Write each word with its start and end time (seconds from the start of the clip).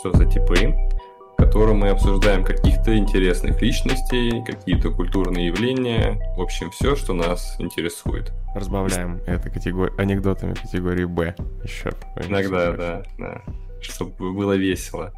«Что 0.00 0.16
за 0.16 0.24
типы?», 0.24 0.74
в 1.34 1.36
котором 1.36 1.80
мы 1.80 1.90
обсуждаем 1.90 2.42
каких-то 2.42 2.96
интересных 2.96 3.60
личностей, 3.60 4.42
какие-то 4.46 4.90
культурные 4.90 5.48
явления, 5.48 6.18
в 6.38 6.40
общем, 6.40 6.70
все, 6.70 6.96
что 6.96 7.12
нас 7.12 7.54
интересует. 7.58 8.32
Разбавляем 8.54 9.20
это 9.26 9.50
категор... 9.50 9.92
анекдотами 9.98 10.54
категории 10.54 11.04
«Б» 11.04 11.34
еще. 11.62 11.90
Иногда, 12.16 12.72
да, 12.72 13.02
да, 13.18 13.42
чтобы 13.82 14.32
было 14.32 14.54
весело. 14.54 15.12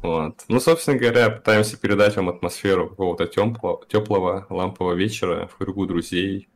Вот. 0.00 0.42
Ну, 0.48 0.58
собственно 0.58 0.96
говоря, 0.96 1.28
пытаемся 1.28 1.76
передать 1.78 2.16
вам 2.16 2.30
атмосферу 2.30 2.88
какого-то 2.88 3.26
теплого, 3.26 3.84
теплого 3.86 4.46
лампового 4.48 4.94
вечера 4.94 5.48
в 5.48 5.56
кругу 5.56 5.84
друзей 5.84 6.48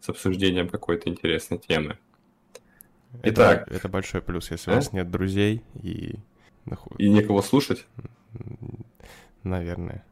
с 0.00 0.08
обсуждением 0.08 0.70
какой-то 0.70 1.10
интересной 1.10 1.58
темы. 1.58 1.98
Итак. 3.22 3.64
Это, 3.66 3.76
это 3.76 3.88
большой 3.90 4.22
плюс, 4.22 4.50
если 4.50 4.70
а? 4.70 4.72
у 4.72 4.76
вас 4.76 4.94
нет 4.94 5.10
друзей 5.10 5.62
и... 5.82 6.16
И 6.98 7.08
некого 7.08 7.42
слушать? 7.42 7.86
Наверное. 9.42 10.04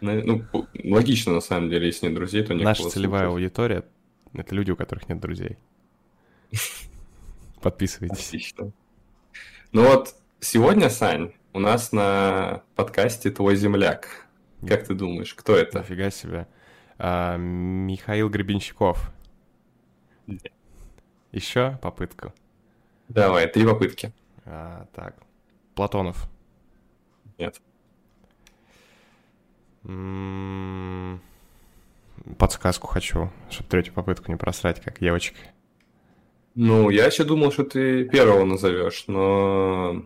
Ну, 0.00 0.44
логично, 0.82 1.32
на 1.32 1.40
самом 1.40 1.70
деле, 1.70 1.86
если 1.86 2.06
нет 2.06 2.14
друзей, 2.16 2.42
то 2.42 2.54
некого 2.54 2.70
Наша 2.70 2.88
целевая 2.88 3.28
слушать. 3.28 3.34
аудитория— 3.34 3.84
это 4.34 4.54
люди, 4.54 4.72
у 4.72 4.76
которых 4.76 5.08
нет 5.08 5.20
друзей. 5.20 5.58
Подписывайтесь. 7.62 8.26
Отлично. 8.28 8.72
Ну 9.70 9.86
вот, 9.86 10.16
сегодня, 10.40 10.90
Сань, 10.90 11.32
у 11.52 11.60
нас 11.60 11.92
на 11.92 12.62
подкасте 12.74 13.30
«Твой 13.30 13.54
земляк». 13.56 14.26
Как 14.66 14.86
ты 14.86 14.94
думаешь, 14.94 15.34
кто 15.34 15.56
это? 15.56 15.80
Нифига 15.80 16.10
себе. 16.10 16.46
А, 16.98 17.36
Михаил 17.36 18.28
Гребенщиков. 18.28 19.12
Еще 21.32 21.78
попытку. 21.80 22.32
Давай, 23.08 23.46
три 23.46 23.64
попытки. 23.64 24.12
А, 24.44 24.86
так. 24.94 25.16
Платонов. 25.74 26.28
Нет. 27.38 27.60
М-м-м. 29.84 31.20
Подсказку 32.38 32.86
хочу, 32.86 33.30
чтобы 33.50 33.68
третью 33.68 33.94
попытку 33.94 34.30
не 34.30 34.36
просрать, 34.36 34.80
как 34.80 35.00
девочка. 35.00 35.38
Ну, 36.54 36.90
я 36.90 37.06
еще 37.06 37.24
думал, 37.24 37.50
что 37.50 37.64
ты 37.64 38.04
первого 38.04 38.44
назовешь, 38.44 39.04
но... 39.06 40.04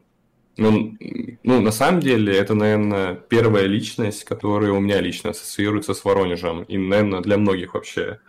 Ну, 0.59 0.97
ну, 1.43 1.61
на 1.61 1.71
самом 1.71 2.01
деле, 2.01 2.35
это, 2.35 2.55
наверное, 2.55 3.15
первая 3.15 3.65
личность, 3.65 4.25
которая 4.25 4.73
у 4.73 4.81
меня 4.81 5.03
лично 5.03 5.31
ассоциируется 5.31 5.93
с 5.93 6.03
Воронежем. 6.03 6.63
И, 6.63 6.79
наверное, 6.79 7.21
для 7.21 7.37
многих 7.37 7.75
вообще 7.75 8.21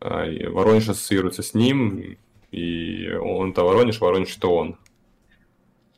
а, 0.00 0.26
Воронеж 0.50 0.90
ассоциируется 0.90 1.42
с 1.42 1.54
ним, 1.54 2.18
и 2.50 3.10
он-то 3.14 3.64
Воронеж, 3.64 4.00
Воронеж-то 4.00 4.54
он. 4.54 4.76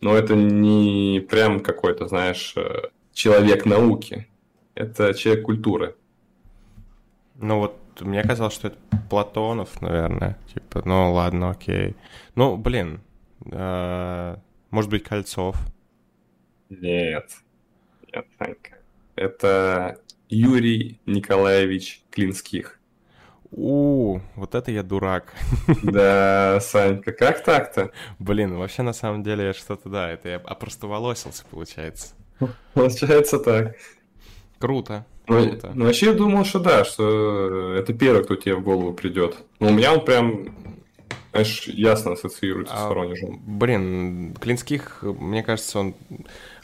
Но 0.01 0.15
это 0.15 0.35
не 0.37 1.21
прям 1.29 1.61
какой-то, 1.61 2.07
знаешь, 2.07 2.53
э, 2.57 2.89
человек 3.13 3.67
науки. 3.67 4.29
Это 4.75 5.13
человек 5.15 5.45
культуры. 5.45 5.97
Ну 7.35 7.59
вот, 7.59 7.77
мне 8.01 8.23
казалось, 8.23 8.55
что 8.55 8.69
это 8.69 8.79
Платонов, 9.11 9.81
наверное. 9.83 10.39
Типа, 10.53 10.83
ну 10.85 11.13
ладно, 11.13 11.51
окей. 11.51 11.97
Ну, 12.35 12.57
блин, 12.57 13.01
э, 13.51 14.37
может 14.71 14.91
быть, 14.91 15.03
Кольцов? 15.03 15.57
Нет. 16.69 17.31
Нет, 18.13 18.27
Санька. 18.39 18.79
Это 19.17 19.99
Юрий 20.29 21.01
Николаевич 21.07 22.03
Клинских. 22.11 22.78
У, 23.51 24.21
вот 24.37 24.55
это 24.55 24.71
я 24.71 24.83
дурак. 24.83 25.33
Да, 25.83 26.59
Санька, 26.61 27.13
как 27.13 27.43
так-то? 27.43 27.91
Блин, 28.19 28.57
вообще 28.57 28.83
на 28.83 28.93
самом 28.93 29.23
деле 29.23 29.47
я 29.47 29.55
что-то, 29.55 29.89
да, 29.89 30.11
это 30.11 30.29
я 30.29 30.37
опростоволосился, 30.37 31.45
получается. 31.51 32.15
Получается 32.75 33.39
так. 33.39 33.75
Круто. 34.59 35.07
Ну, 35.27 35.45
круто. 35.45 35.73
ну, 35.75 35.85
вообще 35.85 36.07
я 36.07 36.13
думал, 36.15 36.45
что 36.45 36.59
да, 36.59 36.85
что 36.85 37.75
это 37.75 37.93
первый, 37.93 38.25
кто 38.25 38.37
тебе 38.37 38.55
в 38.55 38.63
голову 38.63 38.93
придет. 38.93 39.37
Но 39.61 39.69
у 39.69 39.73
меня 39.73 39.93
он 39.93 40.05
прям 40.05 40.55
знаешь, 41.31 41.67
ясно 41.67 42.13
ассоциируется 42.13 42.75
а, 42.75 42.79
с 42.79 42.89
Воронежем. 42.89 43.41
Блин, 43.45 44.35
Клинских, 44.41 45.03
мне 45.03 45.43
кажется, 45.43 45.79
он, 45.79 45.95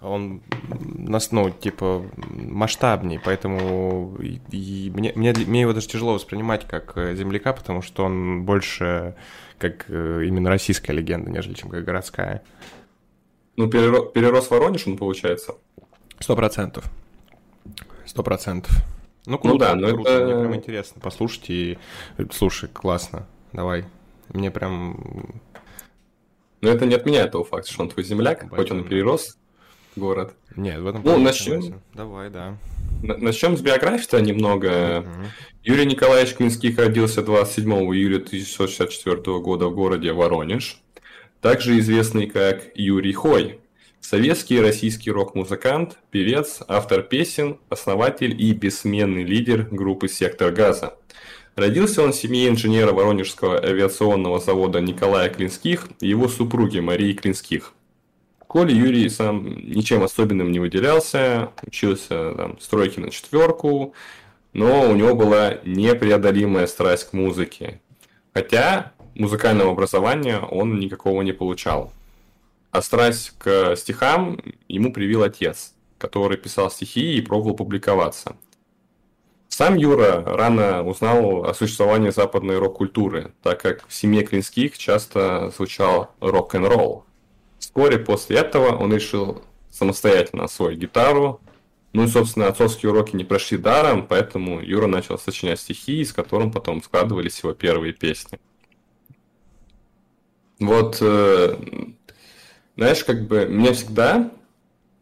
он 0.00 0.42
нас, 0.80 1.32
ну, 1.32 1.50
типа, 1.50 2.04
масштабней, 2.16 3.20
поэтому 3.22 4.16
и, 4.20 4.40
и 4.50 4.90
мне, 4.90 5.12
мне, 5.14 5.32
мне 5.32 5.60
его 5.62 5.72
даже 5.72 5.88
тяжело 5.88 6.14
воспринимать 6.14 6.66
как 6.66 6.96
э, 6.96 7.14
земляка, 7.14 7.52
потому 7.52 7.82
что 7.82 8.04
он 8.04 8.44
больше 8.44 9.14
как 9.58 9.84
э, 9.88 10.24
именно 10.26 10.48
российская 10.48 10.92
легенда, 10.92 11.30
нежели 11.30 11.54
чем 11.54 11.68
как 11.68 11.84
городская. 11.84 12.42
Ну, 13.56 13.68
перерос, 13.68 14.12
перерос 14.12 14.50
Воронеж 14.50 14.86
он, 14.86 14.96
получается? 14.96 15.54
Сто 16.18 16.34
процентов. 16.34 16.90
Сто 18.06 18.22
процентов. 18.22 18.72
Ну, 19.26 19.38
круто, 19.38 19.52
ну 19.52 19.58
да, 19.58 19.74
но 19.74 19.94
круто, 19.94 20.10
это... 20.10 20.24
мне 20.24 20.34
прям 20.34 20.56
интересно 20.56 21.00
послушать 21.00 21.48
и... 21.48 21.78
Слушай, 22.30 22.68
классно, 22.68 23.26
давай. 23.52 23.84
Мне 24.28 24.50
прям... 24.50 25.40
Но 26.60 26.70
это 26.70 26.86
не 26.86 26.94
отменяет 26.94 27.32
того 27.32 27.44
факта, 27.44 27.70
что 27.70 27.82
он 27.82 27.90
твой 27.90 28.04
земляк, 28.04 28.40
Поэтому... 28.40 28.56
хоть 28.56 28.70
он 28.70 28.80
и 28.80 28.84
перерос 28.84 29.36
город. 29.96 30.34
Нет, 30.56 30.80
в 30.80 30.86
этом 30.86 31.02
Ну, 31.04 31.18
начнем. 31.18 31.80
Давай, 31.92 32.30
да. 32.30 32.56
Начнем 33.02 33.56
с 33.56 33.60
биографии-то 33.60 34.20
немного. 34.20 35.00
Угу. 35.00 35.26
Юрий 35.64 35.86
Николаевич 35.86 36.34
Клинских 36.34 36.78
родился 36.78 37.22
27 37.22 37.70
июля 37.94 38.16
1964 38.16 39.40
года 39.40 39.66
в 39.66 39.74
городе 39.74 40.12
Воронеж, 40.12 40.80
также 41.40 41.78
известный 41.78 42.26
как 42.26 42.64
Юрий 42.74 43.12
Хой. 43.12 43.60
Советский 44.00 44.56
и 44.56 44.60
российский 44.60 45.10
рок-музыкант, 45.10 45.98
певец, 46.10 46.60
автор 46.68 47.02
песен, 47.02 47.58
основатель 47.70 48.38
и 48.40 48.52
бессменный 48.52 49.24
лидер 49.24 49.66
группы 49.70 50.08
«Сектор 50.08 50.52
газа». 50.52 50.98
Родился 51.56 52.02
он 52.02 52.12
в 52.12 52.16
семье 52.16 52.48
инженера 52.48 52.92
Воронежского 52.92 53.62
авиационного 53.64 54.40
завода 54.40 54.80
Николая 54.80 55.28
Клинских 55.28 55.88
и 56.00 56.08
его 56.08 56.26
супруги 56.26 56.80
Марии 56.80 57.12
Клинских. 57.12 57.74
Коли 58.48 58.72
Юрий 58.72 59.08
сам 59.08 59.46
ничем 59.46 60.02
особенным 60.02 60.50
не 60.50 60.58
выделялся, 60.58 61.52
учился 61.62 62.34
там, 62.34 62.58
стройки 62.58 62.98
на 62.98 63.10
четверку, 63.10 63.94
но 64.52 64.90
у 64.90 64.96
него 64.96 65.14
была 65.14 65.58
непреодолимая 65.64 66.66
страсть 66.66 67.10
к 67.10 67.12
музыке. 67.12 67.80
Хотя 68.32 68.92
музыкального 69.14 69.70
образования 69.70 70.40
он 70.40 70.80
никакого 70.80 71.22
не 71.22 71.32
получал. 71.32 71.92
А 72.72 72.82
страсть 72.82 73.32
к 73.38 73.76
стихам 73.76 74.40
ему 74.66 74.92
привил 74.92 75.22
отец, 75.22 75.72
который 75.98 76.36
писал 76.36 76.68
стихи 76.68 77.16
и 77.16 77.20
пробовал 77.20 77.54
публиковаться. 77.54 78.36
Сам 79.56 79.76
Юра 79.76 80.20
рано 80.26 80.82
узнал 80.82 81.44
о 81.44 81.54
существовании 81.54 82.10
западной 82.10 82.58
рок-культуры, 82.58 83.34
так 83.40 83.62
как 83.62 83.86
в 83.86 83.94
семье 83.94 84.24
Клинских 84.24 84.76
часто 84.76 85.52
звучал 85.56 86.10
рок-н-ролл. 86.18 87.04
Вскоре 87.60 88.00
после 88.00 88.38
этого 88.38 88.76
он 88.76 88.92
решил 88.92 89.42
самостоятельно 89.70 90.42
освоить 90.42 90.80
гитару. 90.80 91.40
Ну 91.92 92.02
и, 92.02 92.08
собственно, 92.08 92.48
отцовские 92.48 92.90
уроки 92.90 93.14
не 93.14 93.22
прошли 93.22 93.56
даром, 93.56 94.08
поэтому 94.08 94.60
Юра 94.60 94.88
начал 94.88 95.20
сочинять 95.20 95.60
стихи, 95.60 96.00
из 96.00 96.12
которых 96.12 96.52
потом 96.52 96.82
складывались 96.82 97.38
его 97.38 97.54
первые 97.54 97.92
песни. 97.92 98.40
Вот, 100.58 100.98
э, 101.00 101.56
знаешь, 102.74 103.04
как 103.04 103.28
бы 103.28 103.46
мне 103.46 103.72
всегда 103.72 104.32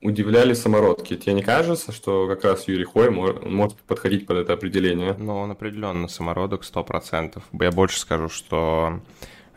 удивляли 0.02 0.52
самородки. 0.52 1.16
Тебе 1.16 1.34
не 1.34 1.42
кажется, 1.42 1.92
что 1.92 2.26
как 2.26 2.44
раз 2.44 2.66
Юрий 2.68 2.84
Хой 2.84 3.10
может 3.10 3.78
подходить 3.82 4.26
под 4.26 4.38
это 4.38 4.52
определение? 4.52 5.14
Ну, 5.14 5.36
он 5.36 5.52
определенно 5.52 6.08
самородок, 6.08 6.64
сто 6.64 6.82
процентов. 6.84 7.44
Я 7.52 7.70
больше 7.70 7.98
скажу, 7.98 8.28
что 8.28 9.00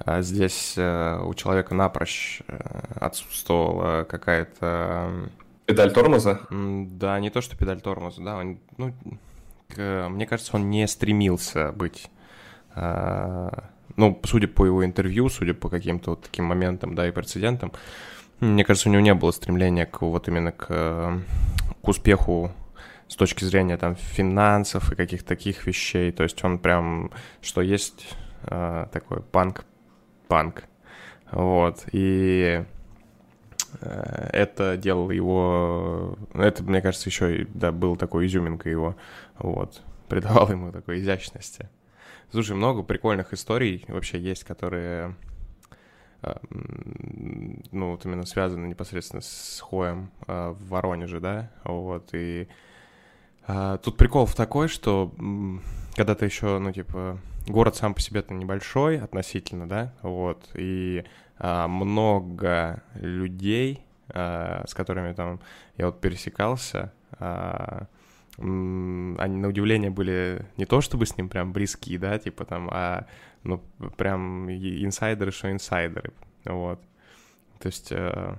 э, 0.05 0.21
здесь 0.21 0.75
э, 0.77 1.19
у 1.25 1.33
человека 1.33 1.73
напрочь 1.73 2.41
э, 2.47 2.57
отсутствовала 2.95 4.03
какая-то... 4.03 5.29
Педаль 5.65 5.91
тормоза? 5.91 6.41
Да, 6.51 7.19
не 7.19 7.31
то, 7.31 7.41
что 7.41 7.57
педаль 7.57 7.81
тормоза, 7.81 8.21
да. 8.23 8.37
Он, 8.37 8.59
ну, 8.77 8.93
мне 9.75 10.27
кажется, 10.27 10.55
он 10.55 10.69
не 10.69 10.87
стремился 10.87 11.71
быть 11.71 12.09
ну, 13.97 14.19
судя 14.25 14.47
по 14.47 14.65
его 14.65 14.83
интервью, 14.83 15.29
судя 15.29 15.53
по 15.53 15.69
каким-то 15.69 16.11
вот 16.11 16.23
таким 16.23 16.45
моментам, 16.45 16.95
да, 16.95 17.07
и 17.07 17.11
прецедентам, 17.11 17.71
мне 18.39 18.63
кажется, 18.63 18.89
у 18.89 18.91
него 18.91 19.01
не 19.01 19.13
было 19.13 19.31
стремления 19.31 19.85
к 19.85 20.01
вот 20.01 20.27
именно 20.27 20.51
к, 20.51 21.21
к 21.81 21.87
успеху 21.87 22.51
с 23.07 23.15
точки 23.15 23.43
зрения 23.43 23.77
там 23.77 23.95
финансов 23.95 24.91
и 24.91 24.95
каких-то 24.95 25.27
таких 25.27 25.65
вещей. 25.67 26.11
То 26.11 26.23
есть 26.23 26.43
он 26.43 26.59
прям, 26.59 27.11
что 27.41 27.61
есть 27.61 28.07
э, 28.43 28.87
такой 28.91 29.21
панк, 29.21 29.65
панк. 30.27 30.63
Вот. 31.31 31.85
И 31.91 32.63
э, 33.81 34.29
это 34.33 34.77
делало 34.77 35.11
его... 35.11 36.17
Это, 36.33 36.63
мне 36.63 36.81
кажется, 36.81 37.09
еще 37.09 37.47
да, 37.53 37.71
был 37.71 37.95
такой 37.95 38.25
изюминка 38.25 38.69
его. 38.69 38.95
Вот. 39.37 39.81
Придавал 40.09 40.49
ему 40.51 40.71
такой 40.71 40.99
изящности. 40.99 41.69
Слушай, 42.31 42.55
много 42.55 42.83
прикольных 42.83 43.33
историй 43.33 43.85
вообще 43.87 44.19
есть, 44.19 44.43
которые 44.43 45.15
ну, 47.71 47.91
вот 47.91 48.05
именно 48.05 48.25
связаны 48.25 48.67
непосредственно 48.67 49.21
с 49.21 49.59
Хоем 49.61 50.09
а, 50.27 50.53
в 50.53 50.67
Воронеже, 50.69 51.19
да, 51.19 51.51
вот, 51.63 52.09
и 52.13 52.47
а, 53.47 53.77
тут 53.77 53.97
прикол 53.97 54.25
в 54.25 54.35
такой, 54.35 54.67
что 54.67 55.13
когда 55.95 56.15
ты 56.15 56.25
еще, 56.25 56.57
ну, 56.59 56.71
типа, 56.71 57.19
город 57.47 57.75
сам 57.75 57.93
по 57.93 58.01
себе-то 58.01 58.33
небольшой 58.33 58.99
относительно, 58.99 59.67
да, 59.67 59.93
вот, 60.01 60.49
и 60.55 61.03
а, 61.37 61.67
много 61.67 62.83
людей, 62.95 63.85
а, 64.09 64.63
с 64.67 64.73
которыми 64.73 65.13
там 65.13 65.39
я 65.77 65.87
вот 65.87 66.01
пересекался, 66.01 66.91
а, 67.19 67.87
они 68.37 69.37
на 69.37 69.47
удивление 69.47 69.89
были 69.89 70.45
не 70.57 70.65
то 70.65 70.81
чтобы 70.81 71.05
с 71.05 71.17
ним 71.17 71.29
прям 71.29 71.53
близки, 71.53 71.97
да, 71.97 72.19
типа 72.19 72.45
там, 72.45 72.69
а 72.71 73.05
ну 73.45 73.63
прям 73.97 74.49
инсайдеры, 74.49 75.31
что 75.31 75.51
инсайдеры, 75.51 76.11
вот. 76.43 76.79
То 77.59 77.67
есть, 77.67 77.91
э, 77.91 78.35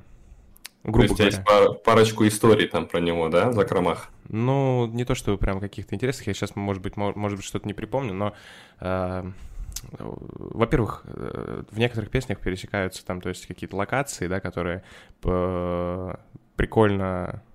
грубо 0.85 1.15
то 1.15 1.25
есть, 1.25 1.43
говоря. 1.43 1.67
есть 1.71 1.83
парочку 1.83 2.27
историй 2.27 2.69
там 2.69 2.87
про 2.87 3.01
него, 3.01 3.29
да, 3.29 3.53
за 3.53 3.65
кромах? 3.65 4.11
Ну, 4.29 4.87
не 4.93 5.05
то 5.05 5.15
чтобы 5.15 5.39
прям 5.39 5.61
каких-то 5.61 5.95
интересных, 5.95 6.27
я 6.27 6.35
сейчас, 6.35 6.55
может 6.55 6.83
быть, 6.83 6.97
может 6.97 7.39
быть, 7.39 7.47
что-то 7.47 7.67
не 7.67 7.75
припомню, 7.75 8.13
но 8.13 8.35
э, 8.81 9.31
во-первых, 9.99 11.05
э, 11.07 11.63
в 11.71 11.79
некоторых 11.79 12.11
песнях 12.11 12.41
пересекаются 12.41 13.07
там, 13.07 13.21
то 13.21 13.29
есть 13.29 13.47
какие-то 13.47 13.77
локации, 13.77 14.27
да, 14.27 14.41
которые 14.41 14.83
прикольно 16.57 17.43
Э, 17.43 17.46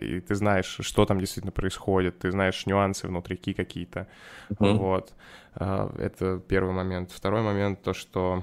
и 0.00 0.20
ты 0.20 0.34
знаешь, 0.34 0.78
что 0.80 1.04
там 1.04 1.18
действительно 1.18 1.52
происходит, 1.52 2.18
ты 2.18 2.30
знаешь 2.30 2.66
нюансы 2.66 3.08
внутрики 3.08 3.52
какие-то, 3.52 4.06
uh-huh. 4.50 4.76
вот. 4.76 5.12
Э, 5.56 5.90
это 5.98 6.40
первый 6.46 6.72
момент. 6.72 7.10
Второй 7.10 7.42
момент 7.42 7.82
то, 7.82 7.92
что 7.92 8.42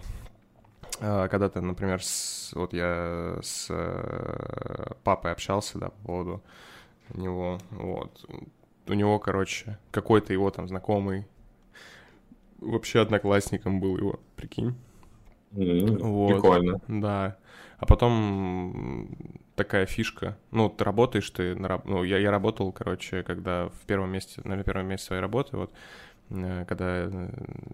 э, 1.00 1.28
когда 1.30 1.50
ты, 1.50 1.62
например, 1.62 2.04
с, 2.04 2.52
вот 2.54 2.74
я 2.74 3.38
с 3.42 3.68
папой 5.04 5.32
общался, 5.32 5.80
да, 5.80 5.90
по 5.90 6.06
поводу 6.06 6.44
него, 7.14 7.60
вот, 7.72 8.26
у 8.88 8.94
него, 8.94 9.20
короче, 9.20 9.78
какой-то 9.92 10.34
его 10.34 10.50
там 10.50 10.68
знакомый 10.68 11.26
вообще 12.60 13.00
одноклассником 13.00 13.80
был 13.80 13.98
его, 13.98 14.20
прикинь. 14.36 14.76
Mm, 15.52 15.98
вот. 16.04 16.34
Прикольно. 16.34 16.82
Да. 16.88 17.38
А 17.78 17.86
потом 17.86 19.10
такая 19.64 19.86
фишка. 19.86 20.38
Ну, 20.50 20.70
ты 20.70 20.84
работаешь, 20.84 21.30
ты... 21.30 21.56
На, 21.56 21.82
ну, 21.86 22.04
я, 22.04 22.18
я 22.18 22.32
работал, 22.32 22.72
короче, 22.72 23.22
когда 23.22 23.68
в 23.68 23.86
первом 23.86 24.12
месте, 24.12 24.42
на 24.44 24.64
первом 24.64 24.88
месте 24.88 25.06
своей 25.08 25.22
работы, 25.22 25.56
вот, 25.56 25.72
э, 26.32 26.66
когда 26.68 27.06
э, 27.06 27.30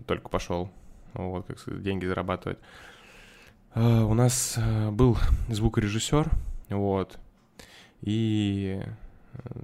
только 0.05 0.27
пошел, 0.27 0.69
вот, 1.13 1.45
как 1.47 1.59
сказать, 1.59 1.81
деньги 1.81 2.05
зарабатывать. 2.05 2.59
А, 3.73 4.03
у 4.03 4.13
нас 4.13 4.55
э, 4.57 4.89
был 4.91 5.17
звукорежиссер, 5.47 6.29
вот, 6.69 7.19
и, 8.01 8.81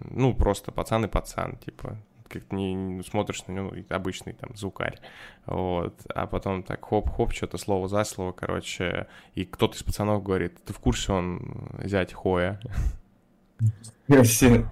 ну, 0.10 0.34
просто 0.34 0.72
пацан 0.72 1.04
и 1.04 1.10
пацан, 1.10 1.58
типа, 1.58 1.98
как 2.34 2.52
не, 2.52 3.02
смотришь 3.04 3.46
на 3.48 3.54
него, 3.54 3.74
обычный 3.90 4.34
там 4.34 4.56
звукарь, 4.56 5.00
вот, 5.46 6.02
а 6.14 6.28
потом 6.28 6.64
так 6.64 6.84
хоп-хоп, 6.84 7.32
что-то 7.34 7.58
слово 7.58 7.88
за 7.88 8.04
слово, 8.04 8.32
короче, 8.32 9.08
и 9.36 9.46
кто-то 9.46 9.78
из 9.78 9.84
пацанов 9.84 10.24
говорит, 10.24 10.64
ты 10.66 10.74
в 10.74 10.80
курсе, 10.80 11.14
он 11.14 11.70
зять 11.84 12.14
Хоя? 12.14 12.60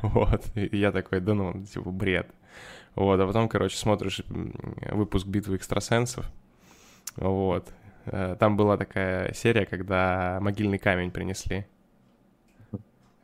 Вот, 0.01 0.45
и 0.55 0.77
я 0.77 0.91
такой, 0.91 1.21
да 1.21 1.33
ну, 1.33 1.63
типа, 1.65 1.91
бред. 1.91 2.27
Вот, 2.95 3.19
а 3.19 3.27
потом, 3.27 3.47
короче, 3.47 3.77
смотришь 3.77 4.21
выпуск 4.27 5.25
«Битвы 5.25 5.55
экстрасенсов», 5.55 6.29
вот, 7.15 7.71
э, 8.05 8.35
там 8.39 8.57
была 8.57 8.77
такая 8.77 9.33
серия, 9.33 9.65
когда 9.65 10.39
могильный 10.41 10.77
камень 10.77 11.11
принесли 11.11 11.65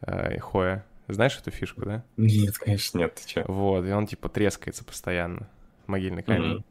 э, 0.01 0.39
Хоя, 0.39 0.85
знаешь 1.13 1.37
эту 1.37 1.51
фишку, 1.51 1.81
да? 1.85 2.03
Нет, 2.17 2.57
конечно, 2.57 2.97
нет, 2.97 3.15
ты 3.15 3.27
чё? 3.27 3.45
Вот, 3.47 3.85
и 3.85 3.91
он 3.91 4.07
типа 4.07 4.29
трескается 4.29 4.83
постоянно, 4.83 5.49
могильный 5.87 6.23
камень. 6.23 6.57
Mm-hmm. 6.57 6.63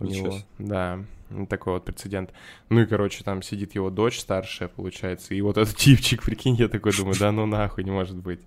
У 0.00 0.04
Ничего. 0.04 0.26
него, 0.26 0.38
да, 0.58 1.04
такой 1.48 1.74
вот 1.74 1.84
прецедент. 1.84 2.32
Ну 2.68 2.80
и, 2.80 2.86
короче, 2.86 3.22
там 3.22 3.42
сидит 3.42 3.74
его 3.74 3.90
дочь 3.90 4.18
старшая, 4.18 4.68
получается, 4.68 5.34
и 5.34 5.40
вот 5.40 5.56
этот 5.56 5.76
типчик, 5.76 6.22
прикинь, 6.22 6.56
я 6.56 6.68
такой 6.68 6.92
думаю, 6.96 7.16
да 7.18 7.32
ну 7.32 7.46
нахуй, 7.46 7.84
не 7.84 7.90
может 7.90 8.16
быть. 8.16 8.40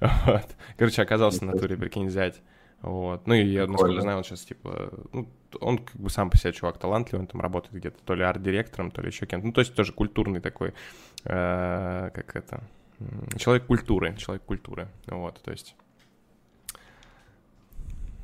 Вот. 0.26 0.48
Короче, 0.76 1.02
оказался 1.02 1.44
на 1.44 1.52
туре, 1.52 1.76
прикинь, 1.76 2.06
взять. 2.06 2.40
Вот. 2.80 3.26
Ну 3.28 3.34
и 3.34 3.44
я, 3.44 3.68
насколько 3.68 4.00
знаю, 4.00 4.18
он 4.18 4.24
сейчас, 4.24 4.40
типа, 4.40 4.92
ну, 5.12 5.28
он 5.60 5.78
как 5.78 5.94
бы 5.96 6.10
сам 6.10 6.30
по 6.30 6.36
себе 6.36 6.52
чувак 6.52 6.78
талантливый, 6.78 7.22
он 7.22 7.26
там 7.28 7.40
работает 7.40 7.74
где-то 7.74 7.98
то 8.04 8.14
ли 8.14 8.24
арт-директором, 8.24 8.90
то 8.90 9.00
ли 9.00 9.08
еще 9.08 9.26
кем-то. 9.26 9.46
Ну, 9.46 9.52
то 9.52 9.60
есть 9.60 9.74
тоже 9.74 9.92
культурный 9.92 10.40
такой, 10.40 10.74
э, 11.24 12.10
как 12.12 12.34
это, 12.34 12.64
человек 13.38 13.66
культуры, 13.66 14.16
человек 14.18 14.42
культуры, 14.44 14.88
вот, 15.06 15.40
то 15.42 15.50
есть... 15.50 15.74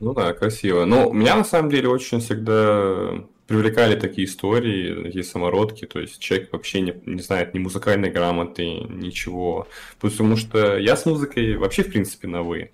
Ну 0.01 0.15
да, 0.15 0.33
красиво. 0.33 0.85
Но 0.85 1.11
меня 1.13 1.35
на 1.35 1.45
самом 1.45 1.71
деле 1.71 1.89
очень 1.89 2.21
всегда 2.21 3.25
привлекали 3.49 3.99
такие 3.99 4.27
истории, 4.27 5.05
такие 5.05 5.25
самородки, 5.25 5.87
то 5.87 5.99
есть 5.99 6.21
человек 6.21 6.53
вообще 6.53 6.83
не, 6.83 6.95
не 7.07 7.23
знает 7.23 7.55
ни 7.55 7.59
музыкальной 7.59 8.11
грамоты, 8.11 8.65
ничего. 8.65 9.67
Потому 9.99 10.37
что 10.37 10.77
я 10.79 10.97
с 10.97 11.07
музыкой 11.07 11.57
вообще, 11.57 11.83
в 11.83 11.91
принципе, 11.91 12.29
на 12.29 12.43
«вы». 12.43 12.71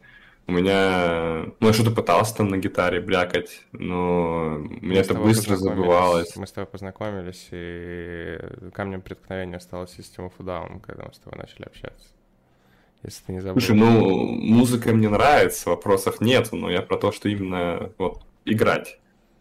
У 0.46 0.52
меня... 0.52 1.46
Ну, 1.58 1.66
я 1.66 1.72
что-то 1.72 1.90
пытался 1.90 2.36
там 2.36 2.48
на 2.48 2.58
гитаре 2.58 3.00
блякать, 3.00 3.62
но 3.72 4.56
у 4.56 4.84
меня 4.84 5.00
это 5.00 5.14
быстро 5.14 5.56
забывалось. 5.56 6.36
Мы 6.36 6.46
с 6.46 6.52
тобой 6.52 6.66
познакомились, 6.66 7.48
и 7.50 8.38
камнем 8.74 9.00
преткновения 9.00 9.58
стала 9.58 9.86
система 9.88 10.30
Down, 10.38 10.80
когда 10.80 11.04
мы 11.04 11.14
с 11.14 11.18
тобой 11.18 11.38
начали 11.38 11.64
общаться. 11.64 12.08
Если 13.02 13.24
ты 13.24 13.32
не 13.32 13.40
забыл. 13.40 13.60
Слушай, 13.60 13.76
ну, 13.76 14.26
музыка 14.26 14.92
мне 14.92 15.08
нравится, 15.08 15.70
вопросов 15.70 16.20
нет, 16.20 16.50
но 16.52 16.70
я 16.70 16.82
про 16.82 16.96
то, 16.96 17.12
что 17.12 17.28
именно 17.28 17.90
вот 17.98 18.22
играть. 18.44 18.98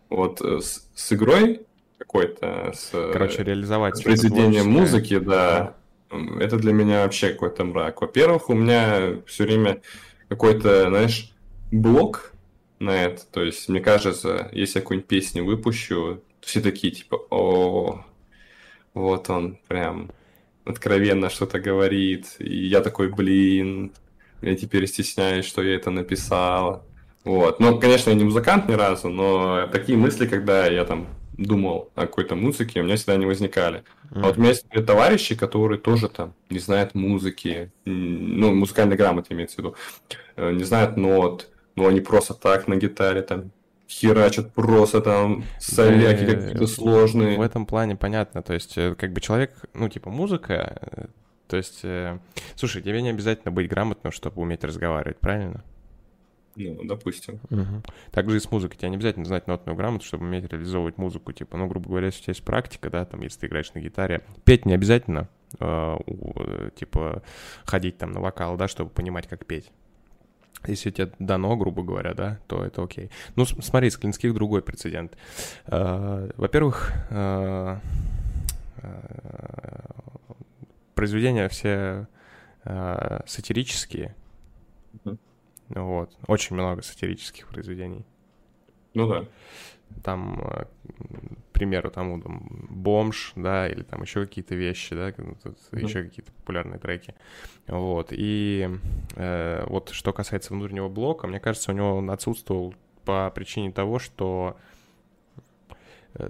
Вот 0.09 0.41
э, 0.41 0.59
с, 0.59 0.89
с 0.93 1.13
игрой 1.13 1.65
какой-то, 1.97 2.71
с, 2.73 2.91
Короче, 2.91 3.43
реализовать 3.43 3.97
с 3.97 4.01
произведением 4.01 4.69
музыки, 4.69 5.17
да, 5.17 5.75
да, 6.11 6.43
это 6.43 6.57
для 6.57 6.73
меня 6.73 7.03
вообще 7.03 7.29
какой-то 7.29 7.63
мрак. 7.63 8.01
Во-первых, 8.01 8.49
у 8.49 8.53
меня 8.53 9.21
все 9.25 9.45
время 9.45 9.81
какой-то, 10.33 10.89
знаешь, 10.89 11.31
блок 11.71 12.33
на 12.79 12.91
это. 12.91 13.25
То 13.25 13.43
есть, 13.43 13.69
мне 13.69 13.79
кажется, 13.79 14.49
если 14.51 14.79
я 14.79 14.81
какую-нибудь 14.81 15.07
песню 15.07 15.45
выпущу, 15.45 16.21
все 16.41 16.61
такие, 16.61 16.93
типа, 16.93 17.17
о, 17.29 18.03
вот 18.93 19.29
он 19.29 19.57
прям 19.67 20.11
откровенно 20.65 21.29
что-то 21.29 21.59
говорит. 21.59 22.35
И 22.39 22.67
я 22.67 22.81
такой, 22.81 23.09
блин, 23.09 23.91
я 24.41 24.55
теперь 24.55 24.87
стесняюсь, 24.87 25.45
что 25.45 25.61
я 25.61 25.75
это 25.75 25.91
написал. 25.91 26.85
Вот. 27.23 27.59
Ну, 27.59 27.79
конечно, 27.79 28.09
я 28.09 28.15
не 28.15 28.25
музыкант 28.25 28.67
ни 28.67 28.73
разу, 28.73 29.09
но 29.09 29.67
такие 29.67 29.97
мысли, 29.97 30.27
когда 30.27 30.67
я 30.67 30.83
там 30.83 31.07
думал 31.37 31.91
о 31.95 32.01
какой-то 32.01 32.35
музыке, 32.35 32.81
у 32.81 32.83
меня 32.83 32.95
всегда 32.95 33.15
не 33.17 33.25
возникали. 33.25 33.83
Mm. 34.11 34.21
А 34.21 34.27
вот 34.27 34.37
у 34.37 34.39
меня 34.39 34.49
есть 34.49 34.65
товарищи, 34.85 35.35
которые 35.35 35.79
тоже 35.79 36.09
там 36.09 36.33
не 36.49 36.59
знают 36.59 36.95
музыки, 36.95 37.71
ну, 37.85 38.53
музыкальной 38.53 38.95
грамоты 38.95 39.33
имеется 39.33 39.55
в 39.55 39.59
виду, 39.59 39.75
э, 40.35 40.51
не 40.51 40.63
знают 40.63 40.97
нот, 40.97 41.49
но 41.75 41.87
они 41.87 42.01
просто 42.01 42.33
так 42.33 42.67
на 42.67 42.75
гитаре 42.75 43.21
там 43.21 43.51
херачат 43.89 44.53
просто 44.53 45.01
там 45.01 45.43
соляки 45.59 46.25
какие-то 46.25 46.67
сложные. 46.67 47.37
В 47.37 47.41
этом 47.41 47.65
плане 47.65 47.95
понятно, 47.95 48.41
то 48.41 48.53
есть 48.53 48.77
э, 48.77 48.95
как 48.95 49.13
бы 49.13 49.21
человек, 49.21 49.51
ну, 49.73 49.89
типа 49.89 50.09
музыка, 50.09 50.77
э, 50.81 51.05
то 51.47 51.57
есть, 51.57 51.85
слушай, 52.55 52.81
тебе 52.81 53.01
не 53.03 53.09
обязательно 53.09 53.51
быть 53.51 53.69
грамотным, 53.69 54.11
чтобы 54.11 54.41
уметь 54.41 54.63
разговаривать, 54.63 55.19
правильно? 55.19 55.63
Ну, 56.55 56.83
допустим. 56.83 57.39
Угу. 57.49 57.83
Так 58.11 58.27
и 58.27 58.39
с 58.39 58.51
музыкой. 58.51 58.77
Тебе 58.77 58.89
не 58.89 58.95
обязательно 58.97 59.25
знать 59.25 59.47
нотную 59.47 59.75
грамоту, 59.75 60.05
чтобы 60.05 60.25
уметь 60.25 60.51
реализовывать 60.51 60.97
музыку. 60.97 61.31
Типа, 61.31 61.57
ну, 61.57 61.67
грубо 61.67 61.89
говоря, 61.89 62.07
если 62.07 62.19
у 62.19 62.23
тебя 62.23 62.31
есть 62.31 62.43
практика, 62.43 62.89
да, 62.89 63.05
там, 63.05 63.21
если 63.21 63.39
ты 63.39 63.47
играешь 63.47 63.73
на 63.73 63.79
гитаре, 63.79 64.21
петь 64.43 64.65
не 64.65 64.73
обязательно, 64.73 65.29
э, 65.59 65.97
типа, 66.75 67.23
ходить 67.65 67.97
там 67.97 68.11
на 68.11 68.21
вокал, 68.21 68.57
да, 68.57 68.67
чтобы 68.67 68.89
понимать, 68.91 69.27
как 69.27 69.45
петь. 69.45 69.71
Если 70.65 70.91
тебе 70.91 71.11
дано, 71.19 71.57
грубо 71.57 71.83
говоря, 71.83 72.13
да, 72.13 72.39
то 72.47 72.63
это 72.63 72.83
окей. 72.83 73.09
Ну, 73.35 73.45
смотри, 73.45 73.89
с 73.89 73.97
Клинских 73.97 74.33
другой 74.33 74.61
прецедент. 74.61 75.17
Э, 75.65 76.29
во-первых, 76.37 76.93
э, 77.09 77.79
э, 78.77 79.83
произведения 80.95 81.49
все 81.49 82.07
э, 82.63 83.19
сатирические, 83.25 84.15
вот. 85.69 86.11
Очень 86.27 86.55
много 86.55 86.81
сатирических 86.81 87.47
произведений. 87.47 88.05
Ну 88.93 89.07
да. 89.07 89.25
Там, 90.03 90.39
э, 90.41 90.65
к 90.65 91.53
примеру, 91.53 91.91
там, 91.91 92.21
там 92.21 92.47
бомж, 92.69 93.33
да, 93.35 93.67
или 93.69 93.83
там 93.83 94.01
еще 94.01 94.25
какие-то 94.25 94.55
вещи, 94.55 94.95
да, 94.95 95.11
тут 95.11 95.25
mm-hmm. 95.25 95.83
еще 95.83 96.03
какие-то 96.03 96.31
популярные 96.31 96.79
треки. 96.79 97.13
Вот. 97.67 98.07
И 98.11 98.69
э, 99.15 99.65
вот 99.67 99.89
что 99.89 100.13
касается 100.13 100.53
внутреннего 100.53 100.89
блока, 100.89 101.27
мне 101.27 101.39
кажется, 101.39 101.71
у 101.71 101.75
него 101.75 101.95
он 101.95 102.09
отсутствовал 102.09 102.73
по 103.05 103.31
причине 103.31 103.71
того, 103.71 103.99
что 103.99 104.57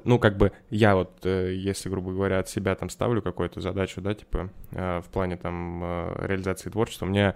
ну, 0.03 0.19
как 0.19 0.37
бы 0.37 0.51
я 0.69 0.95
вот, 0.95 1.25
э, 1.25 1.53
если, 1.55 1.89
грубо 1.89 2.11
говоря, 2.11 2.39
от 2.39 2.49
себя 2.49 2.75
там 2.75 2.89
ставлю 2.89 3.21
какую-то 3.21 3.61
задачу, 3.61 4.01
да, 4.01 4.13
типа 4.13 4.49
э, 4.71 5.01
в 5.01 5.09
плане 5.09 5.37
там 5.37 5.83
реализации 6.19 6.69
творчества, 6.69 7.05
мне 7.05 7.35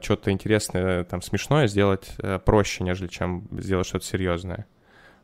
что-то 0.00 0.30
интересное, 0.30 1.04
там, 1.04 1.22
смешное 1.22 1.66
сделать 1.66 2.16
проще, 2.44 2.84
нежели 2.84 3.08
чем 3.08 3.48
сделать 3.52 3.86
что-то 3.86 4.04
серьезное. 4.04 4.66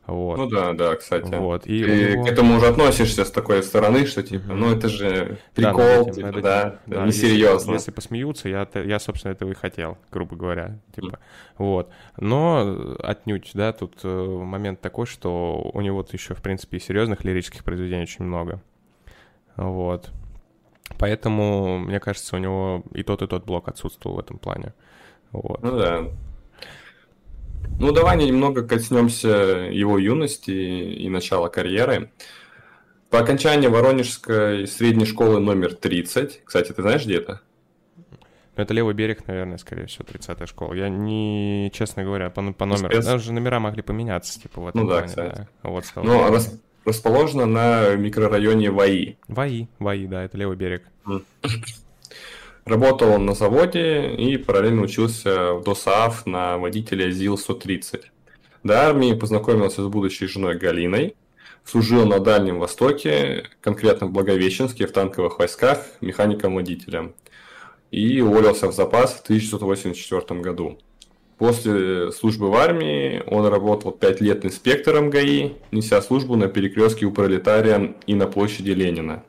Вот. 0.07 0.37
Ну 0.37 0.49
да, 0.49 0.73
да, 0.73 0.95
кстати. 0.95 1.33
Вот. 1.33 1.65
И 1.65 1.83
Ты 1.83 2.13
него... 2.13 2.25
к 2.25 2.27
этому 2.27 2.57
уже 2.57 2.67
относишься 2.67 3.25
с 3.25 3.31
такой 3.31 3.63
стороны, 3.63 4.05
что 4.05 4.21
типа, 4.21 4.51
mm-hmm. 4.51 4.55
ну 4.55 4.75
это 4.75 4.87
же 4.87 5.39
прикол, 5.55 5.77
да, 5.77 6.01
этим, 6.01 6.13
типа, 6.13 6.41
да, 6.41 6.79
да, 6.85 7.05
несерьезно. 7.05 7.71
Если, 7.71 7.73
если 7.73 7.91
посмеются, 7.91 8.49
я, 8.49 8.67
я, 8.75 8.99
собственно, 8.99 9.31
этого 9.31 9.51
и 9.51 9.55
хотел, 9.55 9.97
грубо 10.11 10.35
говоря, 10.35 10.79
типа, 10.95 11.07
mm-hmm. 11.07 11.19
вот. 11.57 11.89
Но 12.17 12.95
отнюдь, 12.99 13.49
да, 13.55 13.73
тут 13.73 13.99
э, 14.03 14.07
момент 14.07 14.79
такой, 14.79 15.07
что 15.07 15.71
у 15.73 15.81
него 15.81 16.05
еще, 16.11 16.35
в 16.35 16.41
принципе, 16.41 16.77
и 16.77 16.79
серьезных 16.79 17.23
лирических 17.23 17.63
произведений 17.63 18.03
очень 18.03 18.25
много. 18.25 18.61
Вот. 19.55 20.11
Поэтому, 20.99 21.79
мне 21.79 21.99
кажется, 21.99 22.35
у 22.35 22.39
него 22.39 22.83
и 22.93 23.01
тот, 23.01 23.23
и 23.23 23.27
тот 23.27 23.45
блок 23.45 23.69
отсутствовал 23.69 24.17
в 24.17 24.19
этом 24.19 24.37
плане. 24.37 24.73
Вот. 25.31 25.63
Ну 25.63 25.77
да, 25.77 26.05
ну, 27.79 27.91
давай 27.91 28.17
немного 28.17 28.63
коснемся 28.63 29.29
его 29.71 29.97
юности 29.97 30.51
и 30.51 31.09
начала 31.09 31.49
карьеры. 31.49 32.11
По 33.09 33.19
окончании 33.19 33.67
Воронежской 33.67 34.67
средней 34.67 35.05
школы 35.05 35.39
номер 35.39 35.73
30, 35.73 36.41
кстати, 36.43 36.71
ты 36.71 36.81
знаешь, 36.81 37.05
где 37.05 37.17
это? 37.17 37.41
Ну, 38.57 38.63
это 38.63 38.73
левый 38.73 38.93
берег, 38.93 39.27
наверное, 39.27 39.57
скорее 39.57 39.85
всего, 39.85 40.05
30-я 40.05 40.47
школа. 40.47 40.73
Я 40.73 40.89
не, 40.89 41.71
честно 41.73 42.03
говоря, 42.03 42.29
по, 42.29 42.41
по 42.53 42.65
номеру. 42.65 42.87
Спец... 42.87 43.05
Даже 43.05 43.33
номера 43.33 43.59
могли 43.59 43.81
поменяться, 43.81 44.39
типа, 44.39 44.61
в 44.61 44.67
этом 44.67 44.81
Ну 44.81 44.87
да, 44.87 44.93
плане, 44.95 45.07
кстати. 45.07 45.47
Да. 45.63 45.69
Вот, 45.69 45.85
ну, 45.95 46.31
рас... 46.31 46.59
расположена 46.85 47.45
на 47.45 47.95
микрорайоне 47.95 48.71
ВАИ. 48.71 49.15
ВАИ, 49.27 49.67
ВАИ, 49.79 50.07
да, 50.07 50.23
это 50.23 50.37
левый 50.37 50.55
берег. 50.55 50.83
Работал 52.65 53.11
он 53.11 53.27
на 53.27 53.35
заводе 53.35 54.15
и 54.15 54.37
параллельно 54.37 54.81
учился 54.81 55.53
в 55.53 55.63
ДОСААФ 55.63 56.25
на 56.25 56.57
водителя 56.57 57.11
ЗИЛ-130. 57.11 58.05
До 58.63 58.87
армии 58.87 59.13
познакомился 59.13 59.83
с 59.83 59.87
будущей 59.87 60.25
женой 60.25 60.57
Галиной, 60.57 61.15
служил 61.63 62.07
на 62.07 62.19
Дальнем 62.19 62.57
Востоке, 62.57 63.43
конкретно 63.61 64.07
в 64.07 64.11
Благовещенске, 64.11 64.87
в 64.87 64.91
танковых 64.93 65.37
войсках, 65.37 65.85
механиком-водителем. 66.01 67.13
И 67.91 68.19
уволился 68.19 68.67
в 68.67 68.73
запас 68.73 69.13
в 69.13 69.21
1984 69.21 70.41
году. 70.41 70.79
После 71.37 72.11
службы 72.13 72.49
в 72.49 72.55
армии 72.55 73.21
он 73.27 73.45
работал 73.45 73.91
5 73.91 74.21
лет 74.21 74.43
инспектором 74.43 75.11
ГАИ, 75.11 75.51
неся 75.71 76.01
службу 76.01 76.35
на 76.35 76.47
перекрестке 76.47 77.05
у 77.05 77.11
пролетария 77.11 77.93
и 78.07 78.15
на 78.15 78.25
площади 78.25 78.71
Ленина. 78.71 79.23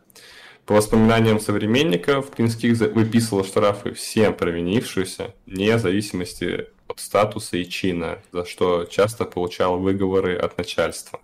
По 0.67 0.75
воспоминаниям 0.75 1.39
современников, 1.39 2.31
Клинских 2.31 2.77
выписывал 2.79 3.45
штрафы 3.45 3.93
всем 3.93 4.35
провинившимся, 4.35 5.33
вне 5.47 5.79
зависимости 5.79 6.67
от 6.89 6.99
статуса 6.99 7.57
и 7.57 7.65
чина, 7.69 8.19
за 8.33 8.45
что 8.45 8.85
часто 8.85 9.25
получал 9.25 9.79
выговоры 9.79 10.37
от 10.37 10.59
начальства. 10.59 11.21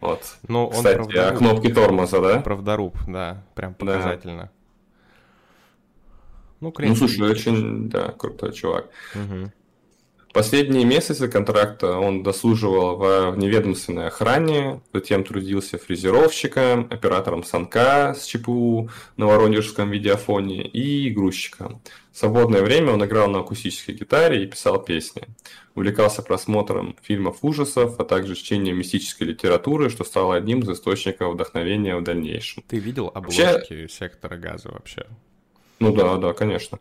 Вот. 0.00 0.36
Ну, 0.48 0.68
Кстати, 0.68 0.98
он 0.98 1.04
правдоруб, 1.04 1.34
а 1.34 1.36
кнопки 1.36 1.72
тормоза, 1.72 2.20
да? 2.20 2.40
Правдоруб, 2.40 2.96
да, 3.06 3.44
прям 3.54 3.74
показательно. 3.74 4.42
Да. 4.44 4.50
Ну, 6.60 6.72
ну, 6.76 6.96
слушай, 6.96 7.20
очень, 7.30 7.90
да, 7.90 8.12
крутой 8.12 8.54
чувак. 8.54 8.88
Угу. 9.14 9.50
Последние 10.34 10.84
месяцы 10.84 11.28
контракта 11.28 11.96
он 11.96 12.24
дослуживал 12.24 12.96
в 12.96 13.36
неведомственной 13.36 14.08
охране, 14.08 14.80
затем 14.92 15.22
трудился 15.22 15.78
фрезеровщиком, 15.78 16.88
оператором 16.90 17.44
станка 17.44 18.14
с 18.14 18.26
ЧПУ 18.26 18.90
на 19.16 19.26
воронежском 19.26 19.92
видеофоне 19.92 20.66
и 20.66 21.08
грузчиком. 21.10 21.80
В 22.10 22.18
свободное 22.18 22.62
время 22.62 22.94
он 22.94 23.04
играл 23.04 23.28
на 23.28 23.38
акустической 23.38 23.94
гитаре 23.94 24.42
и 24.42 24.46
писал 24.48 24.82
песни. 24.82 25.22
Увлекался 25.76 26.20
просмотром 26.20 26.96
фильмов 27.00 27.38
ужасов, 27.42 28.00
а 28.00 28.04
также 28.04 28.34
чтением 28.34 28.78
мистической 28.78 29.28
литературы, 29.28 29.88
что 29.88 30.02
стало 30.02 30.34
одним 30.34 30.62
из 30.62 30.68
источников 30.68 31.34
вдохновения 31.34 31.94
в 31.94 32.02
дальнейшем. 32.02 32.64
Ты 32.66 32.78
видел 32.80 33.08
обложки 33.14 33.40
вообще... 33.40 33.88
сектора 33.88 34.36
газа 34.36 34.70
вообще? 34.72 35.06
Ну 35.78 35.94
да, 35.94 36.16
да, 36.16 36.32
конечно. 36.32 36.80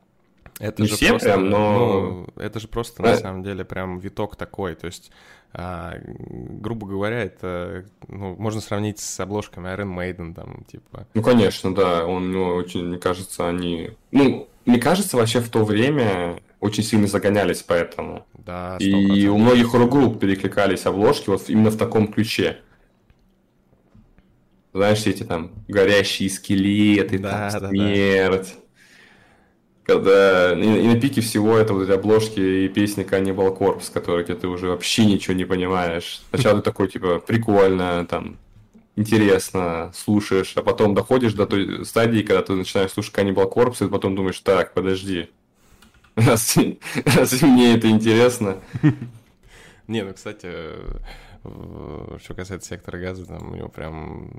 Это 0.60 0.82
Не 0.82 0.88
же 0.88 0.96
все 0.96 1.10
просто, 1.10 1.30
прям, 1.30 1.50
но... 1.50 2.28
Ну, 2.36 2.42
это 2.42 2.60
же 2.60 2.68
просто, 2.68 3.02
на 3.02 3.16
самом 3.16 3.44
деле, 3.44 3.66
прям 3.66 4.00
виток 4.00 4.36
такой. 4.36 4.76
То 4.76 4.88
есть, 4.88 5.12
а, 5.52 5.96
грубо 6.06 6.88
говоря, 6.88 7.24
это 7.24 7.86
ну, 8.08 8.36
можно 8.36 8.62
сравнить 8.62 9.00
с 9.00 9.20
обложками 9.20 9.68
Iron 9.68 9.96
Maiden, 9.96 10.34
там, 10.34 10.64
типа. 10.72 11.08
Ну, 11.14 11.22
конечно, 11.22 11.74
да. 11.74 12.06
Он, 12.06 12.32
ну, 12.32 12.56
очень, 12.56 12.86
мне 12.86 12.98
кажется, 12.98 13.48
они... 13.48 13.92
Ну, 14.12 14.48
мне 14.66 14.80
кажется, 14.80 15.18
вообще 15.18 15.40
в 15.40 15.50
то 15.50 15.64
время 15.64 16.40
очень 16.60 16.84
сильно 16.84 17.08
загонялись 17.08 17.62
по 17.62 17.74
этому. 17.74 18.26
Да, 18.34 18.78
100%. 18.80 18.84
И 18.84 19.28
у 19.28 19.38
многих 19.38 19.74
рок-групп 19.74 20.20
перекликались 20.20 20.86
обложки 20.86 21.30
вот 21.30 21.50
именно 21.50 21.72
в 21.72 21.78
таком 21.78 22.12
ключе. 22.12 22.60
Знаешь, 24.74 25.06
эти 25.06 25.24
там 25.24 25.52
горящие 25.68 26.30
скелеты, 26.30 27.20
да, 27.20 27.52
там, 27.52 27.62
да, 27.62 27.70
смерть. 27.70 28.54
Да 28.56 28.63
когда 29.86 30.54
и, 30.54 30.62
и 30.62 30.88
на 30.88 31.00
пике 31.00 31.22
всего 31.22 31.58
это 31.58 31.74
вот 31.74 31.84
эти 31.84 31.92
обложки 31.92 32.40
и 32.40 32.70
песни 32.70 33.06
Cannibal 33.06 33.58
Corpse, 33.58 33.92
которые 33.92 34.26
ты 34.26 34.48
уже 34.48 34.68
вообще 34.68 35.06
ничего 35.06 35.34
не 35.34 35.46
понимаешь. 35.46 36.22
Сначала 36.30 36.58
ты 36.58 36.64
такой, 36.64 36.88
типа, 36.88 37.20
прикольно, 37.20 38.06
там, 38.10 38.38
интересно, 38.96 39.92
слушаешь, 39.94 40.54
а 40.56 40.62
потом 40.62 40.94
доходишь 40.94 41.34
до 41.34 41.46
той 41.46 41.86
стадии, 41.86 42.22
когда 42.22 42.42
ты 42.42 42.54
начинаешь 42.54 42.92
слушать 42.92 43.14
Cannibal 43.14 43.52
Corpse, 43.52 43.86
и 43.86 43.90
потом 43.90 44.16
думаешь, 44.16 44.40
так, 44.40 44.74
подожди, 44.74 45.30
раз, 46.16 46.58
раз 47.06 47.42
мне 47.42 47.76
это 47.76 47.90
интересно. 47.90 48.60
Не, 49.88 50.04
ну, 50.04 50.14
кстати, 50.14 50.50
что 51.44 52.34
касается 52.34 52.70
сектора 52.70 53.00
газа, 53.00 53.26
там 53.26 53.52
у 53.52 53.56
него 53.56 53.68
прям 53.68 54.32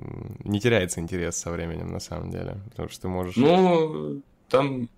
не 0.43 0.59
теряется 0.59 1.01
интерес 1.01 1.35
со 1.37 1.51
временем, 1.51 1.91
на 1.91 1.99
самом 1.99 2.31
деле, 2.31 2.57
потому 2.71 2.89
что 2.89 3.01
ты 3.03 3.07
можешь... 3.09 3.35
Ну, 3.35 4.21
там 4.49 4.89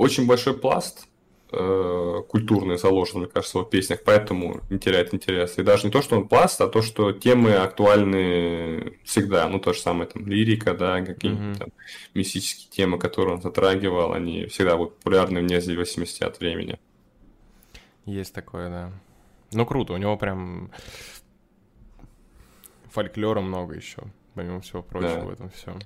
очень 0.00 0.26
большой 0.26 0.54
пласт 0.54 1.06
э, 1.52 2.22
культурный 2.28 2.78
заложен, 2.78 3.20
мне 3.20 3.28
кажется, 3.28 3.58
в 3.58 3.64
песнях, 3.64 4.00
поэтому 4.02 4.60
не 4.70 4.78
теряет 4.78 5.12
интерес. 5.12 5.58
И 5.58 5.62
даже 5.62 5.86
не 5.86 5.90
то, 5.92 6.00
что 6.00 6.16
он 6.16 6.26
пласт, 6.26 6.60
а 6.60 6.68
то, 6.68 6.80
что 6.80 7.12
темы 7.12 7.54
актуальны 7.54 8.98
всегда. 9.04 9.46
Ну, 9.48 9.58
то 9.58 9.74
же 9.74 9.80
самое, 9.80 10.08
там, 10.08 10.26
лирика, 10.26 10.74
да, 10.74 11.02
какие-нибудь 11.02 11.56
mm-hmm. 11.56 11.58
там 11.58 11.68
мистические 12.14 12.70
темы, 12.70 12.98
которые 12.98 13.34
он 13.34 13.42
затрагивал, 13.42 14.14
они 14.14 14.46
всегда 14.46 14.76
будут 14.76 14.96
популярны 14.96 15.40
вне 15.40 15.60
зависимости 15.60 16.24
от 16.24 16.40
времени. 16.40 16.78
Есть 18.06 18.34
такое, 18.34 18.70
да. 18.70 18.92
Ну, 19.52 19.66
круто, 19.66 19.92
у 19.92 19.96
него 19.98 20.16
прям 20.16 20.70
фольклора 22.90 23.40
много 23.40 23.74
еще, 23.74 24.02
помимо 24.34 24.60
всего 24.62 24.82
прочего 24.82 25.20
да. 25.20 25.24
в 25.24 25.30
этом 25.30 25.50
всем. 25.50 25.78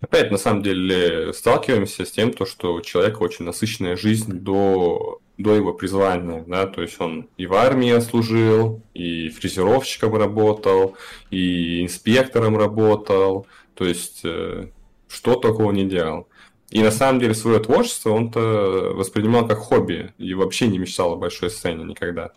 Опять, 0.00 0.30
на 0.30 0.38
самом 0.38 0.62
деле, 0.62 1.32
сталкиваемся 1.34 2.06
с 2.06 2.10
тем, 2.10 2.32
то, 2.32 2.46
что 2.46 2.74
у 2.74 2.80
человека 2.80 3.22
очень 3.22 3.44
насыщенная 3.44 3.96
жизнь 3.96 4.32
до, 4.32 5.20
до 5.36 5.54
его 5.54 5.74
призвания, 5.74 6.42
да, 6.46 6.66
то 6.66 6.80
есть 6.80 6.98
он 7.00 7.28
и 7.36 7.46
в 7.46 7.52
армии 7.52 7.98
служил, 8.00 8.82
и 8.94 9.28
фрезеровщиком 9.28 10.14
работал, 10.14 10.96
и 11.30 11.82
инспектором 11.82 12.56
работал, 12.56 13.46
то 13.74 13.84
есть 13.84 14.20
э, 14.24 14.68
что 15.06 15.34
такого 15.34 15.70
не 15.72 15.84
делал. 15.84 16.28
И 16.70 16.82
на 16.82 16.90
самом 16.90 17.20
деле 17.20 17.34
свое 17.34 17.58
творчество 17.58 18.10
он-то 18.10 18.92
воспринимал 18.94 19.46
как 19.46 19.58
хобби 19.58 20.14
и 20.18 20.32
вообще 20.34 20.68
не 20.68 20.78
мечтал 20.78 21.12
о 21.12 21.16
большой 21.16 21.50
сцене 21.50 21.84
никогда. 21.84 22.32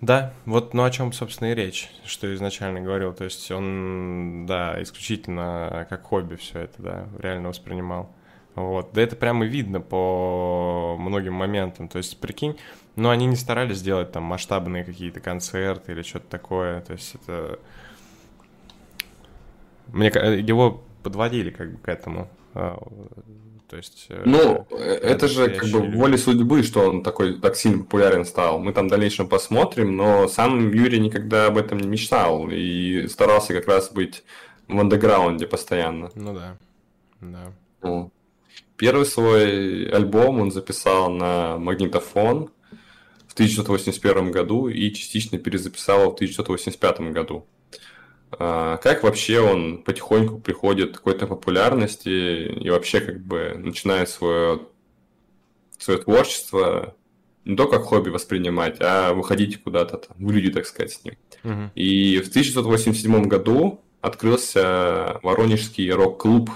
Да, 0.00 0.34
вот 0.44 0.74
ну 0.74 0.84
о 0.84 0.90
чем, 0.90 1.12
собственно, 1.12 1.52
и 1.52 1.54
речь, 1.54 1.90
что 2.04 2.32
изначально 2.34 2.80
говорил. 2.80 3.14
То 3.14 3.24
есть 3.24 3.50
он, 3.50 4.44
да, 4.46 4.82
исключительно 4.82 5.86
как 5.88 6.02
хобби 6.02 6.36
все 6.36 6.60
это, 6.60 6.82
да, 6.82 7.08
реально 7.18 7.48
воспринимал. 7.48 8.10
Вот. 8.54 8.92
Да 8.92 9.02
это 9.02 9.16
прямо 9.16 9.44
видно 9.44 9.80
по 9.80 10.96
многим 10.98 11.34
моментам. 11.34 11.88
То 11.88 11.98
есть, 11.98 12.20
прикинь, 12.20 12.56
ну, 12.96 13.10
они 13.10 13.26
не 13.26 13.36
старались 13.36 13.78
сделать 13.78 14.12
там 14.12 14.22
масштабные 14.24 14.84
какие-то 14.84 15.20
концерты 15.20 15.92
или 15.92 16.02
что-то 16.02 16.28
такое. 16.28 16.80
То 16.82 16.92
есть, 16.92 17.16
это... 17.16 17.58
Мне 19.88 20.06
его 20.06 20.84
подводили 21.02 21.50
как 21.50 21.72
бы 21.72 21.78
к 21.78 21.88
этому. 21.88 22.28
То 23.74 23.78
есть... 23.78 24.06
Э, 24.08 24.22
ну, 24.24 24.68
э, 24.70 25.00
это 25.02 25.26
же 25.26 25.50
как 25.50 25.68
бы 25.68 25.80
люди. 25.80 25.96
воля 25.96 26.16
судьбы, 26.16 26.62
что 26.62 26.88
он 26.88 27.02
такой 27.02 27.40
так 27.40 27.56
сильно 27.56 27.78
популярен 27.82 28.24
стал. 28.24 28.60
Мы 28.60 28.72
там 28.72 28.86
в 28.86 28.90
дальнейшем 28.90 29.28
посмотрим, 29.28 29.96
но 29.96 30.28
сам 30.28 30.72
Юрий 30.72 31.00
никогда 31.00 31.46
об 31.46 31.58
этом 31.58 31.78
не 31.78 31.88
мечтал 31.88 32.48
и 32.52 33.08
старался 33.08 33.52
как 33.52 33.66
раз 33.66 33.90
быть 33.90 34.22
в 34.68 34.78
андеграунде 34.78 35.48
постоянно. 35.48 36.12
Ну 36.14 36.34
да, 36.34 36.56
да. 37.20 37.52
Ну. 37.82 38.12
Первый 38.76 39.06
свой 39.06 39.88
альбом 39.88 40.40
он 40.40 40.52
записал 40.52 41.10
на 41.10 41.58
магнитофон 41.58 42.50
в 43.26 43.32
1981 43.32 44.30
году 44.30 44.68
и 44.68 44.92
частично 44.92 45.36
перезаписал 45.38 46.12
в 46.12 46.14
1985 46.14 47.00
году. 47.10 47.44
А, 48.38 48.76
как 48.78 49.02
вообще 49.02 49.40
он 49.40 49.82
потихоньку 49.82 50.38
приходит 50.38 50.92
к 50.92 50.96
какой-то 50.98 51.26
популярности 51.26 52.48
и 52.48 52.70
вообще 52.70 53.00
как 53.00 53.20
бы 53.20 53.54
начинает 53.56 54.08
свое, 54.08 54.60
свое 55.78 55.98
творчество 56.00 56.96
не 57.44 57.56
только 57.56 57.76
как 57.76 57.86
хобби 57.86 58.08
воспринимать, 58.08 58.76
а 58.80 59.12
выходить 59.12 59.62
куда-то 59.62 59.98
там, 59.98 60.16
в 60.18 60.30
люди, 60.30 60.50
так 60.50 60.66
сказать, 60.66 60.92
с 60.92 61.04
ним. 61.04 61.14
Uh-huh. 61.42 61.68
И 61.74 62.18
в 62.20 62.28
1987 62.28 63.24
году 63.24 63.82
открылся 64.00 65.20
Воронежский 65.22 65.90
рок-клуб, 65.90 66.50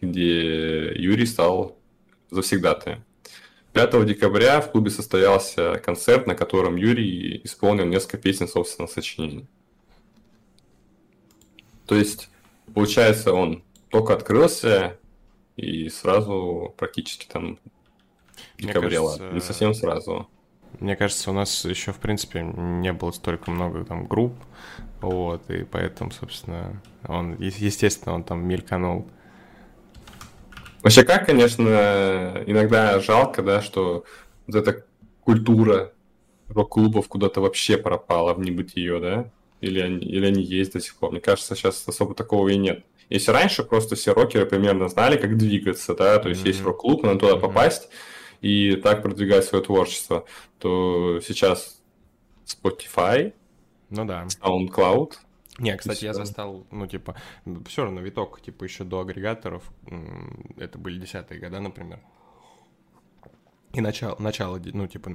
где 0.00 0.92
Юрий 0.94 1.26
стал 1.26 1.78
завсегдатаем. 2.30 3.04
5 3.72 4.06
декабря 4.06 4.60
в 4.60 4.70
клубе 4.70 4.90
состоялся 4.90 5.80
концерт, 5.84 6.26
на 6.26 6.34
котором 6.34 6.76
Юрий 6.76 7.40
исполнил 7.44 7.86
несколько 7.86 8.18
песен 8.18 8.48
собственного 8.48 8.90
сочинения. 8.90 9.46
То 11.88 11.94
есть, 11.94 12.28
получается, 12.74 13.32
он 13.32 13.64
только 13.88 14.12
открылся 14.12 14.98
и 15.56 15.88
сразу 15.88 16.74
практически 16.76 17.26
там 17.26 17.58
декабре, 18.58 18.98
ладно, 18.98 19.30
не 19.32 19.40
совсем 19.40 19.72
сразу. 19.72 20.28
Мне 20.80 20.96
кажется, 20.96 21.30
у 21.30 21.32
нас 21.32 21.64
еще, 21.64 21.92
в 21.92 21.96
принципе, 21.96 22.42
не 22.42 22.92
было 22.92 23.10
столько 23.10 23.50
много 23.50 23.84
там 23.86 24.06
групп, 24.06 24.34
вот, 25.00 25.50
и 25.50 25.64
поэтому, 25.64 26.10
собственно, 26.10 26.82
он, 27.06 27.36
естественно, 27.38 28.14
он 28.14 28.22
там 28.22 28.46
мельканул. 28.46 29.08
Вообще, 30.82 31.04
как, 31.04 31.24
конечно, 31.24 32.42
иногда 32.46 33.00
жалко, 33.00 33.42
да, 33.42 33.62
что 33.62 34.04
вот 34.46 34.56
эта 34.56 34.84
культура 35.22 35.94
рок-клубов 36.48 37.08
куда-то 37.08 37.40
вообще 37.40 37.78
пропала 37.78 38.34
в 38.34 38.40
небытие, 38.40 39.00
да? 39.00 39.30
Или 39.60 39.80
они, 39.80 40.06
или 40.06 40.26
они 40.26 40.42
есть 40.42 40.72
до 40.72 40.80
сих 40.80 40.94
пор. 40.96 41.10
Мне 41.10 41.20
кажется, 41.20 41.56
сейчас 41.56 41.86
особо 41.86 42.14
такого 42.14 42.48
и 42.48 42.56
нет. 42.56 42.84
Если 43.08 43.30
раньше 43.30 43.64
просто 43.64 43.96
все 43.96 44.12
рокеры 44.12 44.46
примерно 44.46 44.88
знали, 44.88 45.16
как 45.16 45.36
двигаться, 45.36 45.94
да, 45.94 46.18
то 46.18 46.28
есть 46.28 46.44
mm-hmm. 46.44 46.48
есть 46.48 46.62
рок-клуб, 46.62 47.02
надо 47.02 47.20
туда 47.20 47.32
mm-hmm. 47.34 47.40
попасть 47.40 47.88
и 48.40 48.76
так 48.76 49.02
продвигать 49.02 49.44
свое 49.44 49.64
творчество, 49.64 50.26
то 50.58 51.20
сейчас 51.20 51.80
Spotify, 52.46 53.32
ну 53.90 54.04
да. 54.04 54.26
SoundCloud. 54.26 55.14
Не, 55.58 55.76
кстати, 55.76 56.04
я 56.04 56.14
застал, 56.14 56.66
ну, 56.70 56.86
типа, 56.86 57.16
все 57.66 57.82
равно 57.82 58.00
виток, 58.00 58.40
типа, 58.40 58.62
еще 58.62 58.84
до 58.84 59.00
агрегаторов, 59.00 59.64
это 60.56 60.78
были 60.78 61.00
десятые 61.00 61.40
года, 61.40 61.58
например. 61.58 62.00
И 63.72 63.80
начало, 63.80 64.16
начало, 64.20 64.60
ну, 64.64 64.86
типа, 64.86 65.10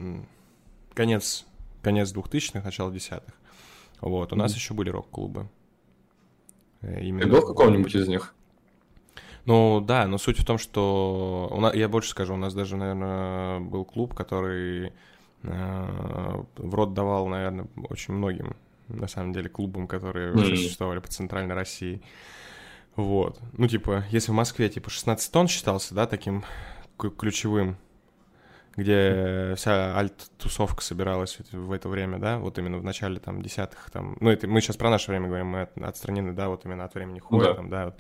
конец, 0.94 1.46
конец 1.82 2.12
двухтысячных, 2.12 2.66
начало 2.66 2.92
десятых. 2.92 3.34
Вот, 4.04 4.34
у 4.34 4.36
нас 4.36 4.52
mm-hmm. 4.52 4.56
еще 4.56 4.74
были 4.74 4.90
рок-клубы. 4.90 5.48
Э, 6.82 7.02
именно... 7.02 7.24
Ты 7.24 7.30
был 7.30 7.42
в 7.42 7.48
каком-нибудь 7.48 7.96
из 7.96 8.08
них? 8.08 8.36
Ну 9.46 9.82
да, 9.82 10.08
но 10.08 10.18
суть 10.18 10.38
в 10.38 10.46
том, 10.46 10.58
что 10.58 11.50
у 11.52 11.60
нас, 11.62 11.74
я 11.74 11.88
больше 11.88 12.10
скажу, 12.10 12.34
у 12.34 12.38
нас 12.38 12.54
даже, 12.54 12.76
наверное, 12.76 13.62
был 13.62 13.86
клуб, 13.86 14.14
который 14.14 14.92
э, 15.44 16.44
в 16.58 16.76
рот 16.76 16.94
давал, 16.94 17.28
наверное, 17.28 17.68
очень 17.90 18.14
многим, 18.14 18.58
на 18.90 19.08
самом 19.08 19.32
деле, 19.32 19.50
клубам, 19.50 19.88
которые 19.88 20.32
mm-hmm. 20.32 20.38
вообще 20.38 20.56
существовали 20.58 21.00
по 21.00 21.08
центральной 21.08 21.56
России. 21.56 22.02
Вот. 22.98 23.40
Ну, 23.54 23.68
типа, 23.68 24.04
если 24.12 24.32
в 24.32 24.36
Москве, 24.36 24.70
типа, 24.70 24.90
16 24.90 25.32
тонн 25.32 25.48
считался, 25.48 25.96
да, 25.96 26.08
таким 26.08 26.44
ключевым 26.98 27.78
где 28.76 29.54
вся 29.56 29.96
альт-тусовка 29.98 30.82
собиралась 30.82 31.38
в 31.52 31.72
это 31.72 31.90
время, 31.90 32.18
да, 32.18 32.40
вот 32.40 32.58
именно 32.58 32.78
в 32.78 32.84
начале 32.84 33.20
там 33.20 33.42
десятых, 33.42 33.90
там, 33.92 34.18
ну 34.20 34.30
это 34.30 34.48
мы 34.48 34.62
сейчас 34.62 34.78
про 34.78 34.90
наше 34.90 35.12
время 35.12 35.28
говорим, 35.28 35.48
мы 35.48 35.62
от, 35.62 35.78
отстранены, 35.78 36.34
да, 36.34 36.50
вот 36.50 36.66
именно 36.66 36.86
от 36.86 36.94
времени 36.96 37.20
хода, 37.20 37.46
да. 37.46 37.54
там, 37.54 37.70
да, 37.70 37.86
вот, 37.86 37.96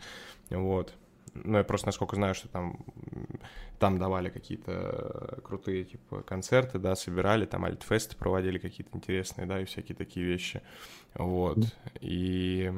вот. 0.49 0.93
Ну, 1.35 1.57
я 1.57 1.63
просто 1.63 1.87
насколько 1.87 2.15
знаю, 2.15 2.35
что 2.35 2.47
там, 2.47 2.85
там 3.79 3.97
давали 3.97 4.29
какие-то 4.29 5.39
крутые, 5.43 5.83
типа, 5.83 6.21
концерты, 6.21 6.77
да, 6.77 6.95
собирали, 6.95 7.45
там 7.45 7.65
альтфесты 7.65 8.15
проводили 8.15 8.59
какие-то 8.59 8.95
интересные, 8.95 9.47
да, 9.47 9.59
и 9.59 9.65
всякие 9.65 9.95
такие 9.95 10.25
вещи, 10.25 10.61
вот. 11.15 11.57
И 12.01 12.71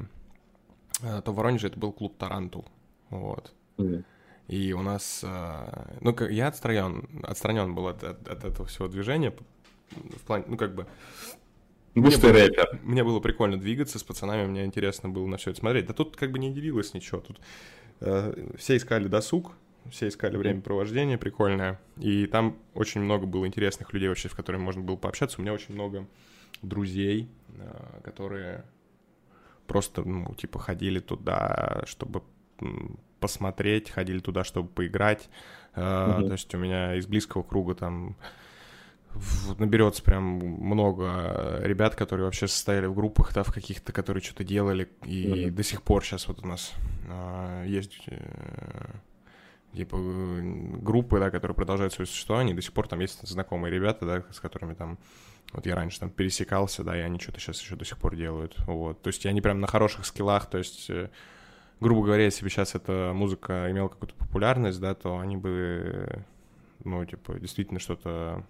э, 1.01 1.21
то 1.21 1.31
в 1.31 1.35
Воронеже 1.35 1.67
это 1.67 1.79
был 1.79 1.91
клуб 1.91 2.17
«Тарантул», 2.17 2.65
вот. 3.09 3.53
Mm. 3.77 4.03
И 4.47 4.73
у 4.73 4.81
нас, 4.81 5.21
э, 5.23 5.97
ну, 6.01 6.15
я 6.29 6.47
отстранен, 6.47 7.07
отстранен 7.23 7.73
был 7.73 7.87
от, 7.87 8.03
от, 8.03 8.27
от 8.27 8.45
этого 8.45 8.67
всего 8.67 8.87
движения, 8.87 9.33
в 9.91 10.21
плане, 10.25 10.45
ну, 10.47 10.57
как 10.57 10.75
бы... 10.75 10.85
Ты 11.93 12.31
рэпер. 12.31 12.79
Мне 12.83 13.03
было 13.03 13.21
прикольно 13.21 13.57
двигаться 13.57 13.97
с 13.97 14.03
пацанами, 14.03 14.45
мне 14.45 14.65
интересно 14.65 15.07
было 15.09 15.25
на 15.27 15.37
все 15.37 15.51
это 15.51 15.61
смотреть. 15.61 15.85
Да 15.85 15.93
тут 15.93 16.17
как 16.17 16.31
бы 16.31 16.39
не 16.39 16.53
делилось 16.53 16.93
ничего, 16.93 17.21
тут 17.21 17.39
э, 18.01 18.51
все 18.57 18.75
искали 18.75 19.07
досуг, 19.07 19.53
все 19.89 20.09
искали 20.09 20.35
времяпровождение 20.35 21.17
прикольное, 21.17 21.79
и 21.97 22.25
там 22.27 22.57
очень 22.73 23.01
много 23.01 23.25
было 23.25 23.47
интересных 23.47 23.93
людей 23.93 24.09
вообще, 24.09 24.29
с 24.29 24.33
которыми 24.33 24.61
можно 24.61 24.81
было 24.81 24.97
пообщаться. 24.97 25.39
У 25.39 25.41
меня 25.41 25.53
очень 25.53 25.73
много 25.73 26.05
друзей, 26.61 27.29
э, 27.57 28.01
которые 28.03 28.65
просто, 29.67 30.03
ну, 30.03 30.33
типа, 30.35 30.59
ходили 30.59 30.99
туда, 30.99 31.83
чтобы 31.85 32.23
посмотреть, 33.25 33.89
ходили 33.89 34.19
туда, 34.19 34.43
чтобы 34.43 34.69
поиграть. 34.69 35.29
Uh-huh. 35.75 36.27
То 36.27 36.33
есть 36.33 36.53
у 36.53 36.57
меня 36.59 36.95
из 36.95 37.07
близкого 37.07 37.41
круга 37.41 37.73
там 37.73 38.15
наберется 39.57 40.03
прям 40.03 40.23
много 40.23 41.59
ребят, 41.63 41.95
которые 41.95 42.25
вообще 42.25 42.47
состояли 42.47 42.85
в 42.85 42.93
группах, 42.93 43.33
да, 43.33 43.43
в 43.43 43.51
каких-то, 43.51 43.91
которые 43.91 44.21
что-то 44.21 44.43
делали, 44.43 44.89
и 45.03 45.25
uh-huh. 45.25 45.51
до 45.51 45.63
сих 45.63 45.81
пор 45.81 46.03
сейчас 46.03 46.27
вот 46.27 46.43
у 46.43 46.47
нас 46.47 46.73
а, 47.09 47.63
есть 47.65 47.99
э, 48.07 48.91
типа 49.73 49.97
группы, 49.97 51.19
да, 51.19 51.31
которые 51.31 51.55
продолжают 51.55 51.93
свое 51.93 52.07
существование, 52.07 52.53
и 52.53 52.55
до 52.55 52.61
сих 52.61 52.73
пор 52.73 52.87
там 52.87 52.99
есть 52.99 53.27
знакомые 53.27 53.71
ребята, 53.71 54.05
да, 54.05 54.23
с 54.31 54.39
которыми 54.39 54.75
там 54.75 54.99
вот 55.53 55.65
я 55.65 55.75
раньше 55.75 55.99
там 55.99 56.09
пересекался, 56.09 56.83
да, 56.83 56.97
и 56.97 57.01
они 57.01 57.19
что-то 57.19 57.39
сейчас 57.39 57.61
еще 57.61 57.75
до 57.75 57.85
сих 57.85 57.97
пор 57.97 58.15
делают, 58.15 58.55
вот, 58.67 59.01
то 59.01 59.07
есть 59.07 59.25
они 59.25 59.41
прям 59.41 59.59
на 59.59 59.67
хороших 59.67 60.05
скиллах, 60.05 60.49
то 60.49 60.57
есть 60.57 60.89
э, 60.89 61.09
грубо 61.79 62.03
говоря, 62.03 62.25
если 62.25 62.43
бы 62.43 62.49
сейчас 62.49 62.75
эта 62.75 63.11
музыка 63.13 63.69
имела 63.71 63.87
какую-то 63.87 64.15
популярность, 64.15 64.79
да, 64.79 64.95
то 64.95 65.19
они 65.19 65.37
бы, 65.37 66.23
ну, 66.83 67.03
типа, 67.05 67.39
действительно 67.39 67.79
что-то 67.79 68.43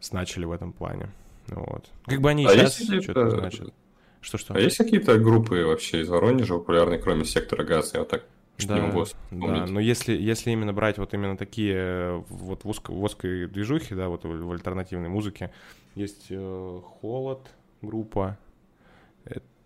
значили 0.00 0.44
в 0.44 0.52
этом 0.52 0.72
плане. 0.72 1.10
Вот. 1.48 1.90
Как 2.06 2.20
бы 2.20 2.30
они 2.30 2.46
а 2.46 2.50
сейчас 2.50 2.76
что-то 2.76 3.30
значат. 3.30 3.74
Что-что? 4.20 4.54
А 4.54 4.60
есть 4.60 4.76
какие-то 4.76 5.18
группы 5.18 5.64
вообще 5.64 6.02
из 6.02 6.08
Воронежа 6.08 6.54
популярные, 6.54 7.00
кроме 7.00 7.24
сектора 7.24 7.64
газа? 7.64 7.90
Я 7.94 8.00
вот 8.00 8.08
так 8.08 8.24
да, 8.58 8.74
не 8.76 8.86
могу 8.86 9.04
да, 9.30 9.66
но 9.66 9.80
если, 9.80 10.16
если 10.16 10.50
именно 10.50 10.72
брать 10.72 10.98
вот 10.98 11.14
именно 11.14 11.36
такие 11.36 12.24
вот 12.28 12.64
в, 12.64 12.68
узко, 12.68 12.92
в 12.92 13.02
узкой 13.02 13.48
движухе, 13.48 13.94
да, 13.94 14.08
вот 14.08 14.24
в, 14.24 14.28
в 14.28 14.52
альтернативной 14.52 15.08
музыке, 15.08 15.50
есть 15.94 16.26
э, 16.30 16.80
Холод 17.00 17.40
группа, 17.80 18.38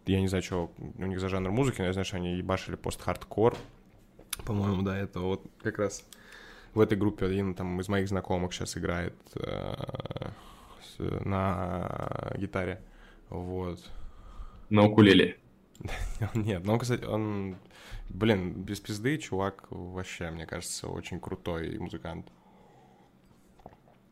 я 0.07 0.21
не 0.21 0.29
знаю, 0.29 0.43
что 0.43 0.71
у 0.99 1.07
них 1.07 1.21
за 1.21 1.29
жанр 1.29 1.51
музыки, 1.51 1.81
но 1.81 1.87
я 1.87 1.93
знаю, 1.93 2.05
что 2.05 2.17
они 2.17 2.37
ебашили 2.37 2.77
пост-хардкор. 2.77 3.57
По-моему, 4.45 4.83
да, 4.83 4.97
это 4.97 5.21
вот 5.21 5.43
как 5.63 5.79
раз 5.79 6.05
в 6.75 6.81
этой 6.81 6.97
группе 6.97 7.27
один 7.27 7.55
там 7.55 7.81
из 7.81 7.89
моих 7.89 8.09
знакомых 8.09 8.53
сейчас 8.53 8.77
играет 8.77 9.15
э, 9.35 9.75
с, 10.83 11.25
на 11.25 12.33
гитаре. 12.37 12.81
Вот. 13.31 13.81
На 14.69 14.85
укулеле. 14.85 15.39
Нет, 16.35 16.65
ну, 16.65 16.79
кстати, 16.79 17.05
он, 17.05 17.57
блин, 18.09 18.53
без 18.63 18.81
пизды 18.81 19.19
чувак 19.19 19.67
вообще, 19.71 20.31
мне 20.31 20.47
кажется, 20.47 20.89
очень 20.89 21.21
крутой 21.21 21.79
музыкант. 21.79 22.27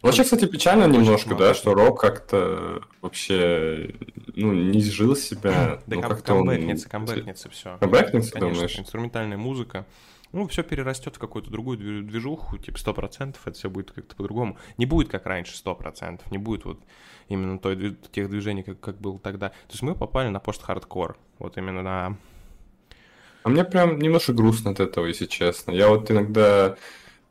Вообще, 0.05 0.23
кстати, 0.23 0.45
печально 0.45 0.85
Очень 0.85 1.01
немножко, 1.01 1.35
да, 1.35 1.55
что 1.55 1.73
рок 1.73 1.99
как-то 1.99 2.83
вообще, 3.01 3.95
ну, 4.37 4.53
не 4.53 4.81
изжил 4.81 5.17
себя. 5.17 5.81
Да 5.87 5.97
ну, 5.97 6.03
кам- 6.03 6.21
камбэкнется, 6.21 6.87
он... 6.87 6.91
камбэкнется 6.91 7.49
все. 7.49 7.79
Камбэкнется, 7.81 8.33
Конечно, 8.33 8.55
думаешь? 8.55 8.79
инструментальная 8.79 9.39
музыка. 9.39 9.87
Ну, 10.33 10.47
все 10.47 10.63
перерастет 10.63 11.17
в 11.17 11.19
какую-то 11.19 11.51
другую 11.51 12.03
движуху, 12.03 12.59
типа 12.59 12.77
сто 12.79 12.93
процентов 12.93 13.41
это 13.47 13.57
все 13.57 13.71
будет 13.71 13.93
как-то 13.93 14.15
по-другому. 14.15 14.59
Не 14.77 14.85
будет 14.85 15.09
как 15.09 15.25
раньше 15.25 15.57
сто 15.57 15.75
процентов, 15.75 16.31
не 16.31 16.39
будет 16.39 16.67
вот 16.67 16.81
именно 17.29 17.59
той, 17.59 17.97
тех 18.13 18.29
движений, 18.29 18.63
как, 18.63 18.81
как 18.81 19.01
было 19.01 19.19
тогда. 19.19 19.49
То 19.49 19.71
есть 19.71 19.83
мы 19.83 19.95
попали 19.95 20.29
на 20.29 20.39
пост-хардкор, 20.39 21.17
вот 21.39 21.57
именно 21.57 21.83
на... 21.83 22.17
А 23.43 23.49
мне 23.49 23.65
прям 23.65 23.99
немножко 23.99 24.35
грустно 24.35 24.73
от 24.73 24.81
этого, 24.81 25.07
если 25.07 25.25
честно. 25.25 25.73
Я 25.73 25.89
вот 25.89 26.11
иногда 26.11 26.77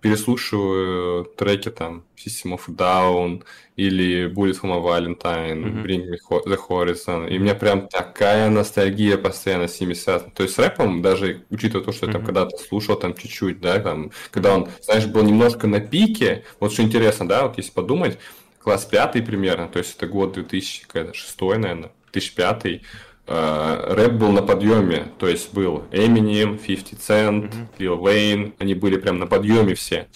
переслушиваю 0.03 1.23
треки 1.23 1.71
там 1.71 2.03
System 2.17 2.59
of 2.59 2.67
Down 2.67 3.41
или 3.77 4.27
Bullet 4.27 4.59
for 4.61 4.65
my 4.65 4.83
Valentine, 4.83 5.63
mm-hmm. 5.63 5.83
Bring 5.83 6.09
Me 6.09 6.17
the 6.45 6.59
Horizon, 6.69 7.29
и 7.29 7.37
у 7.37 7.41
меня 7.41 7.55
прям 7.55 7.87
такая 7.87 8.49
ностальгия 8.49 9.17
постоянно 9.17 9.69
70 9.69 10.33
То 10.33 10.43
есть 10.43 10.55
с 10.55 10.59
рэпом, 10.59 11.01
даже 11.01 11.45
учитывая 11.49 11.85
то, 11.85 11.93
что 11.93 12.05
mm-hmm. 12.05 12.09
я 12.09 12.13
там 12.13 12.25
когда-то 12.25 12.57
слушал 12.57 12.97
там 12.97 13.15
чуть-чуть, 13.15 13.61
да, 13.61 13.79
там, 13.79 14.11
когда 14.29 14.55
он, 14.55 14.67
знаешь, 14.81 15.05
был 15.05 15.23
немножко 15.23 15.67
на 15.67 15.79
пике, 15.79 16.43
вот 16.59 16.73
что 16.73 16.83
интересно, 16.83 17.25
да, 17.25 17.47
вот 17.47 17.57
если 17.57 17.71
подумать, 17.71 18.19
класс 18.59 18.85
пятый 18.85 19.21
примерно, 19.21 19.69
то 19.69 19.79
есть 19.79 19.95
это 19.95 20.05
год 20.07 20.33
2006, 20.33 21.41
наверное, 21.41 21.91
2005, 22.11 22.65
э, 22.65 22.79
рэп 23.25 24.13
был 24.13 24.31
на 24.31 24.41
подъеме, 24.41 25.07
то 25.17 25.27
есть 25.27 25.53
был 25.53 25.83
Eminem, 25.91 26.57
50 26.57 26.99
Cent, 26.99 27.49
mm-hmm. 27.49 27.67
Lil 27.79 27.99
Wayne, 27.99 28.53
они 28.59 28.73
были 28.73 28.97
прям 28.97 29.19
на 29.19 29.27
подъеме 29.27 29.75
все. 29.75 30.07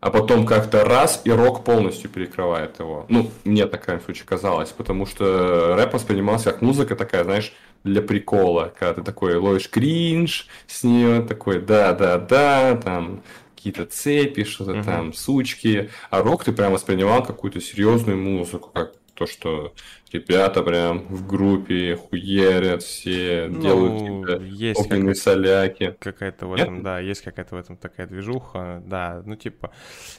А 0.00 0.10
потом 0.10 0.46
как-то 0.46 0.84
раз, 0.84 1.20
и 1.24 1.30
рок 1.30 1.62
полностью 1.62 2.08
перекрывает 2.08 2.78
его. 2.78 3.04
Ну, 3.10 3.30
мне 3.44 3.66
так, 3.66 3.82
в 3.82 3.84
крайнем 3.84 4.02
случае, 4.02 4.24
казалось, 4.24 4.70
потому 4.70 5.04
что 5.04 5.74
рэп 5.76 5.92
воспринимался 5.92 6.52
как 6.52 6.62
музыка 6.62 6.96
такая, 6.96 7.24
знаешь, 7.24 7.52
для 7.84 8.00
прикола, 8.00 8.72
когда 8.78 8.94
ты 8.94 9.02
такой 9.02 9.36
ловишь 9.36 9.68
кринж 9.68 10.46
с 10.66 10.84
нее, 10.84 11.22
такой 11.22 11.60
да-да-да, 11.60 12.76
там 12.76 13.22
какие-то 13.54 13.84
цепи, 13.84 14.44
что-то 14.44 14.72
uh-huh. 14.72 14.84
там, 14.84 15.12
сучки. 15.12 15.90
А 16.08 16.22
рок 16.22 16.44
ты 16.44 16.52
прям 16.52 16.72
воспринимал 16.72 17.22
какую-то 17.22 17.60
серьезную 17.60 18.16
музыку, 18.16 18.70
как 18.72 18.94
то, 19.12 19.26
что 19.26 19.74
ребята 20.12 20.62
прям 20.62 21.06
в 21.08 21.26
группе 21.26 21.96
хуерят 21.96 22.82
все, 22.82 23.46
ну, 23.48 23.60
делают 23.60 24.42
есть 24.42 24.80
огненные 24.80 25.14
соляки. 25.14 25.96
Какая-то 25.98 26.46
в 26.46 26.54
этом, 26.54 26.76
Нет? 26.76 26.84
да, 26.84 26.98
есть 26.98 27.22
какая-то 27.22 27.56
в 27.56 27.58
этом 27.58 27.76
такая 27.76 28.06
движуха, 28.06 28.82
да, 28.86 29.22
ну 29.24 29.36
типа, 29.36 29.70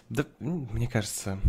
да, 0.09 0.25
мне 0.39 0.87
кажется, 0.87 1.39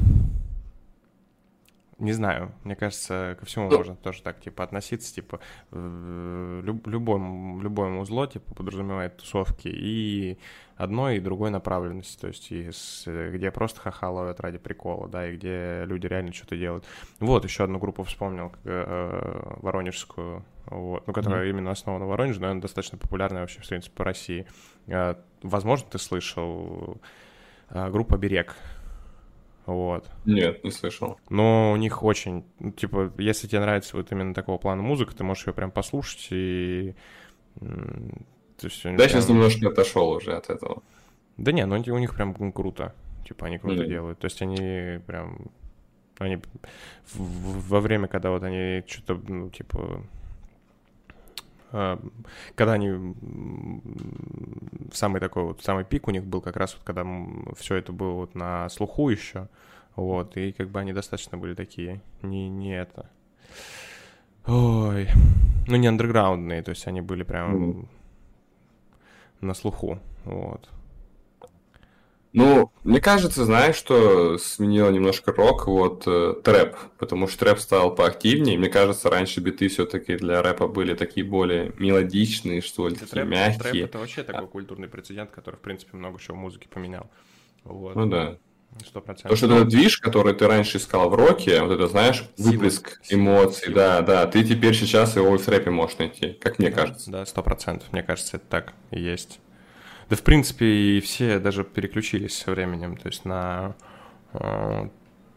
не 2.02 2.12
знаю, 2.12 2.52
мне 2.64 2.74
кажется, 2.74 3.36
ко 3.38 3.46
всему 3.46 3.70
ну, 3.70 3.76
можно 3.76 3.94
тоже 3.94 4.22
так, 4.22 4.40
типа, 4.40 4.64
относиться, 4.64 5.14
типа, 5.14 5.38
люб, 5.70 6.86
любому, 6.88 7.62
любому 7.62 8.04
зло, 8.04 8.26
типа, 8.26 8.54
подразумевает 8.54 9.18
тусовки 9.18 9.68
и 9.68 10.36
одной, 10.76 11.18
и 11.18 11.20
другой 11.20 11.50
направленности, 11.50 12.20
то 12.20 12.26
есть, 12.26 12.50
и 12.50 12.72
с, 12.72 13.04
где 13.06 13.52
просто 13.52 13.80
ха-ха 13.80 14.10
ловят 14.10 14.40
ради 14.40 14.58
прикола, 14.58 15.08
да, 15.08 15.28
и 15.28 15.36
где 15.36 15.84
люди 15.86 16.08
реально 16.08 16.32
что-то 16.32 16.56
делают. 16.56 16.84
Вот, 17.20 17.44
еще 17.44 17.62
одну 17.62 17.78
группу 17.78 18.02
вспомнил, 18.02 18.52
э, 18.64 19.56
воронежскую, 19.62 20.44
вот, 20.66 21.06
ну, 21.06 21.12
которая 21.12 21.46
mm-hmm. 21.46 21.50
именно 21.50 21.70
основана 21.70 22.06
в 22.06 22.08
Воронеже, 22.08 22.40
но 22.40 22.48
она 22.48 22.60
достаточно 22.60 22.98
популярная 22.98 23.42
вообще, 23.42 23.60
в 23.60 23.68
принципе, 23.68 23.94
по 23.94 24.02
России. 24.02 24.44
Э, 24.88 25.14
возможно, 25.44 25.86
ты 25.88 25.98
слышал, 26.00 27.00
э, 27.70 27.90
группа 27.90 28.16
«Берег», 28.16 28.56
вот. 29.66 30.10
Нет, 30.24 30.64
не 30.64 30.70
слышал. 30.70 31.18
Но 31.28 31.72
у 31.72 31.76
них 31.76 32.02
очень, 32.02 32.44
ну, 32.58 32.72
типа, 32.72 33.12
если 33.18 33.46
тебе 33.46 33.60
нравится 33.60 33.96
вот 33.96 34.10
именно 34.10 34.34
такого 34.34 34.58
плана 34.58 34.82
музыка, 34.82 35.14
ты 35.14 35.24
можешь 35.24 35.46
ее 35.46 35.52
прям 35.52 35.70
послушать 35.70 36.28
и... 36.30 36.94
То 37.60 38.68
есть, 38.68 38.82
да, 38.82 38.90
прям... 38.90 39.08
сейчас 39.08 39.28
немножко 39.28 39.68
отошел 39.68 40.10
уже 40.10 40.32
от 40.32 40.50
этого. 40.50 40.82
Да 41.36 41.52
не, 41.52 41.64
ну 41.66 41.76
у 41.76 41.98
них 41.98 42.14
прям 42.14 42.52
круто. 42.52 42.94
Типа, 43.26 43.46
они 43.46 43.58
круто 43.58 43.82
mm. 43.82 43.88
делают. 43.88 44.18
То 44.18 44.26
есть 44.26 44.40
они 44.42 45.00
прям... 45.06 45.46
Они 46.18 46.38
во 47.14 47.80
время, 47.80 48.06
когда 48.06 48.30
вот 48.30 48.42
они 48.42 48.84
что-то, 48.86 49.20
ну, 49.26 49.50
типа, 49.50 50.02
когда 52.54 52.72
они 52.72 53.14
самый 54.92 55.20
такой 55.20 55.44
вот 55.44 55.62
самый 55.62 55.84
пик 55.84 56.08
у 56.08 56.10
них 56.10 56.24
был 56.24 56.40
как 56.40 56.56
раз 56.56 56.74
вот 56.74 56.82
когда 56.84 57.06
все 57.56 57.76
это 57.76 57.92
было 57.92 58.12
вот 58.12 58.34
на 58.34 58.68
слуху 58.68 59.08
еще, 59.08 59.48
вот 59.96 60.36
и 60.36 60.52
как 60.52 60.68
бы 60.68 60.80
они 60.80 60.92
достаточно 60.92 61.38
были 61.38 61.54
такие 61.54 62.02
не 62.22 62.48
не 62.48 62.76
это, 62.76 63.08
ой, 64.46 65.08
ну 65.66 65.76
не 65.76 65.86
андерграундные, 65.86 66.62
то 66.62 66.70
есть 66.70 66.86
они 66.86 67.00
были 67.00 67.22
прям 67.22 67.70
mm. 67.70 67.86
на 69.40 69.54
слуху, 69.54 69.98
вот. 70.24 70.68
Ну, 72.32 72.72
мне 72.82 73.00
кажется, 73.00 73.44
знаешь, 73.44 73.76
что 73.76 74.38
сменило 74.38 74.90
немножко 74.90 75.32
рок, 75.32 75.66
вот 75.66 76.04
э, 76.06 76.34
трэп, 76.42 76.76
потому 76.98 77.28
что 77.28 77.40
трэп 77.40 77.58
стал 77.58 77.94
поактивнее. 77.94 78.58
Мне 78.58 78.70
кажется, 78.70 79.10
раньше 79.10 79.40
биты 79.40 79.68
все-таки 79.68 80.16
для 80.16 80.40
рэпа 80.40 80.66
были 80.66 80.94
такие 80.94 81.26
более 81.26 81.72
мелодичные, 81.78 82.62
что 82.62 82.88
ли, 82.88 82.96
трэп, 82.96 83.28
мягкие. 83.28 83.58
Трэп 83.58 83.84
это 83.84 83.98
вообще 83.98 84.22
такой 84.22 84.48
культурный 84.48 84.88
прецедент, 84.88 85.30
который, 85.30 85.56
в 85.56 85.60
принципе, 85.60 85.96
много 85.96 86.18
чего 86.18 86.36
в 86.36 86.40
музыке 86.40 86.68
поменял. 86.68 87.10
Вот. 87.64 87.96
Ну 87.96 88.06
да. 88.06 88.38
100%. 88.94 89.28
То, 89.28 89.36
что 89.36 89.46
этот 89.54 89.68
движ, 89.68 89.98
который 89.98 90.34
ты 90.34 90.46
раньше 90.46 90.78
искал 90.78 91.10
в 91.10 91.14
роке, 91.14 91.60
вот 91.62 91.72
это, 91.72 91.86
знаешь, 91.88 92.24
выплеск 92.38 93.00
Сила. 93.02 93.18
эмоций, 93.18 93.66
Сила. 93.66 93.74
да, 93.74 94.00
да, 94.00 94.26
ты 94.26 94.42
теперь 94.44 94.74
сейчас 94.74 95.16
его 95.16 95.36
в 95.36 95.48
рэпе 95.48 95.70
можешь 95.70 95.98
найти, 95.98 96.32
как 96.40 96.58
мне 96.58 96.70
да, 96.70 96.76
кажется. 96.76 97.10
Да, 97.10 97.26
сто 97.26 97.42
процентов. 97.42 97.92
Мне 97.92 98.02
кажется, 98.02 98.38
это 98.38 98.46
так 98.46 98.72
и 98.90 99.00
есть. 99.00 99.40
Да, 100.12 100.16
в 100.16 100.24
принципе, 100.24 100.66
и 100.66 101.00
все 101.00 101.38
даже 101.38 101.64
переключились 101.64 102.36
со 102.36 102.50
временем, 102.50 102.98
то 102.98 103.08
есть 103.08 103.24
на 103.24 103.74
э, 104.34 104.88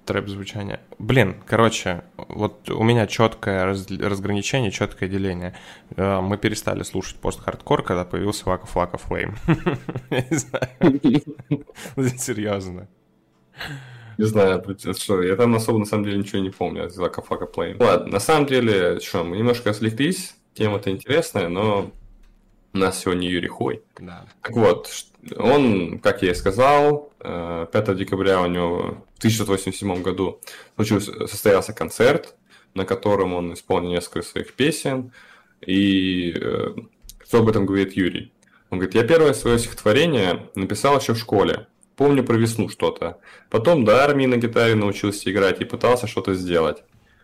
трэп 0.06 0.28
звучание. 0.28 0.82
Блин, 1.00 1.38
короче, 1.48 2.04
вот 2.18 2.70
у 2.70 2.84
меня 2.84 3.08
четкое 3.08 3.64
раз, 3.64 3.90
разграничение, 3.90 4.72
четкое 4.72 5.08
деление. 5.08 5.56
Э, 5.96 6.20
мы 6.20 6.38
перестали 6.38 6.84
слушать 6.84 7.16
пост-хардкор, 7.22 7.84
когда 7.84 8.04
появился. 8.04 8.44
Я 10.10 10.26
не 10.30 10.36
знаю. 10.36 10.68
Серьезно. 12.20 12.90
Не 14.18 14.26
знаю, 14.26 14.62
что, 14.98 15.22
я 15.22 15.38
там 15.38 15.56
особо 15.56 15.80
на 15.80 15.86
самом 15.86 16.04
деле 16.04 16.18
ничего 16.18 16.42
не 16.42 16.50
помню 16.50 16.88
из 16.88 16.98
Вака 16.98 17.22
Фака 17.22 17.46
Плей. 17.46 17.78
Ладно, 17.80 18.12
на 18.12 18.20
самом 18.20 18.46
деле, 18.46 19.00
что, 19.00 19.24
мы 19.24 19.38
немножко 19.38 19.70
отвлеклись, 19.70 20.36
тема-то 20.54 20.92
интересная, 20.92 21.48
но 21.48 21.94
у 22.76 22.78
нас 22.78 23.00
сегодня 23.00 23.30
Юрий 23.30 23.48
Хой. 23.48 23.82
Да. 23.98 24.26
Так 24.42 24.56
вот, 24.56 24.90
он, 25.38 26.00
как 26.00 26.22
я 26.22 26.32
и 26.32 26.36
сказал, 26.36 27.14
5 27.20 27.70
э, 27.74 27.96
декабря 27.96 28.42
у 28.42 28.48
него 28.48 29.02
в 29.16 29.18
1987 29.20 30.02
году 30.02 30.42
случился, 30.76 31.26
состоялся 31.28 31.72
концерт, 31.72 32.36
на 32.74 32.86
котором 32.86 33.34
он 33.34 33.54
исполнил 33.54 33.92
несколько 33.92 34.24
своих 34.24 34.54
песен. 34.54 35.14
И 35.66 36.34
э, 36.36 36.76
что 37.26 37.40
об 37.40 37.48
этом 37.48 37.66
говорит 37.66 37.94
Юрий? 37.94 38.34
Он 38.70 38.80
говорит, 38.80 38.96
я 38.96 39.04
первое 39.04 39.34
свое 39.34 39.58
стихотворение 39.58 40.50
написал 40.56 41.00
еще 41.00 41.14
в 41.14 41.18
школе. 41.18 41.68
Помню 41.96 42.26
про 42.26 42.36
весну 42.36 42.68
что-то. 42.68 43.20
Потом 43.50 43.86
до 43.86 44.04
армии 44.04 44.26
на 44.26 44.36
гитаре 44.36 44.76
научился 44.76 45.32
играть 45.32 45.62
и 45.62 45.66
пытался 45.66 46.08
что-то 46.08 46.34
сделать. 46.34 46.84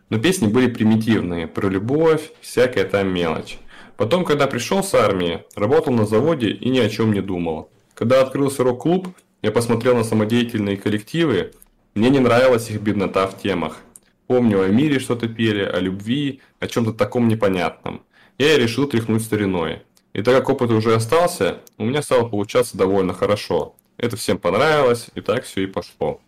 Но 0.09 0.17
песни 0.17 0.47
были 0.47 0.67
примитивные, 0.67 1.47
про 1.47 1.67
любовь, 1.67 2.31
всякая 2.39 2.85
там 2.85 3.13
мелочь. 3.13 3.57
Потом, 4.01 4.25
когда 4.25 4.47
пришел 4.47 4.83
с 4.83 4.95
армии, 4.95 5.43
работал 5.53 5.93
на 5.93 6.07
заводе 6.07 6.49
и 6.49 6.69
ни 6.69 6.79
о 6.79 6.89
чем 6.89 7.13
не 7.13 7.21
думал. 7.21 7.69
Когда 7.93 8.21
открылся 8.21 8.63
рок-клуб, 8.63 9.09
я 9.43 9.51
посмотрел 9.51 9.95
на 9.95 10.03
самодеятельные 10.03 10.75
коллективы, 10.75 11.51
мне 11.93 12.09
не 12.09 12.17
нравилась 12.17 12.71
их 12.71 12.81
беднота 12.81 13.27
в 13.27 13.39
темах. 13.39 13.77
Помню, 14.25 14.63
о 14.63 14.67
мире 14.69 14.97
что-то 14.97 15.27
пели, 15.27 15.61
о 15.61 15.79
любви, 15.79 16.41
о 16.59 16.65
чем-то 16.65 16.93
таком 16.93 17.27
непонятном. 17.27 18.01
Я 18.39 18.55
и 18.55 18.59
решил 18.59 18.87
тряхнуть 18.87 19.21
стариной. 19.21 19.83
И 20.13 20.23
так 20.23 20.35
как 20.35 20.49
опыт 20.49 20.71
уже 20.71 20.95
остался, 20.95 21.59
у 21.77 21.85
меня 21.85 22.01
стало 22.01 22.27
получаться 22.27 22.77
довольно 22.77 23.13
хорошо. 23.13 23.75
Это 23.97 24.17
всем 24.17 24.39
понравилось, 24.39 25.09
и 25.13 25.21
так 25.21 25.43
все 25.43 25.61
и 25.61 25.67
пошло. 25.67 26.19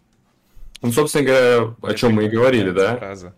Ну, 0.83 0.91
собственно 0.91 1.25
говоря, 1.25 1.75
о 1.81 1.93
чем 1.95 2.13
мы 2.13 2.25
и 2.25 2.29
говорили, 2.29 2.69
да? 2.69 2.97
Фраза. 2.97 3.33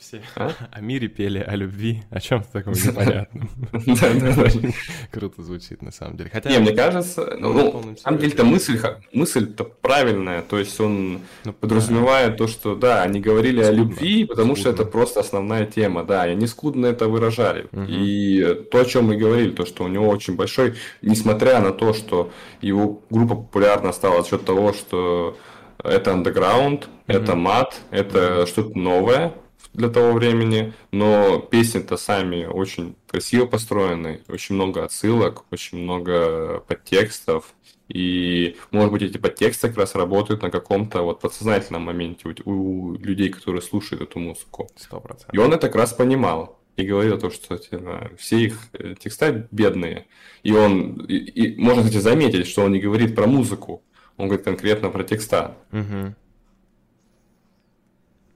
Все 0.00 0.22
а? 0.34 0.52
о 0.72 0.80
мире 0.80 1.08
пели, 1.08 1.40
о 1.46 1.54
любви, 1.54 2.02
о 2.10 2.20
чем-то 2.20 2.50
таком 2.50 2.72
непонятном. 2.86 3.50
Круто 5.10 5.42
звучит, 5.42 5.82
на 5.82 5.92
самом 5.92 6.16
деле. 6.16 6.30
Хотя... 6.32 6.48
Не, 6.48 6.58
мне 6.58 6.72
кажется, 6.72 7.36
ну, 7.38 7.82
на 7.82 7.96
самом 7.98 8.18
деле-то 8.18 8.44
мысль, 8.44 8.80
мысль-то 9.12 9.64
правильная, 9.64 10.40
то 10.40 10.58
есть 10.58 10.80
он 10.80 11.20
ну, 11.44 11.52
подразумевает 11.52 12.38
то, 12.38 12.46
что, 12.46 12.74
да, 12.74 13.02
они 13.02 13.20
говорили 13.20 13.60
о 13.60 13.70
любви, 13.70 14.24
потому 14.24 14.56
что 14.56 14.70
это 14.70 14.86
просто 14.86 15.20
основная 15.20 15.66
тема, 15.66 16.02
да, 16.02 16.26
и 16.26 16.30
они 16.30 16.46
скудно 16.46 16.86
это 16.86 17.06
выражали. 17.06 17.68
И 17.86 18.64
то, 18.70 18.80
о 18.80 18.84
чем 18.86 19.08
мы 19.08 19.16
говорили, 19.16 19.50
то, 19.50 19.66
что 19.66 19.84
у 19.84 19.88
него 19.88 20.08
очень 20.08 20.34
большой, 20.34 20.76
несмотря 21.02 21.60
на 21.60 21.72
то, 21.72 21.92
что 21.92 22.32
его 22.62 23.02
группа 23.10 23.34
популярна 23.34 23.92
стала 23.92 24.22
за 24.22 24.30
счет 24.30 24.46
того, 24.46 24.72
что 24.72 25.36
это 25.84 26.12
андеграунд, 26.12 26.88
это 27.06 27.36
мат, 27.36 27.76
это 27.90 28.46
что-то 28.46 28.78
новое, 28.78 29.34
для 29.72 29.88
того 29.88 30.12
времени, 30.12 30.72
но 30.90 31.38
песни-то 31.38 31.96
сами 31.96 32.44
очень 32.44 32.96
красиво 33.06 33.46
построены, 33.46 34.20
очень 34.28 34.54
много 34.54 34.84
отсылок, 34.84 35.44
очень 35.50 35.78
много 35.78 36.60
подтекстов, 36.66 37.54
и, 37.92 38.56
может 38.70 38.92
быть, 38.92 39.02
эти 39.02 39.18
подтексты 39.18 39.68
как 39.68 39.78
раз 39.78 39.94
работают 39.96 40.42
на 40.42 40.50
каком-то 40.50 41.02
вот 41.02 41.20
подсознательном 41.20 41.82
моменте 41.82 42.28
у, 42.44 42.50
у 42.50 42.92
людей, 42.94 43.30
которые 43.30 43.62
слушают 43.62 44.02
эту 44.02 44.20
музыку. 44.20 44.70
100%. 44.90 45.26
И 45.32 45.38
он 45.38 45.52
это 45.52 45.66
как 45.66 45.76
раз 45.76 45.92
понимал. 45.92 46.60
И 46.76 46.84
говорил 46.84 47.18
то, 47.18 47.30
что 47.30 47.58
типа, 47.58 48.12
все 48.16 48.38
их 48.38 48.58
э, 48.72 48.94
текста 48.98 49.48
бедные. 49.50 50.06
И 50.44 50.52
он, 50.52 51.04
и, 51.06 51.16
и 51.16 51.60
можно, 51.60 51.82
кстати, 51.82 52.00
заметить, 52.00 52.46
что 52.46 52.62
он 52.62 52.72
не 52.72 52.78
говорит 52.78 53.14
про 53.14 53.26
музыку, 53.26 53.82
он 54.16 54.28
говорит 54.28 54.44
конкретно 54.44 54.88
про 54.88 55.02
текста. 55.02 55.56
Угу. 55.72 56.14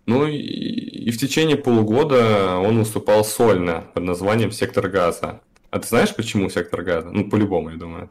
Ну 0.07 0.27
и, 0.27 0.37
и 0.37 1.11
в 1.11 1.19
течение 1.19 1.57
полугода 1.57 2.57
он 2.57 2.79
выступал 2.79 3.25
сольно 3.25 3.85
под 3.95 4.05
названием 4.05 4.51
«Сектор 4.51 4.89
газа». 4.89 5.41
А 5.71 5.79
ты 5.79 5.89
знаешь, 5.89 6.15
почему 6.15 6.51
«Сектор 6.51 6.83
газа»? 6.83 7.11
Ну, 7.11 7.29
по-любому, 7.29 7.71
я 7.71 7.77
думаю. 7.77 8.11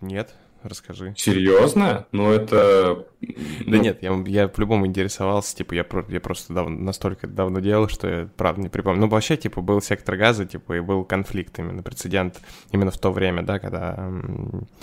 Нет. 0.00 0.34
расскажи. 0.62 1.14
Серьезно? 1.16 2.06
Ну 2.12 2.32
это... 2.32 3.06
Да 3.20 3.28
ну, 3.66 3.76
нет, 3.76 4.02
я, 4.02 4.12
я 4.26 4.48
по-любому 4.48 4.86
интересовался, 4.86 5.56
типа, 5.56 5.74
я, 5.74 5.86
я 6.08 6.20
просто 6.20 6.52
дав- 6.52 6.68
настолько 6.68 7.26
давно 7.26 7.60
делал, 7.60 7.88
что 7.88 8.08
я 8.08 8.28
правда 8.36 8.62
не 8.62 8.68
припомню. 8.68 9.00
Ну, 9.00 9.08
вообще, 9.08 9.36
типа, 9.36 9.60
был 9.60 9.80
сектор 9.80 10.16
газа, 10.16 10.46
типа, 10.46 10.74
и 10.74 10.80
был 10.80 11.04
конфликт 11.04 11.58
именно, 11.58 11.82
прецедент 11.82 12.40
именно 12.72 12.90
в 12.90 12.98
то 12.98 13.10
время, 13.10 13.42
да, 13.42 13.58
когда... 13.58 14.10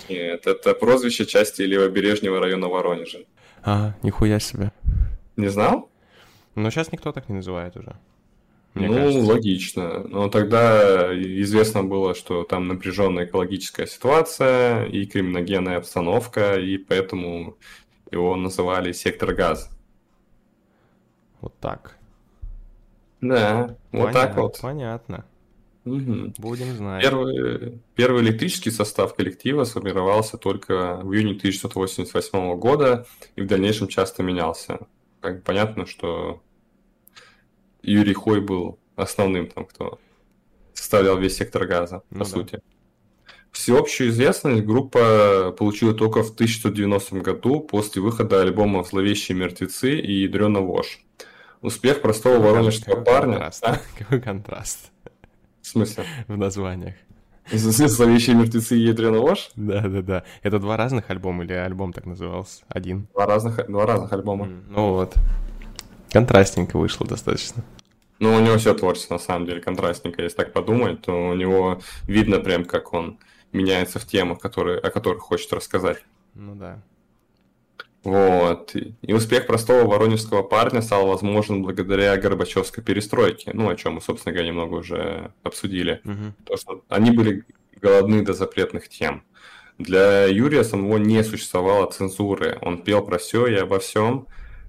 Нет, 0.08 0.46
это 0.46 0.74
прозвище 0.74 1.26
части 1.26 1.62
Левобережнего 1.62 2.40
района 2.40 2.68
Воронежа. 2.68 3.18
А, 3.62 3.94
нихуя 4.02 4.38
себе. 4.38 4.72
Не 5.36 5.48
знал? 5.48 5.90
Но 6.56 6.70
сейчас 6.70 6.90
никто 6.90 7.12
так 7.12 7.28
не 7.28 7.36
называет 7.36 7.76
уже. 7.76 7.96
Мне 8.74 8.88
ну, 8.88 8.94
кажется. 8.94 9.32
логично. 9.32 10.00
Но 10.08 10.28
тогда 10.28 11.14
известно 11.14 11.82
было, 11.82 12.14
что 12.14 12.44
там 12.44 12.68
напряженная 12.68 13.24
экологическая 13.24 13.86
ситуация 13.86 14.84
и 14.84 15.06
криминогенная 15.06 15.78
обстановка, 15.78 16.58
и 16.58 16.76
поэтому 16.76 17.56
его 18.10 18.36
называли 18.36 18.92
сектор 18.92 19.34
газа. 19.34 19.70
Вот 21.40 21.54
так. 21.58 21.96
Да, 23.20 23.76
вот 23.92 24.12
так 24.12 24.34
Понятно, 24.34 24.42
вот. 24.42 24.58
Понятно. 24.60 25.24
Мгм. 25.84 26.34
Будем 26.38 26.74
знать. 26.74 27.02
Первый, 27.02 27.80
первый 27.94 28.22
электрический 28.22 28.70
состав 28.70 29.14
коллектива 29.14 29.64
сформировался 29.64 30.36
только 30.36 30.96
в 31.02 31.12
июне 31.14 31.32
1988 31.32 32.56
года 32.58 33.06
и 33.36 33.42
в 33.42 33.46
дальнейшем 33.46 33.88
часто 33.88 34.22
менялся. 34.22 34.80
Как 35.20 35.44
понятно, 35.44 35.86
что 35.86 36.42
Юрий 37.86 38.14
Хой 38.14 38.40
был 38.40 38.78
основным 38.96 39.46
там, 39.48 39.64
кто 39.64 39.98
составлял 40.74 41.18
весь 41.18 41.36
сектор 41.36 41.66
газа, 41.66 42.00
по 42.10 42.14
Ну 42.18 42.18
да. 42.20 42.24
сути. 42.24 42.60
Всеобщую 43.52 44.10
известность 44.10 44.64
группа 44.64 45.54
получила 45.58 45.94
только 45.94 46.22
в 46.22 46.30
1990 46.32 47.20
году 47.20 47.60
после 47.60 48.02
выхода 48.02 48.42
альбомов 48.42 48.88
«Зловещие 48.88 49.36
мертвецы» 49.36 49.98
и 49.98 50.12
«Ядрёна 50.24 50.60
вошь». 50.60 51.00
Успех 51.62 52.02
простого 52.02 52.38
воронежского 52.38 53.00
парня... 53.02 53.32
контраст. 53.32 53.64
А? 53.64 53.80
Какой 53.98 54.20
контраст 54.20 54.90
В 55.62 55.66
смысле? 55.66 56.04
в 56.28 56.36
названиях. 56.36 56.94
«Зловещие 57.50 58.36
мертвецы» 58.36 58.76
и 58.76 58.82
«Ядрёна 58.82 59.20
вошь»? 59.20 59.50
Да-да-да. 59.56 60.24
Это 60.42 60.58
два 60.58 60.76
разных 60.76 61.08
альбома 61.08 61.44
или 61.44 61.54
альбом 61.54 61.94
так 61.94 62.04
назывался? 62.04 62.62
Один? 62.68 63.06
Два 63.14 63.24
разных, 63.24 63.66
два 63.68 63.86
разных 63.86 64.12
альбома. 64.12 64.44
М, 64.46 64.64
Ну 64.68 64.90
вот. 64.92 65.14
Контрастненько 66.12 66.76
вышло 66.78 67.06
достаточно. 67.06 67.64
Ну, 68.18 68.34
у 68.34 68.40
него 68.40 68.56
все 68.56 68.74
творчество, 68.74 69.14
на 69.14 69.20
самом 69.20 69.46
деле, 69.46 69.60
контрастненько. 69.60 70.22
Если 70.22 70.36
так 70.36 70.52
подумать, 70.52 71.02
то 71.02 71.28
у 71.28 71.34
него 71.34 71.80
видно 72.06 72.38
прям, 72.40 72.64
как 72.64 72.92
он 72.92 73.18
меняется 73.52 73.98
в 73.98 74.06
темах, 74.06 74.38
которые, 74.38 74.78
о 74.78 74.90
которых 74.90 75.22
хочет 75.22 75.52
рассказать. 75.52 76.02
Ну 76.34 76.54
да. 76.54 76.82
Вот. 78.04 78.76
И 79.02 79.12
успех 79.12 79.46
простого 79.46 79.84
воронежского 79.84 80.42
парня 80.42 80.80
стал 80.80 81.08
возможен 81.08 81.62
благодаря 81.62 82.16
Горбачевской 82.16 82.84
перестройке, 82.84 83.50
ну, 83.52 83.68
о 83.68 83.74
чем 83.74 83.94
мы, 83.94 84.00
собственно 84.00 84.32
говоря, 84.32 84.48
немного 84.48 84.74
уже 84.74 85.32
обсудили. 85.42 86.00
Мгм. 86.04 86.34
То, 86.44 86.56
что 86.56 86.84
они 86.88 87.10
были 87.10 87.44
голодны 87.80 88.24
до 88.24 88.32
запретных 88.32 88.88
тем. 88.88 89.24
Для 89.78 90.26
Юрия 90.26 90.64
самого 90.64 90.98
не 90.98 91.22
существовало 91.24 91.90
цензуры. 91.90 92.58
Он 92.62 92.82
пел 92.82 93.04
про 93.04 93.18
все 93.18 93.46
и 93.46 93.54
обо 93.54 93.78
всем. 93.78 94.26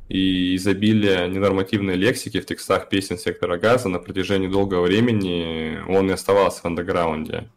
И 0.10 0.56
изобилие 0.56 1.28
ненормативной 1.28 1.96
лексики 1.96 2.40
в 2.40 2.46
текстах 2.46 2.88
песен 2.88 3.18
сектора 3.18 3.58
газа 3.58 3.90
на 3.90 4.00
протяжении 4.00 4.48
долгого 4.48 4.86
времени 4.86 5.80
он 5.88 6.10
и 6.10 6.14
оставался 6.14 6.62
в 6.62 6.66
андеграунде. 6.66 7.50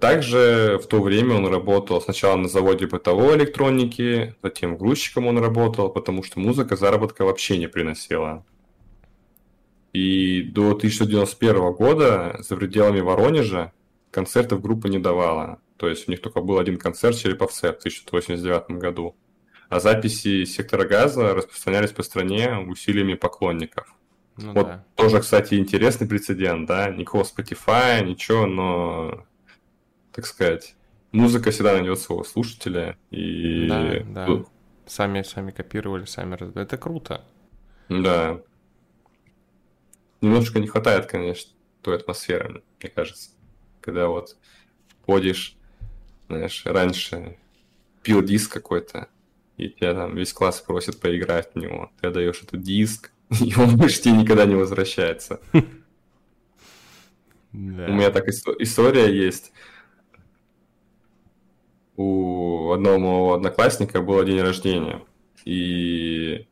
Также 0.00 0.78
в 0.82 0.86
то 0.86 1.00
время 1.02 1.34
он 1.34 1.46
работал 1.46 2.00
сначала 2.00 2.36
на 2.36 2.48
заводе 2.48 2.86
бытовой 2.86 3.36
электроники, 3.36 4.34
затем 4.42 4.78
грузчиком 4.78 5.26
он 5.26 5.38
работал, 5.38 5.90
потому 5.90 6.22
что 6.22 6.40
музыка 6.40 6.76
заработка 6.76 7.24
вообще 7.24 7.58
не 7.58 7.68
приносила. 7.68 8.46
И 9.92 10.42
до 10.42 10.70
1991 10.70 11.72
года 11.72 12.36
за 12.40 12.56
пределами 12.56 13.00
Воронежа 13.00 13.72
концертов 14.10 14.62
группа 14.62 14.86
не 14.86 14.98
давала. 14.98 15.60
То 15.76 15.88
есть 15.88 16.08
у 16.08 16.10
них 16.10 16.20
только 16.20 16.40
был 16.40 16.58
один 16.58 16.78
концерт 16.78 17.16
Череповце 17.16 17.72
в 17.72 17.78
1989 17.78 18.78
году. 18.78 19.16
А 19.68 19.80
записи 19.80 20.44
сектора 20.44 20.86
газа 20.86 21.34
распространялись 21.34 21.92
по 21.92 22.02
стране 22.02 22.56
усилиями 22.56 23.14
поклонников. 23.14 23.94
Ну 24.36 24.52
Вот 24.52 24.66
да. 24.66 24.84
тоже, 24.94 25.20
кстати, 25.20 25.54
интересный 25.54 26.06
прецедент, 26.06 26.66
да? 26.66 26.88
Никакого 26.90 27.24
Spotify, 27.24 28.02
ничего, 28.04 28.46
но, 28.46 29.26
так 30.12 30.26
сказать, 30.26 30.74
музыка 31.12 31.50
всегда 31.50 31.72
найдет 31.72 31.98
своего 31.98 32.24
слушателя. 32.24 32.96
И... 33.10 33.66
Да, 33.68 34.00
да. 34.06 34.26
ну, 34.26 34.48
Сами, 34.86 35.22
сами 35.22 35.50
копировали, 35.50 36.06
сами. 36.06 36.58
Это 36.58 36.78
круто. 36.78 37.22
Да. 37.90 38.40
Немножко 40.22 40.60
не 40.60 40.66
хватает, 40.66 41.06
конечно, 41.06 41.52
той 41.82 41.96
атмосферы, 41.96 42.62
мне 42.80 42.90
кажется. 42.90 43.30
Когда 43.82 44.08
вот 44.08 44.36
ходишь, 45.04 45.56
знаешь, 46.28 46.62
раньше 46.64 47.36
пил 48.02 48.22
диск 48.22 48.52
какой-то, 48.52 49.08
и 49.58 49.68
тебя 49.68 49.92
там 49.92 50.16
весь 50.16 50.32
класс 50.32 50.60
просит 50.60 51.00
поиграть 51.00 51.50
в 51.52 51.58
него. 51.58 51.90
Ты 52.00 52.08
отдаешь 52.08 52.42
этот 52.42 52.62
диск, 52.62 53.12
и 53.40 53.52
он 53.56 53.76
больше 53.76 54.00
тебе 54.00 54.16
никогда 54.16 54.46
не 54.46 54.54
возвращается. 54.54 55.40
У 57.52 57.56
меня 57.58 58.10
так 58.10 58.28
исто- 58.28 58.56
история 58.58 59.12
есть. 59.12 59.52
У 61.96 62.70
одного 62.70 62.98
моего 62.98 63.34
одноклассника 63.34 64.00
был 64.00 64.22
день 64.24 64.40
рождения. 64.40 65.02
И... 65.44 66.46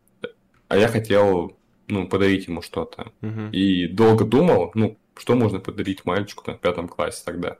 А 0.68 0.76
я 0.76 0.88
хотел, 0.88 1.56
ну, 1.86 2.08
подарить 2.08 2.48
ему 2.48 2.62
что-то. 2.62 3.12
И 3.52 3.86
долго 3.86 4.24
думал, 4.24 4.72
ну, 4.74 4.98
что 5.14 5.36
можно 5.36 5.60
подарить 5.60 6.04
мальчику 6.04 6.50
в 6.50 6.58
пятом 6.58 6.88
классе 6.88 7.22
тогда. 7.24 7.58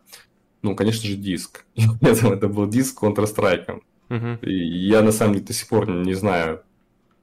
Ну, 0.63 0.75
конечно 0.75 1.07
же, 1.09 1.15
диск. 1.15 1.65
Это, 2.01 2.29
это 2.29 2.49
был 2.49 2.67
диск 2.67 3.01
Counter-Strike. 3.03 3.81
Мгм. 4.09 4.39
И 4.43 4.53
я, 4.53 5.03
на 5.03 5.13
самом 5.13 5.35
деле, 5.35 5.47
до 5.47 5.53
сих 5.53 5.69
пор 5.69 5.89
не 5.89 6.15
знаю, 6.15 6.63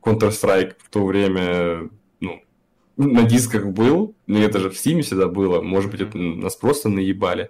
Counter-Strike 0.01 0.75
в 0.79 0.89
то 0.89 1.05
время, 1.05 1.89
ну, 2.19 2.41
на 2.97 3.23
дисках 3.23 3.67
был, 3.67 4.15
но 4.27 4.39
это 4.39 4.59
же 4.59 4.69
в 4.69 4.73
Steam 4.73 5.01
всегда 5.01 5.27
было, 5.27 5.61
может 5.61 5.91
быть, 5.91 6.01
это 6.01 6.17
нас 6.17 6.55
просто 6.55 6.89
наебали. 6.89 7.49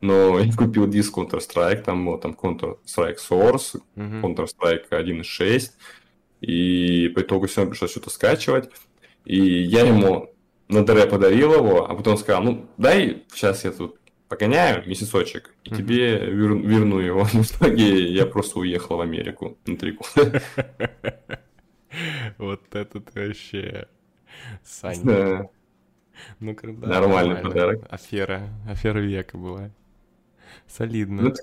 Но 0.00 0.38
я 0.38 0.52
купил 0.52 0.86
диск 0.86 1.18
Counter-Strike, 1.18 1.82
там 1.82 2.06
был 2.06 2.18
там 2.18 2.36
Counter-Strike 2.40 3.16
Source, 3.16 3.80
Мгм. 3.96 4.24
Counter-Strike 4.24 4.88
1.6, 4.90 5.72
и 6.40 7.08
по 7.08 7.20
итогу 7.20 7.46
все 7.48 7.66
пришлось 7.66 7.90
что-то 7.90 8.10
скачивать. 8.10 8.70
И 9.24 9.62
я 9.62 9.84
ему 9.84 10.32
на 10.68 10.84
ДР 10.84 11.08
подарил 11.08 11.52
его, 11.52 11.90
а 11.90 11.94
потом 11.94 12.16
сказал, 12.16 12.42
ну, 12.42 12.68
дай 12.76 13.24
сейчас 13.32 13.64
я 13.64 13.72
тут 13.72 13.97
погоняю 14.28 14.86
месяцочек, 14.88 15.54
и 15.64 15.70
Мгм. 15.70 15.78
тебе 15.78 16.18
вер- 16.18 16.60
верну 16.66 16.98
его. 16.98 17.24
В 17.32 17.34
итоге 17.42 18.10
я 18.12 18.26
просто 18.26 18.58
уехал 18.60 18.96
в 18.96 19.00
Америку 19.00 19.56
на 19.66 19.76
три 19.76 19.92
года. 19.92 20.42
Вот 22.38 22.62
это 22.74 23.00
ты 23.00 23.28
вообще... 23.28 23.88
Саня. 24.62 25.00
Да. 25.04 25.46
Ну, 26.38 26.54
когда 26.54 26.86
Нормальный 26.86 27.36
подарок. 27.36 27.86
Афера, 27.90 28.42
афера 28.68 28.98
века 28.98 29.38
была. 29.38 29.70
Солидно. 30.66 31.22
Ну, 31.22 31.28
это- 31.30 31.42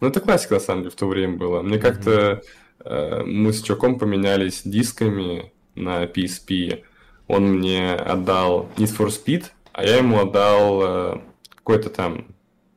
ну, 0.00 0.08
это 0.08 0.20
классика, 0.20 0.54
на 0.54 0.60
самом 0.60 0.80
деле, 0.82 0.90
в 0.90 0.96
то 0.96 1.06
время 1.06 1.36
было. 1.36 1.62
Мне 1.62 1.78
как-то 1.78 2.42
э, 2.84 3.22
мы 3.24 3.52
с 3.52 3.62
чуваком 3.62 3.98
поменялись 3.98 4.62
дисками 4.64 5.52
на 5.74 6.04
PSP. 6.04 6.82
Он 7.28 7.58
мне 7.58 7.92
отдал 7.92 8.68
Need 8.76 8.96
for 8.96 9.08
Speed, 9.08 9.44
а 9.72 9.84
я 9.84 9.98
ему 9.98 10.18
отдал 10.20 10.82
э, 10.82 11.20
какой-то 11.64 11.90
там... 11.90 12.26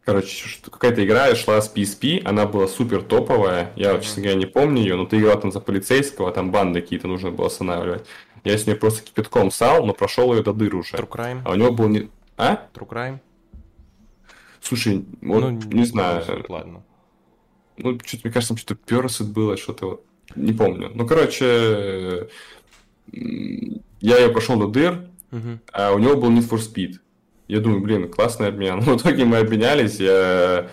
Короче, 0.04 0.45
какая-то 0.63 1.04
игра 1.04 1.34
шла 1.36 1.60
с 1.60 1.74
PSP, 1.74 2.21
она 2.24 2.45
была 2.45 2.67
супер 2.67 3.02
топовая. 3.02 3.74
Я, 3.76 3.98
честно 4.00 4.21
говоря, 4.21 4.38
не 4.38 4.45
помню 4.45 4.82
ее, 4.84 4.95
но 4.98 5.06
ты 5.06 5.17
играл 5.17 5.39
там 5.39 5.52
за 5.52 5.60
полицейского, 5.60 6.32
там 6.32 6.52
банды 6.52 6.82
какие-то 6.82 7.08
нужно 7.08 7.32
было 7.32 7.48
останавливать. 7.48 8.06
Я 8.43 8.56
с 8.56 8.67
ней 8.67 8.76
просто 8.76 9.02
кипятком 9.04 9.50
сал, 9.50 9.84
но 9.84 9.93
прошел 9.93 10.32
ее 10.36 10.43
до 10.43 10.54
дыр 10.54 10.76
уже. 10.76 10.95
True 10.95 11.10
Crime? 11.10 11.41
А 11.43 11.52
у 11.52 11.56
него 11.56 11.71
был 11.71 11.88
не... 11.88 12.10
А? 12.38 12.67
True 12.76 12.88
Crime? 12.88 13.17
Слушай, 14.62 15.06
вот 15.21 15.39
Ну, 15.41 15.50
не 15.52 15.86
знаю. 15.86 16.24
Ладно. 16.50 16.84
Ну, 17.78 17.98
что-то, 18.06 18.21
мне 18.26 18.34
кажется, 18.34 18.50
там 18.54 18.58
что-то 18.58 18.80
Pursuit 18.86 19.34
было, 19.34 19.58
что-то 19.58 19.86
вот, 19.89 20.06
не 20.36 20.54
помню. 20.54 20.91
Ну, 20.93 21.08
короче, 21.08 22.30
я 23.12 24.17
ее 24.19 24.30
прошел 24.30 24.60
до 24.60 24.67
дыр, 24.67 25.08
Мгм. 25.32 25.60
а 25.74 25.93
у 25.93 25.98
него 26.00 26.15
был 26.15 26.32
Need 26.32 26.48
for 26.48 26.60
Speed. 26.60 27.00
Я 27.47 27.60
думаю, 27.60 27.81
блин, 27.81 28.10
классный 28.10 28.47
обмен. 28.47 28.79
В 28.81 28.97
итоге 28.97 29.25
мы 29.25 29.38
обменялись, 29.38 29.99
я 29.99 30.69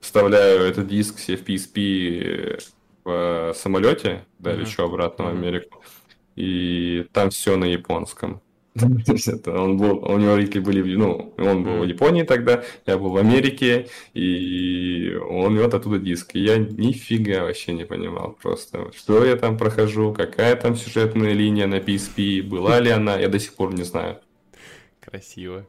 вставляю 0.00 0.60
этот 0.62 0.86
диск 0.88 1.18
себе 1.18 1.36
в 1.36 1.46
PSP 1.46 2.62
в 3.04 3.54
самолете, 3.54 4.24
да, 4.38 4.52
лечу 4.52 4.82
обратно 4.82 5.26
в. 5.26 5.28
Америку, 5.28 5.82
и 6.36 7.06
там 7.12 7.30
все 7.30 7.56
на 7.56 7.64
японском. 7.64 8.40
Он 9.46 9.76
был, 9.76 10.04
у 10.04 10.18
него 10.18 10.36
родители 10.36 10.60
были, 10.60 10.94
ну, 10.94 11.34
он 11.36 11.64
был 11.64 11.78
в 11.78 11.84
Японии 11.84 12.22
тогда, 12.22 12.62
я 12.86 12.96
был 12.96 13.10
в 13.10 13.16
Америке, 13.16 13.88
и 14.14 15.18
он 15.28 15.56
вел 15.56 15.66
оттуда 15.66 15.98
диск. 15.98 16.36
И 16.36 16.40
я 16.40 16.58
нифига 16.58 17.42
вообще 17.42 17.72
не 17.72 17.84
понимал 17.84 18.36
просто, 18.40 18.92
что 18.96 19.24
я 19.24 19.34
там 19.34 19.58
прохожу, 19.58 20.14
какая 20.14 20.54
там 20.54 20.76
сюжетная 20.76 21.32
линия 21.32 21.66
на 21.66 21.78
PSP, 21.80 22.42
была 22.42 22.78
ли 22.78 22.90
она, 22.90 23.16
я 23.18 23.28
до 23.28 23.40
сих 23.40 23.54
пор 23.54 23.74
не 23.74 23.82
знаю. 23.82 24.20
Красиво. 25.00 25.66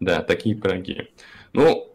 Да, 0.00 0.22
такие 0.22 0.54
пироги. 0.54 1.08
Ну, 1.52 1.94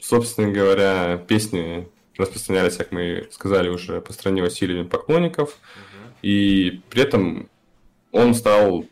собственно 0.00 0.50
говоря, 0.50 1.18
песни 1.28 1.88
распространялись, 2.16 2.76
как 2.76 2.92
мы 2.92 3.28
сказали, 3.30 3.68
уже 3.68 4.00
по 4.00 4.12
стране 4.12 4.42
усилиями 4.42 4.86
поклонников. 4.86 5.50
Угу. 5.50 6.18
И 6.22 6.80
при 6.90 7.02
этом 7.02 7.48
он 8.10 8.34
стал, 8.34 8.86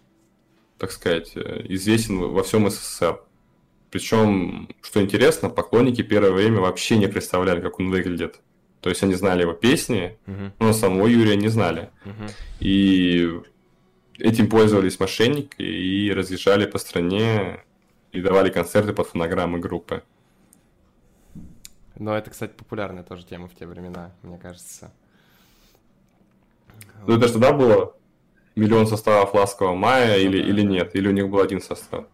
так 0.78 0.90
сказать, 0.90 1.32
известен 1.34 2.18
во 2.18 2.42
всем 2.42 2.68
СССР. 2.70 3.20
Причем, 3.90 4.68
что 4.82 5.02
интересно, 5.02 5.50
поклонники 5.50 6.02
первое 6.02 6.30
время 6.30 6.60
вообще 6.60 6.96
не 6.96 7.08
представляли, 7.08 7.60
как 7.60 7.80
он 7.80 7.90
выглядит. 7.90 8.40
То 8.80 8.88
есть 8.88 9.02
они 9.02 9.14
знали 9.14 9.42
его 9.42 9.52
песни, 9.52 10.16
uh-huh. 10.26 10.52
но 10.58 10.72
самого 10.72 11.06
Юрия 11.06 11.36
не 11.36 11.48
знали. 11.48 11.90
Uh-huh. 12.04 12.30
И 12.60 13.30
этим 14.18 14.48
пользовались 14.48 14.98
мошенники 15.00 15.60
и 15.60 16.10
разъезжали 16.12 16.66
по 16.66 16.78
стране 16.78 17.62
и 18.12 18.20
давали 18.20 18.50
концерты 18.50 18.92
под 18.92 19.06
фонограммы 19.06 19.58
группы. 19.58 20.02
Но 21.96 22.16
это, 22.16 22.30
кстати, 22.30 22.52
популярная 22.52 23.02
тоже 23.02 23.26
тема 23.26 23.48
в 23.48 23.54
те 23.54 23.66
времена, 23.66 24.12
мне 24.22 24.38
кажется. 24.38 24.90
Ну, 27.06 27.16
это 27.16 27.26
же 27.26 27.34
тогда 27.34 27.52
было 27.52 27.94
миллион 28.56 28.86
составов 28.86 29.34
ласкового 29.34 29.74
мая 29.74 30.16
ну, 30.16 30.22
или, 30.22 30.42
да, 30.42 30.48
или 30.48 30.62
нет? 30.62 30.96
Или 30.96 31.08
у 31.08 31.12
них 31.12 31.28
был 31.28 31.40
один 31.40 31.60
состав? 31.60 32.06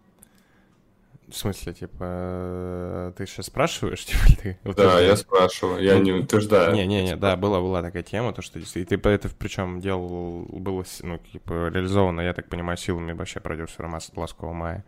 В 1.28 1.34
смысле, 1.34 1.72
типа, 1.72 3.12
ты 3.16 3.26
сейчас 3.26 3.46
спрашиваешь, 3.46 4.04
типа, 4.04 4.24
ты? 4.40 4.58
Да, 4.76 5.00
я 5.00 5.16
спрашиваю, 5.16 5.82
я 5.82 5.96
ну, 5.96 6.02
не 6.02 6.12
утверждаю. 6.12 6.72
Не-не-не, 6.74 7.16
да, 7.16 7.36
была, 7.36 7.60
была 7.60 7.82
такая 7.82 8.04
тема, 8.04 8.32
то, 8.32 8.42
что 8.42 8.60
и 8.60 8.84
ты 8.84 8.94
это 8.96 9.28
причем 9.36 9.80
делал, 9.80 10.46
было, 10.48 10.84
ну, 11.02 11.18
типа, 11.18 11.68
реализовано, 11.68 12.20
я 12.20 12.32
так 12.32 12.48
понимаю, 12.48 12.76
силами 12.76 13.12
вообще 13.12 13.40
продюсера 13.40 13.90
Ласкового 14.14 14.52
мая. 14.52 14.84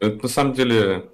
Это 0.00 0.22
на 0.22 0.28
самом 0.28 0.54
деле 0.54 1.10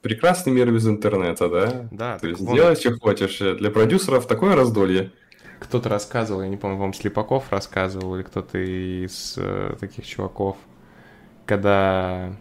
прекрасный 0.00 0.52
мир 0.52 0.72
без 0.72 0.86
интернета, 0.86 1.48
да? 1.48 1.88
Да. 1.90 2.18
То 2.18 2.28
есть 2.28 2.40
он... 2.40 2.54
делай, 2.54 2.76
что 2.76 2.98
хочешь. 2.98 3.38
Для 3.38 3.70
продюсеров 3.70 4.26
такое 4.26 4.56
раздолье. 4.56 5.12
Кто-то 5.60 5.88
рассказывал, 5.88 6.42
я 6.42 6.48
не 6.48 6.56
помню, 6.56 6.76
вам 6.76 6.92
Слепаков 6.92 7.50
рассказывал, 7.50 8.16
или 8.16 8.22
кто-то 8.22 8.58
из 8.58 9.36
э, 9.38 9.76
таких 9.78 10.06
чуваков, 10.06 10.58
когда... 11.46 12.34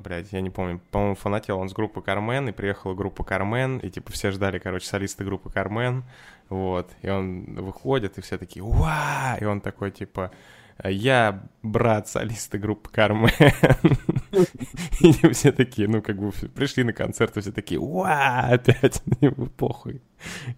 Блядь, 0.00 0.32
я 0.32 0.40
не 0.40 0.48
помню, 0.48 0.80
по-моему, 0.90 1.16
фанател 1.16 1.58
он 1.58 1.68
с 1.68 1.74
группы 1.74 2.00
Кармен, 2.00 2.48
и 2.48 2.52
приехала 2.52 2.94
группа 2.94 3.24
Кармен, 3.24 3.78
и 3.78 3.90
типа 3.90 4.10
все 4.12 4.30
ждали, 4.30 4.58
короче, 4.58 4.86
солисты 4.86 5.22
группы 5.22 5.50
Кармен, 5.50 6.04
вот, 6.48 6.90
и 7.02 7.10
он 7.10 7.44
выходит, 7.56 8.16
и 8.16 8.22
все 8.22 8.38
такие, 8.38 8.62
уа, 8.62 9.36
и 9.38 9.44
он 9.44 9.60
такой, 9.60 9.90
типа, 9.90 10.30
я 10.84 11.48
брат 11.62 12.08
солиста 12.08 12.58
группы 12.58 12.90
Кармен. 12.90 13.30
И 15.00 15.12
все 15.32 15.52
такие, 15.52 15.88
ну, 15.88 16.02
как 16.02 16.18
бы 16.18 16.32
пришли 16.54 16.84
на 16.84 16.92
концерт, 16.92 17.36
все 17.36 17.52
такие, 17.52 17.80
уа, 17.80 18.48
опять, 18.50 19.02
похуй. 19.56 20.02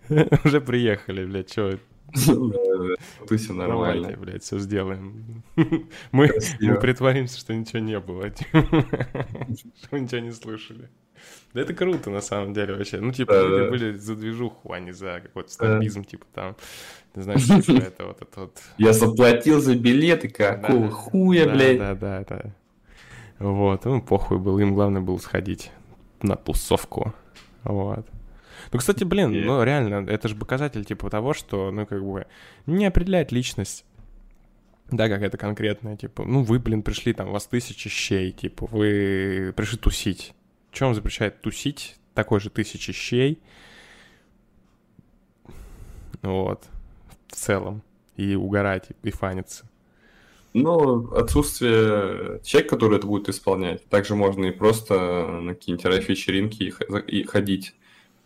Уже 0.44 0.60
приехали, 0.60 1.24
блядь, 1.24 1.50
что 1.50 1.78
Туси 3.26 3.52
нормально. 3.52 4.02
Давайте, 4.02 4.16
блядь, 4.16 4.42
все 4.42 4.58
сделаем. 4.58 5.42
Мы, 6.12 6.30
мы 6.60 6.80
притворимся, 6.80 7.38
что 7.38 7.54
ничего 7.54 7.80
не 7.80 7.98
было. 7.98 8.30
Что 8.30 9.98
ничего 9.98 10.20
не 10.20 10.30
слышали. 10.30 10.90
Да 11.52 11.60
это 11.60 11.72
круто, 11.72 12.10
на 12.10 12.20
самом 12.20 12.52
деле, 12.52 12.74
вообще. 12.74 13.00
Ну, 13.00 13.12
типа, 13.12 13.32
люди 13.32 13.70
были 13.70 13.92
за 13.92 14.16
движуху, 14.16 14.72
а 14.72 14.80
не 14.80 14.92
за 14.92 15.20
какой-то 15.22 15.50
снобизм, 15.50 16.04
типа, 16.04 16.26
там, 16.34 16.56
ты 17.12 17.22
знаешь, 17.22 17.44
типа, 17.44 17.78
это 17.78 18.06
вот 18.06 18.22
это 18.22 18.40
вот... 18.40 18.60
Я 18.78 18.92
заплатил 18.92 19.60
за 19.60 19.76
билеты, 19.76 20.28
какого 20.28 20.90
хуя, 20.90 21.48
блядь. 21.48 21.78
Да, 21.78 21.94
да, 21.94 22.24
да. 22.28 22.54
Вот, 23.38 23.84
ну, 23.84 24.02
похуй 24.02 24.38
был, 24.38 24.58
им 24.58 24.74
главное 24.74 25.00
было 25.00 25.18
сходить 25.18 25.70
на 26.22 26.36
тусовку, 26.36 27.14
вот. 27.62 28.06
Ну, 28.72 28.78
кстати, 28.78 29.04
блин, 29.04 29.30
yeah. 29.30 29.44
ну, 29.44 29.62
реально, 29.62 30.08
это 30.08 30.28
же 30.28 30.36
показатель, 30.36 30.84
типа, 30.84 31.10
того, 31.10 31.34
что, 31.34 31.70
ну, 31.70 31.86
как 31.86 32.02
бы, 32.02 32.26
не 32.66 32.86
определяет 32.86 33.30
личность, 33.30 33.84
да, 34.90 35.08
какая-то 35.08 35.36
конкретная, 35.36 35.96
типа, 35.96 36.24
ну, 36.24 36.42
вы, 36.42 36.58
блин, 36.58 36.82
пришли, 36.82 37.12
там, 37.12 37.28
у 37.28 37.32
вас 37.32 37.46
тысячи 37.46 37.90
щей, 37.90 38.32
типа, 38.32 38.66
вы 38.66 39.52
пришли 39.56 39.78
тусить. 39.78 40.34
Чем 40.74 40.92
запрещает 40.92 41.40
тусить? 41.40 41.96
Такой 42.14 42.40
же 42.40 42.50
тысячи 42.50 42.92
щей. 42.92 43.40
Вот 46.20 46.64
в 47.28 47.36
целом 47.36 47.82
и 48.16 48.34
угорать, 48.34 48.88
и 49.02 49.10
фаниться? 49.10 49.68
Ну, 50.52 51.12
отсутствие 51.12 52.40
человека, 52.42 52.74
который 52.76 52.98
это 52.98 53.06
будет 53.06 53.28
исполнять. 53.28 53.84
Также 53.86 54.16
можно 54.16 54.46
и 54.46 54.50
просто 54.50 55.26
на 55.26 55.54
какие-нибудь 55.54 55.84
рэп-вечеринки 55.84 56.74
и 57.06 57.22
ходить. 57.24 57.74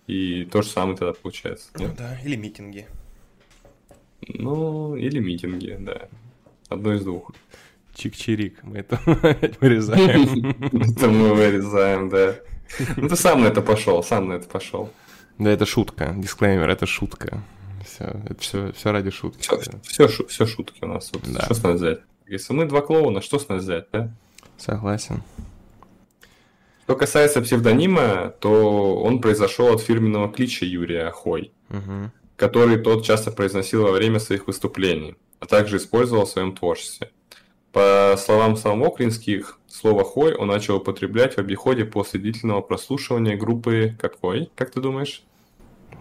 И 0.06 0.44
то 0.46 0.62
же 0.62 0.68
самое 0.68 0.96
тогда 0.96 1.12
получается. 1.12 1.70
Нет? 1.78 1.96
Да, 1.96 2.18
или 2.20 2.36
митинги. 2.36 2.86
Ну, 4.26 4.96
или 4.96 5.18
митинги, 5.18 5.76
да. 5.78 6.08
Одно 6.68 6.94
из 6.94 7.04
двух. 7.04 7.32
Чик-чирик, 7.98 8.58
мы 8.62 8.78
это 8.78 9.00
вырезаем. 9.60 10.56
Это 10.72 11.08
мы 11.08 11.34
вырезаем, 11.34 12.08
да. 12.08 12.36
Ну 12.96 13.08
ты 13.08 13.16
сам 13.16 13.42
на 13.42 13.46
это 13.46 13.62
пошел, 13.62 14.02
сам 14.02 14.28
на 14.28 14.34
это 14.34 14.46
пошел. 14.46 14.90
Да, 15.38 15.50
это 15.50 15.66
шутка. 15.66 16.14
Дисклеймер, 16.16 16.68
это 16.68 16.86
шутка 16.86 17.42
все. 17.88 18.04
Это 18.28 18.40
все, 18.40 18.72
все 18.72 18.92
ради 18.92 19.10
шутки. 19.10 19.42
Все, 19.82 20.08
все, 20.08 20.26
все 20.26 20.46
шутки 20.46 20.84
у 20.84 20.86
нас. 20.86 21.10
Вот, 21.12 21.22
да. 21.32 21.44
Что 21.44 21.54
с 21.54 21.62
нас 21.62 21.74
взять? 21.76 22.00
Если 22.26 22.52
мы 22.52 22.66
два 22.66 22.80
клоуна, 22.82 23.20
что 23.20 23.38
с 23.38 23.48
нас 23.48 23.62
взять, 23.62 23.86
да? 23.92 24.10
Согласен. 24.56 25.22
Что 26.84 26.96
касается 26.96 27.42
псевдонима, 27.42 28.34
то 28.40 28.96
он 29.02 29.20
произошел 29.20 29.72
от 29.72 29.80
фирменного 29.80 30.32
клича 30.32 30.64
Юрия 30.64 31.10
Хой, 31.10 31.52
угу. 31.68 32.10
который 32.36 32.78
тот 32.78 33.04
часто 33.04 33.30
произносил 33.30 33.82
во 33.82 33.92
время 33.92 34.20
своих 34.20 34.46
выступлений, 34.46 35.16
а 35.40 35.46
также 35.46 35.76
использовал 35.76 36.24
в 36.24 36.30
своем 36.30 36.54
творчестве. 36.54 37.10
По 37.72 38.14
словам 38.18 38.56
самого 38.56 38.90
Клинских, 38.96 39.58
слово 39.66 40.04
«хой» 40.04 40.34
он 40.34 40.48
начал 40.48 40.76
употреблять 40.76 41.34
в 41.34 41.38
обиходе 41.38 41.84
после 41.84 42.18
длительного 42.18 42.62
прослушивания 42.62 43.36
группы 43.36 43.94
какой, 44.00 44.50
как 44.54 44.70
ты 44.70 44.80
думаешь? 44.80 45.22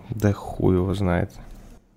Да 0.10 0.32
хуй 0.32 0.76
его 0.76 0.94
знает. 0.94 1.32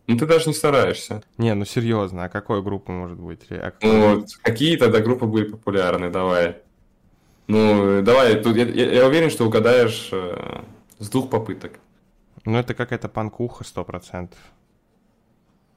Ну 0.08 0.18
ты 0.18 0.26
даже 0.26 0.48
не 0.48 0.54
стараешься. 0.54 1.22
Не, 1.38 1.54
ну 1.54 1.64
серьезно, 1.64 2.24
а 2.24 2.28
какой 2.28 2.62
группа 2.62 2.90
может 2.90 3.18
быть? 3.18 3.42
А 3.50 3.70
какой... 3.70 3.88
Ну, 3.88 4.16
вот, 4.16 4.26
какие 4.42 4.76
тогда 4.76 4.98
группы 4.98 5.26
были 5.26 5.44
популярны, 5.44 6.10
давай. 6.10 6.56
Ну, 7.46 8.02
давай, 8.02 8.42
тут 8.42 8.56
я, 8.56 8.64
я, 8.64 8.92
я 8.92 9.06
уверен, 9.06 9.30
что 9.30 9.46
угадаешь 9.46 10.08
э, 10.12 10.62
с 10.98 11.08
двух 11.08 11.30
попыток. 11.30 11.78
Ну, 12.44 12.58
это 12.58 12.74
какая-то 12.74 13.08
панкуха, 13.08 13.64
сто 13.64 13.84
процентов. 13.84 14.38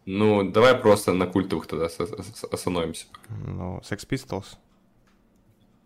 Ну, 0.06 0.44
давай 0.50 0.76
просто 0.76 1.14
на 1.14 1.28
культовых 1.28 1.68
тогда 1.68 1.86
остановимся. 1.86 3.06
Ну, 3.30 3.80
Sex 3.80 4.08
Pistols. 4.08 4.58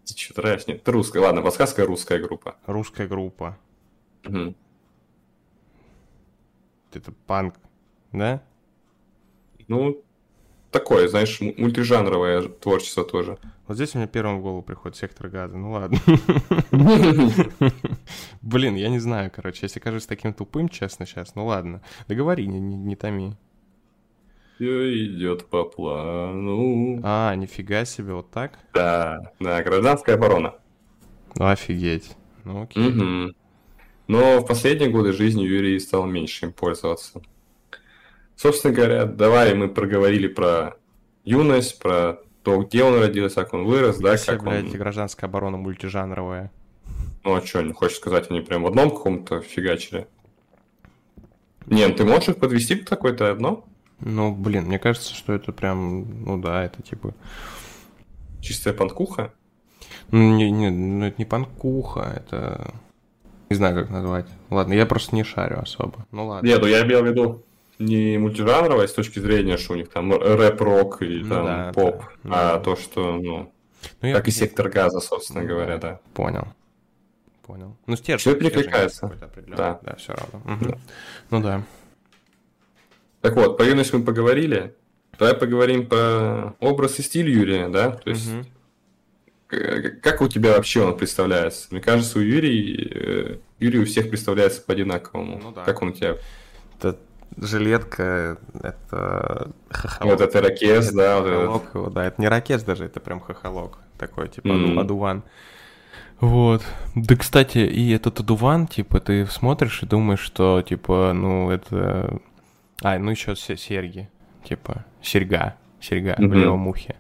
Ты 0.06 0.18
что, 0.18 0.34
трэш? 0.36 0.68
Нет, 0.68 0.78
это 0.78 0.92
русская. 0.92 1.20
Ладно, 1.20 1.42
подсказка 1.42 1.86
русская 1.86 2.20
группа. 2.20 2.56
Русская 2.66 3.08
группа. 3.08 3.58
Угу. 4.26 4.56
Это 6.94 7.12
панк 7.28 7.56
да? 8.12 8.42
Ну, 9.68 10.02
такое, 10.72 11.08
знаешь, 11.08 11.40
мультижанровое 11.42 12.44
творчество 12.44 13.04
тоже. 13.04 13.38
Вот 13.68 13.76
здесь 13.76 13.96
у 13.96 13.98
меня 13.98 14.08
первым 14.08 14.40
в 14.40 14.42
голову 14.42 14.62
приходит 14.62 14.98
сектор 14.98 15.28
газа. 15.28 15.58
Ну 15.58 15.72
ладно. 15.72 16.00
Блин, 18.42 18.76
я 18.76 18.90
не 18.90 19.00
знаю, 19.00 19.30
короче, 19.34 19.60
если 19.64 19.80
кажусь 19.80 20.06
таким 20.06 20.34
тупым, 20.34 20.70
честно, 20.70 21.06
сейчас, 21.06 21.36
ну 21.36 21.46
ладно. 21.46 21.82
Договори, 22.08 22.48
не, 22.48 22.60
не, 22.60 22.78
не 22.78 22.96
томи. 22.96 23.36
Все 24.58 25.06
идет 25.06 25.46
по 25.46 25.66
плану. 25.66 27.00
А, 27.04 27.36
нифига 27.36 27.86
себе, 27.86 28.14
вот 28.14 28.32
так? 28.32 28.58
Да, 28.74 29.32
да, 29.40 29.62
гражданская 29.62 30.16
оборона. 30.16 30.56
Ну, 31.36 31.48
офигеть. 31.48 32.16
Ну, 32.44 32.64
окей. 32.64 32.88
Угу. 32.88 33.36
Но 34.08 34.40
в 34.40 34.48
последние 34.48 34.90
годы 34.90 35.14
жизни 35.14 35.44
Юрий 35.44 35.80
стал 35.80 36.08
меньше 36.08 36.48
им 36.48 36.54
пользоваться. 36.54 37.22
Собственно 38.36 38.74
говоря, 38.74 39.06
давай 39.06 39.54
мы 39.54 39.68
проговорили 39.68 40.28
про 40.28 40.78
юность, 41.24 41.78
про 41.78 42.20
то, 42.42 42.64
где 42.64 42.84
он 42.84 43.00
родился, 43.00 43.44
как 43.44 43.54
он 43.54 43.66
вырос, 43.66 44.00
да, 44.00 44.18
как 44.18 44.44
блядь, 44.44 44.66
он... 44.66 44.72
гражданская 44.72 45.30
оборона 45.30 45.58
мультижанровая. 45.58 46.52
Ну, 47.24 47.36
а 47.36 47.46
что, 47.46 47.62
не 47.62 47.74
хочешь 47.74 47.98
сказать, 47.98 48.32
они 48.32 48.42
прям 48.42 48.64
в 48.64 48.68
одном 48.68 48.90
каком-то 48.90 49.42
фигачили? 49.42 50.08
Не, 51.68 51.86
ну 51.88 51.94
ты 51.94 52.06
можешь 52.06 52.30
их 52.30 52.38
подвести 52.38 52.74
под 52.74 52.90
какое-то 52.90 53.30
одно? 53.30 53.68
Ну, 54.00 54.34
блин, 54.34 54.66
мне 54.66 54.80
кажется, 54.80 55.14
что 55.14 55.34
это 55.34 55.52
прям, 55.52 56.24
ну 56.24 56.38
да, 56.38 56.64
это 56.64 56.82
типа... 56.82 57.14
Чистая 58.42 58.74
панкуха? 58.74 59.34
Ну, 60.12 60.36
не, 60.36 60.52
не, 60.52 60.70
ну 60.70 61.06
это 61.06 61.16
не 61.18 61.26
панкуха, 61.26 62.14
это... 62.16 62.74
Не 63.50 63.56
знаю, 63.56 63.76
как 63.76 63.90
назвать. 63.90 64.28
Ладно, 64.50 64.74
я 64.74 64.86
просто 64.86 65.16
не 65.16 65.24
шарю 65.24 65.60
особо. 65.60 66.06
Ну 66.12 66.28
ладно. 66.28 66.48
Нет, 66.48 66.62
ну 66.62 66.68
я 66.68 66.86
имел 66.86 67.02
в 67.02 67.08
виду 67.08 67.44
не 67.80 68.18
мультижанровая 68.18 68.88
с 68.88 68.94
точки 68.94 69.20
зрения, 69.20 69.58
что 69.58 69.74
у 69.74 69.76
них 69.76 69.90
там 69.90 70.12
рэп-рок 70.12 71.02
или 71.02 71.24
ну, 71.24 71.30
там 71.30 71.46
да, 71.46 71.72
поп, 71.74 72.04
да, 72.24 72.52
а 72.52 72.58
да. 72.58 72.60
то, 72.60 72.76
что, 72.76 73.14
ну, 73.14 73.52
ну 74.02 74.14
как 74.14 74.28
я... 74.28 74.32
и 74.32 74.32
сектор 74.32 74.70
газа, 74.70 75.00
собственно 75.00 75.42
ну, 75.42 75.48
говоря, 75.48 75.78
да. 75.78 76.00
Понял. 76.14 76.48
Понял. 77.46 77.78
Ну, 77.86 77.96
стержень. 77.96 78.34
Все 78.34 78.40
перекликается. 78.40 79.12
Да. 79.48 79.80
Да, 79.82 79.96
все 79.96 80.14
равно. 80.14 80.42
Угу. 80.54 80.66
Да. 80.66 80.78
Ну 81.30 81.42
да. 81.42 81.64
Так 83.22 83.36
вот, 83.36 83.58
по 83.58 83.64
юности 83.64 83.96
мы 83.96 84.04
поговорили. 84.04 84.76
Давай 85.18 85.34
поговорим 85.34 85.88
по 85.88 86.56
образ 86.60 87.00
и 87.00 87.02
стиль 87.02 87.30
Юрия, 87.30 87.70
да? 87.70 87.92
То 87.92 88.10
есть, 88.12 88.32
угу. 88.32 88.46
как 90.02 90.22
у 90.22 90.28
тебя 90.28 90.54
вообще 90.54 90.84
он 90.84 90.96
представляется? 90.96 91.68
Мне 91.72 91.82
кажется, 91.82 92.20
у 92.20 92.22
Юрия, 92.22 92.86
э, 92.86 93.38
Юрий 93.60 93.80
у 93.80 93.86
всех 93.86 94.10
представляется 94.10 94.62
по-одинаковому. 94.62 95.40
Ну 95.42 95.52
да. 95.52 95.64
Как 95.64 95.82
он 95.82 95.90
у 95.90 95.92
тебя? 95.94 96.18
Это 96.78 97.00
жилетка, 97.36 98.38
это 98.62 99.52
хохолок. 99.70 100.20
Вот 100.20 100.22
это 100.22 100.42
ракес, 100.42 100.92
да. 100.92 101.18
Хохолок 101.18 101.64
вот 101.74 101.76
его, 101.76 101.90
да, 101.90 102.06
это 102.06 102.22
не 102.22 102.28
ракес 102.28 102.64
даже, 102.64 102.86
это 102.86 103.00
прям 103.00 103.20
хохолок. 103.20 103.80
Такой, 103.98 104.30
типа, 104.30 104.48
mm-hmm. 104.48 104.80
адуван. 104.80 105.24
Вот. 106.20 106.64
Да, 106.96 107.16
кстати, 107.16 107.60
и 107.60 107.92
этот 107.92 108.20
адуван, 108.20 108.68
типа, 108.68 109.00
ты 109.00 109.26
смотришь 109.26 109.84
и 109.84 109.86
думаешь, 109.86 110.20
что, 110.20 110.62
типа, 110.62 111.14
ну, 111.14 111.50
это 111.50 112.20
а, 112.82 112.98
ну 113.00 113.12
еще 113.12 113.36
серьги. 113.36 114.10
Типа, 114.44 114.86
серьга. 115.02 115.56
Серьга 115.80 116.14
mm-hmm. 116.14 116.28
в 116.28 116.34
левом 116.34 116.68
ухе. 116.68 116.96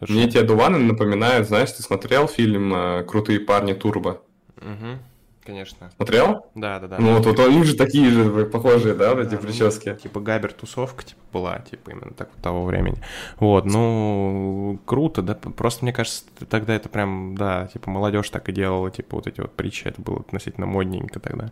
Мне 0.00 0.24
эти 0.24 0.38
одуваны 0.38 0.78
напоминают, 0.78 1.48
знаешь, 1.48 1.72
ты 1.72 1.82
смотрел 1.82 2.28
фильм 2.28 2.72
э, 2.72 3.04
«Крутые 3.04 3.40
парни 3.40 3.72
Турбо»? 3.72 4.22
Угу, 4.58 4.98
конечно. 5.44 5.90
Смотрел? 5.96 6.46
Да, 6.54 6.78
да, 6.78 6.86
да. 6.86 6.96
Ну 7.00 7.16
вот, 7.16 7.26
вот 7.26 7.38
у 7.40 7.50
них 7.50 7.64
же 7.64 7.74
такие 7.74 8.10
же 8.10 8.46
похожие, 8.46 8.94
да, 8.94 9.14
вот 9.14 9.22
эти 9.22 9.30
да, 9.30 9.36
ну, 9.36 9.42
прически. 9.42 9.88
Ну, 9.88 9.96
типа 9.96 10.20
Габер 10.20 10.52
тусовка 10.52 11.04
типа 11.04 11.20
была, 11.32 11.58
типа 11.58 11.90
именно 11.90 12.12
так 12.12 12.28
вот 12.32 12.42
того 12.42 12.64
времени. 12.64 12.98
Вот, 13.40 13.64
ну 13.64 14.78
круто, 14.84 15.22
да. 15.22 15.34
Просто 15.34 15.84
мне 15.84 15.92
кажется, 15.92 16.24
тогда 16.48 16.74
это 16.74 16.88
прям, 16.88 17.36
да, 17.36 17.66
типа 17.66 17.90
молодежь 17.90 18.30
так 18.30 18.48
и 18.48 18.52
делала, 18.52 18.90
типа 18.90 19.16
вот 19.16 19.26
эти 19.26 19.40
вот 19.40 19.52
притчи, 19.54 19.88
это 19.88 20.00
было 20.00 20.20
относительно 20.20 20.66
модненько 20.66 21.18
тогда. 21.18 21.50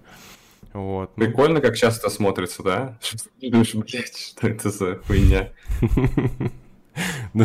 Вот. 0.73 1.11
Ну. 1.17 1.25
Прикольно, 1.25 1.61
как 1.61 1.77
часто 1.77 2.11
смотрится, 2.11 2.63
да? 2.63 2.99
Думаешь, 3.41 3.75
блядь, 3.75 4.17
что 4.17 4.49
это 4.49 4.71
за 4.71 4.97
хуйня? 4.97 5.53
Ну, 7.35 7.45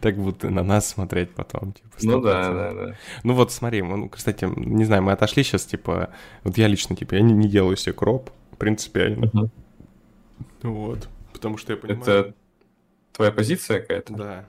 так 0.00 0.16
будто 0.16 0.50
на 0.50 0.64
нас 0.64 0.88
смотреть 0.88 1.30
потом, 1.30 1.72
типа. 1.72 1.96
Ну 2.02 2.20
да, 2.20 2.52
да, 2.52 2.72
да. 2.72 2.96
Ну 3.22 3.34
вот 3.34 3.52
смотри, 3.52 3.80
ну, 3.80 4.08
кстати, 4.08 4.44
не 4.56 4.84
знаю, 4.84 5.04
мы 5.04 5.12
отошли 5.12 5.44
сейчас, 5.44 5.64
типа, 5.66 6.12
вот 6.42 6.58
я 6.58 6.66
лично, 6.66 6.96
типа, 6.96 7.14
я 7.14 7.20
не, 7.20 7.32
не 7.32 7.48
делаю 7.48 7.76
себе 7.76 7.92
кроп, 7.92 8.30
принципиально. 8.58 9.30
Вот, 10.62 11.08
потому 11.32 11.58
что 11.58 11.74
я 11.74 11.78
понимаю... 11.78 12.02
Это 12.02 12.34
твоя 13.12 13.30
позиция 13.30 13.80
какая-то? 13.80 14.12
Да. 14.14 14.44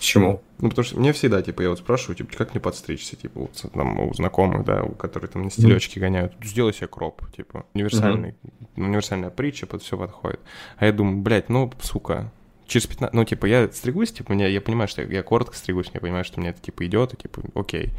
Почему? 0.00 0.40
Ну, 0.60 0.70
потому 0.70 0.82
что 0.82 0.98
мне 0.98 1.12
всегда, 1.12 1.42
типа, 1.42 1.60
я 1.60 1.68
вот 1.68 1.78
спрашиваю, 1.78 2.16
типа, 2.16 2.34
как 2.34 2.54
мне 2.54 2.60
подстричься, 2.60 3.16
типа, 3.16 3.40
вот, 3.40 3.66
там, 3.74 4.00
у 4.00 4.14
знакомых, 4.14 4.64
да, 4.64 4.82
у 4.82 4.92
которых 4.92 5.30
там 5.32 5.42
на 5.42 5.50
стелечке 5.50 6.00
mm-hmm. 6.00 6.02
гоняют, 6.02 6.32
сделай 6.42 6.72
себе 6.72 6.86
кроп, 6.86 7.30
типа, 7.36 7.66
универсальный, 7.74 8.30
mm-hmm. 8.30 8.84
универсальная 8.84 9.28
притча, 9.28 9.66
под 9.66 9.82
все 9.82 9.98
подходит. 9.98 10.40
А 10.78 10.86
я 10.86 10.92
думаю, 10.92 11.18
блядь, 11.18 11.50
ну, 11.50 11.70
сука, 11.82 12.32
через 12.66 12.86
15, 12.86 13.12
ну, 13.12 13.26
типа, 13.26 13.44
я 13.44 13.70
стригусь, 13.70 14.10
типа, 14.10 14.32
мне, 14.32 14.50
я 14.50 14.62
понимаю, 14.62 14.88
что 14.88 15.02
я, 15.02 15.08
я 15.08 15.22
коротко 15.22 15.54
стригусь, 15.54 15.90
я 15.92 16.00
понимаю, 16.00 16.24
что 16.24 16.40
мне 16.40 16.48
это, 16.48 16.62
типа, 16.62 16.86
идет, 16.86 17.12
и, 17.12 17.18
типа, 17.18 17.42
окей. 17.54 17.90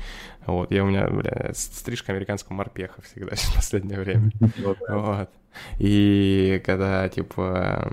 Вот, 0.47 0.71
я 0.71 0.83
у 0.83 0.87
меня, 0.87 1.07
бля, 1.07 1.51
стрижка 1.53 2.13
американского 2.13 2.55
морпеха 2.55 3.03
всегда 3.03 3.35
в 3.35 3.55
последнее 3.55 3.99
время. 3.99 4.31
Вот. 4.87 5.29
И 5.77 6.61
когда, 6.65 7.07
типа, 7.09 7.91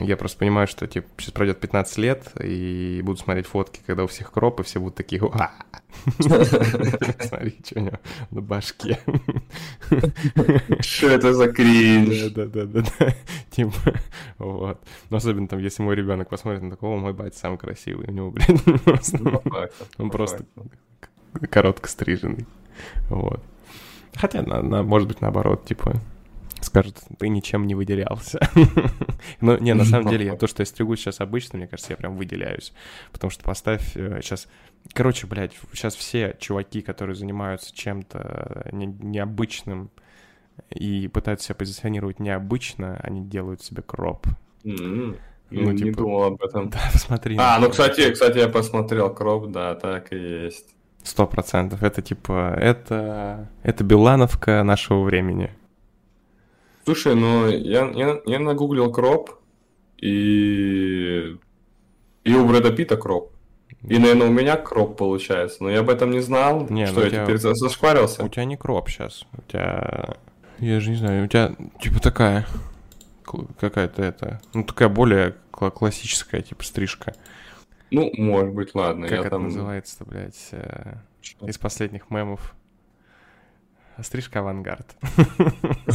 я 0.00 0.16
просто 0.16 0.38
понимаю, 0.38 0.66
что, 0.66 0.86
типа, 0.86 1.08
сейчас 1.18 1.32
пройдет 1.32 1.60
15 1.60 1.98
лет, 1.98 2.32
и 2.42 3.00
буду 3.04 3.18
смотреть 3.18 3.46
фотки, 3.46 3.80
когда 3.86 4.04
у 4.04 4.06
всех 4.06 4.32
кроп, 4.32 4.60
и 4.60 4.62
все 4.62 4.80
будут 4.80 4.94
такие, 4.96 5.20
Смотри, 6.18 7.58
что 7.64 7.78
у 7.78 7.82
него 7.82 7.98
на 8.30 8.40
башке. 8.40 8.98
Что 10.80 11.08
это 11.08 11.34
за 11.34 11.52
кринж? 11.52 12.32
Да-да-да, 12.32 13.14
типа, 13.50 13.94
вот. 14.38 14.80
Но 15.10 15.16
особенно 15.16 15.48
там, 15.48 15.58
если 15.58 15.82
мой 15.82 15.96
ребенок 15.96 16.28
посмотрит 16.28 16.62
на 16.62 16.70
такого, 16.70 16.96
мой 16.96 17.12
батя 17.12 17.36
самый 17.36 17.58
красивый, 17.58 18.06
у 18.08 18.12
него, 18.12 18.30
блядь, 18.30 19.12
ну, 19.12 19.42
он 19.98 20.10
просто 20.10 20.44
коротко 21.50 21.88
стриженный, 21.88 22.46
вот. 23.08 23.42
Хотя, 24.14 24.42
на, 24.42 24.62
на, 24.62 24.82
может 24.82 25.08
быть, 25.08 25.20
наоборот, 25.20 25.64
типа, 25.64 25.94
скажут, 26.60 26.98
ты 27.18 27.28
ничем 27.28 27.66
не 27.66 27.74
выделялся. 27.74 28.40
Но 29.40 29.56
не, 29.58 29.74
на 29.74 29.84
самом 29.84 30.08
деле, 30.08 30.26
я, 30.26 30.36
то, 30.36 30.46
что 30.46 30.62
я 30.62 30.66
стригу 30.66 30.96
сейчас 30.96 31.20
обычно, 31.20 31.58
мне 31.58 31.66
кажется, 31.66 31.92
я 31.92 31.96
прям 31.96 32.16
выделяюсь. 32.16 32.72
Потому 33.12 33.30
что 33.30 33.44
поставь 33.44 33.92
сейчас... 33.92 34.46
Э, 34.46 34.88
короче, 34.94 35.26
блядь, 35.26 35.52
сейчас 35.72 35.94
все 35.94 36.36
чуваки, 36.38 36.82
которые 36.82 37.16
занимаются 37.16 37.74
чем-то 37.74 38.68
не, 38.72 38.86
необычным 38.86 39.90
и 40.70 41.08
пытаются 41.08 41.46
себя 41.46 41.54
позиционировать 41.56 42.20
необычно, 42.20 42.98
они 43.02 43.24
делают 43.24 43.62
себе 43.62 43.82
кроп. 43.82 44.26
Mm-hmm. 44.64 45.18
Ну, 45.50 45.70
не 45.72 45.78
типа... 45.78 45.98
думал 45.98 46.22
об 46.24 46.42
этом. 46.42 46.70
Да, 46.70 46.80
посмотри. 46.92 47.36
А, 47.38 47.58
ну, 47.58 47.70
кстати, 47.70 48.10
кстати, 48.12 48.38
я 48.38 48.48
посмотрел 48.48 49.12
кроп, 49.12 49.50
да, 49.50 49.74
так 49.74 50.12
и 50.12 50.16
есть. 50.16 50.74
Сто 51.02 51.26
процентов. 51.26 51.82
Это 51.82 52.02
типа, 52.02 52.54
это, 52.58 53.48
это 53.62 53.84
Билановка 53.84 54.62
нашего 54.62 55.02
времени. 55.02 55.50
Слушай, 56.90 57.14
ну 57.14 57.48
я, 57.48 57.88
я, 57.94 58.20
я 58.26 58.38
нагуглил 58.40 58.90
кроп, 58.90 59.30
и... 59.96 61.36
И 62.24 62.34
у 62.34 62.48
Брэда 62.48 62.72
Питта 62.72 62.96
кроп. 62.96 63.32
И, 63.84 63.96
наверное, 63.96 64.26
у 64.26 64.32
меня 64.32 64.56
кроп 64.56 64.96
получается, 64.96 65.62
но 65.62 65.70
я 65.70 65.80
об 65.80 65.88
этом 65.88 66.10
не 66.10 66.18
знал, 66.18 66.66
не, 66.68 66.86
что 66.86 66.98
ну 66.98 67.04
я 67.04 67.10
тебя... 67.10 67.24
теперь 67.26 67.38
зашкварился. 67.38 68.24
У 68.24 68.28
тебя 68.28 68.44
не 68.44 68.56
кроп 68.56 68.88
сейчас, 68.88 69.24
у 69.38 69.42
тебя... 69.42 70.16
Я 70.58 70.80
же 70.80 70.90
не 70.90 70.96
знаю, 70.96 71.26
у 71.26 71.28
тебя 71.28 71.54
типа 71.80 72.00
такая 72.00 72.44
какая-то 73.60 74.02
это, 74.02 74.40
ну 74.52 74.64
такая 74.64 74.88
более 74.88 75.36
классическая 75.52 76.42
типа 76.42 76.64
стрижка. 76.64 77.14
Ну, 77.92 78.10
может 78.18 78.52
быть, 78.52 78.74
ладно. 78.74 79.06
Как 79.06 79.20
это 79.20 79.30
там... 79.30 79.44
называется-то, 79.44 80.06
блядь, 80.06 80.48
э, 80.50 80.94
из 81.42 81.56
последних 81.56 82.10
мемов? 82.10 82.56
Стрижка 84.02 84.40
авангард. 84.40 84.96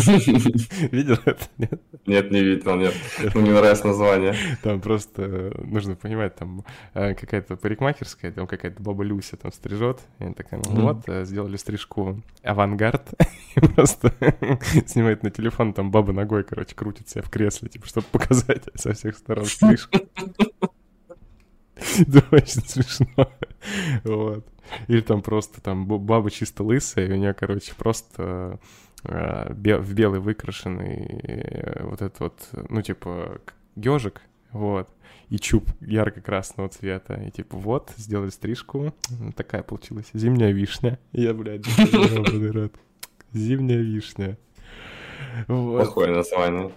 Видел 0.91 1.17
это? 1.25 1.45
Нет? 1.57 1.81
Нет, 2.05 2.31
не 2.31 2.41
видел, 2.41 2.75
нет. 2.75 2.93
Ну, 3.33 3.41
мне 3.41 3.51
нравится 3.51 3.87
название. 3.87 4.35
Там 4.61 4.79
просто 4.79 5.53
нужно 5.57 5.95
понимать, 5.95 6.35
там 6.35 6.63
э, 6.93 7.13
какая-то 7.15 7.55
парикмахерская, 7.55 8.31
там 8.31 8.47
какая-то 8.47 8.81
баба 8.81 9.03
Люся 9.03 9.37
там 9.37 9.51
стрижет. 9.51 10.01
И 10.19 10.33
такая, 10.33 10.61
ну 10.69 10.81
вот, 10.81 11.07
э, 11.07 11.25
сделали 11.25 11.57
стрижку 11.57 12.21
авангард. 12.43 13.13
просто 13.75 14.13
снимает 14.85 15.23
на 15.23 15.31
телефон, 15.31 15.73
там 15.73 15.91
баба 15.91 16.13
ногой, 16.13 16.43
короче, 16.43 16.75
крутится 16.75 17.21
в 17.21 17.29
кресле, 17.29 17.69
типа, 17.69 17.87
чтобы 17.87 18.07
показать 18.11 18.63
со 18.75 18.93
всех 18.93 19.17
сторон 19.17 19.45
стрижку. 19.45 19.97
Это 21.75 22.23
очень 22.31 22.61
смешно. 22.65 23.31
Вот. 24.03 24.45
Или 24.87 25.01
там 25.01 25.21
просто 25.21 25.61
там 25.61 25.85
баба 25.85 26.31
чисто 26.31 26.63
лысая, 26.63 27.07
и 27.07 27.11
у 27.11 27.15
нее, 27.15 27.33
короче, 27.33 27.73
просто 27.75 28.59
э, 29.03 29.53
в 29.53 29.93
белый 29.93 30.19
выкрашенный 30.19 31.21
э, 31.23 31.83
вот 31.83 32.01
этот 32.01 32.19
вот, 32.19 32.49
ну, 32.69 32.81
типа, 32.81 33.39
ежик, 33.75 34.21
вот, 34.51 34.89
и 35.29 35.37
чуб 35.37 35.69
ярко-красного 35.81 36.69
цвета. 36.69 37.15
И 37.15 37.31
типа, 37.31 37.57
вот, 37.57 37.91
сделали 37.97 38.29
стрижку. 38.29 38.93
Такая 39.35 39.63
получилась 39.63 40.07
зимняя 40.13 40.51
вишня. 40.51 40.99
Я, 41.11 41.33
блядь, 41.33 41.65
рад. 42.53 42.71
Зимняя 43.33 43.81
вишня. 43.81 44.37
Вот. 45.47 45.83
Плохое 45.83 46.13
название. 46.13 46.71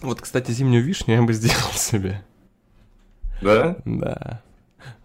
Вот, 0.00 0.20
кстати, 0.20 0.50
зимнюю 0.50 0.84
вишню 0.84 1.14
я 1.14 1.22
бы 1.22 1.32
сделал 1.32 1.72
себе. 1.72 2.22
Да? 3.40 3.76
Да. 3.84 4.42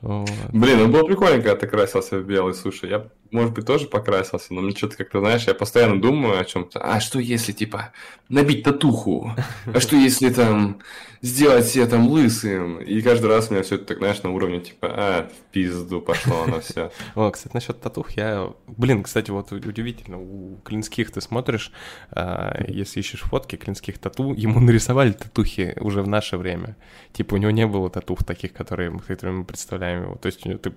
Вот. 0.01 0.29
Блин, 0.51 0.79
ну 0.79 0.87
было 0.87 1.03
прикольно, 1.03 1.41
когда 1.41 1.55
ты 1.55 1.67
красился 1.67 2.19
в 2.19 2.25
белый, 2.25 2.53
слушай, 2.53 2.89
я 2.89 3.07
может 3.31 3.53
быть, 3.53 3.65
тоже 3.65 3.87
покрасился, 3.87 4.53
но 4.53 4.61
мне 4.61 4.75
что-то 4.75 4.97
как-то, 4.97 5.19
знаешь, 5.19 5.43
я 5.47 5.53
постоянно 5.53 6.01
думаю 6.01 6.39
о 6.39 6.45
чем-то. 6.45 6.79
А 6.79 6.99
что 6.99 7.19
если, 7.19 7.53
типа, 7.53 7.93
набить 8.29 8.63
татуху? 8.63 9.31
А 9.73 9.79
что 9.79 9.95
если 9.95 10.29
там 10.29 10.79
сделать 11.21 11.65
себе 11.65 11.85
там 11.85 12.07
лысым? 12.09 12.79
И 12.79 13.01
каждый 13.01 13.27
раз 13.27 13.49
у 13.49 13.53
меня 13.53 13.63
все 13.63 13.75
это, 13.75 13.85
так, 13.85 13.99
знаешь, 13.99 14.21
на 14.23 14.31
уровне, 14.31 14.59
типа, 14.59 14.87
а, 14.91 15.29
в 15.29 15.51
пизду 15.51 16.01
пошло 16.01 16.43
оно 16.43 16.59
все. 16.59 16.91
О, 17.15 17.31
кстати, 17.31 17.53
насчет 17.53 17.79
татух, 17.79 18.11
я... 18.11 18.51
Блин, 18.67 19.03
кстати, 19.03 19.31
вот 19.31 19.51
удивительно, 19.53 20.19
у 20.19 20.57
Клинских 20.65 21.11
ты 21.11 21.21
смотришь, 21.21 21.71
а, 22.11 22.65
если 22.67 22.99
ищешь 22.99 23.21
фотки 23.21 23.55
Клинских 23.55 23.97
тату, 23.97 24.33
ему 24.33 24.59
нарисовали 24.59 25.13
татухи 25.13 25.77
уже 25.79 26.01
в 26.01 26.07
наше 26.07 26.35
время. 26.35 26.75
Типа, 27.13 27.35
у 27.35 27.37
него 27.37 27.51
не 27.51 27.65
было 27.65 27.89
татух 27.89 28.25
таких, 28.25 28.51
которые, 28.51 28.91
которые 28.99 29.37
мы 29.37 29.45
представляем 29.45 29.70
его. 29.75 30.15
То 30.15 30.27
есть, 30.27 30.41
ты 30.41 30.73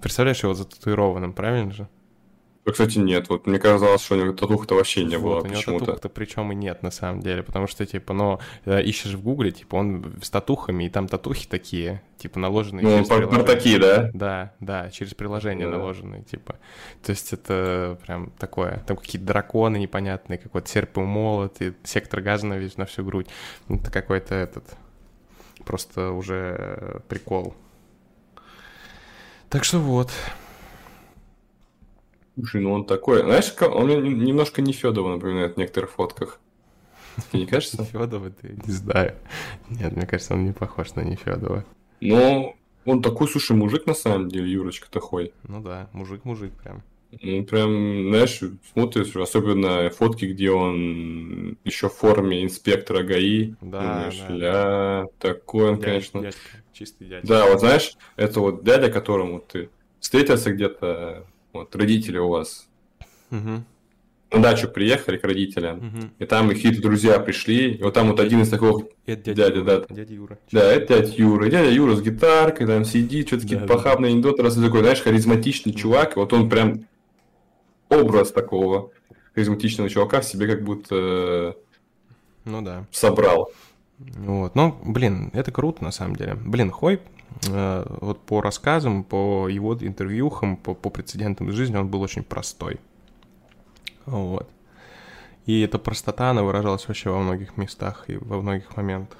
представляешь 0.00 0.42
его 0.42 0.54
зататуированным, 0.54 1.32
правильно 1.32 1.72
же? 1.72 1.88
Кстати, 2.64 2.98
нет. 2.98 3.28
Вот 3.28 3.46
мне 3.46 3.58
казалось, 3.58 4.04
что 4.04 4.14
у 4.14 4.18
него 4.18 4.32
татух-то 4.34 4.76
вообще 4.76 5.04
не 5.04 5.16
вот, 5.16 5.42
было 5.42 5.54
почему-то. 5.54 5.86
татух-то 5.86 6.08
причем 6.08 6.52
и 6.52 6.54
нет, 6.54 6.82
на 6.84 6.92
самом 6.92 7.20
деле, 7.20 7.42
потому 7.42 7.66
что, 7.66 7.84
типа, 7.84 8.14
ну, 8.14 8.38
ищешь 8.66 9.14
в 9.14 9.22
гугле, 9.22 9.50
типа, 9.50 9.74
он 9.74 10.14
с 10.22 10.30
татухами, 10.30 10.84
и 10.84 10.88
там 10.88 11.08
татухи 11.08 11.48
такие, 11.48 12.02
типа, 12.18 12.38
наложенные 12.38 12.84
ну, 12.84 13.04
через 13.04 13.44
такие, 13.44 13.80
да? 13.80 14.10
Да, 14.14 14.52
да, 14.60 14.90
через 14.90 15.12
приложение 15.14 15.68
да. 15.68 15.76
наложенные, 15.76 16.22
типа. 16.22 16.56
То 17.02 17.10
есть 17.10 17.32
это 17.32 17.98
прям 18.06 18.30
такое, 18.38 18.84
там 18.86 18.96
какие-то 18.96 19.26
драконы 19.26 19.78
непонятные, 19.78 20.38
какой-то 20.38 20.68
серп 20.68 20.98
и 20.98 21.00
молот, 21.00 21.60
и 21.60 21.72
сектор 21.82 22.20
газа 22.20 22.46
на, 22.46 22.58
весь, 22.58 22.76
на 22.76 22.86
всю 22.86 23.04
грудь. 23.04 23.26
Это 23.68 23.90
какой-то 23.90 24.36
этот, 24.36 24.76
просто 25.64 26.12
уже 26.12 27.02
прикол. 27.08 27.56
Так 29.52 29.64
что 29.64 29.78
вот, 29.78 30.10
Слушай, 32.34 32.62
ну 32.62 32.72
он 32.72 32.86
такой. 32.86 33.20
Знаешь, 33.20 33.52
он 33.60 33.88
немножко 34.24 34.62
не 34.62 34.72
Федова 34.72 35.14
напоминает 35.14 35.54
в 35.54 35.58
некоторых 35.58 35.90
фотках. 35.90 36.40
Тебе 37.30 37.42
не 37.42 37.46
кажется? 37.46 37.84
Федова, 37.92 38.30
ты 38.30 38.58
не 38.64 38.72
знаю. 38.72 39.14
Нет, 39.68 39.94
мне 39.94 40.06
кажется, 40.06 40.32
он 40.32 40.46
не 40.46 40.52
похож 40.52 40.94
на 40.94 41.02
Нефедова. 41.02 41.66
Ну, 42.00 42.56
он 42.86 43.02
такой, 43.02 43.28
слушай, 43.28 43.54
мужик 43.54 43.86
на 43.86 43.92
самом 43.92 44.28
деле, 44.28 44.50
Юрочка 44.50 44.90
такой. 44.90 45.34
Ну 45.46 45.60
да, 45.60 45.90
мужик-мужик 45.92 46.54
прям. 46.54 46.82
Ну, 47.20 47.44
прям, 47.44 48.08
знаешь, 48.08 48.40
смотришь, 48.72 49.14
особенно 49.14 49.90
фотки, 49.90 50.24
где 50.24 50.50
он 50.50 51.58
еще 51.62 51.90
в 51.90 51.94
форме 51.94 52.42
инспектора 52.42 53.02
ГАИ. 53.02 53.54
Да, 53.60 53.80
думаешь, 53.80 54.18
да. 54.26 54.34
ля, 54.34 55.06
такой 55.18 55.72
он, 55.72 55.74
дядя, 55.74 55.84
конечно. 55.84 56.22
Дядька, 56.22 56.40
чистый 56.82 57.08
дядя. 57.08 57.26
Да, 57.26 57.46
вот 57.46 57.60
знаешь, 57.60 57.96
это 58.16 58.40
вот 58.40 58.64
дядя, 58.64 58.90
которому 58.90 59.40
ты 59.40 59.70
встретился 60.00 60.52
где-то 60.52 61.26
вот 61.52 61.74
родители 61.76 62.18
у 62.18 62.28
вас 62.28 62.68
угу. 63.30 63.62
на 64.32 64.42
дачу 64.42 64.68
приехали 64.68 65.16
к 65.16 65.24
родителям, 65.24 65.78
угу. 65.78 66.10
и 66.18 66.24
там 66.24 66.50
их 66.50 66.56
какие-то 66.56 66.82
друзья 66.82 67.20
пришли, 67.20 67.74
и 67.74 67.82
вот 67.82 67.94
там 67.94 68.08
вот 68.08 68.18
один 68.18 68.42
из 68.42 68.48
таких 68.48 68.86
это 69.06 69.32
дядя, 69.32 69.62
дядя, 69.62 69.62
да. 69.62 69.94
Дядя 69.94 70.14
Юра. 70.14 70.38
Да, 70.50 70.72
это 70.72 70.98
дядя 70.98 71.12
Юра. 71.16 71.48
дядя 71.48 71.70
Юра 71.70 71.94
с 71.94 72.02
гитаркой 72.02 72.66
там 72.66 72.84
сидит, 72.84 73.28
что-то 73.28 73.42
какие-то 73.42 73.66
да, 73.66 73.74
похабные 73.74 74.10
да. 74.10 74.14
анекдоты, 74.14 74.42
раз 74.42 74.54
такой, 74.56 74.80
знаешь, 74.80 75.02
харизматичный 75.02 75.72
чувак, 75.72 76.16
и 76.16 76.20
вот 76.20 76.32
он 76.32 76.48
прям 76.48 76.86
образ 77.88 78.32
такого 78.32 78.90
харизматичного 79.34 79.88
чувака 79.88 80.20
в 80.20 80.24
себе 80.24 80.48
как 80.48 80.64
будто 80.64 81.56
ну 82.44 82.60
да. 82.60 82.86
собрал. 82.90 83.52
Вот, 83.98 84.54
ну, 84.54 84.76
блин, 84.84 85.30
это 85.32 85.52
круто 85.52 85.84
на 85.84 85.92
самом 85.92 86.16
деле. 86.16 86.34
Блин, 86.34 86.70
Хой 86.70 87.00
Э, 87.48 87.84
вот 88.00 88.20
по 88.20 88.40
рассказам, 88.40 89.04
по 89.04 89.48
его 89.48 89.74
интервьюхам, 89.74 90.56
по, 90.56 90.74
по 90.74 90.90
прецедентам 90.90 91.50
из 91.50 91.54
жизни 91.54 91.76
он 91.76 91.88
был 91.88 92.02
очень 92.02 92.22
простой. 92.22 92.80
Вот. 94.06 94.48
И 95.46 95.60
эта 95.60 95.78
простота, 95.78 96.30
она 96.30 96.42
выражалась 96.42 96.86
вообще 96.86 97.10
во 97.10 97.18
многих 97.18 97.56
местах 97.56 98.04
и 98.08 98.16
во 98.16 98.40
многих 98.40 98.76
моментах 98.76 99.18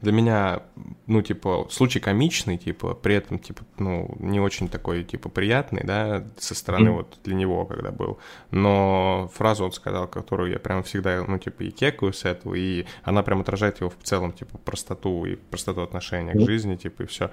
для 0.00 0.12
меня, 0.12 0.62
ну, 1.06 1.22
типа, 1.22 1.66
случай 1.70 1.98
комичный, 1.98 2.56
типа, 2.56 2.94
при 2.94 3.16
этом, 3.16 3.38
типа, 3.38 3.64
ну, 3.78 4.14
не 4.20 4.38
очень 4.38 4.68
такой, 4.68 5.02
типа, 5.02 5.28
приятный, 5.28 5.82
да, 5.82 6.24
со 6.38 6.54
стороны 6.54 6.90
mm-hmm. 6.90 6.96
вот 6.96 7.18
для 7.24 7.34
него, 7.34 7.64
когда 7.66 7.90
был. 7.90 8.18
Но 8.52 9.30
фразу 9.34 9.64
он 9.64 9.72
сказал, 9.72 10.06
которую 10.06 10.52
я 10.52 10.58
прям 10.60 10.84
всегда, 10.84 11.24
ну, 11.26 11.38
типа, 11.38 11.64
и 11.64 11.70
кекаю 11.70 12.12
с 12.12 12.24
этого, 12.24 12.54
и 12.54 12.86
она 13.02 13.22
прям 13.22 13.40
отражает 13.40 13.80
его 13.80 13.90
в 13.90 14.02
целом, 14.04 14.32
типа, 14.32 14.58
простоту 14.58 15.24
и 15.24 15.34
простоту 15.34 15.82
отношения 15.82 16.32
mm-hmm. 16.32 16.44
к 16.44 16.46
жизни, 16.46 16.76
типа, 16.76 17.02
и 17.02 17.06
все. 17.06 17.30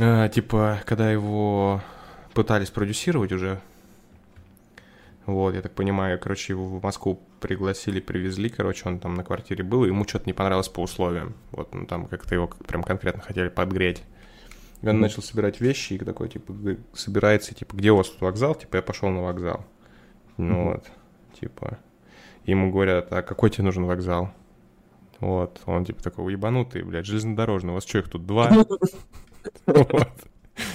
А, 0.00 0.28
типа, 0.28 0.80
когда 0.84 1.12
его 1.12 1.80
пытались 2.32 2.70
продюсировать 2.70 3.30
уже 3.30 3.60
вот, 5.26 5.54
я 5.54 5.62
так 5.62 5.72
понимаю, 5.72 6.18
короче, 6.18 6.52
его 6.52 6.66
в 6.66 6.82
Москву 6.82 7.20
пригласили, 7.44 8.00
привезли, 8.00 8.48
короче, 8.48 8.88
он 8.88 8.98
там 8.98 9.12
на 9.12 9.22
квартире 9.22 9.62
был, 9.64 9.84
ему 9.84 10.08
что-то 10.08 10.24
не 10.24 10.32
понравилось 10.32 10.70
по 10.70 10.80
условиям. 10.80 11.34
Вот, 11.50 11.74
ну 11.74 11.84
там 11.84 12.06
как-то 12.06 12.34
его 12.34 12.46
прям 12.46 12.82
конкретно 12.82 13.20
хотели 13.20 13.48
подгреть. 13.48 14.02
И 14.80 14.88
он 14.88 14.98
начал 14.98 15.22
собирать 15.22 15.60
вещи 15.60 15.92
и 15.92 15.98
такой, 15.98 16.30
типа, 16.30 16.54
собирается, 16.94 17.54
типа, 17.54 17.76
где 17.76 17.90
у 17.90 17.96
вас 17.96 18.08
тут 18.08 18.22
вокзал? 18.22 18.54
Типа, 18.54 18.76
я 18.76 18.82
пошел 18.82 19.10
на 19.10 19.22
вокзал. 19.22 19.66
Ну 20.38 20.54
mm-hmm. 20.54 20.64
вот, 20.64 20.84
типа, 21.38 21.78
ему 22.46 22.72
говорят, 22.72 23.12
а 23.12 23.20
какой 23.20 23.50
тебе 23.50 23.64
нужен 23.64 23.84
вокзал? 23.84 24.32
Вот, 25.20 25.60
он 25.66 25.84
типа 25.84 26.02
такой, 26.02 26.32
ебанутый, 26.32 26.82
блядь, 26.82 27.04
железнодорожный, 27.04 27.72
у 27.72 27.74
вас 27.74 27.84
что, 27.84 27.98
их 27.98 28.08
тут 28.08 28.24
два? 28.24 28.50
Вот. 29.66 30.10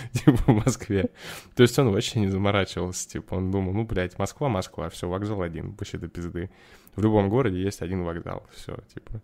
типа, 0.14 0.38
в 0.45 0.66
Москве. 0.66 1.10
То 1.55 1.64
есть 1.64 1.78
он 1.80 1.91
вообще 1.91 2.20
не 2.20 2.28
заморачивался, 2.28 3.07
типа, 3.07 3.36
он 3.36 3.51
думал, 3.51 3.74
ну, 3.74 3.84
блядь, 3.86 4.18
Москва, 4.18 4.49
Москва, 4.49 4.89
все, 4.89 5.07
вокзал 5.07 5.41
один, 5.41 5.76
вообще 5.78 5.97
до 5.97 6.07
пизды. 6.07 6.49
В 6.95 7.01
любом 7.03 7.30
городе 7.30 7.62
есть 7.62 7.82
один 7.82 8.03
вокзал, 8.03 8.45
все, 8.55 8.78
типа. 8.93 9.22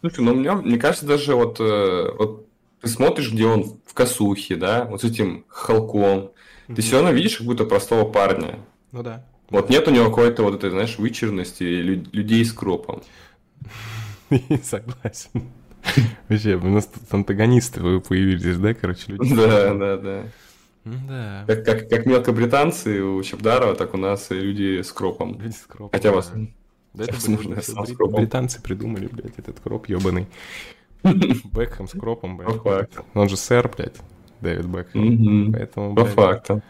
Слушай, 0.00 0.24
ну, 0.24 0.34
мне, 0.34 0.52
мне 0.52 0.78
кажется, 0.78 1.06
даже 1.06 1.34
вот, 1.34 1.58
э, 1.60 2.12
вот 2.18 2.46
ты 2.80 2.88
смотришь, 2.88 3.32
где 3.32 3.46
он 3.46 3.78
в 3.84 3.94
косухе, 3.94 4.56
да, 4.56 4.84
вот 4.84 5.00
с 5.00 5.04
этим 5.04 5.44
холком, 5.48 6.32
ты 6.66 6.74
mm-hmm. 6.74 6.80
все 6.82 6.96
равно 6.96 7.10
видишь 7.10 7.38
как 7.38 7.46
будто 7.46 7.64
простого 7.64 8.10
парня. 8.10 8.58
Ну 8.92 9.02
да. 9.02 9.24
Вот 9.50 9.70
нет 9.70 9.88
у 9.88 9.90
него 9.90 10.10
какой-то 10.10 10.42
вот 10.42 10.56
этой, 10.56 10.70
знаешь, 10.70 10.98
вычурности 10.98 11.62
людей 11.62 12.44
с 12.44 12.52
кропом. 12.52 13.02
Согласен. 14.62 15.50
Вообще, 16.28 16.56
у 16.56 16.68
нас 16.68 16.86
тут 16.86 17.02
антагонисты 17.12 17.80
вы 17.80 18.00
появились, 18.00 18.56
да, 18.58 18.74
короче, 18.74 19.12
люди? 19.12 19.34
Да, 19.34 19.74
да, 19.74 19.96
да. 19.96 20.24
Да. 20.84 21.44
Как, 21.46 21.64
как, 21.64 21.88
как 21.88 22.06
мелкобританцы 22.06 23.02
у 23.02 23.22
Чебдарова, 23.22 23.74
так 23.74 23.94
у 23.94 23.98
нас 23.98 24.30
и 24.30 24.34
люди 24.34 24.82
с 24.82 24.92
кропом. 24.92 25.38
Люди 25.40 25.54
с 25.54 25.66
кропом. 25.66 25.90
Хотя 25.92 26.12
вас... 26.12 26.32
Да 26.94 27.04
это 27.04 27.30
нужно 27.30 27.56
брит... 27.56 28.12
британцы 28.12 28.62
придумали, 28.62 29.08
блядь, 29.12 29.38
этот 29.38 29.60
кроп 29.60 29.88
ебаный. 29.88 30.26
Бекхэм 31.02 31.86
с 31.86 31.92
кропом, 31.92 32.38
блядь. 32.38 32.88
Он 33.14 33.28
же 33.28 33.36
сэр, 33.36 33.70
блядь, 33.76 33.96
Дэвид 34.40 34.66
Бекхэм. 34.66 35.52
Поэтому, 35.52 35.94
По 35.94 36.04
факту. 36.04 36.62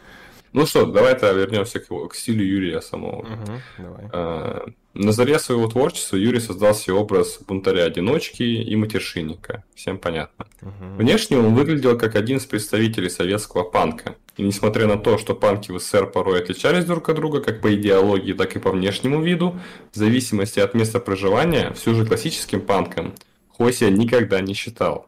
Ну 0.52 0.66
что, 0.66 0.86
давай-то 0.86 1.30
вернемся 1.32 1.78
к, 1.78 1.86
к 2.08 2.14
стилю 2.14 2.44
Юрия 2.44 2.80
самого. 2.80 3.20
Угу, 3.20 3.52
давай. 3.78 4.08
А, 4.12 4.66
на 4.98 5.12
заре 5.12 5.38
своего 5.38 5.68
творчества 5.68 6.16
Юрий 6.16 6.40
создал 6.40 6.74
себе 6.74 6.94
образ 6.94 7.38
бунтаря-одиночки 7.46 8.42
и 8.42 8.76
матершинника. 8.76 9.64
Всем 9.74 9.96
понятно. 9.96 10.46
Угу. 10.60 10.96
Внешне 10.98 11.38
он 11.38 11.54
выглядел 11.54 11.96
как 11.96 12.16
один 12.16 12.38
из 12.38 12.46
представителей 12.46 13.08
советского 13.08 13.62
панка. 13.62 14.16
И 14.36 14.42
несмотря 14.42 14.86
на 14.86 14.98
то, 14.98 15.16
что 15.16 15.34
панки 15.34 15.70
в 15.70 15.78
СССР 15.78 16.10
порой 16.10 16.40
отличались 16.40 16.84
друг 16.84 17.08
от 17.08 17.16
друга 17.16 17.40
как 17.40 17.60
по 17.60 17.72
идеологии, 17.74 18.32
так 18.32 18.56
и 18.56 18.58
по 18.58 18.72
внешнему 18.72 19.22
виду, 19.22 19.58
в 19.92 19.96
зависимости 19.96 20.58
от 20.58 20.74
места 20.74 20.98
проживания, 20.98 21.72
все 21.74 21.94
же 21.94 22.04
классическим 22.04 22.60
панком 22.60 23.14
Хосия 23.56 23.90
никогда 23.90 24.40
не 24.40 24.54
считал. 24.54 25.06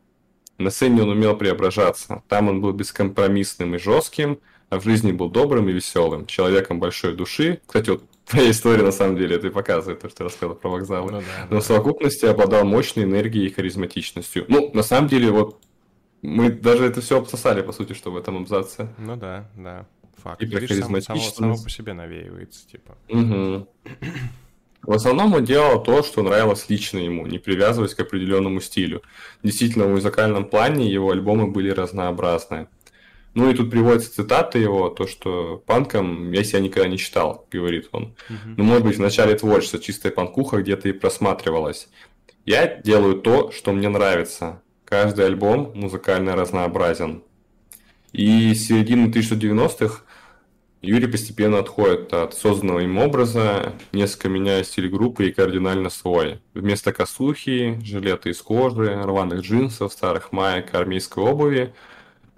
На 0.59 0.71
сцене 0.71 1.03
он 1.03 1.11
умел 1.11 1.37
преображаться. 1.37 2.23
Там 2.29 2.49
он 2.49 2.61
был 2.61 2.73
бескомпромиссным 2.73 3.75
и 3.75 3.79
жестким, 3.79 4.39
а 4.69 4.79
в 4.79 4.85
жизни 4.85 5.11
был 5.11 5.31
добрым 5.31 5.69
и 5.69 5.73
веселым, 5.73 6.27
человеком 6.27 6.79
большой 6.79 7.15
души. 7.15 7.61
Кстати, 7.67 7.91
вот 7.91 8.05
твоя 8.31 8.51
история 8.51 8.83
на 8.83 8.93
самом 8.93 9.17
деле 9.17 9.37
это 9.37 9.49
и 9.49 9.51
показывает 9.51 10.01
то, 10.01 10.09
что 10.09 10.25
я 10.25 10.29
рассказал 10.29 10.55
про 10.55 10.71
вокзалы. 10.71 11.13
Ну, 11.13 11.21
да, 11.21 11.47
Но 11.49 11.57
да. 11.57 11.61
в 11.61 11.65
совокупности 11.65 12.27
обладал 12.27 12.65
мощной 12.65 13.05
энергией 13.05 13.47
и 13.47 13.53
харизматичностью. 13.53 14.45
Ну, 14.49 14.71
на 14.73 14.83
самом 14.83 15.09
деле, 15.09 15.31
вот 15.31 15.61
мы 16.23 16.51
даже 16.51 16.85
это 16.85 17.01
все 17.01 17.19
обсосали, 17.19 17.63
по 17.63 17.73
сути, 17.73 17.93
что 17.93 18.11
в 18.11 18.17
этом 18.17 18.39
абзаце. 18.39 18.89
Ну 18.99 19.17
да, 19.17 19.51
да. 19.57 19.87
Факт. 20.19 20.43
И 20.43 20.47
про 20.47 20.61
харизматичность. 20.61 21.37
Само, 21.37 21.55
само 21.55 21.65
по 21.65 21.71
себе 21.71 21.93
навеивается, 21.93 22.69
типа. 22.69 22.97
Угу. 23.09 23.67
В 24.83 24.93
основном 24.93 25.35
он 25.35 25.45
делал 25.45 25.83
то, 25.83 26.03
что 26.03 26.23
нравилось 26.23 26.67
лично 26.69 26.99
ему, 26.99 27.27
не 27.27 27.39
привязываясь 27.39 27.95
к 27.95 28.01
определенному 28.01 28.61
стилю. 28.61 29.03
Действительно, 29.43 29.87
в 29.87 29.91
музыкальном 29.91 30.47
плане 30.47 30.91
его 30.91 31.11
альбомы 31.11 31.49
были 31.49 31.71
разнообразны. 31.71 32.69
Ну 33.35 33.51
и 33.51 33.55
тут 33.55 33.71
приводится 33.71 34.13
цитата 34.13 34.59
его, 34.59 34.89
то, 34.89 35.07
что 35.07 35.63
панком 35.65 36.33
я 36.33 36.43
себя 36.43 36.61
никогда 36.61 36.89
не 36.89 36.97
считал, 36.97 37.47
говорит 37.51 37.89
он. 37.93 38.17
Uh-huh. 38.29 38.55
Ну, 38.57 38.65
может 38.65 38.85
быть, 38.85 38.97
в 38.97 39.01
начале 39.01 39.37
творчества 39.37 39.79
чистая 39.79 40.13
панкуха 40.13 40.59
где-то 40.59 40.89
и 40.89 40.93
просматривалась. 40.93 41.89
Я 42.45 42.67
делаю 42.67 43.17
то, 43.17 43.53
что 43.53 43.73
мне 43.73 43.89
нравится. 43.89 44.63
Каждый 44.85 45.27
альбом 45.27 45.71
музыкально 45.75 46.35
разнообразен. 46.35 47.23
И 48.13 48.53
с 48.55 48.67
середины 48.67 49.07
1990-х 49.07 50.03
Юрий 50.83 51.07
постепенно 51.07 51.59
отходит 51.59 52.13
от 52.15 52.33
созданного 52.35 52.81
им 52.81 52.97
образа, 52.99 53.75
несколько 53.93 54.31
меняя 54.31 54.65
стиль 54.65 54.89
группы 54.89 55.29
и 55.29 55.33
кардинально 55.33 55.91
свой. 55.91 56.41
Вместо 56.55 56.93
косухи, 56.93 57.79
жилета 57.85 58.31
из 58.31 58.41
кожи, 58.41 58.87
рваных 58.87 59.43
джинсов, 59.43 59.93
старых 59.93 60.33
маек, 60.33 60.75
армейской 60.75 61.23
обуви 61.23 61.75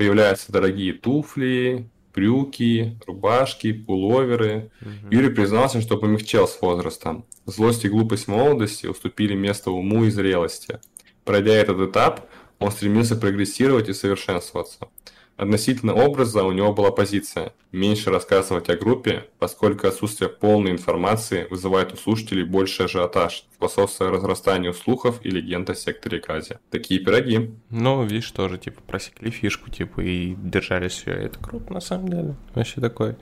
появляются 0.03 0.51
дорогие 0.51 0.95
туфли, 0.95 1.89
брюки, 2.13 2.99
рубашки, 3.07 3.73
пуловеры. 3.73 4.73
Угу. 4.81 5.15
Юрий 5.15 5.31
признался, 5.31 5.81
что 5.81 5.97
помягчел 5.97 6.49
с 6.49 6.61
возрастом. 6.61 7.25
Злость 7.47 7.85
и 7.85 7.89
глупость 7.89 8.27
молодости 8.27 8.87
уступили 8.89 9.35
место 9.35 9.71
уму 9.71 10.05
и 10.05 10.11
зрелости. 10.11 10.81
Пройдя 11.25 11.53
этот 11.53 11.79
этап, 11.79 12.29
он 12.59 12.73
стремился 12.73 13.15
прогрессировать 13.15 13.89
и 13.89 13.93
совершенствоваться. 13.93 14.89
Относительно 15.37 15.95
образа 15.95 16.45
у 16.45 16.53
него 16.53 16.73
была 16.73 16.91
позиция– 16.91 17.53
меньше 17.73 18.11
рассказывать 18.11 18.69
о 18.69 18.77
группе, 18.77 19.25
поскольку 19.39 19.89
отсутствие 19.89 20.29
полной 20.29 20.71
информации 20.71 21.47
вызывает 21.51 21.93
у 21.93 21.97
слушателей 21.97 22.45
больше 22.45 22.85
ажиотаж, 22.85 23.45
способствуя 23.55 24.11
разрастанию 24.11 24.75
слухов 24.75 25.21
и 25.25 25.31
легенд 25.31 25.69
о 25.71 25.75
секторе 25.75 26.21
Кази. 26.21 26.59
Такие 26.71 27.01
пироги. 27.01 27.51
Ну, 27.71 28.05
видишь, 28.05 28.31
тоже, 28.31 28.59
типа, 28.59 28.83
просекли 28.87 29.31
фишку, 29.31 29.71
типа, 29.71 30.01
и 30.01 30.35
держали 30.35 30.89
все. 30.89 31.13
Это 31.13 31.39
круто, 31.39 31.73
на 31.73 31.81
самом 31.81 32.09
деле. 32.09 32.37
Вообще 32.55 32.81
такой 32.81 33.17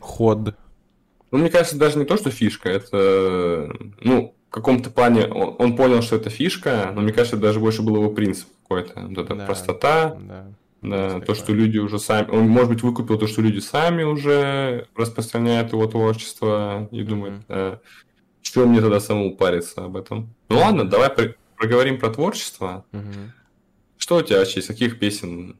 ход. 0.00 0.54
Ну, 1.30 1.38
мне 1.38 1.50
кажется, 1.50 1.78
даже 1.78 1.98
не 1.98 2.04
то, 2.04 2.16
что 2.16 2.30
фишка, 2.30 2.68
это, 2.68 3.72
ну, 4.00 4.34
в 4.48 4.54
каком-то 4.54 4.90
плане 4.90 5.26
он, 5.26 5.56
он 5.58 5.76
понял, 5.76 6.02
что 6.02 6.16
это 6.16 6.30
фишка, 6.30 6.92
но 6.94 7.00
мне 7.00 7.12
кажется, 7.12 7.36
это 7.36 7.46
даже 7.46 7.60
больше 7.60 7.82
был 7.82 7.96
его 7.96 8.10
принцип 8.10 8.48
какой-то. 8.62 9.00
Вот 9.00 9.18
эта 9.18 9.34
да, 9.34 9.46
простота, 9.46 10.16
да. 10.20 10.46
Да, 10.84 11.20
то, 11.20 11.34
что 11.34 11.54
люди 11.54 11.78
уже 11.78 11.98
сами... 11.98 12.30
Он, 12.30 12.46
может 12.46 12.70
быть, 12.70 12.82
выкупил 12.82 13.18
то, 13.18 13.26
что 13.26 13.40
люди 13.40 13.58
сами 13.58 14.02
уже 14.02 14.86
распространяют 14.94 15.72
его 15.72 15.86
творчество 15.86 16.88
и 16.90 17.02
думают, 17.02 17.36
mm-hmm. 17.36 17.44
а, 17.48 17.80
что 18.42 18.66
мне 18.66 18.82
тогда 18.82 19.00
самому 19.00 19.34
париться 19.34 19.86
об 19.86 19.96
этом? 19.96 20.34
Ну 20.50 20.58
ладно, 20.58 20.84
давай 20.84 21.08
про- 21.08 21.34
проговорим 21.56 21.98
про 21.98 22.10
творчество. 22.10 22.84
Что 23.96 24.16
у 24.16 24.22
тебя 24.22 24.40
вообще 24.40 24.60
из 24.60 24.66
каких 24.66 24.98
песен... 24.98 25.56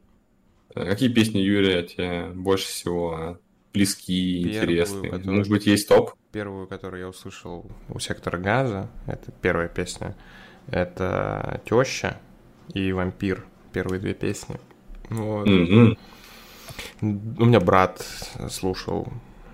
Э, 0.75 0.85
какие 0.85 1.09
песни 1.09 1.39
Юрия 1.39 1.81
тебе 1.81 2.27
больше 2.27 2.67
всего 2.67 3.39
близки, 3.73 4.43
Первую, 4.43 4.61
интересны? 4.61 5.09
Которую... 5.09 5.37
Может 5.37 5.51
быть, 5.51 5.65
есть 5.65 5.87
топ? 5.87 6.13
Первую, 6.31 6.67
которую 6.67 7.01
я 7.01 7.07
услышал 7.07 7.65
у 7.89 7.97
сектора 7.97 8.37
газа, 8.37 8.91
это 9.07 9.31
первая 9.41 9.69
песня. 9.69 10.15
Это 10.67 11.61
Теща 11.65 12.19
и 12.73 12.91
Вампир. 12.91 13.45
Первые 13.73 13.99
две 13.99 14.13
песни. 14.13 14.59
Вот. 15.09 15.47
Mm-hmm. 15.47 15.97
У 17.01 17.45
меня 17.45 17.59
брат 17.59 18.05
слушал 18.49 19.07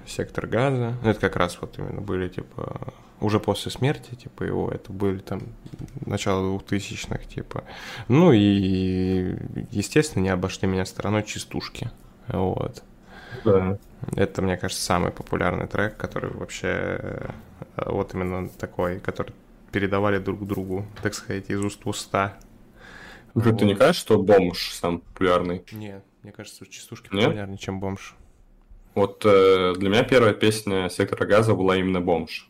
сектор 0.05 0.47
газа. 0.47 0.95
Это 1.03 1.19
как 1.19 1.35
раз 1.35 1.57
вот 1.61 1.77
именно 1.77 2.01
были, 2.01 2.27
типа, 2.29 2.93
уже 3.19 3.39
после 3.39 3.71
смерти, 3.71 4.15
типа, 4.15 4.43
его, 4.43 4.69
это 4.69 4.91
были 4.91 5.19
там 5.19 5.41
начало 6.05 6.43
двухтысячных, 6.47 7.27
типа. 7.27 7.63
Ну 8.07 8.31
и, 8.31 9.35
естественно, 9.71 10.23
не 10.23 10.29
обошли 10.29 10.67
меня 10.67 10.85
стороной 10.85 11.23
частушки. 11.23 11.91
Вот. 12.27 12.83
Да. 13.45 13.77
Это, 14.15 14.41
мне 14.41 14.57
кажется, 14.57 14.83
самый 14.83 15.11
популярный 15.11 15.67
трек, 15.67 15.97
который 15.97 16.31
вообще 16.31 16.67
э, 16.67 17.29
вот 17.85 18.13
именно 18.13 18.49
такой, 18.49 18.99
который 18.99 19.33
передавали 19.71 20.17
друг 20.19 20.45
другу, 20.45 20.85
так 21.01 21.13
сказать, 21.13 21.49
из 21.49 21.59
уст 21.59 21.85
в 21.85 21.89
уста. 21.89 22.37
Вот. 23.33 23.59
Ты 23.59 23.65
не 23.65 23.75
кажешь, 23.75 24.01
что 24.01 24.21
бомж 24.21 24.71
сам 24.71 24.99
популярный? 24.99 25.63
Нет, 25.71 26.03
мне 26.23 26.31
кажется, 26.31 26.65
частушки 26.67 27.09
популярнее, 27.09 27.57
чем 27.57 27.79
бомж. 27.79 28.15
Вот 28.93 29.23
э, 29.25 29.73
для 29.77 29.89
меня 29.89 30.03
первая 30.03 30.33
песня 30.33 30.89
сектора 30.89 31.25
газа 31.25 31.55
была 31.55 31.77
именно 31.77 32.01
бомж. 32.01 32.49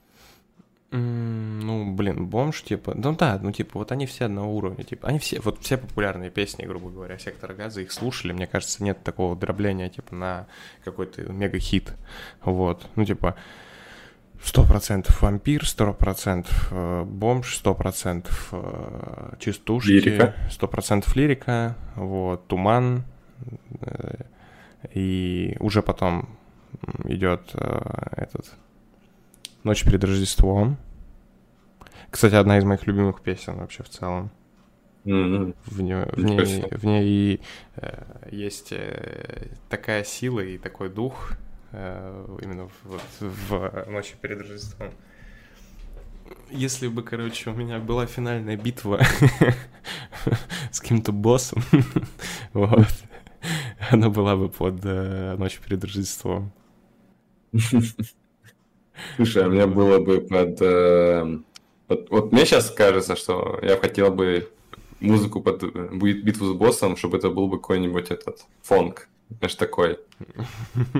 Mm, 0.91 1.61
ну, 1.63 1.93
блин, 1.93 2.25
бомж, 2.25 2.63
типа, 2.63 2.93
ну 2.95 3.15
да, 3.15 3.39
ну 3.41 3.53
типа, 3.53 3.79
вот 3.79 3.93
они 3.93 4.05
все 4.05 4.25
одного 4.25 4.53
уровня, 4.53 4.83
типа, 4.83 5.07
они 5.07 5.19
все, 5.19 5.39
вот 5.39 5.59
все 5.61 5.77
популярные 5.77 6.29
песни, 6.29 6.65
грубо 6.65 6.89
говоря, 6.89 7.17
сектора 7.17 7.53
газа, 7.53 7.79
их 7.79 7.93
слушали, 7.93 8.33
мне 8.33 8.45
кажется, 8.45 8.83
нет 8.83 9.01
такого 9.01 9.37
дробления, 9.37 9.87
типа, 9.87 10.13
на 10.13 10.47
какой-то 10.83 11.21
мега-хит, 11.31 11.93
вот, 12.43 12.87
ну 12.97 13.05
типа, 13.05 13.37
Сто 14.43 14.65
процентов 14.65 15.21
вампир, 15.21 15.65
сто 15.67 15.93
процентов 15.93 16.67
э, 16.71 17.03
бомж, 17.03 17.55
сто 17.55 17.75
процентов 17.75 18.49
э, 18.51 19.35
частушки, 19.39 20.33
сто 20.49 20.67
процентов 20.67 21.15
лирика, 21.15 21.75
вот, 21.95 22.47
туман, 22.47 23.03
э, 23.81 24.23
и 24.93 25.55
уже 25.59 25.81
потом 25.81 26.37
идет 27.05 27.53
этот 27.53 28.51
Ночь 29.63 29.83
перед 29.83 30.03
Рождеством. 30.03 30.77
Кстати, 32.09 32.33
одна 32.33 32.57
из 32.57 32.63
моих 32.63 32.87
любимых 32.87 33.21
песен 33.21 33.57
вообще 33.57 33.83
в 33.83 33.89
целом. 33.89 34.31
Mm-hmm. 35.05 35.55
В, 35.65 35.81
ней, 35.81 35.95
в, 35.95 36.23
ней, 36.23 36.63
в 36.71 36.85
ней 36.85 37.41
э, 37.75 38.03
есть 38.31 38.71
э, 38.71 39.49
такая 39.69 40.03
сила 40.03 40.41
и 40.41 40.57
такой 40.57 40.89
дух, 40.89 41.33
именно 41.73 42.69
вот 42.83 43.01
в 43.19 43.85
ночи 43.89 44.15
перед 44.21 44.41
Рождеством. 44.41 44.91
Если 46.49 46.87
бы, 46.87 47.03
короче, 47.03 47.49
у 47.49 47.53
меня 47.53 47.79
была 47.79 48.05
финальная 48.05 48.57
битва 48.57 49.01
с 50.71 50.79
каким-то 50.81 51.11
боссом, 51.11 51.63
вот, 52.53 52.87
она 53.89 54.09
была 54.09 54.35
бы 54.35 54.49
под 54.49 54.81
э, 54.83 55.35
ночь 55.37 55.59
перед 55.59 55.83
Рождеством. 55.83 56.51
Слушай, 59.15 59.43
а 59.43 59.47
у 59.47 59.51
меня 59.51 59.67
было 59.67 59.99
бы 59.99 60.21
под... 60.21 60.61
Э, 60.61 61.39
под... 61.87 62.09
Вот 62.09 62.31
мне 62.31 62.45
сейчас 62.45 62.69
кажется, 62.69 63.15
что 63.15 63.59
я 63.61 63.77
хотел 63.77 64.11
бы 64.11 64.49
музыку 64.99 65.41
под 65.41 65.63
битву 65.63 66.47
с 66.47 66.53
боссом, 66.53 66.95
чтобы 66.95 67.17
это 67.17 67.29
был 67.29 67.47
бы 67.47 67.57
какой-нибудь 67.57 68.11
этот 68.11 68.45
фонк. 68.61 69.09
Знаешь, 69.39 69.55
такой 69.55 69.99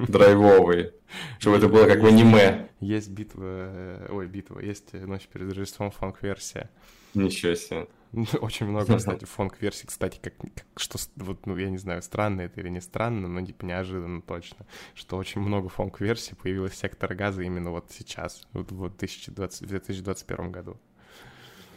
драйвовый. 0.07 0.93
Чтобы 1.39 1.57
это 1.57 1.67
было 1.67 1.85
как 1.87 2.01
в 2.01 2.05
аниме. 2.05 2.69
Есть 2.79 3.09
битва... 3.09 3.43
Э, 3.43 4.07
ой, 4.09 4.27
битва. 4.27 4.59
Есть 4.59 4.93
«Ночь 4.93 5.27
перед 5.27 5.53
Рождеством» 5.53 5.91
фонк-версия. 5.91 6.69
Ничего 7.13 7.55
себе. 7.55 7.87
Очень 8.41 8.67
много, 8.67 8.97
кстати, 8.97 9.25
фонк-версий, 9.25 9.87
кстати, 9.87 10.19
как, 10.21 10.35
как 10.37 10.65
что, 10.75 10.97
вот, 11.15 11.45
ну, 11.45 11.55
я 11.55 11.69
не 11.69 11.77
знаю, 11.77 12.01
странно 12.01 12.41
это 12.41 12.59
или 12.59 12.69
не 12.69 12.81
странно, 12.81 13.27
но 13.27 13.45
типа 13.45 13.63
неожиданно 13.63 14.21
точно, 14.21 14.65
что 14.95 15.15
очень 15.15 15.39
много 15.39 15.69
фонк-версий 15.69 16.35
появилось 16.35 16.73
сектор 16.73 17.13
газа 17.15 17.41
именно 17.41 17.71
вот 17.71 17.89
сейчас, 17.91 18.45
вот, 18.51 18.71
вот 18.71 18.97
2020, 18.97 19.61
в 19.61 19.65
2021 19.65 20.51
году. 20.51 20.77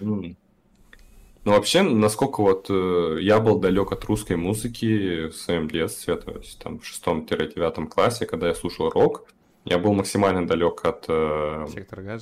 Mm. 0.00 0.36
Ну, 1.44 1.52
вообще, 1.52 1.82
насколько 1.82 2.40
вот 2.40 2.66
э, 2.70 3.18
я 3.20 3.38
был 3.38 3.58
далек 3.58 3.92
от 3.92 4.04
русской 4.04 4.36
музыки 4.36 5.28
в 5.28 5.34
своем 5.34 5.68
детстве, 5.68 6.16
то 6.16 6.32
есть 6.32 6.58
там 6.58 6.78
в 6.78 6.86
шестом-девятом 6.86 7.86
классе, 7.86 8.24
когда 8.24 8.48
я 8.48 8.54
слушал 8.54 8.88
рок, 8.88 9.26
я 9.66 9.78
был 9.78 9.92
максимально 9.92 10.46
далек 10.46 10.84
от 10.84 11.04
э, 11.08 11.66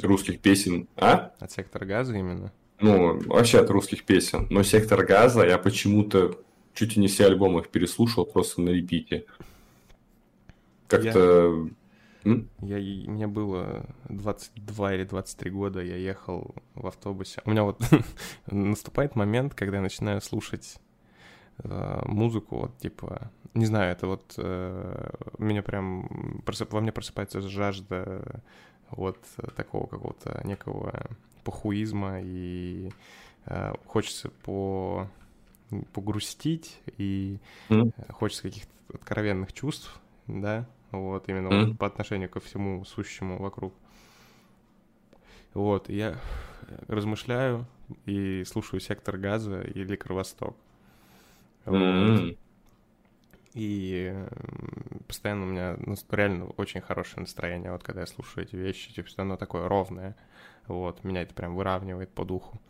русских 0.03 0.41
песен. 0.41 0.89
А? 0.97 1.33
От 1.39 1.53
сектора 1.53 1.85
газа 1.85 2.17
именно? 2.17 2.53
Ну, 2.81 3.21
вообще 3.27 3.61
от 3.61 3.71
русских 3.71 4.05
песен. 4.05 4.49
Но 4.51 4.65
сектор 4.65 5.05
газа 5.07 5.47
я 5.47 5.57
почему-то 5.57 6.41
чуть 6.75 6.97
ли 6.97 7.03
не 7.03 7.09
все 7.09 7.27
альбомы 7.27 7.61
их 7.61 7.69
переслушал 7.69 8.27
просто 8.27 8.61
на 8.61 8.71
репите. 8.71 9.27
Как-то... 10.89 11.65
Я 11.65 11.71
я, 12.61 13.11
мне 13.11 13.27
было 13.27 13.87
22 14.09 14.95
или 14.95 15.05
23 15.05 15.51
года, 15.51 15.81
я 15.81 15.97
ехал 15.97 16.55
в 16.75 16.87
автобусе. 16.87 17.43
У 17.45 17.51
меня 17.51 17.65
вот 17.65 17.81
наступает 18.51 19.17
момент, 19.17 19.55
когда 19.55 19.77
я 19.77 19.83
начинаю 19.83 20.21
слушать 20.21 20.79
э, 21.59 22.03
музыку, 22.05 22.59
вот 22.61 22.79
типа, 22.79 23.31
не 23.55 23.67
знаю, 23.67 23.93
это 23.93 24.07
вот 24.07 24.35
э, 24.37 25.11
меня 25.39 25.63
прям, 25.63 26.43
просып, 26.45 26.73
во 26.73 26.81
мне 26.81 26.93
просыпается 26.93 27.41
жажда 27.41 28.43
вот 28.91 29.19
такого 29.57 29.87
какого-то 29.87 30.41
некого 30.45 31.11
похуизма, 31.45 32.21
и 32.23 32.91
э, 33.47 33.73
хочется 33.87 34.31
по 34.45 35.09
погрустить, 35.95 36.81
и 36.99 37.39
mm. 37.71 38.13
хочется 38.13 38.43
каких-то 38.43 38.71
откровенных 38.93 39.55
чувств, 39.55 39.99
да, 40.27 40.67
вот, 40.93 41.29
именно 41.29 41.49
mm-hmm. 41.49 41.67
вот, 41.67 41.79
по 41.79 41.87
отношению 41.87 42.29
ко 42.29 42.41
всему 42.41 42.85
сущему 42.85 43.39
вокруг. 43.39 43.75
Вот, 45.55 45.89
я 45.89 46.19
размышляю 46.89 47.67
и 48.07 48.45
слушаю 48.45 48.81
«Сектор 48.81 49.17
газа» 49.19 49.61
или 49.63 49.97
«Кровосток». 49.97 50.57
Mm-hmm. 51.65 52.27
Вот. 52.29 52.39
И 53.55 54.15
постоянно 55.07 55.43
у 55.43 55.47
меня 55.47 55.77
ну, 55.79 55.95
реально 56.11 56.47
очень 56.57 56.81
хорошее 56.81 57.21
настроение, 57.21 57.73
вот 57.73 57.83
когда 57.83 58.01
я 58.01 58.07
слушаю 58.07 58.47
эти 58.47 58.57
вещи, 58.57 58.95
типа, 58.95 59.09
что 59.09 59.23
оно 59.23 59.37
такое 59.37 59.69
ровное, 59.69 60.17
вот, 60.67 61.05
меня 61.05 61.23
это 61.23 61.35
прям 61.35 61.55
выравнивает 61.55 62.11
по 62.11 62.25
духу. 62.25 62.61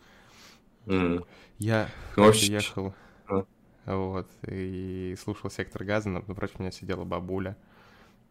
Mm. 0.86 1.24
Я 1.58 1.88
ну, 2.16 2.24
вообще... 2.24 2.54
ехал, 2.54 2.94
а. 3.28 3.44
вот, 3.86 4.28
и 4.48 5.14
слушал 5.20 5.50
«Сектор 5.50 5.84
газа», 5.84 6.08
напротив 6.08 6.58
меня 6.58 6.72
сидела 6.72 7.04
бабуля, 7.04 7.56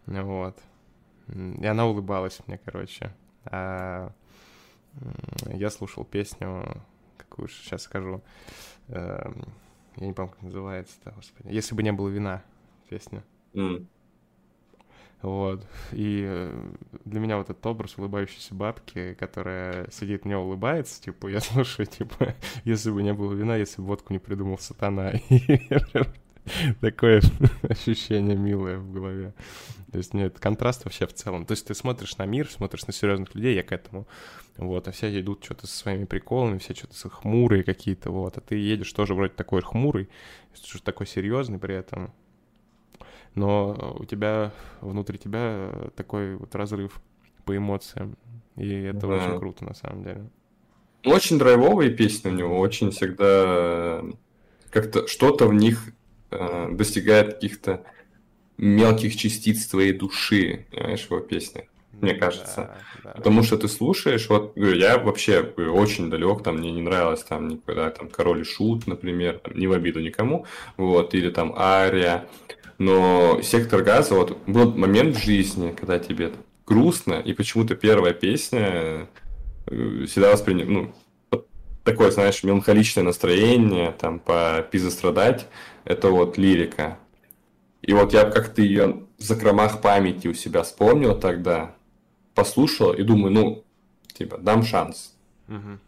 вот. 0.06 0.58
И 1.28 1.66
она 1.66 1.86
улыбалась 1.86 2.39
мне, 2.47 2.58
короче. 2.58 3.14
А 3.45 4.12
я 5.45 5.70
слушал 5.70 6.04
песню, 6.04 6.84
какую 7.18 7.47
же 7.47 7.56
сейчас 7.56 7.84
скажу. 7.84 8.22
Эм, 8.89 9.45
я 9.97 10.08
не 10.08 10.14
помню, 10.14 10.32
как 10.32 10.41
называется-то, 10.41 11.12
господи. 11.12 11.47
Если 11.54 11.76
бы 11.76 11.84
не 11.84 11.91
было 11.91 12.10
вина, 12.10 12.43
песня. 12.89 13.24
Mm. 13.54 13.88
Вот. 15.22 15.66
И 15.91 16.26
э, 16.28 16.74
для 17.06 17.20
меня 17.20 17.38
вот 17.38 17.49
этот 17.49 17.66
образ 17.66 17.97
улыбающейся 17.97 18.56
бабки, 18.56 19.14
которая 19.14 19.89
сидит, 19.91 20.26
мне 20.26 20.38
улыбается, 20.38 21.02
типа, 21.02 21.28
я 21.28 21.39
слушаю, 21.41 21.86
типа, 21.86 22.36
если 22.64 22.91
бы 22.91 23.04
не 23.04 23.14
было 23.14 23.34
вина, 23.34 23.56
если 23.56 23.82
бы 23.82 23.88
водку 23.88 24.14
не 24.14 24.20
придумал 24.20 24.58
сатана. 24.58 25.14
Такое 26.82 27.22
ощущение 27.70 28.36
милое 28.36 28.78
в 28.78 28.92
голове. 28.92 29.34
То 29.92 29.98
есть 29.98 30.14
нет, 30.14 30.39
контраст 30.39 30.86
вообще 30.86 31.06
в 31.06 31.14
целом. 31.14 31.46
То 31.46 31.52
есть 31.52 31.68
ты 31.68 31.74
смотришь 31.74 32.18
на 32.18 32.26
мир, 32.26 32.50
смотришь 32.50 32.88
на 32.88 32.94
серьезных 32.94 33.36
людей, 33.36 33.56
я 33.56 33.64
к 33.64 33.72
этому. 33.72 34.08
Вот, 34.58 34.88
а 34.88 34.92
все 34.92 35.20
идут 35.20 35.44
что-то 35.44 35.68
со 35.68 35.78
своими 35.78 36.06
приколами, 36.06 36.58
все 36.58 36.74
что-то 36.74 37.10
хмурые 37.10 37.64
какие-то, 37.64 38.12
вот. 38.12 38.38
А 38.38 38.42
ты 38.42 38.56
едешь 38.56 38.92
тоже 38.94 39.14
вроде 39.16 39.34
такой 39.34 39.62
хмурый, 39.62 40.10
такой 40.84 41.08
серьезный 41.08 41.60
при 41.60 41.76
этом 41.76 42.14
но 43.36 43.96
у 44.00 44.06
тебя, 44.06 44.52
внутри 44.82 45.18
тебя 45.18 45.72
такой 45.96 46.36
вот 46.36 46.54
разрыв 46.56 47.02
по 47.46 47.56
эмоциям, 47.56 48.18
и 48.58 48.70
это 48.70 49.08
да. 49.08 49.16
очень 49.16 49.39
круто 49.39 49.66
на 49.66 49.74
самом 49.74 50.04
деле. 50.04 50.30
Очень 51.06 51.39
драйвовые 51.39 51.92
песни 51.92 52.30
у 52.30 52.34
него, 52.34 52.60
очень 52.60 52.92
всегда 52.92 54.04
как-то 54.70 55.08
что-то 55.08 55.48
в 55.48 55.54
них 55.54 55.94
э, 56.32 56.70
достигает 56.72 57.36
каких-то 57.36 57.84
мелких 58.58 59.16
частиц 59.16 59.66
твоей 59.68 59.94
души, 59.94 60.66
понимаешь, 60.72 61.06
его 61.10 61.20
песни, 61.20 61.70
мне 61.94 62.14
кажется. 62.14 62.56
Да, 62.56 62.78
да. 63.04 63.12
Потому 63.12 63.44
что 63.44 63.58
ты 63.58 63.68
слушаешь, 63.68 64.30
вот 64.30 64.56
я 64.56 64.98
вообще 64.98 65.42
очень 65.42 66.10
далек, 66.10 66.44
там 66.44 66.58
мне 66.58 66.72
не 66.72 66.82
нравилось 66.82 67.24
там 67.24 67.48
никогда 67.48 67.90
там 67.90 68.10
Король 68.10 68.42
и 68.42 68.44
Шут, 68.44 68.88
например, 68.88 69.40
там, 69.40 69.58
не 69.58 69.68
в 69.68 69.74
обиду 69.74 70.00
никому, 70.00 70.46
вот, 70.78 71.14
или 71.14 71.30
там 71.30 71.54
Ария, 71.58 72.28
но 72.78 73.40
сектор 73.44 73.84
газа, 73.84 74.16
вот 74.16 74.38
был 74.48 74.74
момент 74.76 75.16
в 75.16 75.24
жизни, 75.24 75.76
когда 75.78 76.00
тебе 76.00 76.32
грустно, 76.66 77.16
и 77.16 77.34
почему-то 77.34 77.76
первая 77.76 78.14
песня 78.14 79.08
э, 79.68 80.06
всегда 80.08 80.32
воспринял, 80.32 80.68
ну, 80.68 80.96
такое, 81.84 82.12
знаешь, 82.12 82.44
меланхоличное 82.44 83.04
настроение, 83.04 83.92
там, 83.92 84.20
по 84.20 84.66
страдать, 84.90 85.48
это 85.84 86.10
вот 86.10 86.38
лирика. 86.38 86.98
И 87.82 87.94
вот 87.94 88.14
я 88.14 88.30
как-то 88.30 88.62
ее 88.62 89.04
в 89.18 89.24
закромах 89.24 89.82
памяти 89.82 90.28
у 90.28 90.34
себя 90.34 90.64
вспомнил 90.64 91.18
тогда, 91.18 91.76
послушал 92.36 92.94
и 92.94 93.04
думаю, 93.04 93.34
ну, 93.34 93.64
типа, 94.14 94.38
дам 94.38 94.64
шанс. 94.64 95.16
Угу. 95.48 95.80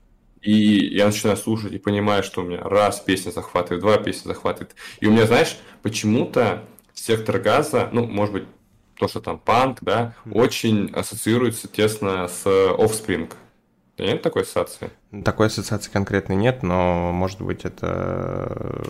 И 0.41 0.95
я 0.95 1.05
начинаю 1.05 1.37
слушать 1.37 1.71
и 1.71 1.77
понимаю, 1.77 2.23
что 2.23 2.41
у 2.41 2.43
меня 2.43 2.61
раз 2.61 2.99
песня 2.99 3.31
захватывает, 3.31 3.81
два 3.81 3.97
песня 3.97 4.27
захватывает. 4.27 4.75
И 4.99 5.07
у 5.07 5.11
меня, 5.11 5.25
знаешь, 5.25 5.57
почему-то 5.83 6.65
сектор 6.93 7.39
газа, 7.39 7.89
ну, 7.91 8.05
может 8.05 8.33
быть, 8.33 8.43
то, 8.95 9.07
что 9.07 9.21
там 9.21 9.39
панк, 9.39 9.79
да, 9.81 10.15
mm-hmm. 10.25 10.33
очень 10.33 10.91
ассоциируется 10.91 11.67
тесно 11.67 12.27
с 12.27 12.45
Offspring. 12.45 13.31
Нет 13.97 14.21
такой 14.21 14.41
ассоциации? 14.41 14.89
Такой 15.23 15.47
ассоциации 15.47 15.91
конкретно 15.91 16.33
нет, 16.33 16.63
но, 16.63 17.11
может 17.11 17.41
быть, 17.41 17.65
это... 17.65 18.83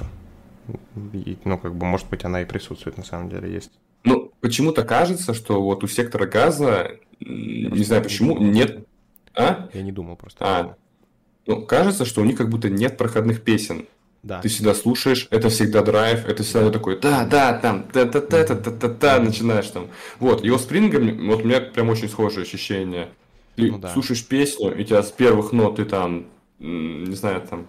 Ну, 0.95 1.57
как 1.57 1.75
бы, 1.75 1.85
может 1.85 2.09
быть, 2.09 2.23
она 2.23 2.41
и 2.41 2.45
присутствует, 2.45 2.97
на 2.97 3.03
самом 3.03 3.29
деле, 3.29 3.51
есть. 3.51 3.71
Ну, 4.05 4.31
почему-то 4.39 4.83
кажется, 4.83 5.33
что 5.33 5.61
вот 5.61 5.83
у 5.83 5.87
сектора 5.87 6.25
газа, 6.25 6.91
просто 7.19 7.77
не 7.77 7.83
знаю 7.83 8.01
почему, 8.03 8.37
нет... 8.37 8.87
А? 9.35 9.67
Я 9.73 9.81
не 9.81 9.91
думал 9.91 10.15
просто. 10.15 10.45
А, 10.45 10.75
ну, 11.47 11.65
кажется, 11.65 12.05
что 12.05 12.21
у 12.21 12.25
них 12.25 12.37
как 12.37 12.49
будто 12.49 12.69
нет 12.69 12.97
проходных 12.97 13.41
песен. 13.41 13.87
Да. 14.21 14.39
Ты 14.39 14.47
всегда 14.47 14.73
слушаешь, 14.73 15.27
это 15.31 15.49
всегда 15.49 15.81
драйв, 15.81 16.25
это 16.25 16.43
всегда 16.43 16.69
такой, 16.69 16.97
да, 16.97 17.25
да, 17.25 17.59
там, 17.59 17.83
та 17.91 18.05
та 18.05 18.21
та 18.21 18.45
та 18.45 18.55
та 18.55 18.71
та 18.71 18.89
та 18.89 19.19
начинаешь 19.19 19.67
там. 19.67 19.87
Вот, 20.19 20.45
его 20.45 20.57
спрингом, 20.57 21.27
вот 21.27 21.41
у 21.41 21.45
меня 21.45 21.59
прям 21.59 21.89
очень 21.89 22.07
схожие 22.07 22.43
ощущения. 22.43 23.09
Ты 23.55 23.71
ну, 23.71 23.77
да. 23.77 23.89
слушаешь 23.89 24.25
песню, 24.25 24.75
и 24.75 24.83
тебя 24.83 25.03
с 25.03 25.11
первых 25.11 25.51
нот 25.51 25.75
ты 25.75 25.85
там, 25.85 26.25
не 26.59 27.15
знаю, 27.15 27.41
там, 27.41 27.67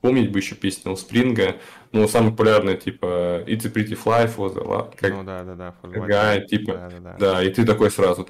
Помнить 0.00 0.30
бы 0.30 0.38
еще 0.38 0.54
песню 0.54 0.96
Спринга, 0.96 1.56
ну, 1.90 2.06
самый 2.06 2.30
популярный, 2.30 2.76
типа, 2.76 3.42
It's 3.46 3.66
a 3.66 3.68
Pretty 3.68 3.98
Fly, 4.00 4.32
for 4.32 4.54
the 4.54 4.94
как, 4.96 5.12
ну, 5.12 5.24
да, 5.24 5.42
да, 5.42 5.54
да, 5.54 5.74
Guy, 5.82 6.46
типа, 6.46 6.72
да, 6.72 6.88
да, 6.88 6.98
да. 7.00 7.16
да, 7.18 7.42
и 7.42 7.50
ты 7.50 7.64
такой 7.64 7.90
сразу, 7.90 8.28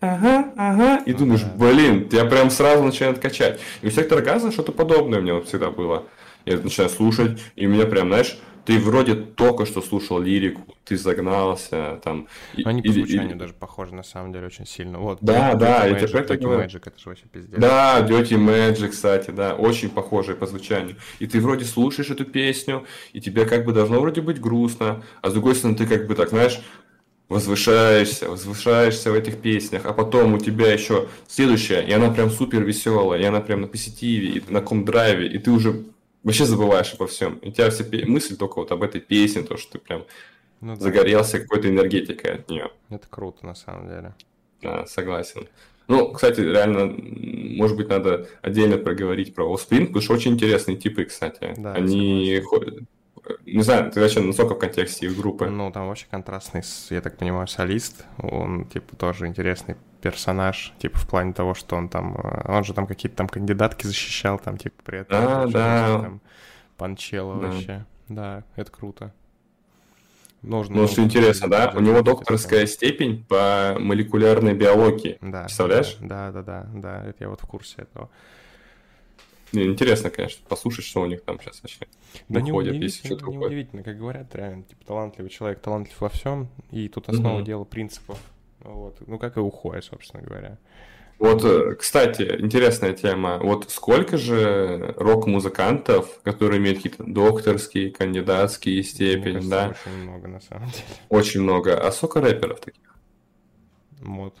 ага, 0.00 0.52
ага, 0.56 1.02
и 1.06 1.12
ну, 1.12 1.18
думаешь, 1.18 1.42
да. 1.42 1.52
блин, 1.54 2.08
тебя 2.08 2.24
прям 2.24 2.50
сразу 2.50 2.82
начинает 2.82 3.20
качать. 3.20 3.60
И 3.80 3.86
у 3.86 3.90
Сектора 3.90 4.22
Газа 4.22 4.50
что-то 4.50 4.72
подобное 4.72 5.20
у 5.20 5.22
меня 5.22 5.34
вот 5.34 5.46
всегда 5.46 5.70
было. 5.70 6.04
Я 6.46 6.56
начинаю 6.56 6.90
слушать, 6.90 7.38
и 7.54 7.68
у 7.68 7.70
меня 7.70 7.86
прям, 7.86 8.08
знаешь, 8.08 8.38
ты 8.68 8.78
вроде 8.78 9.14
только 9.14 9.64
что 9.64 9.80
слушал 9.80 10.18
лирику, 10.18 10.76
ты 10.84 10.98
загнался, 10.98 12.00
там... 12.04 12.28
Они 12.66 12.82
по 12.82 12.92
звучанию 12.92 13.36
и, 13.36 13.38
даже 13.38 13.54
похожи, 13.54 13.94
на 13.94 14.02
самом 14.02 14.30
деле, 14.30 14.44
очень 14.44 14.66
сильно. 14.66 14.98
Вот, 14.98 15.20
да, 15.22 15.54
да, 15.54 15.88
и 15.88 15.94
теперь 15.94 16.22
Dirty 16.22 16.66
Magic, 16.66 16.82
это 16.84 16.98
же 16.98 17.08
вообще 17.08 17.24
пиздец. 17.32 17.58
Да, 17.58 18.06
Dirty 18.06 18.36
Magic, 18.36 18.88
кстати, 18.88 19.30
да, 19.30 19.54
очень 19.54 19.88
похожие 19.88 20.36
по 20.36 20.46
звучанию. 20.46 20.96
И 21.18 21.26
ты 21.26 21.40
вроде 21.40 21.64
слушаешь 21.64 22.10
эту 22.10 22.26
песню, 22.26 22.84
и 23.14 23.22
тебе 23.22 23.46
как 23.46 23.64
бы 23.64 23.72
должно 23.72 24.00
вроде 24.00 24.20
быть 24.20 24.38
грустно, 24.38 25.02
а 25.22 25.30
с 25.30 25.32
другой 25.32 25.54
стороны 25.54 25.78
ты 25.78 25.86
как 25.86 26.06
бы 26.06 26.14
так, 26.14 26.28
знаешь, 26.28 26.60
возвышаешься, 27.30 28.28
возвышаешься 28.28 29.12
в 29.12 29.14
этих 29.14 29.38
песнях, 29.38 29.86
а 29.86 29.94
потом 29.94 30.34
у 30.34 30.38
тебя 30.38 30.70
еще 30.70 31.08
следующая, 31.26 31.80
и 31.80 31.90
она 31.90 32.10
прям 32.10 32.28
супер 32.30 32.64
веселая, 32.64 33.18
и 33.18 33.24
она 33.24 33.40
прям 33.40 33.62
на 33.62 33.66
позитиве, 33.66 34.28
и 34.28 34.42
на 34.52 34.60
ком-драйве, 34.60 35.26
и 35.26 35.38
ты 35.38 35.52
уже 35.52 35.84
вообще 36.22 36.44
забываешь 36.44 36.94
обо 36.94 37.06
всем. 37.06 37.36
И 37.38 37.48
у 37.48 37.52
тебя 37.52 37.70
все 37.70 37.84
мысль 38.06 38.36
только 38.36 38.58
вот 38.58 38.72
об 38.72 38.82
этой 38.82 39.00
песне, 39.00 39.42
то, 39.42 39.56
что 39.56 39.72
ты 39.72 39.78
прям 39.78 40.04
ну, 40.60 40.74
да. 40.74 40.80
загорелся 40.80 41.40
какой-то 41.40 41.68
энергетикой 41.68 42.34
от 42.34 42.50
нее. 42.50 42.70
Это 42.90 43.06
круто, 43.08 43.46
на 43.46 43.54
самом 43.54 43.88
деле. 43.88 44.14
Да, 44.62 44.86
согласен. 44.86 45.48
Ну, 45.86 46.12
кстати, 46.12 46.40
реально, 46.40 46.94
может 47.56 47.76
быть, 47.76 47.88
надо 47.88 48.28
отдельно 48.42 48.76
проговорить 48.76 49.34
про 49.34 49.44
Offspring, 49.44 49.86
потому 49.86 50.02
что 50.02 50.14
очень 50.14 50.32
интересные 50.32 50.76
типы, 50.76 51.04
кстати. 51.04 51.54
Да, 51.56 51.72
Они 51.72 52.38
ходят, 52.44 52.80
не 53.46 53.62
знаю, 53.62 53.90
ты 53.90 54.00
вообще 54.00 54.20
насколько 54.20 54.54
в 54.54 54.58
контексте 54.58 55.06
их 55.06 55.16
группы? 55.16 55.46
Ну, 55.46 55.70
там 55.70 55.88
вообще 55.88 56.06
контрастный, 56.10 56.62
я 56.90 57.00
так 57.00 57.16
понимаю, 57.16 57.46
солист. 57.46 58.04
Он, 58.18 58.66
типа, 58.66 58.96
тоже 58.96 59.26
интересный 59.26 59.76
персонаж, 60.00 60.72
типа, 60.78 60.98
в 60.98 61.06
плане 61.08 61.32
того, 61.32 61.54
что 61.54 61.76
он 61.76 61.88
там... 61.88 62.16
Э, 62.16 62.52
он 62.56 62.64
же 62.64 62.72
там 62.72 62.86
какие-то 62.86 63.16
там 63.16 63.28
кандидатки 63.28 63.86
защищал, 63.86 64.38
там, 64.38 64.56
типа, 64.56 64.76
при 64.84 65.00
этом... 65.00 65.18
А, 65.18 65.46
да. 65.46 66.00
Там, 66.00 66.20
Панчелло 66.76 67.40
да. 67.40 67.48
вообще. 67.48 67.86
Да, 68.08 68.44
это 68.56 68.70
круто. 68.70 69.12
Нужно, 70.42 70.76
ну, 70.76 70.86
что 70.86 71.02
интересно, 71.02 71.48
да? 71.48 71.72
У 71.74 71.80
него 71.80 72.02
докторская 72.02 72.66
степень 72.66 73.24
по 73.28 73.76
молекулярной 73.78 74.54
биологии. 74.54 75.18
Да. 75.20 75.42
Представляешь? 75.42 75.96
Да, 76.00 76.30
да, 76.30 76.42
да, 76.42 76.66
да, 76.72 77.04
это 77.04 77.24
я 77.24 77.28
вот 77.28 77.40
в 77.40 77.46
курсе 77.46 77.82
этого. 77.82 78.08
Интересно, 79.52 80.10
конечно, 80.10 80.44
послушать, 80.48 80.84
что 80.84 81.00
у 81.00 81.06
них 81.06 81.22
там 81.22 81.40
сейчас 81.40 81.62
вообще 81.62 81.86
да 82.28 82.40
выходит, 82.40 82.74
не 82.74 82.80
если 82.80 83.06
что-то 83.06 83.26
не 83.26 83.38
удивительно, 83.38 83.82
как 83.82 83.98
говорят, 83.98 84.34
реально, 84.34 84.64
типа, 84.64 84.84
талантливый 84.84 85.30
человек, 85.30 85.60
талантлив 85.60 86.00
во 86.00 86.08
всем, 86.08 86.48
и 86.70 86.88
тут 86.88 87.08
основа 87.08 87.38
угу. 87.38 87.44
дела 87.44 87.64
принципов. 87.64 88.18
Вот. 88.60 88.96
Ну, 89.06 89.18
как 89.18 89.36
и 89.36 89.40
уходит, 89.40 89.84
собственно 89.84 90.22
говоря. 90.22 90.58
Вот, 91.18 91.44
э, 91.44 91.74
кстати, 91.74 92.22
интересная 92.38 92.92
тема. 92.92 93.38
Вот 93.38 93.70
сколько 93.70 94.16
же 94.16 94.94
рок-музыкантов, 94.96 96.20
которые 96.22 96.60
имеют 96.60 96.78
какие-то 96.78 97.04
докторские, 97.04 97.90
кандидатские 97.90 98.82
степени, 98.84 99.34
кажется, 99.34 99.50
да? 99.50 99.68
Очень 99.68 100.02
много, 100.02 100.28
на 100.28 100.40
самом 100.40 100.68
деле. 100.70 100.84
Очень 101.08 101.40
много. 101.42 101.80
А 101.80 101.90
сколько 101.90 102.20
рэперов 102.20 102.60
таких? 102.60 102.94
Мод. 104.00 104.36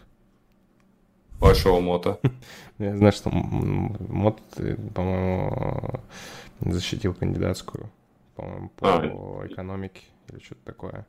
Вашего 1.40 1.80
мота. 1.80 2.18
Я 2.78 2.96
знаю, 2.96 3.12
что 3.12 3.30
мод, 3.30 4.40
по-моему, 4.94 6.00
защитил 6.60 7.14
кандидатскую, 7.14 7.90
по-моему, 8.34 8.70
по 8.76 9.42
а, 9.42 9.46
экономике 9.46 10.02
или 10.30 10.40
что-то 10.40 10.64
такое. 10.64 11.06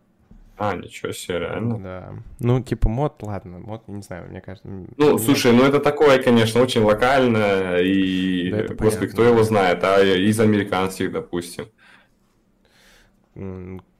А, 0.58 0.76
ничего 0.76 1.14
себе, 1.14 1.40
реально? 1.40 1.80
Да. 1.80 2.14
Ну, 2.40 2.62
типа 2.62 2.90
мод, 2.90 3.24
ладно, 3.24 3.60
мод, 3.60 3.88
не 3.88 4.02
знаю, 4.02 4.30
мне 4.30 4.42
кажется... 4.42 4.68
Ну, 4.68 4.88
мне... 4.98 5.20
слушай, 5.20 5.54
ну 5.54 5.64
это 5.64 5.80
такое, 5.80 6.22
конечно, 6.22 6.62
очень 6.62 6.82
локально, 6.82 7.78
и, 7.78 8.52
да, 8.52 8.58
господи, 8.64 8.78
понятно. 8.80 9.08
кто 9.08 9.24
его 9.24 9.44
знает, 9.44 9.84
а 9.84 10.02
из 10.02 10.40
американских, 10.40 11.14
допустим. 11.14 11.68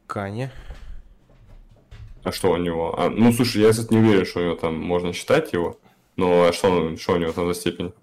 Каня. 0.06 0.52
А 2.24 2.32
что 2.34 2.52
у 2.52 2.58
него? 2.58 3.00
А, 3.00 3.10
ну, 3.10 3.32
слушай, 3.32 3.62
я, 3.62 3.72
кстати, 3.72 3.94
не 3.94 4.00
уверен, 4.00 4.26
что 4.26 4.42
у 4.42 4.44
него 4.44 4.56
там 4.56 4.78
можно 4.78 5.14
считать 5.14 5.54
его. 5.54 5.80
Ну, 6.20 6.46
а 6.46 6.52
что, 6.52 6.98
что 6.98 7.14
у 7.14 7.18
него 7.18 7.32
там 7.32 7.48
за 7.48 7.54
степень? 7.54 7.94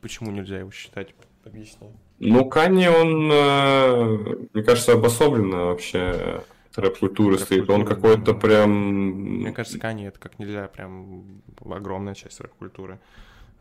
Почему 0.00 0.32
нельзя 0.32 0.58
его 0.58 0.72
считать? 0.72 1.14
Объясни. 1.44 1.90
Ну, 2.18 2.44
Канни, 2.48 2.88
он, 2.88 3.30
э, 3.32 4.46
мне 4.52 4.62
кажется, 4.64 4.94
обособленно 4.94 5.66
вообще 5.66 6.42
рэп-культуры 6.74 7.38
стоит. 7.38 7.70
Он 7.70 7.84
какой-то 7.84 8.34
прям... 8.34 8.70
Мне 8.70 9.52
кажется, 9.52 9.78
Кани 9.78 10.04
это 10.04 10.18
как 10.18 10.40
нельзя 10.40 10.66
прям 10.66 11.42
огромная 11.64 12.14
часть 12.14 12.40
рэп-культуры. 12.40 12.98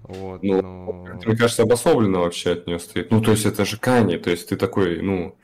Вот, 0.01 0.41
ну, 0.41 0.61
но... 0.63 1.17
мне 1.23 1.37
кажется, 1.37 1.61
обособленно 1.61 2.21
вообще 2.21 2.53
от 2.53 2.65
нее 2.65 2.79
стоит. 2.79 3.11
Ну, 3.11 3.21
то 3.21 3.31
есть 3.31 3.45
это 3.45 3.65
же 3.65 3.77
Кани, 3.77 4.17
то 4.17 4.31
есть 4.31 4.49
ты 4.49 4.57
такой, 4.57 4.99
ну, 5.01 5.35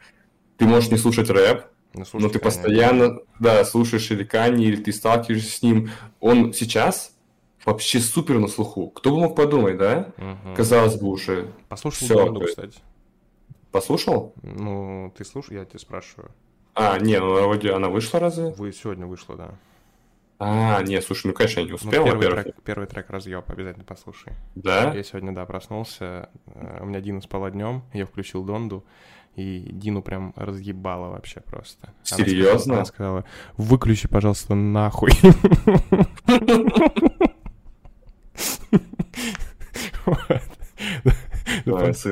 ты 0.58 0.66
можешь 0.66 0.90
не 0.90 0.98
слушать 0.98 1.30
рэп, 1.30 1.66
но, 1.94 2.06
но 2.14 2.30
ты 2.30 2.40
Kanye. 2.40 2.42
постоянно, 2.42 3.20
да, 3.40 3.64
слушаешь 3.66 4.10
или 4.10 4.24
Кани, 4.24 4.66
или 4.66 4.82
ты 4.82 4.92
сталкиваешься 4.92 5.52
с 5.52 5.62
ним. 5.62 5.92
Он 6.20 6.54
сейчас 6.54 7.17
вообще 7.68 8.00
супер 8.00 8.40
на 8.40 8.48
слуху. 8.48 8.90
Кто 8.90 9.12
бы 9.12 9.20
мог 9.20 9.36
подумать, 9.36 9.78
да? 9.78 10.14
Угу. 10.18 10.56
Казалось 10.56 10.96
бы 10.96 11.08
уже. 11.08 11.52
Послушал 11.68 12.08
Всё, 12.08 12.16
Донду, 12.16 12.46
кстати. 12.46 12.80
Послушал? 13.72 14.34
Ну, 14.42 15.14
ты 15.18 15.26
слушал, 15.26 15.54
я 15.54 15.66
тебя 15.66 15.80
спрашиваю. 15.80 16.32
А, 16.74 16.98
не, 16.98 17.20
ну 17.20 17.34
вроде 17.34 17.74
она 17.74 17.90
вышла 17.90 18.20
разве? 18.20 18.52
Вы 18.52 18.72
сегодня 18.72 19.06
вышла, 19.06 19.36
да. 19.36 19.50
А, 20.40 20.82
не, 20.84 21.02
слушай, 21.02 21.28
ну, 21.28 21.34
конечно, 21.34 21.60
я 21.60 21.66
не 21.66 21.74
успел, 21.74 22.06
ну, 22.06 22.20
первый, 22.20 22.44
трек, 22.44 22.56
первый 22.64 22.88
трек 22.88 23.10
разъеб, 23.10 23.50
обязательно 23.50 23.84
послушай. 23.84 24.34
Да? 24.54 24.94
Я 24.94 25.04
сегодня, 25.04 25.34
да, 25.34 25.46
проснулся, 25.48 26.30
э, 26.46 26.78
у 26.82 26.86
меня 26.86 27.02
Дина 27.02 27.22
спала 27.22 27.50
днем, 27.50 27.82
я 27.92 28.06
включил 28.06 28.44
Донду, 28.44 28.86
и 29.36 29.68
Дину 29.72 30.04
прям 30.04 30.34
разъебала 30.36 31.10
вообще 31.10 31.42
просто. 31.42 31.90
Серьезно? 32.04 32.76
Она 32.76 32.86
сказала, 32.86 33.26
выключи, 33.58 34.08
пожалуйста, 34.08 34.54
нахуй. 34.54 35.12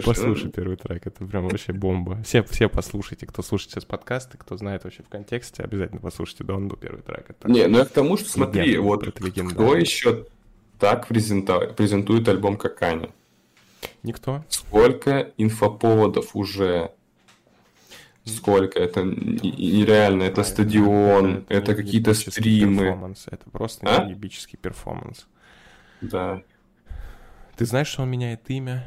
Послушай 0.04 0.52
первый 0.52 0.78
трек, 0.78 1.08
это 1.08 1.26
прям 1.26 1.48
вообще 1.48 1.74
бомба. 1.74 2.22
Все, 2.24 2.44
все 2.44 2.68
послушайте, 2.70 3.26
кто 3.26 3.42
слушает 3.42 3.72
сейчас 3.72 3.86
подкасты, 3.86 4.38
кто 4.38 4.58
знает 4.58 4.84
вообще 4.84 5.04
в 5.04 5.10
контексте, 5.10 5.64
обязательно 5.64 6.02
послушайте 6.02 6.44
Донду 6.44 6.76
первый 6.76 7.02
трек. 7.02 7.30
Это 7.30 7.50
не, 7.50 7.68
ну 7.68 7.78
я 7.80 7.86
к 7.86 7.90
тому, 7.90 8.18
что 8.18 8.30
смотри, 8.30 8.78
вот 8.78 9.08
кто 9.08 9.76
еще 9.76 10.26
так 10.80 11.08
презентует 11.08 12.28
альбом 12.28 12.58
как 12.58 12.82
Аня? 12.82 13.10
Никто. 14.04 14.44
Сколько 14.50 15.32
инфоповодов 15.38 16.36
уже 16.36 16.92
Сколько? 18.26 18.80
Это 18.80 19.04
нереально. 19.04 20.24
Это 20.24 20.44
стадион, 20.44 21.46
это, 21.48 21.72
это 21.72 21.76
какие-то 21.76 22.16
стримы. 22.16 23.16
Это 23.28 23.50
просто 23.52 23.86
а? 23.86 24.10
ебический 24.10 24.58
перформанс. 24.58 25.28
Да. 26.02 26.44
Ты 27.56 27.66
знаешь, 27.66 27.88
что 27.88 28.04
он 28.04 28.10
меняет 28.10 28.50
имя? 28.50 28.86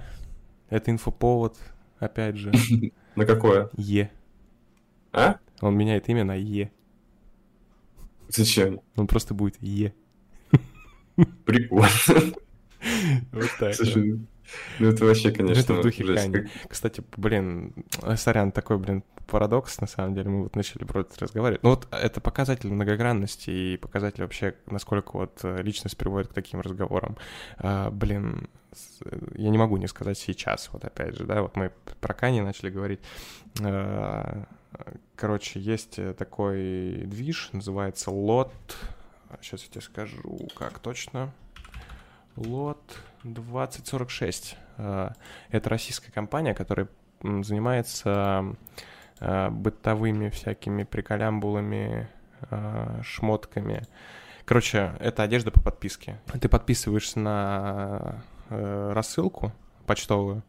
Это 0.71 0.91
инфоповод, 0.91 1.57
опять 1.99 2.37
же. 2.37 2.53
На 3.17 3.25
какое? 3.25 3.71
Е. 3.77 4.11
А? 5.13 5.39
Он 5.61 5.77
меняет 5.77 6.09
имя 6.09 6.25
на 6.25 6.35
Е. 6.37 6.71
Зачем? 8.29 8.81
Он 8.97 9.07
просто 9.07 9.35
будет 9.35 9.57
Е. 9.63 9.95
Прикольно. 11.45 11.89
Вот 13.33 13.51
так. 13.59 13.75
Слушай, 13.75 14.21
ну 14.79 14.89
это 14.89 15.05
вообще, 15.05 15.33
конечно, 15.33 15.61
это 15.61 15.75
в 15.75 15.83
духе 15.83 16.05
Кани. 16.05 16.49
Кстати, 16.69 17.03
блин, 17.17 17.75
сорян, 18.17 18.53
такой, 18.53 18.79
блин, 18.79 19.03
парадокс, 19.29 19.81
на 19.81 19.87
самом 19.87 20.15
деле, 20.15 20.31
мы 20.31 20.43
вот 20.45 20.57
начали 20.57 20.85
про 20.85 21.03
это 21.03 21.21
разговаривать. 21.21 21.63
Ну 21.63 21.71
вот 21.71 21.87
это 21.93 22.21
показатель 22.21 22.73
многогранности 22.73 23.51
и 23.51 23.77
показатель 23.77 24.23
вообще, 24.23 24.55
насколько 24.67 25.13
вот 25.13 25.41
э, 25.43 25.63
личность 25.63 25.97
приводит 25.97 26.29
к 26.29 26.35
таким 26.35 26.61
разговорам. 26.61 27.17
А, 27.59 27.91
блин, 27.91 28.49
я 29.35 29.51
не 29.51 29.59
могу 29.59 29.77
не 29.77 29.87
сказать 29.87 30.19
сейчас, 30.19 30.71
вот 30.73 30.85
опять 30.85 31.17
же, 31.17 31.25
да, 31.25 31.43
вот 31.43 31.57
мы 31.57 31.73
про 32.01 32.15
Кани 32.15 32.41
начали 32.41 32.71
говорить. 32.71 33.01
А, 33.63 34.45
короче, 35.15 35.61
есть 35.61 35.99
такой 36.17 37.03
движ, 37.05 37.51
называется 37.53 38.11
лот. 38.11 38.53
Сейчас 39.43 39.63
я 39.63 39.69
тебе 39.69 39.83
скажу, 39.83 40.49
как 40.57 40.79
точно. 40.79 41.33
Лот 42.37 42.81
2046. 43.25 44.57
А, 44.79 45.13
это 45.51 45.69
российская 45.69 46.13
компания, 46.13 46.55
которая 46.55 46.89
занимается 47.23 48.57
бытовыми 49.21 50.29
всякими 50.31 50.85
приколямбулами, 50.85 52.09
а, 52.51 53.01
шмотками. 53.03 53.83
Короче, 54.45 54.95
это 55.01 55.23
одежда 55.23 55.51
по 55.51 55.61
подписке. 55.61 56.21
Ты 56.41 56.49
подписываешься 56.49 57.19
на 57.19 58.23
э, 58.49 58.93
рассылку 58.95 59.53
почтовую, 59.87 60.43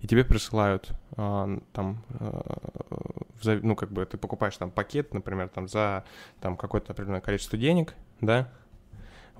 и 0.00 0.06
тебе 0.06 0.24
присылают 0.24 0.90
там, 1.16 2.04
ну, 3.44 3.76
как 3.76 3.92
бы 3.92 4.04
ты 4.06 4.18
покупаешь 4.18 4.56
там 4.56 4.70
пакет, 4.70 5.14
например, 5.14 5.48
там 5.48 5.68
за 5.68 6.04
там 6.40 6.56
какое-то 6.56 6.92
определенное 6.92 7.20
количество 7.20 7.58
денег, 7.58 7.94
да, 8.20 8.50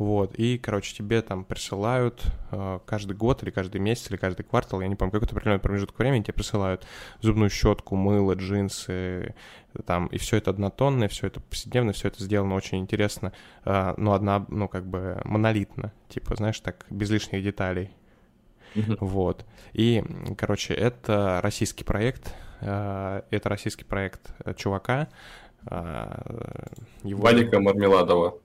вот, 0.01 0.35
и, 0.37 0.57
короче, 0.57 0.95
тебе 0.97 1.21
там 1.21 1.45
присылают 1.45 2.25
э, 2.53 2.79
каждый 2.87 3.15
год 3.15 3.43
или 3.43 3.51
каждый 3.51 3.83
месяц 3.83 4.11
или 4.11 4.17
каждый 4.17 4.45
квартал, 4.45 4.81
я 4.81 4.89
не 4.89 4.95
помню, 4.95 5.13
какой-то 5.13 5.35
определенный 5.35 5.61
промежуток 5.61 5.99
времени 5.99 6.23
тебе 6.23 6.33
присылают 6.33 6.87
зубную 7.21 7.51
щетку, 7.51 7.97
мыло, 7.97 8.33
джинсы, 8.33 9.35
там, 9.85 10.07
и 10.07 10.17
все 10.17 10.39
это 10.39 10.53
однотонное, 10.53 11.09
все 11.09 11.27
это 11.27 11.41
повседневно, 11.41 11.93
все 11.93 12.09
это 12.09 12.25
сделано 12.25 12.55
очень 12.55 12.79
интересно, 12.79 13.35
э, 13.67 13.93
но 13.99 14.15
одна, 14.15 14.47
ну, 14.49 14.69
как 14.69 14.87
бы 14.87 15.21
монолитно, 15.27 15.93
типа, 16.09 16.35
знаешь, 16.35 16.59
так, 16.61 16.87
без 16.89 17.11
лишних 17.11 17.45
деталей. 17.45 17.91
Вот. 19.01 19.45
И, 19.75 20.03
короче, 20.39 20.73
это 20.73 21.41
российский 21.43 21.85
проект, 21.85 22.35
э, 22.63 23.21
это 23.31 23.49
российский 23.51 23.85
проект 23.85 24.33
чувака. 24.57 25.09
Э, 25.67 26.23
его... 27.03 27.21
Валика 27.21 27.61
Мармеладова. 27.61 28.39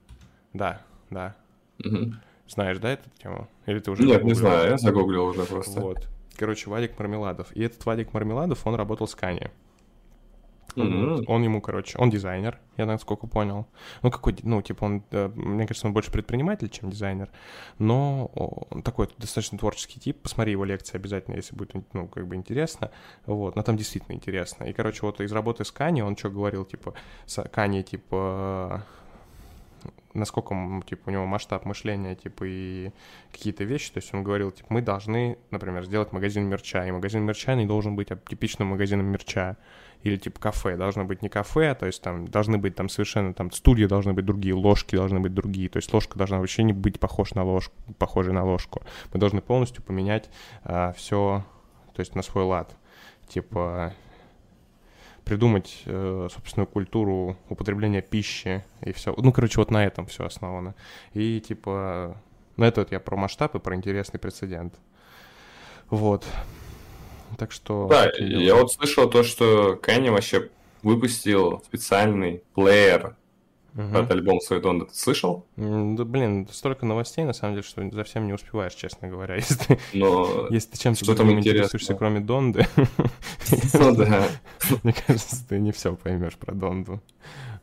Да, 0.51 0.81
да. 1.09 1.33
Угу. 1.83 2.13
Знаешь, 2.47 2.77
да, 2.77 2.91
эту 2.91 3.09
тему? 3.17 3.47
Или 3.65 3.79
ты 3.79 3.91
уже 3.91 4.03
Нет, 4.03 4.13
загуглил? 4.13 4.27
не 4.27 4.39
знаю, 4.39 4.69
я 4.69 4.77
загуглил 4.77 5.25
уже 5.25 5.43
просто. 5.43 5.81
Вот. 5.81 6.09
Короче, 6.37 6.69
Вадик 6.69 6.97
Мармеладов. 6.99 7.51
И 7.53 7.63
этот 7.63 7.85
Вадик 7.85 8.13
Мармеладов, 8.13 8.65
он 8.67 8.75
работал 8.75 9.07
с 9.07 9.15
Кани. 9.15 9.49
Mm-hmm. 10.75 11.23
Он 11.27 11.41
ему, 11.41 11.61
короче, 11.61 11.97
он 11.97 12.09
дизайнер, 12.09 12.59
я 12.75 12.85
насколько 12.85 13.27
понял. 13.27 13.65
Ну, 14.01 14.11
какой, 14.11 14.35
ну, 14.43 14.61
типа, 14.61 14.83
он, 14.83 15.03
мне 15.11 15.65
кажется, 15.65 15.87
он 15.87 15.93
больше 15.93 16.11
предприниматель, 16.11 16.69
чем 16.69 16.89
дизайнер, 16.89 17.29
но 17.79 18.25
он 18.35 18.83
такой 18.83 19.07
достаточно 19.17 19.57
творческий 19.57 20.01
тип. 20.01 20.21
Посмотри 20.21 20.51
его 20.51 20.65
лекции 20.65 20.97
обязательно, 20.97 21.35
если 21.35 21.55
будет, 21.55 21.73
ну, 21.93 22.07
как 22.09 22.27
бы 22.27 22.35
интересно. 22.35 22.91
Вот, 23.25 23.55
но 23.55 23.63
там 23.63 23.77
действительно 23.77 24.15
интересно. 24.15 24.65
И, 24.65 24.73
короче, 24.73 25.05
вот 25.05 25.21
из 25.21 25.31
работы 25.31 25.63
с 25.63 25.71
Кани 25.71 26.03
он 26.03 26.17
что 26.17 26.29
говорил, 26.29 26.65
типа, 26.65 26.93
Кани, 27.53 27.81
типа, 27.81 28.83
насколько, 30.15 30.55
типа, 30.87 31.09
у 31.09 31.11
него 31.11 31.25
масштаб 31.25 31.65
мышления, 31.65 32.15
типа, 32.15 32.43
и 32.47 32.91
какие-то 33.31 33.63
вещи, 33.63 33.91
то 33.91 33.97
есть 33.97 34.13
он 34.13 34.23
говорил, 34.23 34.51
типа, 34.51 34.67
мы 34.69 34.81
должны, 34.81 35.37
например, 35.51 35.83
сделать 35.85 36.11
магазин 36.11 36.45
мерча, 36.45 36.85
и 36.85 36.91
магазин 36.91 37.23
мерча 37.23 37.55
не 37.55 37.65
должен 37.65 37.95
быть 37.95 38.09
типичным 38.27 38.69
магазином 38.69 39.05
мерча, 39.05 39.57
или, 40.03 40.17
типа, 40.17 40.39
кафе, 40.39 40.77
должно 40.77 41.03
быть 41.03 41.21
не 41.21 41.29
кафе, 41.29 41.71
а, 41.71 41.75
то 41.75 41.85
есть 41.85 42.01
там 42.01 42.27
должны 42.27 42.57
быть 42.57 42.75
там 42.75 42.89
совершенно, 42.89 43.33
там, 43.33 43.51
студии 43.51 43.85
должны 43.85 44.13
быть 44.13 44.25
другие, 44.25 44.53
ложки 44.53 44.95
должны 44.95 45.19
быть 45.19 45.33
другие, 45.33 45.67
то 45.69 45.77
есть 45.77 45.91
ложка 45.93 46.17
должна 46.17 46.39
вообще 46.39 46.63
не 46.63 46.73
быть 46.73 46.99
похож 46.99 47.33
на 47.33 47.43
ложку, 47.43 47.73
похожей 47.97 48.33
на 48.33 48.43
ложку. 48.43 48.81
Мы 49.13 49.19
должны 49.19 49.41
полностью 49.41 49.83
поменять 49.83 50.29
а, 50.63 50.93
все, 50.93 51.43
то 51.93 51.99
есть 51.99 52.15
на 52.15 52.21
свой 52.21 52.43
лад. 52.43 52.75
Типа, 53.27 53.93
придумать 55.25 55.81
э, 55.85 56.27
собственную 56.31 56.67
культуру 56.67 57.37
употребления 57.49 58.01
пищи 58.01 58.63
и 58.81 58.93
все. 58.93 59.13
Ну, 59.17 59.33
короче, 59.33 59.59
вот 59.59 59.71
на 59.71 59.83
этом 59.83 60.05
все 60.05 60.25
основано. 60.25 60.75
И 61.13 61.41
типа, 61.41 62.21
ну 62.57 62.65
это 62.65 62.81
вот 62.81 62.91
я 62.91 62.99
про 62.99 63.17
масштаб 63.17 63.55
и 63.55 63.59
про 63.59 63.75
интересный 63.75 64.19
прецедент. 64.19 64.75
Вот. 65.89 66.25
Так 67.37 67.51
что... 67.51 67.87
Да, 67.89 68.11
я 68.19 68.55
вот 68.55 68.71
слышал 68.71 69.09
то, 69.09 69.23
что 69.23 69.75
Кэнни 69.75 70.09
вообще 70.09 70.49
выпустил 70.83 71.61
специальный 71.65 72.43
плеер 72.53 73.15
угу. 73.75 73.93
под 73.93 74.11
альбом 74.11 74.41
свой 74.41 74.61
Донда. 74.61 74.85
Ты 74.85 74.95
слышал? 74.95 75.45
Да, 75.55 76.05
блин, 76.05 76.47
столько 76.51 76.85
новостей, 76.85 77.23
на 77.23 77.33
самом 77.33 77.55
деле, 77.55 77.63
что 77.63 77.87
за 77.89 78.03
всем 78.03 78.27
не 78.27 78.33
успеваешь, 78.33 78.73
честно 78.73 79.07
говоря. 79.07 79.35
Если 79.45 79.79
Но 79.93 80.47
если 80.49 80.71
ты 80.71 80.77
чем-то 80.77 81.31
интересуешься, 81.31 81.93
кроме 81.93 82.19
Донды, 82.19 82.67
ну 83.73 83.95
да. 83.95 84.27
Мне 84.83 84.93
кажется, 84.93 85.47
ты 85.47 85.59
не 85.59 85.71
все 85.71 85.95
поймешь 85.95 86.35
про 86.35 86.53
Донду. 86.53 87.01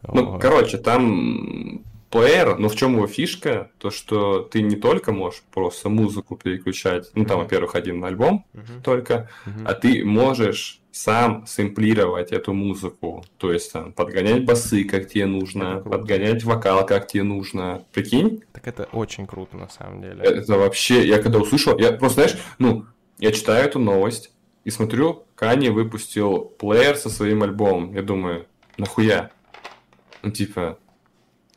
Ну, 0.03 0.39
короче, 0.39 0.79
там 0.79 1.83
плеер, 2.13 2.59
но 2.59 2.69
в 2.69 2.77
чем 2.77 2.95
его 2.95 3.07
фишка? 3.07 3.71
То, 3.79 3.91
что 3.91 4.41
ты 4.43 4.63
не 4.63 4.77
только 4.77 5.11
можешь 5.13 5.43
просто 5.53 5.89
музыку 5.89 6.37
переключать, 6.37 7.11
ну, 7.15 7.25
там, 7.25 7.41
во-первых, 7.41 7.75
один 7.75 8.05
альбом 8.05 8.47
только, 8.85 9.29
а 9.65 9.75
ты 9.75 10.05
можешь 10.05 10.79
сам 10.93 11.47
сэмплировать 11.47 12.33
эту 12.33 12.53
музыку, 12.53 13.25
то 13.39 13.51
есть 13.51 13.73
там 13.73 13.95
подгонять 13.95 14.45
басы, 14.45 14.85
как 14.85 15.09
тебе 15.09 15.25
нужно, 15.25 15.79
подгонять 15.79 16.45
вокал, 16.45 16.85
как 16.85 17.09
тебе 17.09 17.23
нужно. 17.23 17.83
Прикинь? 17.93 18.45
Так 18.53 18.69
это 18.69 18.85
очень 18.93 19.27
круто 19.27 19.57
на 19.57 19.71
самом 19.71 20.03
деле. 20.03 20.23
Это 20.23 20.59
вообще, 20.59 21.07
я 21.07 21.19
когда 21.19 21.39
услышал, 21.39 21.79
я 21.79 21.93
просто, 21.93 22.23
знаешь, 22.23 22.39
ну, 22.59 22.85
я 23.19 23.33
читаю 23.33 23.65
эту 23.65 23.79
новость 23.79 24.33
и 24.65 24.71
смотрю, 24.71 25.25
Кани 25.35 25.71
выпустил 25.71 26.41
плеер 26.59 26.97
со 26.97 27.09
своим 27.09 27.43
альбомом. 27.43 27.95
Я 27.95 28.03
думаю, 28.03 28.47
нахуя? 28.77 29.31
Ну, 30.23 30.31
типа, 30.31 30.79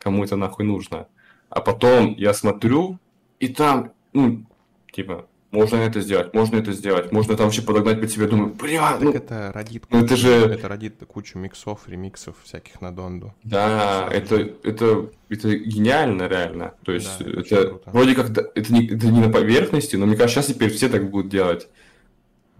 кому 0.06 0.22
это 0.24 0.36
нахуй 0.36 0.64
нужно? 0.64 1.08
А 1.50 1.60
потом 1.60 2.14
я 2.16 2.32
смотрю, 2.32 2.98
и 3.40 3.48
там, 3.48 3.90
ну, 4.12 4.44
типа, 4.92 5.26
можно 5.50 5.76
это 5.78 6.00
сделать, 6.00 6.32
можно 6.34 6.58
это 6.58 6.72
сделать, 6.72 7.10
можно 7.12 7.36
там 7.36 7.46
вообще 7.46 7.62
подогнать 7.62 8.00
под 8.00 8.10
себя, 8.10 8.26
думаю, 8.28 8.54
бля, 8.54 8.92
Так 8.92 9.00
ну, 9.02 9.10
это 9.12 9.50
родит, 9.52 9.84
ну 9.90 10.04
это 10.04 10.16
же- 10.16 10.30
это 10.30 10.68
родит 10.68 10.94
кучу 11.08 11.38
миксов, 11.38 11.88
ремиксов 11.88 12.36
всяких 12.44 12.80
на 12.80 12.94
Донду. 12.94 13.34
да, 13.42 14.08
это, 14.12 14.36
это, 14.62 15.08
это 15.28 15.56
гениально 15.56 16.28
реально. 16.28 16.74
То 16.84 16.92
есть 16.92 17.18
Да, 17.18 17.30
это 17.40 17.58
это 17.58 17.90
вроде 17.92 18.14
как 18.14 18.30
это 18.30 18.72
не, 18.72 18.86
это 18.86 19.06
не 19.08 19.20
на 19.20 19.30
поверхности, 19.30 19.96
но 19.96 20.06
мне 20.06 20.16
кажется, 20.16 20.42
сейчас 20.42 20.54
теперь 20.54 20.70
все 20.70 20.88
так 20.88 21.10
будут 21.10 21.30
делать. 21.30 21.68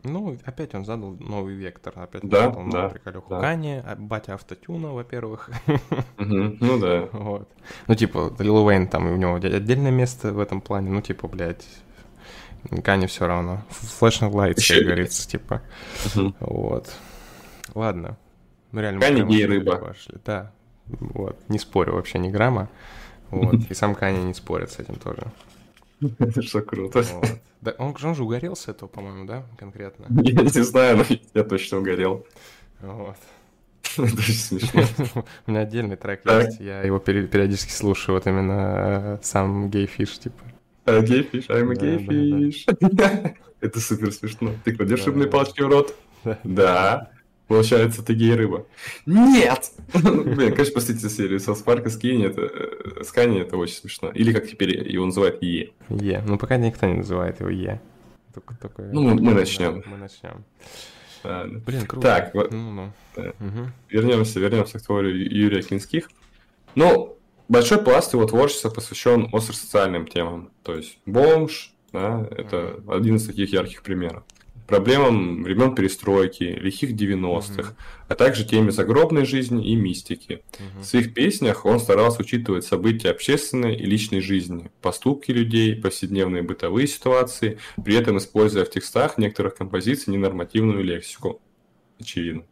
Ну, 0.06 0.36
опять 0.44 0.74
он 0.74 0.84
задал 0.84 1.16
новый 1.18 1.54
вектор, 1.54 1.92
опять 1.96 2.22
Да, 2.22 2.44
задал 2.46 2.60
новый 2.62 2.72
да, 2.72 2.88
приколюху. 2.88 3.30
да. 3.30 3.40
Кани, 3.40 3.82
а, 3.84 3.96
батя 3.96 4.34
автотюна, 4.34 4.92
во-первых. 4.92 5.50
Ну 6.18 6.78
да. 6.78 7.08
Вот. 7.12 7.48
Ну, 7.86 7.94
типа, 7.94 8.32
Лил 8.38 8.56
Уэйн, 8.64 8.88
там 8.88 9.06
у 9.12 9.16
него 9.16 9.34
отдельное 9.36 9.90
место 9.90 10.32
в 10.32 10.38
этом 10.38 10.60
плане, 10.60 10.90
ну, 10.90 11.00
типа, 11.00 11.28
блядь, 11.28 11.66
Кани 12.84 13.06
все 13.06 13.26
равно. 13.26 13.62
Flashing 13.70 14.30
Lights, 14.32 14.74
как 14.74 14.84
говорится, 14.84 15.28
типа. 15.28 15.62
Вот. 16.40 16.92
Ладно. 17.74 18.16
Ну, 18.72 18.80
реально, 18.80 19.00
Кани 19.00 19.22
гей 19.22 19.46
рыба. 19.46 19.76
пошли. 19.76 20.16
Да. 20.24 20.52
Вот. 20.86 21.36
Не 21.48 21.58
спорю 21.58 21.94
вообще 21.94 22.18
ни 22.18 22.30
грамма. 22.30 22.68
Вот. 23.30 23.54
И 23.70 23.74
сам 23.74 23.94
Кани 23.94 24.22
не 24.24 24.34
спорит 24.34 24.70
с 24.70 24.78
этим 24.78 24.96
тоже. 24.96 25.22
Это 26.18 26.42
что 26.42 26.62
круто. 26.62 27.02
Вот. 27.02 27.26
Да, 27.60 27.74
он, 27.78 27.96
же- 27.96 28.08
он 28.08 28.14
же 28.14 28.24
угорел 28.24 28.54
с 28.56 28.68
этого, 28.68 28.88
по-моему, 28.88 29.24
да, 29.26 29.44
конкретно? 29.58 30.06
Я 30.22 30.42
не 30.42 30.62
знаю, 30.62 30.98
но 30.98 31.04
я 31.34 31.44
точно 31.44 31.78
угорел. 31.78 32.26
Вот. 32.80 33.16
Это 33.96 34.04
очень 34.04 34.34
смешно. 34.34 34.82
У 35.46 35.50
меня 35.50 35.60
отдельный 35.60 35.96
трек 35.96 36.20
есть, 36.24 36.60
я 36.60 36.82
его 36.82 36.98
периодически 36.98 37.70
слушаю, 37.72 38.16
вот 38.16 38.26
именно 38.26 39.18
э, 39.20 39.24
сам 39.24 39.70
Gay 39.70 39.88
Fish, 39.88 40.18
типа. 40.18 40.42
А, 40.84 41.00
Gay 41.00 41.18
fish, 41.18 41.48
I'm 41.48 41.72
a 41.72 41.74
gay 41.74 42.35
fish. 42.35 43.36
Это 43.60 43.80
супер 43.80 44.12
смешно. 44.12 44.52
Ты 44.64 44.76
кладешь 44.76 45.04
рыбные 45.04 45.28
палочки 45.28 45.62
в 45.62 45.68
рот? 45.68 45.96
Да. 46.44 47.10
Получается, 47.48 48.02
ты 48.04 48.14
гей-рыба. 48.14 48.66
Нет! 49.06 49.70
Блин, 49.94 50.52
конечно, 50.52 50.74
посмотрите 50.74 51.08
серию 51.08 51.38
Саус 51.38 51.54
Парка 51.54 51.90
с 51.90 51.96
Кенни, 51.96 52.26
это, 52.26 52.40
э, 52.42 53.04
с 53.04 53.12
Канье, 53.12 53.40
это 53.40 53.56
очень 53.56 53.76
смешно. 53.76 54.10
Или 54.10 54.32
как 54.32 54.48
теперь 54.48 54.90
его 54.92 55.06
называют 55.06 55.40
Е. 55.42 55.70
Е. 55.88 56.22
Ну, 56.26 56.38
пока 56.38 56.56
никто 56.56 56.86
не 56.86 56.94
называет 56.94 57.38
его 57.40 57.50
Е. 57.50 57.80
Только, 58.34 58.54
только... 58.60 58.82
Ну, 58.82 59.02
мы- 59.02 59.14
мы 59.20 59.32
начнем. 59.34 59.82
Мы 59.86 59.96
начнем. 59.96 60.44
Блин, 61.64 61.86
круто. 61.86 62.06
Так, 62.08 62.34
вот- 62.34 62.50
Ну, 62.52 62.70
ну. 62.72 62.92
Да. 63.16 63.32
Мгм. 63.38 63.72
Вернемся, 63.90 64.40
вернемся 64.40 64.78
к 64.78 64.82
творю 64.82 65.08
Юрия 65.10 65.62
Клинских. 65.62 66.10
Ну, 66.74 67.16
большой 67.48 67.78
пласт 67.82 68.12
его 68.12 68.26
творчества 68.26 68.70
посвящен 68.70 69.28
остро-социальным 69.32 70.06
темам. 70.06 70.50
То 70.62 70.74
есть 70.74 70.98
бомж, 71.06 71.72
да, 71.92 72.26
это 72.30 72.80
один 72.88 73.16
из 73.16 73.26
таких 73.26 73.52
ярких 73.52 73.82
примеров. 73.82 74.24
Проблемам 74.66 75.44
времен 75.44 75.74
перестройки, 75.74 76.44
лихих 76.44 76.92
90-х, 76.94 77.70
Мгм. 77.70 77.76
а 78.08 78.14
также 78.14 78.44
теме 78.44 78.72
загробной 78.72 79.24
жизни 79.24 79.70
и 79.70 79.76
мистики. 79.76 80.42
Мгм. 80.58 80.82
В 80.82 80.86
своих 80.86 81.14
песнях 81.14 81.64
он 81.64 81.78
старался 81.78 82.22
учитывать 82.22 82.64
события 82.64 83.10
общественной 83.10 83.76
и 83.76 83.84
личной 83.86 84.20
жизни, 84.20 84.70
поступки 84.82 85.30
людей, 85.30 85.76
повседневные 85.76 86.42
бытовые 86.42 86.86
ситуации, 86.88 87.58
при 87.84 87.94
этом 87.94 88.18
используя 88.18 88.64
в 88.64 88.70
текстах 88.70 89.18
некоторых 89.18 89.54
композиций 89.54 90.12
ненормативную 90.12 90.82
лексику. 90.82 91.40
Очевидно. 92.00 92.44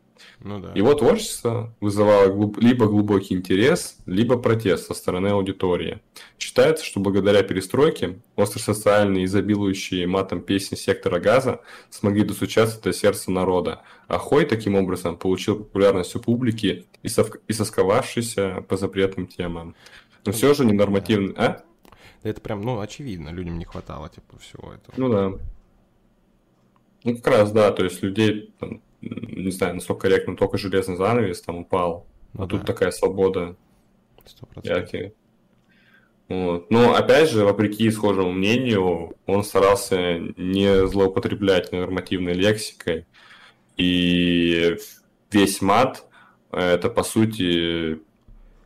Ну 0.44 0.60
да. 0.60 0.72
Его 0.74 0.92
творчество 0.92 1.74
вызывало 1.80 2.28
глуб- 2.28 2.60
либо 2.60 2.86
глубокий 2.86 3.34
интерес, 3.34 3.96
либо 4.04 4.36
протест 4.36 4.86
со 4.86 4.92
стороны 4.92 5.28
аудитории. 5.28 6.00
Считается, 6.38 6.84
что 6.84 7.00
благодаря 7.00 7.42
перестройке 7.42 8.20
остросоциальные, 8.36 9.24
изобилующие 9.24 10.06
матом 10.06 10.42
песни 10.42 10.76
сектора 10.76 11.18
газа 11.18 11.62
смогли 11.88 12.24
достучаться 12.24 12.78
до 12.82 12.92
сердца 12.92 13.30
народа, 13.30 13.82
а 14.06 14.18
Хой 14.18 14.44
таким 14.44 14.74
образом 14.74 15.16
получил 15.16 15.56
популярность 15.56 16.14
у 16.14 16.20
публики 16.20 16.84
и, 17.02 17.08
сов- 17.08 17.40
и 17.48 17.52
сосковавшийся 17.54 18.66
по 18.68 18.76
запретным 18.76 19.26
темам. 19.26 19.74
Но 20.26 20.32
все 20.32 20.52
же 20.52 20.66
ненормативный... 20.66 21.32
А? 21.38 21.62
Да 22.22 22.28
Это 22.28 22.42
прям, 22.42 22.60
ну, 22.60 22.80
очевидно, 22.80 23.30
людям 23.30 23.58
не 23.58 23.64
хватало, 23.64 24.10
типа, 24.10 24.38
всего 24.38 24.74
этого. 24.74 24.94
Ну 24.98 25.08
да. 25.08 25.32
Ну 27.04 27.16
как 27.16 27.26
раз, 27.28 27.52
да, 27.52 27.70
то 27.72 27.82
есть 27.84 28.02
людей, 28.02 28.52
там, 28.58 28.82
не 29.10 29.50
знаю, 29.50 29.74
насколько 29.74 30.02
корректно, 30.02 30.36
только 30.36 30.58
железный 30.58 30.96
занавес 30.96 31.42
там 31.42 31.58
упал, 31.58 32.06
Ну 32.32 32.44
а 32.44 32.46
тут 32.46 32.60
да, 32.60 32.66
такая 32.66 32.90
свобода. 32.90 33.56
сто 34.24 34.46
процентов. 34.46 34.92
Яркие. 34.92 35.12
Вот. 36.28 36.70
Но 36.70 36.94
опять 36.94 37.30
же, 37.30 37.44
вопреки 37.44 37.90
схожему 37.90 38.32
мнению, 38.32 39.14
он 39.26 39.44
старался 39.44 40.18
не 40.36 40.86
злоупотреблять 40.86 41.70
нормативной 41.72 42.32
лексикой. 42.32 43.06
И 43.76 44.76
весь 45.30 45.60
мат 45.60 46.06
это 46.50 46.88
по 46.88 47.02
сути 47.02 48.00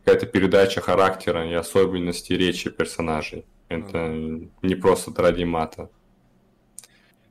какая-то 0.03 0.25
передача 0.27 0.81
характера 0.81 1.49
и 1.49 1.53
особенностей 1.53 2.37
речи 2.37 2.69
персонажей. 2.69 3.45
Это 3.67 4.07
не 4.61 4.75
просто 4.75 5.11
ради 5.21 5.43
мата. 5.43 5.89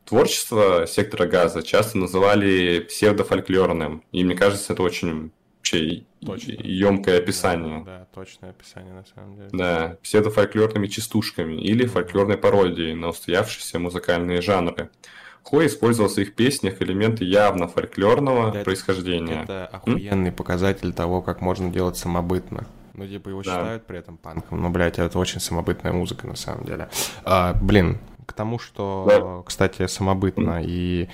Творчество 0.08 0.86
сектора 0.86 1.26
газа 1.26 1.62
часто 1.62 1.98
называли 1.98 2.80
псевдофольклорным. 2.88 4.02
И 4.10 4.24
мне 4.24 4.34
кажется, 4.34 4.72
это 4.72 4.82
очень 4.82 5.32
вообще 5.58 6.04
емкое 6.22 7.18
описание. 7.18 7.84
Да, 7.84 7.98
да, 7.98 8.06
точное 8.14 8.50
описание, 8.50 8.94
на 8.94 9.04
самом 9.14 9.36
деле. 9.36 9.48
Да, 9.52 9.96
псевдофольклорными 10.02 10.86
частушками 10.86 11.60
или 11.60 11.84
фольклорной 11.86 12.38
пародией 12.38 12.94
на 12.94 13.08
устоявшиеся 13.08 13.78
музыкальные 13.78 14.40
жанры. 14.40 14.88
Хой 15.42 15.66
использовал 15.66 16.08
в 16.08 16.12
своих 16.12 16.34
песнях 16.34 16.80
элементы 16.80 17.24
явно 17.24 17.68
фольклорного 17.68 18.48
это- 18.54 18.64
происхождения. 18.64 19.42
Это 19.44 19.66
охуенный 19.66 20.32
показатель 20.32 20.94
того, 20.94 21.20
как 21.20 21.42
можно 21.42 21.70
делать 21.70 21.98
самобытно. 21.98 22.66
Ну, 22.94 23.06
типа, 23.06 23.28
его 23.28 23.42
Да. 23.42 23.50
считают 23.50 23.86
при 23.86 23.98
этом 23.98 24.16
панком. 24.16 24.60
Но, 24.62 24.70
блядь, 24.70 24.98
это 24.98 25.18
очень 25.18 25.40
самобытная 25.40 25.92
музыка, 25.92 26.26
на 26.26 26.34
самом 26.34 26.64
деле. 26.64 26.88
А, 27.24 27.52
блин, 27.60 27.98
к 28.28 28.32
тому, 28.34 28.58
что, 28.58 29.42
кстати, 29.46 29.86
самобытно 29.86 30.62
и 30.62 31.08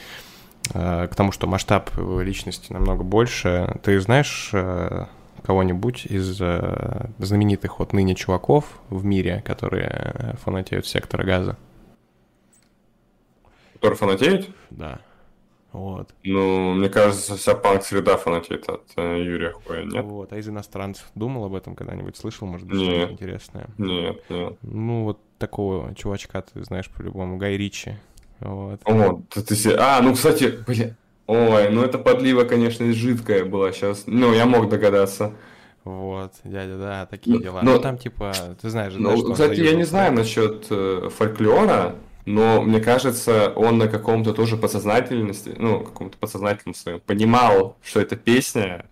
э, 0.75 1.07
к 1.07 1.15
тому, 1.15 1.31
что 1.31 1.47
масштаб 1.47 1.91
личности 1.97 2.73
намного 2.73 3.05
больше. 3.05 3.79
Ты 3.85 4.01
знаешь 4.01 4.51
э, 4.53 5.07
кого-нибудь 5.45 6.07
из 6.07 6.41
э, 6.41 7.11
знаменитых 7.19 7.79
вот 7.79 7.93
ныне 7.93 8.17
чуваков 8.17 8.81
в 8.91 9.05
мире, 9.05 9.43
которые 9.47 10.37
фанатеют 10.43 10.87
сектора 10.87 11.25
газа? 11.25 11.57
Который 13.75 13.95
фанатеет? 13.95 14.49
Да. 14.71 15.01
Вот. 15.75 16.15
Ну, 16.23 16.75
мне 16.75 16.89
кажется, 16.89 17.37
вся 17.37 17.57
панк-среда 17.57 18.17
фанатеет 18.17 18.69
от 18.69 18.85
э, 18.97 19.23
Юрия 19.25 19.53
Хоя, 19.53 19.85
нет? 19.85 20.05
Вот. 20.05 20.33
А 20.33 20.39
из 20.39 20.49
иностранцев 20.49 21.05
думал 21.17 21.47
об 21.47 21.55
этом 21.55 21.75
когда-нибудь? 21.75 22.17
Слышал, 22.17 22.47
может 22.47 22.69
быть, 22.69 22.79
Нет. 22.79 22.87
что-нибудь 22.89 23.13
интересное? 23.13 23.67
Нет, 23.77 24.23
нет. 24.29 24.57
Ну, 24.63 25.03
вот 25.03 25.19
такого 25.39 25.95
чувачка 25.95 26.43
ты 26.43 26.63
знаешь 26.65 26.89
по-любому, 26.91 27.37
Гай 27.37 27.57
Ричи. 27.57 27.95
Вот. 28.41 28.81
О, 28.85 29.23
ты, 29.33 29.43
ты 29.43 29.73
А, 29.75 30.01
ну, 30.03 30.15
кстати, 30.15 30.59
бля... 30.67 30.95
Ой, 31.27 31.71
ну 31.71 31.83
это 31.83 31.99
подлива, 31.99 32.45
конечно, 32.45 32.93
жидкая 32.93 33.45
была 33.45 33.73
сейчас. 33.73 34.05
Ну, 34.07 34.35
я 34.35 34.45
мог 34.47 34.69
догадаться. 34.69 35.33
Вот, 35.85 36.33
дядя, 36.45 36.79
да, 36.79 37.07
такие 37.07 37.37
Ну, 37.37 37.43
дела. 37.43 37.61
но- 37.63 37.75
Ну, 37.75 37.79
там, 37.79 37.99
типа, 37.99 38.33
ты 38.61 38.71
знаешь, 38.71 38.95
да, 38.95 38.99
Ну, 39.01 39.17
что 39.17 39.27
он 39.27 39.33
кстати, 39.33 39.61
я 39.61 39.75
не 39.75 39.85
знаю 39.85 40.15
насчет 40.15 40.67
э, 40.71 41.11
фольклора, 41.15 41.97
но 42.25 42.63
мне 42.63 42.81
кажется, 42.81 43.53
он 43.55 43.77
на 43.79 43.89
каком-то 43.89 44.33
тоже 44.33 44.57
подсознательности, 44.57 45.55
ну, 45.59 45.81
каком-то 45.85 46.17
подсознательном 46.17 46.75
своем 46.75 47.01
понимал, 47.01 47.77
что 47.83 48.01
эта 48.01 48.17
песня 48.17 48.87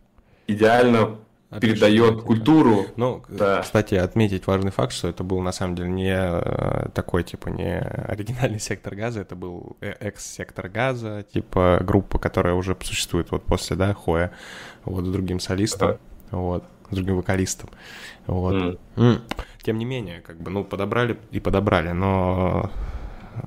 идеально 0.47 1.16
Опишет, 1.53 1.80
передает 1.80 2.22
культуру. 2.22 2.86
Ну, 2.96 3.22
Да. 3.28 3.61
кстати, 3.61 3.94
отметить 3.94 4.46
важный 4.46 4.70
факт, 4.70 4.92
что 4.92 5.09
это 5.09 5.22
был 5.22 5.40
на 5.40 5.53
самом 5.53 5.74
деле 5.74 5.90
не 5.90 6.11
э, 6.14 6.88
такой, 6.94 7.22
типа, 7.24 7.48
не 7.50 7.78
оригинальный 7.78 8.59
сектор 8.61 8.94
газа, 8.94 9.20
это 9.20 9.36
был 9.36 9.76
э- 9.80 9.94
экс-сектор 10.00 10.68
газа, 10.68 11.24
типа, 11.32 11.80
группа, 11.82 12.18
которая 12.18 12.55
уже 12.55 12.76
существует 12.82 13.30
вот 13.30 13.42
после, 13.44 13.76
да, 13.76 13.92
Хоя, 13.94 14.32
вот, 14.84 15.05
с 15.05 15.09
другим 15.11 15.40
солистом, 15.40 15.88
Ага. 15.90 15.98
вот, 16.30 16.64
с 16.90 16.94
другим 16.94 17.16
вокалистом, 17.16 17.68
вот. 18.26 18.55
М. 18.55 18.78
М. 18.96 19.22
Тем 19.62 19.78
не 19.78 19.84
менее, 19.84 20.20
как 20.22 20.40
бы, 20.40 20.50
ну, 20.50 20.64
подобрали 20.64 21.18
и 21.30 21.38
подобрали, 21.38 21.90
но 21.92 22.70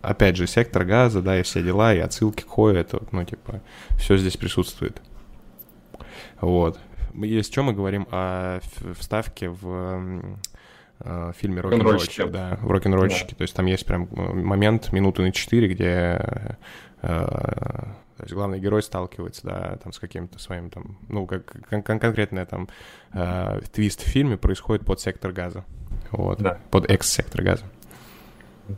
опять 0.01 0.35
же, 0.37 0.47
сектор 0.47 0.85
газа, 0.85 1.21
да, 1.21 1.39
и 1.39 1.43
все 1.43 1.61
дела, 1.63 1.93
и 1.93 1.99
отсылки 1.99 2.43
к 2.43 2.47
Хою, 2.49 2.77
это, 2.77 3.01
ну, 3.11 3.23
типа, 3.25 3.61
все 3.97 4.15
здесь 4.17 4.37
присутствует. 4.37 5.01
Вот. 6.41 6.79
Мы- 7.15 7.27
Если 7.27 7.51
что, 7.51 7.63
мы 7.63 7.73
говорим 7.73 8.07
о 8.11 8.59
вставке 8.97 9.49
в 9.49 10.37
в 10.97 11.33
фильме 11.37 11.59
«Рок-н-ролльщики», 11.59 12.23
да, 12.29 12.57
в 12.61 12.71
«Рок-н-ролльщике». 12.71 13.31
Да. 13.31 13.35
То 13.35 13.41
есть 13.41 13.53
там 13.53 13.65
есть 13.65 13.85
прям 13.85 14.07
момент 14.11 14.93
минуты 14.93 15.23
на 15.23 15.33
четыре, 15.33 15.67
где 15.67 16.17
то 17.01 18.23
есть 18.23 18.33
главный 18.33 18.59
герой 18.59 18.81
сталкивается, 18.81 19.41
да, 19.45 19.77
там 19.83 19.91
с 19.91 19.99
каким-то 19.99 20.39
своим 20.39 20.69
там, 20.69 20.97
ну, 21.09 21.27
как 21.27 21.53
кон- 21.69 21.83
конкретное 21.83 22.45
там 22.45 22.69
э, 23.13 23.59
твист 23.73 24.03
в 24.03 24.07
фильме 24.07 24.37
происходит 24.37 24.85
под 24.85 25.01
сектор 25.01 25.33
газа. 25.33 25.65
Вот. 26.11 26.39
Да. 26.39 26.59
Под 26.71 26.89
экс-сектор 26.89 27.43
газа. 27.43 27.65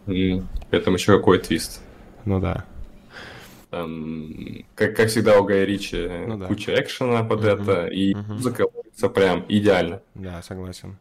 И 0.08 0.42
этом 0.72 0.96
еще 0.96 1.18
какой 1.18 1.38
твист. 1.38 1.82
Ну 2.26 2.40
да. 2.40 2.66
Там, 3.70 4.34
как, 4.76 4.96
как 4.96 5.10
всегда 5.10 5.40
у 5.40 5.44
Гая 5.44 5.66
Ричи, 5.66 6.10
ну, 6.26 6.38
да. 6.38 6.46
куча 6.46 6.74
экшена 6.74 7.24
под 7.24 7.42
uh-huh. 7.42 7.62
это, 7.62 7.88
и 7.88 8.14
uh-huh. 8.14 8.34
музыка 8.34 8.66
прям 9.14 9.46
идеально. 9.50 10.02
Да, 10.16 10.42
согласен. 10.42 10.98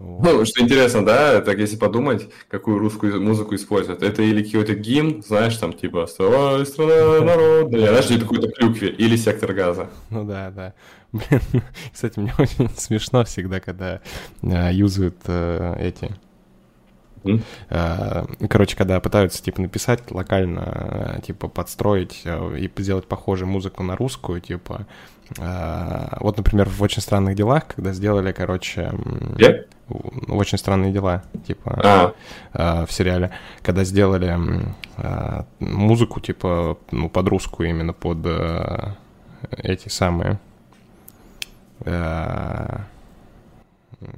Ну, 0.00 0.44
что 0.44 0.60
интересно, 0.60 1.04
да, 1.04 1.40
так 1.40 1.58
если 1.58 1.76
подумать, 1.76 2.28
какую 2.48 2.78
русскую 2.78 3.22
музыку 3.22 3.54
используют, 3.54 4.02
это 4.02 4.22
или 4.22 4.42
какой-то 4.42 4.74
гимн, 4.74 5.22
знаешь, 5.22 5.56
там 5.56 5.72
типа 5.72 6.02
«Оставай, 6.02 6.66
страна 6.66 7.24
народная», 7.24 7.88
знаешь, 7.88 8.10
или 8.10 8.20
какой-то 8.20 8.48
клюкве, 8.48 8.88
или 8.88 9.16
«Сектор 9.16 9.52
газа». 9.54 9.88
Ну 10.10 10.24
да, 10.24 10.50
да. 10.50 10.74
Блин, 11.12 11.62
кстати, 11.92 12.18
мне 12.18 12.34
очень 12.38 12.68
смешно 12.76 13.24
всегда, 13.24 13.60
когда 13.60 14.00
э, 14.42 14.72
юзают 14.72 15.16
э, 15.26 15.76
эти 15.78 16.10
Э, 17.70 18.24
короче, 18.48 18.76
когда 18.76 19.00
пытаются, 19.00 19.42
типа, 19.42 19.60
написать 19.60 20.10
локально, 20.10 21.16
э, 21.16 21.20
типа, 21.22 21.48
подстроить 21.48 22.22
э, 22.24 22.58
и 22.58 22.82
сделать 22.82 23.06
похожую 23.06 23.48
музыку 23.48 23.82
на 23.82 23.96
русскую, 23.96 24.40
типа... 24.40 24.86
Вот, 26.20 26.36
например, 26.36 26.68
в 26.68 26.82
«Очень 26.82 27.00
странных 27.00 27.34
делах», 27.34 27.66
когда 27.68 27.94
сделали, 27.94 28.30
короче... 28.32 28.92
Yeah? 29.36 29.66
«Очень 30.28 30.58
странные 30.58 30.92
дела», 30.92 31.22
типа, 31.46 32.14
ah. 32.52 32.86
в 32.86 32.92
сериале, 32.92 33.30
когда 33.62 33.84
сделали 33.84 34.38
музыку, 35.60 36.20
типа, 36.20 36.76
ну, 36.90 37.08
под 37.08 37.28
русскую 37.28 37.70
именно, 37.70 37.94
под 37.94 38.18
эти 39.50 39.88
самые 39.88 40.38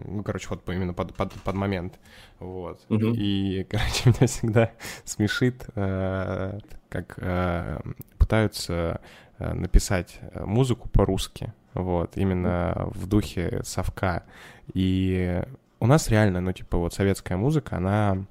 ну, 0.04 0.22
короче, 0.22 0.48
вот 0.50 0.68
именно 0.68 0.94
под, 0.94 1.14
под, 1.14 1.32
под 1.32 1.54
момент, 1.54 1.98
вот. 2.38 2.80
Uh-huh. 2.88 3.14
И, 3.16 3.64
короче, 3.70 4.10
меня 4.10 4.26
всегда 4.26 4.70
смешит, 5.04 5.66
э, 5.74 6.58
как 6.88 7.14
э, 7.18 7.80
пытаются 8.18 9.00
э, 9.38 9.52
написать 9.52 10.20
музыку 10.34 10.88
по-русски, 10.88 11.52
вот, 11.74 12.16
именно 12.16 12.88
в 12.94 13.06
духе 13.06 13.60
совка. 13.64 14.24
И 14.72 15.42
у 15.80 15.86
нас 15.86 16.08
реально, 16.08 16.40
ну, 16.40 16.52
типа, 16.52 16.78
вот 16.78 16.94
советская 16.94 17.36
музыка, 17.36 17.76
она 17.76 18.26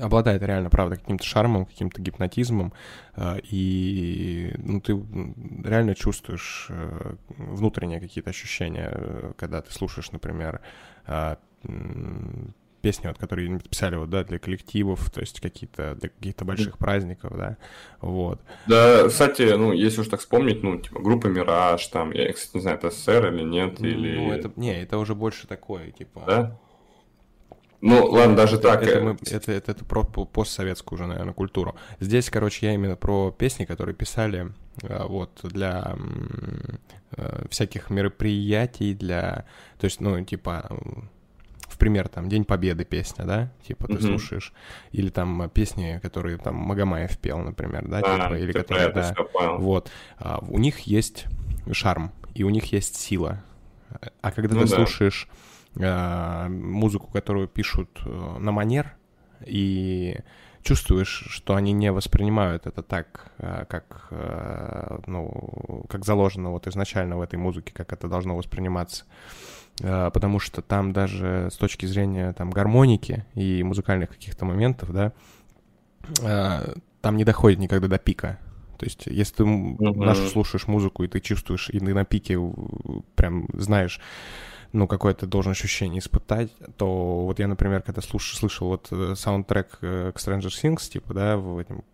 обладает 0.00 0.42
реально, 0.42 0.70
правда, 0.70 0.96
каким-то 0.96 1.24
шармом, 1.24 1.66
каким-то 1.66 2.00
гипнотизмом, 2.00 2.72
э, 3.16 3.40
и 3.42 4.54
ну, 4.58 4.80
ты 4.80 4.92
реально 5.64 5.94
чувствуешь 5.94 6.66
э, 6.70 7.14
внутренние 7.28 8.00
какие-то 8.00 8.30
ощущения, 8.30 8.90
э, 8.92 9.32
когда 9.36 9.60
ты 9.62 9.72
слушаешь, 9.72 10.12
например, 10.12 10.60
песни, 12.82 13.06
вот, 13.06 13.16
которые 13.18 13.58
писали 13.60 13.96
вот, 13.96 14.10
да, 14.10 14.24
для 14.24 14.38
коллективов, 14.38 15.10
то 15.10 15.20
есть 15.20 15.40
какие-то 15.40 15.94
для 15.94 16.08
каких-то 16.08 16.44
больших 16.44 16.78
праздников, 16.78 17.36
да, 17.36 17.56
вот. 18.00 18.40
Да, 18.66 19.08
кстати, 19.08 19.42
ну, 19.56 19.72
если 19.72 20.00
уж 20.00 20.08
так 20.08 20.20
вспомнить, 20.20 20.62
ну, 20.62 20.78
типа, 20.78 21.00
группа 21.00 21.28
Мираж, 21.28 21.86
там, 21.86 22.12
я, 22.12 22.32
кстати, 22.32 22.56
не 22.56 22.60
знаю, 22.60 22.78
это 22.78 22.90
СССР 22.90 23.32
или 23.32 23.42
нет, 23.44 23.78
ну, 23.78 23.86
или... 23.86 24.16
Ну, 24.16 24.32
это, 24.32 24.50
не, 24.56 24.82
это 24.82 24.98
уже 24.98 25.14
больше 25.14 25.46
такое, 25.46 25.92
типа... 25.92 26.24
Да? 26.26 26.58
Ну, 27.82 28.06
ладно, 28.06 28.36
даже 28.36 28.56
это, 28.56 28.68
так. 28.68 28.82
Это, 28.84 29.00
мы, 29.00 29.16
это, 29.28 29.50
это, 29.50 29.72
это 29.72 29.84
про 29.84 30.04
постсоветскую 30.04 31.00
уже, 31.00 31.08
наверное, 31.08 31.34
культуру. 31.34 31.74
Здесь, 31.98 32.30
короче, 32.30 32.66
я 32.66 32.74
именно 32.74 32.94
про 32.94 33.32
песни, 33.32 33.64
которые 33.64 33.96
писали 33.96 34.52
э, 34.82 35.04
вот 35.04 35.40
для 35.42 35.96
э, 37.16 37.46
всяких 37.50 37.90
мероприятий, 37.90 38.94
для... 38.94 39.46
То 39.80 39.86
есть, 39.86 40.00
ну, 40.00 40.24
типа, 40.24 40.68
в 41.62 41.76
пример, 41.76 42.06
там, 42.06 42.28
День 42.28 42.44
Победы 42.44 42.84
песня, 42.84 43.24
да, 43.24 43.52
типа, 43.66 43.88
ты 43.88 43.94
mm-hmm. 43.94 44.00
слушаешь, 44.02 44.52
или 44.92 45.08
там 45.08 45.50
песни, 45.50 45.98
которые 46.00 46.38
там 46.38 46.54
Магомаев 46.54 47.18
пел, 47.18 47.38
например, 47.38 47.88
да, 47.88 47.98
а, 47.98 48.28
типа, 48.28 48.38
или 48.38 48.52
которые, 48.52 48.90
да, 48.90 49.12
вот, 49.58 49.90
а, 50.18 50.38
у 50.48 50.58
них 50.60 50.80
есть 50.80 51.26
шарм, 51.72 52.12
и 52.32 52.44
у 52.44 52.50
них 52.50 52.66
есть 52.66 52.94
сила, 52.94 53.42
а 54.20 54.30
когда 54.30 54.54
ну, 54.54 54.62
ты 54.62 54.70
да. 54.70 54.76
слушаешь 54.76 55.28
Э, 55.28 55.51
музыку, 55.74 57.08
которую 57.12 57.48
пишут 57.48 58.00
э, 58.04 58.38
на 58.38 58.52
манер, 58.52 58.94
и 59.44 60.18
чувствуешь, 60.62 61.24
что 61.28 61.54
они 61.54 61.72
не 61.72 61.90
воспринимают 61.90 62.66
это 62.66 62.82
так, 62.82 63.32
э, 63.38 63.64
как, 63.68 64.08
ну, 65.06 65.84
как 65.88 66.04
заложено 66.04 66.50
вот 66.50 66.66
изначально 66.66 67.16
в 67.16 67.22
этой 67.22 67.36
музыке, 67.36 67.72
как 67.74 67.92
это 67.92 68.08
должно 68.08 68.36
восприниматься. 68.36 69.04
Потому 69.78 70.38
что 70.38 70.60
там 70.60 70.92
даже 70.92 71.48
с 71.50 71.56
точки 71.56 71.86
зрения 71.86 72.34
там 72.34 72.50
гармоники 72.50 73.24
и 73.34 73.62
музыкальных 73.62 74.10
каких-то 74.10 74.44
моментов, 74.44 74.92
да, 74.92 75.12
там 77.00 77.16
не 77.16 77.24
доходит 77.24 77.58
никогда 77.58 77.88
до 77.88 77.98
пика. 77.98 78.38
То 78.78 78.86
есть, 78.86 79.06
если 79.06 79.36
ты 79.36 79.42
uh-huh. 79.44 79.94
нашу 79.94 80.26
слушаешь 80.26 80.66
музыку, 80.66 81.04
и 81.04 81.08
ты 81.08 81.20
чувствуешь, 81.20 81.70
и 81.70 81.78
ты 81.78 81.94
на 81.94 82.04
пике 82.04 82.36
прям 83.14 83.46
знаешь, 83.52 84.00
ну, 84.72 84.86
какое-то 84.86 85.26
должен 85.26 85.52
ощущение 85.52 86.00
испытать, 86.00 86.50
то 86.76 87.24
вот 87.24 87.38
я, 87.38 87.46
например, 87.46 87.82
когда 87.82 88.00
слуш, 88.00 88.34
слышал 88.34 88.68
вот 88.68 88.88
э, 88.90 89.14
саундтрек 89.16 89.78
э, 89.82 90.12
к 90.14 90.18
Stranger 90.18 90.48
Things, 90.48 90.90
типа, 90.90 91.12
да, 91.14 91.36
в 91.36 91.58
этом, 91.58 91.84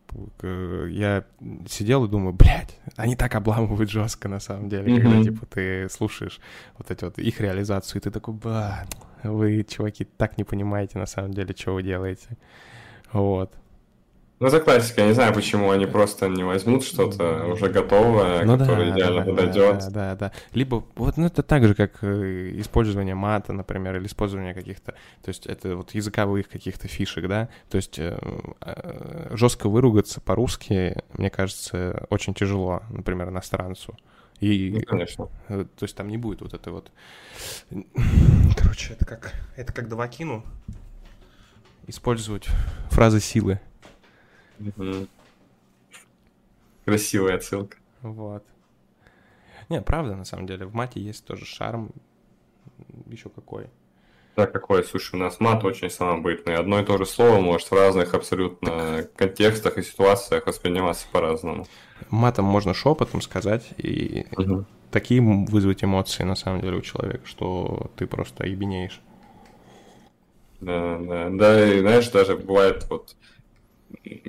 я 0.43 1.25
сидел 1.69 2.05
и 2.05 2.09
думаю, 2.09 2.33
блядь, 2.33 2.79
они 2.97 3.17
так 3.17 3.35
обламывают 3.35 3.91
жестко 3.91 4.29
на 4.29 4.41
самом 4.41 4.69
деле, 4.69 4.93
mm-hmm. 4.93 5.03
когда, 5.03 5.23
типа, 5.23 5.47
ты 5.47 5.89
слушаешь 5.89 6.41
вот 6.79 6.91
эти 6.91 7.05
вот 7.05 7.19
их 7.19 7.41
реализацию, 7.41 8.01
и 8.01 8.05
ты 8.05 8.11
такой, 8.11 8.35
ба, 8.35 8.87
вы, 9.25 9.65
чуваки, 9.69 10.05
так 10.05 10.39
не 10.39 10.45
понимаете 10.45 10.99
на 10.99 11.07
самом 11.07 11.35
деле, 11.35 11.55
что 11.57 11.75
вы 11.75 11.83
делаете. 11.83 12.29
Вот. 13.13 13.53
Ну, 14.41 14.47
это 14.47 14.61
классика. 14.61 15.01
Я 15.01 15.09
не 15.09 15.15
знаю, 15.15 15.35
почему 15.35 15.71
они 15.71 15.87
просто 15.87 16.29
не 16.29 16.45
возьмут 16.45 16.85
что-то 16.85 17.47
уже 17.47 17.69
готовое, 17.69 18.45
ну, 18.45 18.57
которое 18.57 18.91
да, 18.91 18.97
идеально 18.97 19.25
да, 19.25 19.31
подойдет. 19.31 19.79
Да, 19.79 19.91
да, 19.91 20.15
да. 20.15 20.33
Либо 20.53 20.85
вот 20.95 21.17
ну, 21.17 21.27
это 21.27 21.43
так 21.43 21.67
же, 21.67 21.75
как 21.75 21.99
э, 22.03 22.53
использование 22.61 23.17
мата, 23.17 23.53
например, 23.53 23.97
или 23.97 24.07
использование 24.07 24.55
каких-то, 24.55 24.93
то 25.23 25.29
есть 25.29 25.47
это 25.47 25.75
вот 25.75 25.93
языковых 25.93 26.49
каких-то 26.49 26.87
фишек, 26.87 27.27
да. 27.27 27.49
То 27.69 27.77
есть 27.77 27.99
э, 27.99 28.17
э, 28.61 29.31
жестко 29.35 29.69
выругаться 29.69 30.21
по-русски, 30.21 31.03
мне 31.15 31.31
кажется, 31.31 32.07
очень 32.09 32.33
тяжело, 32.33 32.83
например, 32.91 33.31
иностранцу. 33.31 33.97
И, 34.39 34.71
ну, 34.73 34.81
конечно. 34.83 35.29
То 35.49 35.67
есть 35.81 35.97
там 35.97 36.07
не 36.07 36.17
будет 36.17 36.43
вот 36.43 36.55
этой 36.55 36.73
вот... 36.73 36.93
Короче, 38.57 38.93
это 38.93 39.05
как, 39.05 39.35
это 39.57 39.73
как 39.73 39.89
Давакину 39.89 40.45
использовать 41.89 42.47
фразы 42.91 43.19
силы. 43.19 43.59
Красивая 46.85 47.37
отсылка. 47.37 47.77
Вот. 48.03 48.45
Не, 49.69 49.83
правда, 49.83 50.17
на 50.17 50.25
самом 50.25 50.47
деле, 50.47 50.67
в 50.67 50.75
мате 50.75 51.01
есть 51.01 51.25
тоже 51.25 51.45
шарм. 51.45 51.91
Еще 53.07 53.29
какой. 53.29 53.69
Да, 54.37 54.47
какой? 54.47 54.85
Слушай, 54.85 55.17
у 55.17 55.19
нас 55.19 55.41
мат 55.41 55.65
очень 55.65 55.91
самобытный. 55.91 56.55
Одно 56.55 56.79
и 56.81 56.85
то 56.85 56.97
же 56.97 57.07
слово 57.07 57.41
может 57.41 57.71
в 57.71 57.75
разных 57.75 58.15
абсолютно 58.15 59.07
контекстах 59.17 59.79
и 59.79 59.83
ситуациях 59.83 60.47
восприниматься 60.47 61.07
по-разному. 61.11 61.67
Матом 62.09 62.45
можно 62.45 62.73
шепотом 62.73 63.21
сказать, 63.21 63.69
и 63.79 64.27
угу. 64.37 64.65
такие 64.93 65.21
вызвать 65.21 65.83
эмоции, 65.83 66.23
на 66.23 66.37
самом 66.37 66.61
деле, 66.61 66.77
у 66.77 66.83
человека, 66.83 67.27
что 67.27 67.91
ты 67.97 68.07
просто 68.07 68.47
ебенеешь. 68.47 69.01
Да, 70.61 70.99
да, 70.99 71.31
да, 71.31 71.75
и 71.75 71.81
знаешь, 71.81 72.09
даже 72.09 72.37
бывает 72.37 72.87
вот 72.89 73.17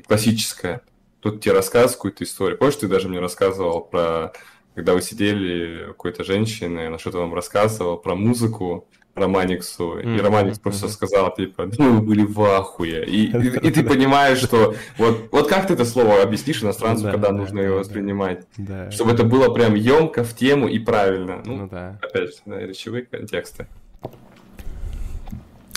классическая. 0.08 0.82
Тут 1.20 1.42
тебе 1.42 1.54
рассказывают 1.54 1.96
какую-то 1.96 2.24
историю. 2.24 2.58
Помнишь, 2.58 2.78
ты 2.78 2.88
даже 2.88 3.10
мне 3.10 3.20
рассказывал 3.20 3.82
про... 3.82 4.34
Когда 4.76 4.94
вы 4.94 5.02
сидели 5.02 5.88
какой-то 5.88 6.24
женщиной, 6.24 6.88
она 6.88 6.98
что-то 7.00 7.18
вам 7.18 7.34
рассказывала 7.34 7.98
про 7.98 8.16
музыку, 8.16 8.88
Романиксу, 9.20 9.98
mm-hmm. 9.98 10.18
и 10.18 10.22
Романикс 10.22 10.58
mm-hmm. 10.58 10.62
просто 10.62 10.88
сказал, 10.90 11.34
типа, 11.34 11.70
ну, 11.78 11.94
мы 11.96 12.02
были 12.02 12.24
в 12.24 12.42
ахуе. 12.42 13.06
И, 13.06 13.26
и, 13.26 13.68
и 13.68 13.72
ты 13.72 13.84
понимаешь, 13.84 14.38
что 14.38 14.76
вот, 14.98 15.30
вот 15.32 15.48
как 15.50 15.68
ты 15.68 15.74
это 15.74 15.86
слово 15.86 16.22
объяснишь 16.22 16.64
иностранцу, 16.64 17.04
да, 17.04 17.12
когда 17.12 17.30
да, 17.30 17.34
нужно 17.34 17.58
да, 17.58 17.68
его 17.68 17.78
воспринимать? 17.80 18.46
Да, 18.58 18.90
чтобы 18.92 19.12
это 19.12 19.24
было 19.24 19.54
прям 19.54 19.76
емко, 19.76 20.24
в 20.24 20.36
тему 20.36 20.68
и 20.68 20.80
правильно. 20.80 21.42
Ну, 21.46 21.58
ну 21.58 21.68
да. 21.68 22.00
Опять 22.02 22.30
же, 22.30 22.36
да, 22.46 22.60
речевые 22.62 23.06
контексты. 23.06 23.68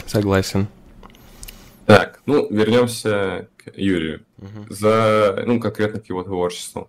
Согласен. 0.06 0.68
Так, 1.92 2.22
ну, 2.24 2.48
вернемся 2.50 3.50
к 3.58 3.76
Юрию. 3.76 4.24
Угу. 4.38 4.66
За, 4.70 5.44
ну, 5.46 5.60
конкретно 5.60 6.00
к 6.00 6.08
его 6.08 6.22
творчеству. 6.22 6.88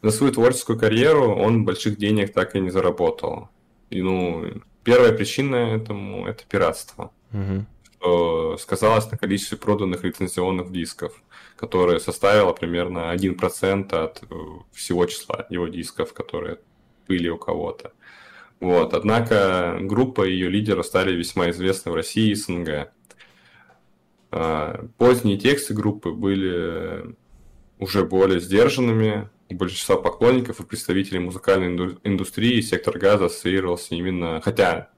За 0.00 0.12
свою 0.12 0.32
творческую 0.32 0.78
карьеру 0.78 1.34
он 1.34 1.64
больших 1.64 1.98
денег 1.98 2.32
так 2.32 2.54
и 2.54 2.60
не 2.60 2.70
заработал. 2.70 3.48
И, 3.90 4.00
ну, 4.00 4.44
первая 4.84 5.12
причина 5.12 5.56
этому– 5.56 6.26
это 6.28 6.44
пиратство. 6.48 7.10
Угу. 7.32 7.66
Что 7.96 8.58
сказалось 8.58 9.10
на 9.10 9.18
количестве 9.18 9.58
проданных 9.58 10.04
лицензионных 10.04 10.70
дисков, 10.70 11.20
которое 11.56 11.98
составило 11.98 12.52
примерно 12.52 13.12
1% 13.12 13.92
от 13.92 14.22
э, 14.22 14.34
всего 14.72 15.06
числа 15.06 15.46
его 15.50 15.66
дисков, 15.66 16.12
которые 16.12 16.58
были 17.08 17.28
у 17.28 17.38
кого-то. 17.38 17.90
Вот. 18.60 18.94
Однако 18.94 19.78
группа 19.80 20.22
и 20.22 20.32
ее 20.32 20.48
лидеры 20.48 20.84
стали 20.84 21.12
весьма 21.12 21.50
известны 21.50 21.90
в 21.90 21.96
России 21.96 22.30
и 22.30 22.34
СНГ. 22.36 22.92
А, 24.36 24.86
поздние 24.98 25.38
тексты 25.38 25.74
группы 25.74 26.10
были 26.10 27.14
уже 27.78 28.04
более 28.04 28.40
сдержанными. 28.40 29.28
У 29.48 29.54
большинства 29.54 29.96
поклонников 29.96 30.58
и 30.58 30.64
представителей 30.64 31.20
музыкальной 31.20 31.96
индустрии 32.02 32.60
сектор 32.60 32.98
газа 32.98 33.26
ассоциировался 33.26 33.94
именно, 33.94 34.40
хотя 34.40 34.88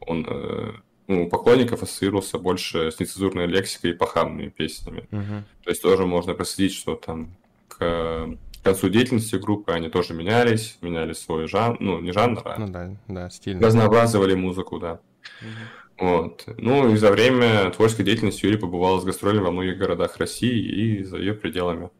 он 0.00 0.26
э, 0.28 0.72
ну, 1.06 1.24
у 1.24 1.28
поклонников 1.30 1.82
ассоциировался 1.82 2.38
больше 2.38 2.90
с 2.90 3.00
нецензурной 3.00 3.46
лексикой 3.46 3.92
и 3.92 3.94
похабными 3.94 4.50
песнями. 4.50 5.08
Угу. 5.10 5.44
То 5.64 5.70
есть 5.70 5.80
тоже 5.80 6.04
можно 6.04 6.34
проследить, 6.34 6.76
что 6.76 6.94
там 6.94 7.34
к 7.68 8.36
концу 8.62 8.90
деятельности 8.90 9.36
группы 9.36 9.72
они 9.72 9.88
тоже 9.88 10.12
менялись, 10.12 10.76
меняли 10.82 11.14
свой 11.14 11.48
жанр, 11.48 11.78
ну, 11.80 12.00
не 12.00 12.12
жанр, 12.12 12.42
а 12.44 12.58
ну, 12.58 12.68
да, 12.68 12.90
да, 13.08 13.30
стиль. 13.30 13.58
разнообразовали 13.58 14.34
музыку, 14.34 14.78
да. 14.78 15.00
Угу. 15.40 15.83
Вот. 15.98 16.44
Ну 16.58 16.92
и 16.92 16.96
за 16.96 17.10
время 17.10 17.70
творческой 17.70 18.04
деятельности 18.04 18.44
Юрий 18.44 18.58
побывал 18.58 19.00
с 19.00 19.04
гастролями 19.04 19.44
во 19.44 19.50
многих 19.50 19.78
городах 19.78 20.16
России 20.16 20.98
и 20.98 21.04
за 21.04 21.18
ее 21.18 21.34
пределами. 21.34 21.90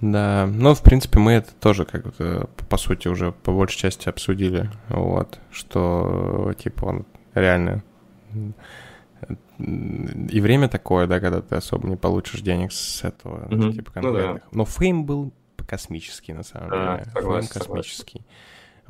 Да, 0.00 0.46
ну, 0.46 0.74
в 0.74 0.82
принципе, 0.82 1.18
мы 1.18 1.32
это 1.32 1.52
тоже 1.60 1.84
как 1.84 2.14
то 2.14 2.48
по 2.70 2.78
сути, 2.78 3.08
уже 3.08 3.32
по 3.32 3.52
большей 3.52 3.78
части 3.78 4.08
обсудили, 4.08 4.70
вот, 4.88 5.40
что, 5.50 6.54
типа, 6.58 6.84
он 6.86 7.06
реально 7.34 7.82
и 9.58 10.40
время 10.40 10.68
такое, 10.68 11.06
да, 11.06 11.20
когда 11.20 11.42
ты 11.42 11.56
особо 11.56 11.86
не 11.86 11.96
получишь 11.96 12.40
денег 12.40 12.72
с 12.72 13.04
этого, 13.04 13.46
mm-hmm. 13.48 13.72
типа, 13.72 13.92
конкретных. 13.92 14.24
Ну, 14.26 14.38
да. 14.38 14.42
Но 14.52 14.64
фейм 14.64 15.04
был 15.04 15.32
космический, 15.68 16.32
на 16.32 16.42
самом 16.42 16.70
да, 16.70 16.98
деле. 16.98 17.10
Согласен, 17.12 17.48
фейм 17.48 17.60
космический. 17.60 18.22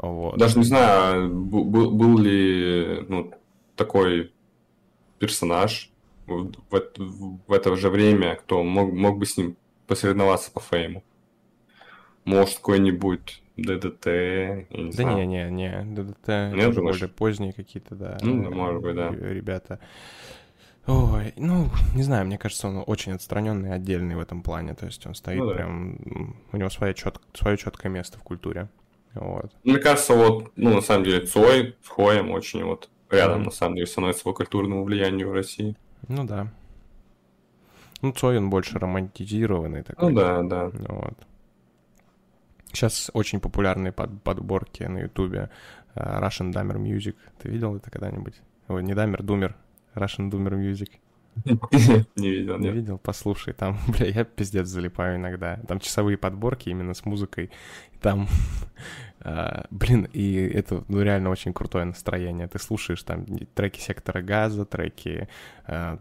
Вот. 0.01 0.39
Даже 0.39 0.59
не 0.59 0.65
знаю, 0.65 1.31
был, 1.31 1.91
был 1.91 2.19
ли 2.19 3.05
ну, 3.09 3.33
такой 3.77 4.33
персонаж 5.19 5.91
в, 6.27 6.53
в, 6.71 7.41
в 7.47 7.53
это 7.53 7.77
же 7.77 7.91
время, 7.91 8.37
кто 8.37 8.63
мог, 8.63 8.93
мог 8.93 9.19
бы 9.19 9.27
с 9.27 9.37
ним 9.37 9.57
посоревноваться 9.87 10.51
по 10.51 10.61
фейму. 10.61 11.03
Может, 12.25 12.57
какой-нибудь 12.57 13.43
ДДТ, 13.57 14.07
я 14.07 14.67
не 14.71 14.91
Да 14.93 15.05
не, 15.05 15.27
не, 15.27 15.51
не, 15.51 15.83
ДДТ 15.85 16.29
Нет, 16.55 16.75
более 16.75 17.09
поздние 17.09 17.53
какие-то, 17.53 17.95
да. 17.95 18.19
Ну, 18.23 18.45
да, 18.45 18.51
может 18.51 18.83
быть, 18.83 18.95
да. 18.95 19.11
Ребята. 19.11 19.81
Ой, 20.87 21.35
ну, 21.37 21.69
не 21.95 22.03
знаю, 22.03 22.27
мне 22.27 22.39
кажется, 22.39 22.69
он 22.69 22.83
очень 22.87 23.13
отстраненный, 23.13 23.73
отдельный 23.73 24.17
в 24.17 24.21
этом 24.21 24.43
плане. 24.43 24.75
То 24.75 24.87
есть 24.87 25.07
он 25.07 25.15
стоит 25.15 25.39
ну, 25.39 25.49
да. 25.49 25.55
прям... 25.55 26.37
У 26.53 26.57
него 26.57 26.71
свое, 26.71 26.95
чет... 26.95 27.21
свое 27.35 27.57
четкое 27.59 27.93
место 27.93 28.19
в 28.19 28.23
культуре. 28.23 28.69
Вот. 29.15 29.51
Мне 29.65 29.79
кажется, 29.79 30.15
вот, 30.15 30.53
ну, 30.57 30.75
на 30.75 30.81
самом 30.81 31.05
деле, 31.05 31.27
Цой 31.27 31.77
с 31.83 31.89
Хоем 31.89 32.31
очень 32.31 32.65
вот 32.65 32.89
рядом, 33.11 33.43
mm. 33.43 33.45
на 33.47 33.51
самом 33.51 33.75
деле, 33.75 33.87
становится 33.87 34.25
по 34.25 34.33
культурному 34.33 34.85
влиянию 34.85 35.31
в 35.31 35.33
России. 35.33 35.77
Ну 36.09 36.25
да. 36.25 36.49
Ну, 38.03 38.13
Цой, 38.13 38.39
он 38.39 38.51
больше 38.51 38.79
романтизированный 38.79 39.83
такой. 39.83 40.11
Ну 40.11 40.17
да, 40.17 40.43
да. 40.43 40.71
Вот. 40.89 41.15
Сейчас 42.73 43.11
очень 43.15 43.41
популярные 43.41 43.93
под 43.93 44.23
подборки 44.23 44.85
на 44.85 45.01
Ютубе 45.01 45.51
uh, 45.97 46.21
Russian 46.21 46.53
Dummer 46.53 46.77
Music. 46.77 47.17
Ты 47.43 47.49
видел 47.49 47.77
это 47.77 47.91
когда-нибудь? 47.91 48.41
Ой, 48.69 48.83
не 48.85 48.93
Dummer, 48.93 49.23
Думер. 49.23 49.57
Russian 49.95 50.31
Dummer 50.31 50.53
Music. 50.53 50.93
Не 52.17 52.31
видел, 52.31 52.59
Не 52.59 52.71
видел? 52.71 52.99
Послушай, 52.99 53.55
там, 53.55 53.79
бля, 53.89 54.07
я 54.07 54.25
пиздец 54.25 54.67
залипаю 54.67 55.17
иногда. 55.17 55.57
Там 55.69 55.81
часовые 55.81 56.17
подборки 56.17 56.69
именно 56.69 56.95
с 56.95 57.05
музыкой. 57.05 57.51
Там, 58.01 58.29
а, 59.21 59.67
блин, 59.71 60.09
и 60.13 60.35
это, 60.35 60.85
ну, 60.89 61.03
реально 61.03 61.31
очень 61.31 61.53
крутое 61.53 61.85
настроение. 61.85 62.49
Ты 62.49 62.59
слушаешь 62.59 63.03
там 63.03 63.27
треки 63.55 63.81
Сектора 63.81 64.23
Газа, 64.23 64.65
треки 64.65 65.29
а, 65.65 65.99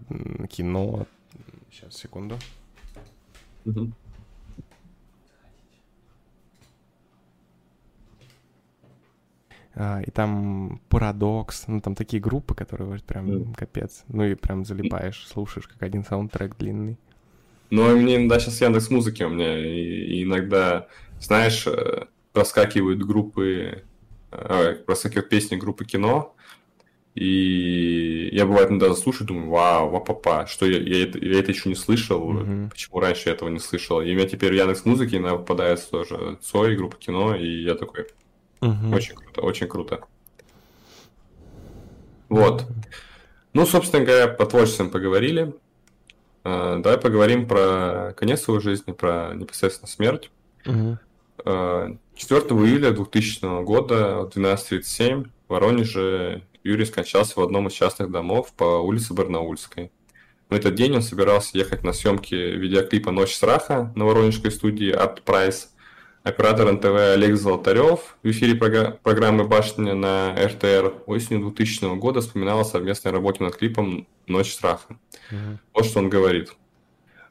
кино. 0.49 1.05
Сейчас, 1.71 1.95
секунду. 1.95 2.37
А, 3.65 3.71
и 9.79 10.11
там 10.11 10.81
Парадокс, 10.89 11.67
ну 11.67 11.79
там 11.79 11.95
такие 11.95 12.21
группы, 12.21 12.53
которые 12.53 12.89
вот 12.89 13.03
прям 13.03 13.29
mm. 13.29 13.55
капец. 13.55 14.03
Ну 14.07 14.25
и 14.25 14.35
прям 14.35 14.65
залипаешь, 14.65 15.25
слушаешь, 15.27 15.67
как 15.67 15.81
один 15.83 16.03
саундтрек 16.03 16.57
длинный. 16.57 16.97
Ну, 17.69 17.95
и 17.95 17.99
мне 17.99 18.27
да, 18.27 18.39
сейчас 18.39 18.61
Яндекс 18.61 18.89
музыки 18.89 19.23
у 19.23 19.29
меня, 19.29 19.57
и, 19.57 20.17
и 20.17 20.23
иногда, 20.23 20.87
знаешь, 21.19 21.67
э, 21.67 22.05
проскакивают 22.33 22.99
группы, 23.03 23.83
э, 24.31 24.73
проскакивают 24.85 25.29
песни 25.29 25.55
группы 25.55 25.85
кино, 25.85 26.35
и 27.13 28.29
я 28.31 28.45
бывает 28.45 28.69
иногда 28.69 28.93
слушаю, 28.95 29.27
думаю, 29.27 29.49
вау, 29.49 29.89
вапапа, 29.89 30.47
что 30.47 30.65
я, 30.65 30.79
я, 30.79 31.03
это, 31.03 31.19
я 31.19 31.39
это 31.39 31.51
еще 31.51 31.69
не 31.69 31.75
слышал, 31.75 32.33
mm-hmm. 32.33 32.69
почему 32.71 32.99
раньше 32.99 33.29
я 33.29 33.35
этого 33.35 33.49
не 33.49 33.59
слышал. 33.59 34.01
И 34.01 34.11
у 34.11 34.15
меня 34.15 34.27
теперь 34.27 34.51
в 34.51 34.55
Яндекс 34.55 34.85
музыке 34.85 35.17
иногда 35.17 35.37
попадается 35.37 35.89
тоже 35.91 36.37
Цой, 36.41 36.75
группа 36.75 36.97
кино, 36.97 37.35
и 37.35 37.63
я 37.63 37.75
такой, 37.75 38.07
Угу. 38.61 38.95
Очень 38.95 39.15
круто, 39.15 39.41
очень 39.41 39.67
круто. 39.67 40.01
Вот. 42.27 42.65
Ну, 43.53 43.65
собственно 43.65 44.05
говоря, 44.05 44.27
по 44.27 44.45
творчествам 44.45 44.89
поговорили. 44.89 45.53
Uh, 46.45 46.81
давай 46.81 46.97
поговорим 46.97 47.47
про 47.47 48.13
конец 48.15 48.43
своей 48.43 48.61
жизни, 48.61 48.93
про 48.93 49.33
непосредственно 49.35 49.87
смерть. 49.87 50.31
Угу. 50.65 50.97
Uh, 51.39 51.97
4 52.15 52.41
июля 52.41 52.91
2000 52.91 53.63
года 53.63 54.21
в 54.21 54.29
12.37 54.29 55.25
в 55.25 55.51
Воронеже 55.51 56.43
Юрий 56.63 56.85
скончался 56.85 57.39
в 57.39 57.43
одном 57.43 57.67
из 57.67 57.73
частных 57.73 58.11
домов 58.11 58.53
по 58.53 58.79
улице 58.79 59.13
Барнаульской. 59.13 59.91
В 60.49 60.53
этот 60.53 60.75
день 60.75 60.95
он 60.95 61.01
собирался 61.01 61.57
ехать 61.57 61.83
на 61.83 61.93
съемки 61.93 62.35
видеоклипа 62.35 63.11
«Ночь 63.11 63.35
страха» 63.35 63.91
на 63.95 64.05
воронежской 64.05 64.51
студии 64.51 64.93
Art 64.93 65.23
Price– 65.25 65.67
Оператор 66.23 66.69
НТВ 66.71 67.13
Олег 67.13 67.37
Золотарев 67.37 68.17
в 68.21 68.29
эфире 68.29 68.55
программы 68.55 69.45
«Башня» 69.45 69.93
на 69.95 70.35
РТР 70.35 70.95
осенью 71.05 71.47
2000 71.47 71.95
года 71.95 72.19
вспоминал 72.19 72.59
о 72.59 72.65
совместной 72.65 73.13
работе 73.13 73.41
над 73.41 73.55
клипом 73.55 74.05
«Ночь 74.27 74.51
страха». 74.51 74.97
Угу. 75.31 75.59
Вот 75.73 75.85
что 75.85 75.99
он 75.99 76.09
говорит. 76.09 76.51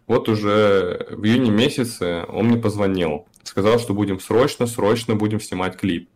Вот 0.07 0.31
уже 0.31 1.07
в 1.11 1.23
июне 1.23 1.51
месяце 1.51 2.25
он 2.29 2.47
мне 2.47 2.57
позвонил. 2.57 3.27
Сказал, 3.43 3.79
что 3.79 3.93
будем 3.93 4.21
срочно, 4.21 4.67
срочно 4.67 5.15
будем 5.15 5.39
снимать 5.39 5.77
клип. 5.77 6.09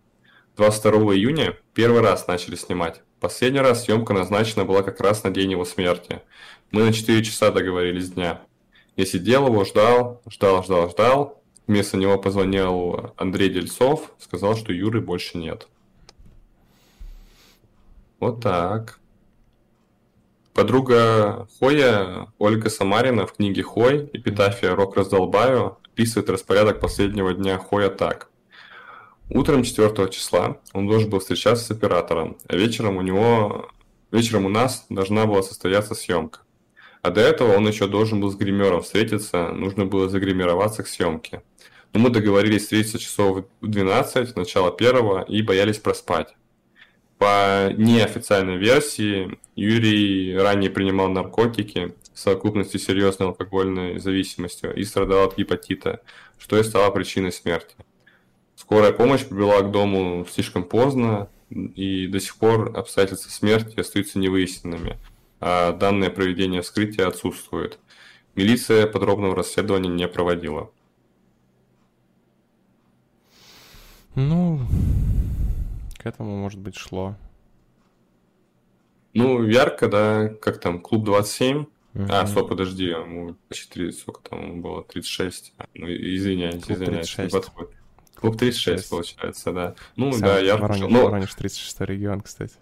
22 0.57 1.15
июня 1.15 1.59
первый 1.75 2.01
раз 2.01 2.27
начали 2.27 2.55
снимать. 2.57 3.03
Последний 3.21 3.61
раз 3.61 3.85
съемка 3.85 4.15
назначена 4.15 4.65
была 4.65 4.83
как 4.83 4.99
раз 5.01 5.25
на 5.25 5.31
день 5.31 5.51
его 5.51 5.67
смерти. 5.67 6.23
Мы 6.71 6.85
на 6.85 6.93
4 6.95 7.23
часа 7.23 7.51
договорились 7.51 8.13
дня. 8.13 8.41
Я 8.97 9.05
сидел 9.05 9.47
его, 9.47 9.63
ждал, 9.67 10.23
ждал, 10.27 10.63
ждал, 10.65 10.91
ждал. 10.91 11.42
Вместо 11.67 11.97
него 11.97 12.19
позвонил 12.19 13.13
Андрей 13.17 13.49
Дельцов, 13.49 14.13
сказал, 14.19 14.57
что 14.57 14.73
Юры 14.73 15.01
больше 15.01 15.39
нет. 15.39 15.69
Вот 18.19 18.41
так. 18.41 18.99
Подруга 20.55 21.49
Хоя, 21.59 22.29
Ольга 22.39 22.69
Самарина 22.69 23.27
в 23.27 23.33
книге 23.33 23.63
«Хой. 23.63 24.11
Эпитафия 24.13 24.75
Рок 24.75 24.97
раздолбаю» 24.97 25.79
описывает 25.93 26.31
распорядок 26.31 26.81
последнего 26.81 27.35
дня 27.35 27.59
Хоя 27.59 27.89
так. 27.89 28.29
Утром 29.31 29.63
4 29.63 30.11
числа 30.11 30.59
он 30.73 30.87
должен 30.87 31.11
был 31.11 31.21
встречаться 31.21 31.65
с 31.65 31.71
оператором, 31.71 32.37
а 32.49 32.57
вечером 32.57 32.97
у 32.97 33.03
него 33.03 33.71
вечером 34.11 34.47
у 34.47 34.49
нас 34.49 34.85
должна 34.89 35.27
была 35.27 35.43
состояться 35.43 35.95
съемка. 35.95 36.41
А 37.01 37.11
до 37.11 37.21
этого 37.21 37.57
он 37.57 37.67
еще 37.67 37.89
должен 37.89 38.21
был 38.21 38.31
с 38.31 38.37
гримером 38.37 38.83
встретиться, 38.83 39.49
нужно 39.49 39.87
было 39.87 40.09
загримироваться 40.09 40.83
к 40.83 40.89
съемке. 40.89 41.43
Но 41.93 42.01
мы 42.01 42.11
договорились 42.11 42.63
встретиться 42.63 42.99
часов 42.99 43.45
в 43.61 43.67
12, 43.67 44.37
начало 44.37 44.73
первого, 44.73 45.23
и 45.23 45.43
боялись 45.43 45.79
проспать. 45.79 46.35
По 47.19 47.73
неофициальной 47.77 48.57
версии, 48.57 49.39
Юрий 49.55 50.37
ранее 50.37 50.71
принимал 50.71 51.09
наркотики 51.09 51.95
в 52.13 52.19
совокупности 52.19 52.79
с 52.79 52.85
серьезной 52.85 53.29
алкогольной 53.29 53.99
зависимостью 53.99 54.75
и 54.75 54.85
страдал 54.85 55.29
от 55.29 55.37
гепатита, 55.37 56.01
что 56.39 56.59
и 56.59 56.65
стало 56.65 56.91
причиной 56.91 57.33
смерти. 57.33 57.77
Скорая 58.57 58.93
помощь 58.93 59.25
прибыла 59.25 59.61
к 59.61 59.71
дому 59.71 60.27
слишком 60.31 60.65
поздно, 60.65 61.29
и 61.51 62.07
до 62.07 62.19
сих 62.19 62.37
пор 62.37 62.77
обстоятельства 62.77 63.31
смерти 63.31 63.79
остаются 63.79 64.19
невыясненными– 64.19 64.99
а 65.45 65.73
данное 65.73 66.09
проведение 66.09 66.63
вскрытия 66.63 67.09
отсутствует. 67.09 67.81
Милиция 68.37 68.87
подробного 68.87 69.35
расследования 69.35 69.89
не 69.89 70.07
проводила. 70.07 70.71
Ну, 74.15 74.61
К 75.99 76.07
этому, 76.07 76.37
может 76.37 76.61
быть, 76.61 76.77
шло. 76.77 77.17
Ну, 79.15 79.45
ярко, 79.45 79.89
да, 79.89 80.29
как 80.41 80.61
там, 80.61 80.81
клуб 80.81 81.05
27. 81.05 81.65
Uh-huh. 81.95 82.07
А, 82.09 82.27
стоп, 82.27 82.49
подожди, 82.49 82.87
ему 82.87 83.37
почти 83.49 83.71
30, 83.73 84.01
сколько 84.01 84.23
там 84.31 84.63
было, 84.63 84.83
36. 84.83 85.53
Ну, 85.75 85.87
извиняюсь, 85.87 86.63
клуб 86.65 86.79
извиняюсь, 86.79 87.11
36. 87.13 87.19
не 87.19 87.41
подходит. 87.41 87.71
Клуб 88.15 88.39
36, 88.39 88.89
36, 88.89 88.91
получается, 88.91 89.53
да. 89.53 89.75
Ну, 89.97 90.13
Сам 90.13 90.21
да, 90.23 90.39
я 90.39 90.57
Воронеж, 90.57 90.91
ну, 90.91 91.05
Воронеж 91.05 91.35
36 91.35 91.81
регион, 91.81 92.21
кстати. 92.23 92.55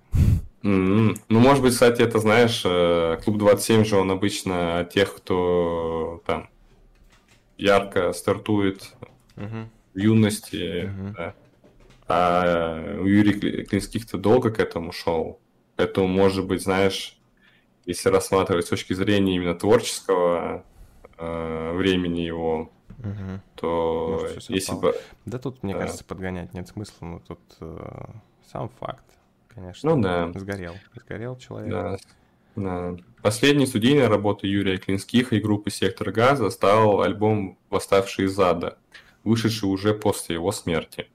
Mm-hmm. 0.62 1.20
Ну, 1.28 1.40
может 1.40 1.62
быть, 1.62 1.72
кстати, 1.74 2.02
это, 2.02 2.18
знаешь, 2.18 2.62
э, 2.64 3.18
клуб 3.24 3.38
27 3.38 3.84
же, 3.84 3.96
он 3.96 4.10
обычно 4.10 4.88
тех, 4.92 5.14
кто 5.14 6.22
там 6.26 6.50
ярко 7.56 8.12
стартует 8.12 8.94
uh-huh. 9.36 9.66
Юности, 10.00 10.84
uh-huh. 10.84 11.14
да. 11.16 11.34
А 12.08 12.96
у 12.98 13.06
Юрия 13.06 13.64
Клинских-то 13.64 14.18
долго 14.18 14.50
к 14.50 14.58
этому 14.58 14.90
шел. 14.90 15.38
Поэтому, 15.76 16.08
может 16.08 16.44
быть, 16.46 16.62
знаешь, 16.62 17.20
если 17.86 18.08
рассматривать 18.08 18.66
с 18.66 18.68
точки 18.68 18.92
зрения 18.94 19.36
именно 19.36 19.54
творческого 19.54 20.64
э, 21.16 21.72
времени 21.74 22.20
его, 22.20 22.72
угу. 22.98 23.40
то 23.54 24.18
Может, 24.22 24.50
если 24.50 24.74
бы... 24.74 24.94
Да 25.24 25.38
тут, 25.38 25.62
мне 25.62 25.72
да. 25.74 25.80
кажется, 25.80 26.04
подгонять 26.04 26.52
нет 26.52 26.68
смысла, 26.68 27.06
но 27.06 27.18
тут 27.20 27.40
э, 27.60 28.04
сам 28.50 28.68
факт, 28.80 29.04
конечно. 29.48 29.94
Ну 29.94 30.02
да. 30.02 30.32
Сгорел. 30.34 30.74
Сгорел 30.94 31.36
человек. 31.36 31.70
Да. 31.70 31.96
Да. 32.56 32.96
Последней 33.22 33.66
студийной 33.66 34.08
работой 34.08 34.50
Юрия 34.50 34.76
Клинских 34.76 35.32
и 35.32 35.38
группы 35.38 35.70
«Сектор 35.70 36.10
газа» 36.10 36.50
стал 36.50 37.00
альбом 37.00 37.56
«Восставший 37.70 38.24
из 38.24 38.38
ада», 38.38 38.76
вышедший 39.24 39.68
уже 39.68 39.94
после 39.94 40.34
его 40.36 40.52
смерти. 40.52 41.08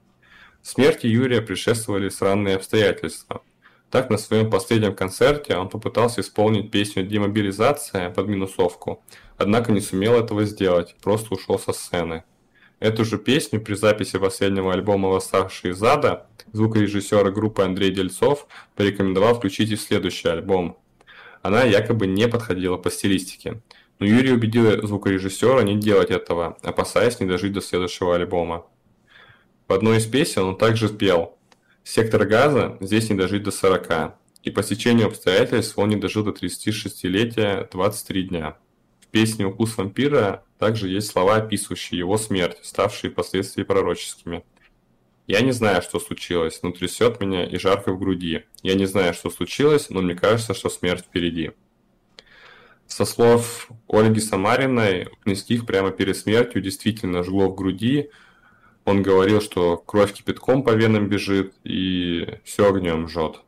Смерти 0.62 1.06
Юрия 1.06 1.42
предшествовали 1.42 2.08
странные 2.08 2.56
обстоятельства– 2.56 3.42
так, 3.90 4.10
на 4.10 4.18
своем 4.18 4.50
последнем 4.50 4.94
концерте 4.94 5.56
он 5.56 5.68
попытался 5.68 6.20
исполнить 6.20 6.70
песню 6.70 7.04
«Демобилизация» 7.04 8.10
под 8.10 8.26
минусовку, 8.26 9.02
однако 9.36 9.70
не 9.70 9.80
сумел 9.80 10.14
этого 10.14 10.44
сделать, 10.44 10.96
просто 11.00 11.34
ушел 11.34 11.58
со 11.58 11.72
сцены. 11.72 12.24
Эту 12.80 13.04
же 13.04 13.16
песню 13.16 13.60
при 13.60 13.74
записи 13.74 14.18
последнего 14.18 14.72
альбома 14.72 15.08
«Восставшие 15.08 15.72
из 15.72 15.82
ада» 15.82 16.26
звукорежиссера 16.52 17.30
группы 17.30 17.62
Андрей 17.62 17.90
Дельцов 17.90 18.48
порекомендовал 18.74 19.36
включить 19.36 19.70
и 19.70 19.76
в 19.76 19.80
следующий 19.80 20.28
альбом. 20.28 20.76
Она 21.42 21.62
якобы 21.62 22.08
не 22.08 22.26
подходила 22.26 22.76
по 22.76 22.90
стилистике, 22.90 23.62
но 23.98 24.06
Юрий 24.06 24.32
убедил 24.32 24.86
звукорежиссера 24.86 25.62
не 25.62 25.76
делать 25.76 26.10
этого, 26.10 26.58
опасаясь 26.62 27.20
не 27.20 27.26
дожить 27.26 27.52
до 27.52 27.60
следующего 27.60 28.14
альбома. 28.14 28.66
В 29.68 29.72
одной 29.72 29.98
из 29.98 30.06
песен 30.06 30.42
он 30.42 30.56
также 30.56 30.88
спел– 30.88 31.32
Сектор 31.88 32.26
газа 32.26 32.76
здесь 32.80 33.08
не 33.10 33.16
дожить 33.16 33.44
до 33.44 33.52
40, 33.52 34.16
и 34.42 34.50
по 34.50 34.64
стечению 34.64 35.06
обстоятельств 35.06 35.78
он 35.78 35.90
не 35.90 35.94
дожил 35.94 36.24
до 36.24 36.32
36-летия 36.32 37.68
23 37.70 38.22
дня. 38.24 38.56
В 39.02 39.06
песне 39.06 39.46
«Укус 39.46 39.76
вампира» 39.76 40.44
также 40.58 40.88
есть 40.88 41.06
слова, 41.06 41.36
описывающие 41.36 41.96
его 41.96 42.18
смерть, 42.18 42.58
ставшие 42.62 43.12
впоследствии 43.12 43.62
пророческими. 43.62 44.44
«Я 45.28 45.42
не 45.42 45.52
знаю, 45.52 45.80
что 45.80 46.00
случилось, 46.00 46.58
но 46.64 46.72
трясет 46.72 47.20
меня 47.20 47.44
и 47.46 47.56
жарко 47.56 47.92
в 47.92 48.00
груди. 48.00 48.42
Я 48.64 48.74
не 48.74 48.86
знаю, 48.86 49.14
что 49.14 49.30
случилось, 49.30 49.88
но 49.88 50.02
мне 50.02 50.16
кажется, 50.16 50.54
что 50.54 50.68
смерть 50.68 51.04
впереди». 51.04 51.52
Со 52.86 53.04
слов 53.04 53.68
Ольги 53.88 54.20
Самариной, 54.20 55.08
Князьких 55.22 55.66
прямо 55.66 55.90
перед 55.90 56.16
смертью 56.16 56.62
действительно 56.62 57.22
жгло 57.22 57.48
в 57.48 57.54
груди, 57.54 58.10
он 58.84 59.02
говорил, 59.02 59.40
что 59.40 59.76
кровь 59.76 60.12
кипятком 60.12 60.62
по 60.62 60.70
венам 60.70 61.08
бежит 61.08 61.54
и 61.64 62.38
все 62.44 62.68
огнем 62.68 63.08
жжет. 63.08 63.40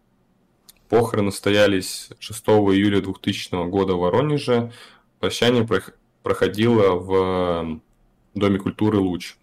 Похороны 0.89 1.31
состоялись 1.31 2.09
6 2.19 2.45
июля 2.49 3.01
2000 3.01 3.69
года 3.69 3.95
в 3.95 4.01
Воронеже. 4.01 4.73
Прощание 5.21 5.67
проходило 6.23 6.95
в 6.95 7.81
Доме 8.35 8.59
культуры 8.59 8.99
«Луч», 8.99 9.37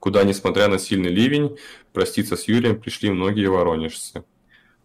куда, 0.00 0.24
несмотря 0.24 0.68
на 0.68 0.78
сильный 0.78 1.10
ливень, 1.10 1.58
проститься 1.92 2.36
с 2.36 2.48
Юрием 2.48 2.80
пришли 2.80 3.10
многие 3.10 3.46
воронежцы. 3.46 4.24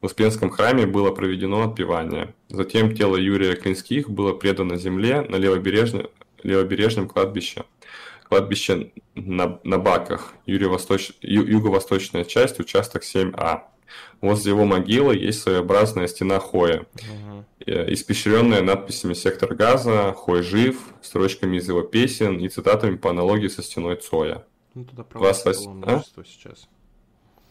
В 0.04 0.08
Успенском 0.08 0.50
храме 0.50 0.86
было 0.86 1.12
проведено 1.12 1.64
отпевание. 1.64 2.36
Затем 2.50 2.94
тело 2.94 3.16
Юрия 3.16 3.56
Клинских 3.56 4.10
было 4.10 4.34
предано 4.34 4.76
земле 4.76 5.22
на 5.22 5.38
левобережном, 5.38 6.10
левобережном 6.44 7.08
кладбище– 7.08 7.64
Кладбище 8.34 8.92
на, 9.14 9.60
на 9.64 9.78
Баках, 9.78 10.34
юго-восточ, 10.48 11.12
юго-восточная 11.22 12.26
часть, 12.26 12.60
участок 12.60 13.04
7А. 13.04 13.62
Возле 14.22 14.54
его 14.54 14.66
могилы 14.66 15.16
есть 15.16 15.42
своеобразная 15.42 16.08
стена 16.08 16.40
Хоя, 16.40 16.80
угу. 16.80 17.46
испещренная 17.68 18.64
надписями 18.64 19.14
«Сектор 19.14 19.54
газа», 19.54 20.14
«Хой 20.18 20.42
жив», 20.42 20.82
строчками 21.04 21.58
из 21.58 21.68
его 21.68 21.84
песен 21.84 22.40
и 22.40 22.50
цитатами 22.50 22.96
по 22.96 23.12
аналогии 23.12 23.50
со 23.50 23.62
стеной 23.62 23.98
Цоя. 23.98 24.44
Ну, 24.74 24.84
туда 24.84 25.04
Класс 25.04 25.46
8... 25.46 25.84
а? 25.86 26.02
сейчас. 26.26 26.68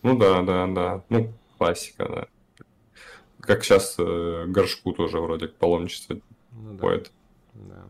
Ну 0.03 0.19
да, 0.19 0.43
да, 0.43 0.67
да. 0.67 1.05
Ну, 1.09 1.33
классика, 1.59 2.09
да. 2.09 2.27
Как 3.43 3.65
сейчас 3.65 3.97
э, 3.99 4.45
горшку 4.47 4.93
тоже 4.93 5.19
вроде 5.19 5.49
паломничество 5.49 6.17
ну, 6.53 6.79
ходит. 6.79 7.11
Да. 7.55 7.85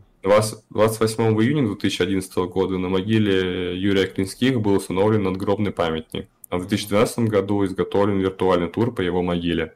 28 0.70 1.24
июня 1.42 1.66
2011 1.66 2.34
года 2.36 2.78
на 2.78 2.88
могиле 2.88 3.78
Юрия 3.78 4.06
Клинских 4.06 4.60
был 4.60 4.74
установлен 4.76 5.24
надгробный 5.24 5.70
памятник, 5.72 6.28
а 6.48 6.56
в 6.56 6.60
2012 6.60 7.18
году 7.28 7.64
изготовлен 7.66 8.18
виртуальный 8.18 8.70
тур 8.70 8.94
по 8.94 9.02
его 9.02 9.22
могиле. 9.22 9.74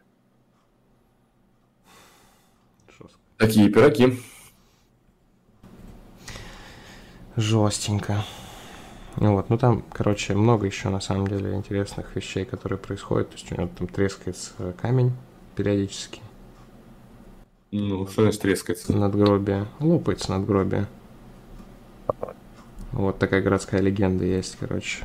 Жестко. 2.88 3.18
Такие 3.36 3.68
пироги. 3.68 4.18
Жестенько. 7.36 8.24
Вот, 9.16 9.50
ну 9.50 9.58
там, 9.58 9.84
короче, 9.92 10.34
много 10.34 10.66
еще 10.66 10.88
на 10.88 11.00
самом 11.00 11.26
деле 11.26 11.54
интересных 11.54 12.16
вещей, 12.16 12.46
которые 12.46 12.78
происходят. 12.78 13.28
То 13.30 13.34
есть 13.34 13.52
у 13.52 13.56
него 13.56 13.68
там 13.76 13.88
трескается 13.88 14.72
камень 14.80 15.12
периодически. 15.56 16.20
Ну, 17.72 18.06
что 18.06 18.22
значит 18.22 18.40
трескается? 18.42 18.96
Надгробие. 18.96 19.66
Лопается 19.80 20.30
надгробие. 20.30 20.86
Вот 22.92 23.18
такая 23.18 23.42
городская 23.42 23.80
легенда 23.80 24.24
есть, 24.24 24.56
короче. 24.58 25.04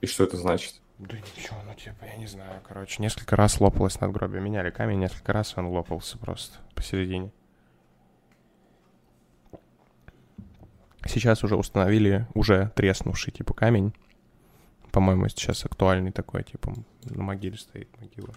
И 0.00 0.06
что 0.06 0.24
это 0.24 0.36
значит? 0.36 0.80
Да 0.98 1.16
ничего, 1.16 1.56
ну 1.66 1.74
типа, 1.74 2.04
я 2.04 2.16
не 2.16 2.26
знаю, 2.26 2.60
короче, 2.66 3.02
несколько 3.02 3.34
раз 3.34 3.60
лопалось 3.60 4.00
надгробие. 4.00 4.40
Меняли 4.40 4.70
камень, 4.70 5.00
несколько 5.00 5.32
раз 5.32 5.54
он 5.56 5.66
лопался 5.66 6.18
просто 6.18 6.58
посередине. 6.74 7.32
Сейчас 11.06 11.42
уже 11.42 11.56
установили 11.56 12.26
уже 12.34 12.70
треснувший, 12.76 13.32
типа, 13.32 13.54
камень. 13.54 13.94
По-моему, 14.90 15.28
сейчас 15.28 15.64
актуальный 15.64 16.12
такой, 16.12 16.44
типа, 16.44 16.74
на 17.04 17.22
могиле 17.22 17.56
стоит 17.56 17.88
могила. 18.00 18.34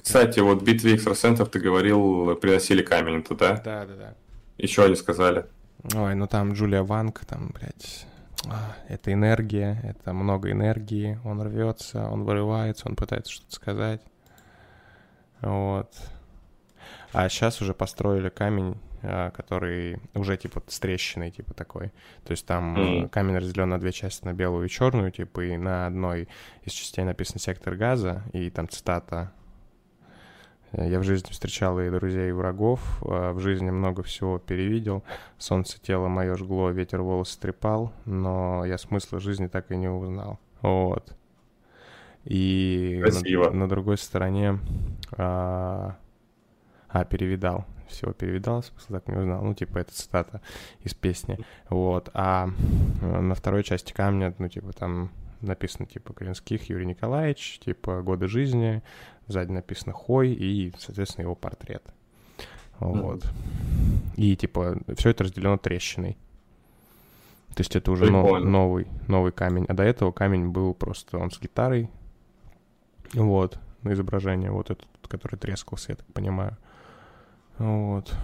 Кстати, 0.00 0.40
вот 0.40 0.62
в 0.62 0.64
битве 0.64 0.94
экстрасенсов 0.94 1.50
ты 1.50 1.60
говорил, 1.60 2.34
приносили 2.36 2.82
камень 2.82 3.22
туда. 3.22 3.60
Да, 3.64 3.84
да, 3.86 3.94
да. 3.94 4.14
Еще 4.58 4.84
они 4.84 4.96
сказали. 4.96 5.46
Ой, 5.94 6.14
ну 6.14 6.26
там 6.26 6.52
Джулия 6.52 6.82
Ванг, 6.82 7.24
там, 7.24 7.48
блядь, 7.48 8.06
а, 8.48 8.76
это 8.88 9.12
энергия, 9.12 9.80
это 9.84 10.12
много 10.12 10.50
энергии, 10.50 11.18
он 11.24 11.42
рвется, 11.42 12.08
он 12.08 12.24
вырывается, 12.24 12.88
он 12.88 12.96
пытается 12.96 13.32
что-то 13.32 13.54
сказать. 13.54 14.00
Вот. 15.40 15.92
А 17.12 17.28
сейчас 17.28 17.60
уже 17.60 17.74
построили 17.74 18.28
камень, 18.28 18.76
а, 19.02 19.30
который 19.30 19.98
уже 20.14 20.36
типа 20.36 20.62
с 20.66 20.78
трещиной, 20.78 21.30
типа 21.30 21.52
такой. 21.52 21.88
То 22.24 22.30
есть 22.30 22.46
там 22.46 22.76
mm-hmm. 22.76 23.08
камень 23.10 23.38
разделен 23.38 23.70
на 23.70 23.80
две 23.80 23.92
части, 23.92 24.24
на 24.24 24.32
белую 24.32 24.66
и 24.66 24.70
черную, 24.70 25.10
типа, 25.10 25.40
и 25.40 25.56
на 25.56 25.86
одной 25.86 26.28
из 26.62 26.72
частей 26.72 27.04
написан 27.04 27.38
сектор 27.38 27.74
газа, 27.74 28.22
и 28.32 28.50
там 28.50 28.68
цитата 28.68 29.32
я 30.72 30.98
в 30.98 31.02
жизни 31.02 31.30
встречал 31.30 31.78
и 31.80 31.90
друзей, 31.90 32.30
и 32.30 32.32
врагов, 32.32 32.80
а 33.02 33.32
в 33.32 33.40
жизни 33.40 33.70
много 33.70 34.02
всего 34.02 34.38
перевидел. 34.38 35.04
Солнце 35.38 35.80
тело 35.80 36.08
мое 36.08 36.34
жгло, 36.36 36.70
ветер 36.70 37.02
волосы 37.02 37.38
трепал, 37.38 37.92
но 38.04 38.64
я 38.64 38.78
смысла 38.78 39.20
жизни 39.20 39.48
так 39.48 39.70
и 39.70 39.76
не 39.76 39.88
узнал. 39.88 40.38
Вот. 40.62 41.14
И 42.24 43.02
На, 43.50 43.50
на 43.50 43.68
другой 43.68 43.98
стороне... 43.98 44.58
А, 45.12 45.96
а, 46.88 47.04
перевидал. 47.04 47.64
Всего 47.88 48.12
перевидал, 48.12 48.62
смысл 48.62 48.92
так 48.92 49.08
не 49.08 49.16
узнал. 49.16 49.42
Ну, 49.42 49.54
типа, 49.54 49.78
это 49.78 49.92
цитата 49.92 50.40
из 50.82 50.94
песни. 50.94 51.38
Вот. 51.68 52.10
А 52.14 52.48
на 53.00 53.34
второй 53.34 53.64
части 53.64 53.92
камня, 53.92 54.34
ну, 54.38 54.48
типа, 54.48 54.72
там 54.72 55.10
написано, 55.42 55.86
типа, 55.86 56.12
Коренских 56.12 56.68
Юрий 56.68 56.86
Николаевич, 56.86 57.58
типа, 57.64 58.02
годы 58.02 58.28
жизни, 58.28 58.82
Сзади 59.26 59.52
написано 59.52 59.92
Хой 59.92 60.32
и, 60.32 60.72
соответственно, 60.78 61.24
его 61.24 61.34
портрет. 61.34 61.82
Вот. 62.78 63.24
И, 64.16 64.36
типа, 64.36 64.78
все 64.96 65.10
это 65.10 65.24
разделено 65.24 65.56
трещиной. 65.56 66.16
То 67.54 67.60
есть 67.60 67.76
это 67.76 67.92
уже 67.92 68.10
нов, 68.10 68.42
новый, 68.42 68.86
новый 69.08 69.30
камень. 69.30 69.66
А 69.68 69.74
до 69.74 69.82
этого 69.82 70.10
камень 70.10 70.48
был 70.48 70.74
просто, 70.74 71.18
он 71.18 71.30
с 71.30 71.38
гитарой, 71.38 71.90
Вот, 73.14 73.58
на 73.82 73.92
изображение, 73.92 74.50
вот 74.50 74.70
этот, 74.70 74.88
который 75.06 75.36
трескался, 75.36 75.92
я 75.92 75.96
так 75.96 76.06
понимаю. 76.12 76.56
Вот. 77.58 78.14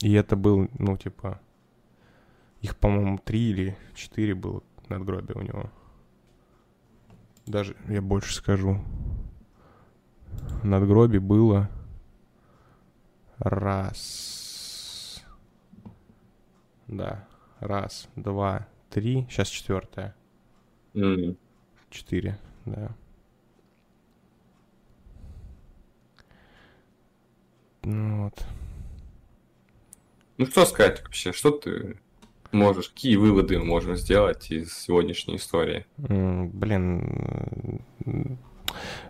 И 0.00 0.12
это 0.12 0.36
был, 0.36 0.68
ну, 0.78 0.96
типа, 0.96 1.40
их, 2.60 2.76
по-моему, 2.76 3.18
три 3.18 3.50
или 3.50 3.76
четыре 3.94 4.34
было 4.34 4.62
надгробия 4.88 5.36
у 5.36 5.42
него. 5.42 5.70
Даже, 7.46 7.76
я 7.88 8.02
больше 8.02 8.34
скажу. 8.34 8.84
Надгробий 10.64 11.20
было 11.20 11.70
раз. 13.38 15.24
Да, 16.88 17.26
раз, 17.60 18.08
два, 18.16 18.66
три. 18.90 19.26
Сейчас 19.30 19.48
четвертое. 19.48 20.14
Mm. 20.94 21.36
Четыре, 21.90 22.38
да. 22.64 22.90
Ну 27.82 28.24
вот. 28.24 28.44
Ну 30.38 30.46
что 30.46 30.66
сказать 30.66 31.02
вообще? 31.04 31.32
Что 31.32 31.52
ты 31.52 31.98
можешь, 32.52 32.88
какие 32.88 33.16
выводы 33.16 33.58
мы 33.58 33.64
можем 33.64 33.96
сделать 33.96 34.50
из 34.50 34.72
сегодняшней 34.76 35.36
истории? 35.36 35.86
Блин, 35.96 37.80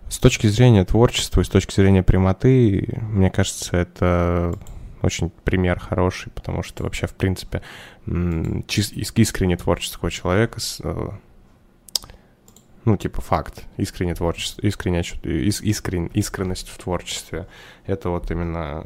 с 0.08 0.18
точки 0.18 0.46
зрения 0.46 0.84
творчества 0.84 1.42
с 1.42 1.48
точки 1.48 1.74
зрения 1.74 2.02
прямоты, 2.02 2.88
мне 3.02 3.30
кажется, 3.30 3.76
это 3.76 4.58
очень 5.02 5.30
пример 5.44 5.78
хороший, 5.78 6.30
потому 6.32 6.62
что 6.62 6.84
вообще, 6.84 7.06
в 7.06 7.14
принципе, 7.14 7.62
искренне 8.06 9.56
творческого 9.56 10.10
человека, 10.10 10.60
э, 10.82 11.08
ну, 12.84 12.96
типа, 12.96 13.20
факт, 13.20 13.64
искренне 13.76 14.14
творчество, 14.14 14.62
искренне, 14.62 15.00
искрен, 15.00 16.06
искренность 16.06 16.68
в 16.68 16.78
творчестве, 16.78 17.46
это 17.86 18.10
вот 18.10 18.30
именно 18.30 18.84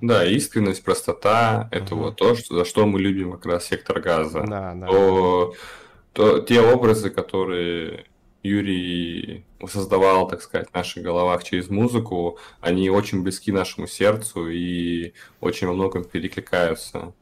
да, 0.00 0.24
искренность, 0.24 0.82
простота— 0.82 1.68
это 1.72 1.94
угу. 1.94 2.04
вот 2.04 2.16
то, 2.16 2.34
что, 2.34 2.56
за 2.56 2.64
что 2.64 2.86
мы 2.86 3.00
любим 3.00 3.32
как 3.32 3.46
раз 3.46 3.66
сектор 3.66 4.00
газа. 4.00 4.44
Да, 4.46 4.74
да. 4.74 4.86
То, 4.86 5.54
то, 6.12 6.38
те 6.40 6.60
образы, 6.60 7.10
которые 7.10 8.06
Юрий 8.42 9.44
создавал, 9.68 10.28
так 10.28 10.42
сказать, 10.42 10.70
в 10.70 10.74
наших 10.74 11.02
головах 11.02 11.44
через 11.44 11.68
музыку, 11.68 12.38
они 12.60 12.88
очень 12.90 13.22
близки 13.22 13.52
нашему 13.52 13.86
сердцу 13.86 14.48
и 14.48 15.12
очень 15.40 15.66
во 15.66 15.74
многом 15.74 16.04
перекликаются. 16.04 17.12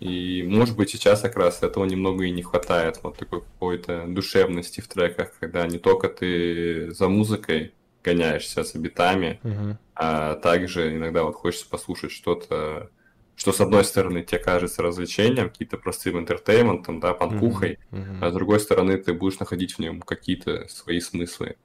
И, 0.00 0.44
может 0.46 0.76
быть, 0.76 0.90
сейчас 0.90 1.22
как 1.22 1.36
раз 1.36 1.62
этого 1.62 1.84
немного 1.84 2.24
и 2.24 2.30
не 2.30 2.42
хватает, 2.42 3.00
вот 3.02 3.16
такой 3.16 3.40
какой-то 3.40 4.04
душевности 4.06 4.80
в 4.80 4.88
треках, 4.88 5.32
когда 5.40 5.66
не 5.66 5.78
только 5.78 6.08
ты 6.08 6.92
за 6.92 7.08
музыкой 7.08 7.72
гоняешься 8.02 8.64
с 8.64 8.74
битами, 8.74 9.40
угу. 9.42 9.78
А 9.94 10.34
также 10.34 10.96
иногда 10.96 11.24
вот 11.24 11.34
хочется 11.34 11.68
послушать 11.68 12.10
что-то, 12.10 12.90
что 13.36 13.52
с 13.52 13.60
одной 13.60 13.84
стороны 13.84 14.22
тебе 14.22 14.38
кажется 14.38 14.82
развлечением, 14.82 15.50
какие-то 15.50 15.76
простым 15.76 16.18
интертейментом, 16.18 17.00
да, 17.00 17.14
панкухой, 17.14 17.78
угу. 17.90 18.00
Угу. 18.00 18.08
а 18.20 18.30
с 18.30 18.32
другой 18.32 18.60
стороны 18.60 18.96
ты 18.96 19.12
будешь 19.12 19.38
находить 19.38 19.74
в 19.74 19.78
нем 19.78 20.00
какие-то 20.00 20.68
свои 20.68 21.00
смыслы, 21.00 21.56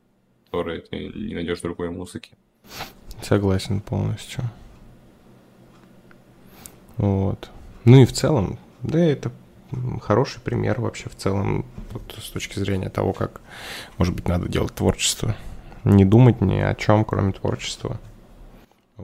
которые 0.46 0.82
ты 0.82 0.98
не 0.98 1.36
найдешь 1.36 1.60
в 1.60 1.64
другой 1.64 1.90
музыке. 1.90 2.32
Согласен 3.22 3.82
полностью. 3.82 4.44
Вот. 6.98 7.50
Ну 7.86 8.02
и 8.02 8.06
в 8.06 8.14
целом, 8.14 8.58
да, 8.82 9.00
это 9.00 9.32
хороший 10.02 10.42
пример 10.42 10.82
вообще 10.82 11.10
в 11.10 11.16
целом 11.16 11.66
вот, 11.92 12.16
с 12.18 12.30
точки 12.30 12.60
зрения 12.60 12.90
того, 12.90 13.14
как, 13.14 13.42
может 13.98 14.16
быть, 14.16 14.28
надо 14.28 14.50
делать 14.50 14.74
творчество 14.74 15.36
не 15.84 16.06
думать 16.06 16.42
ни 16.42 16.58
о 16.58 16.76
чем, 16.76 17.06
кроме 17.06 17.34
творчества. 17.34 18.00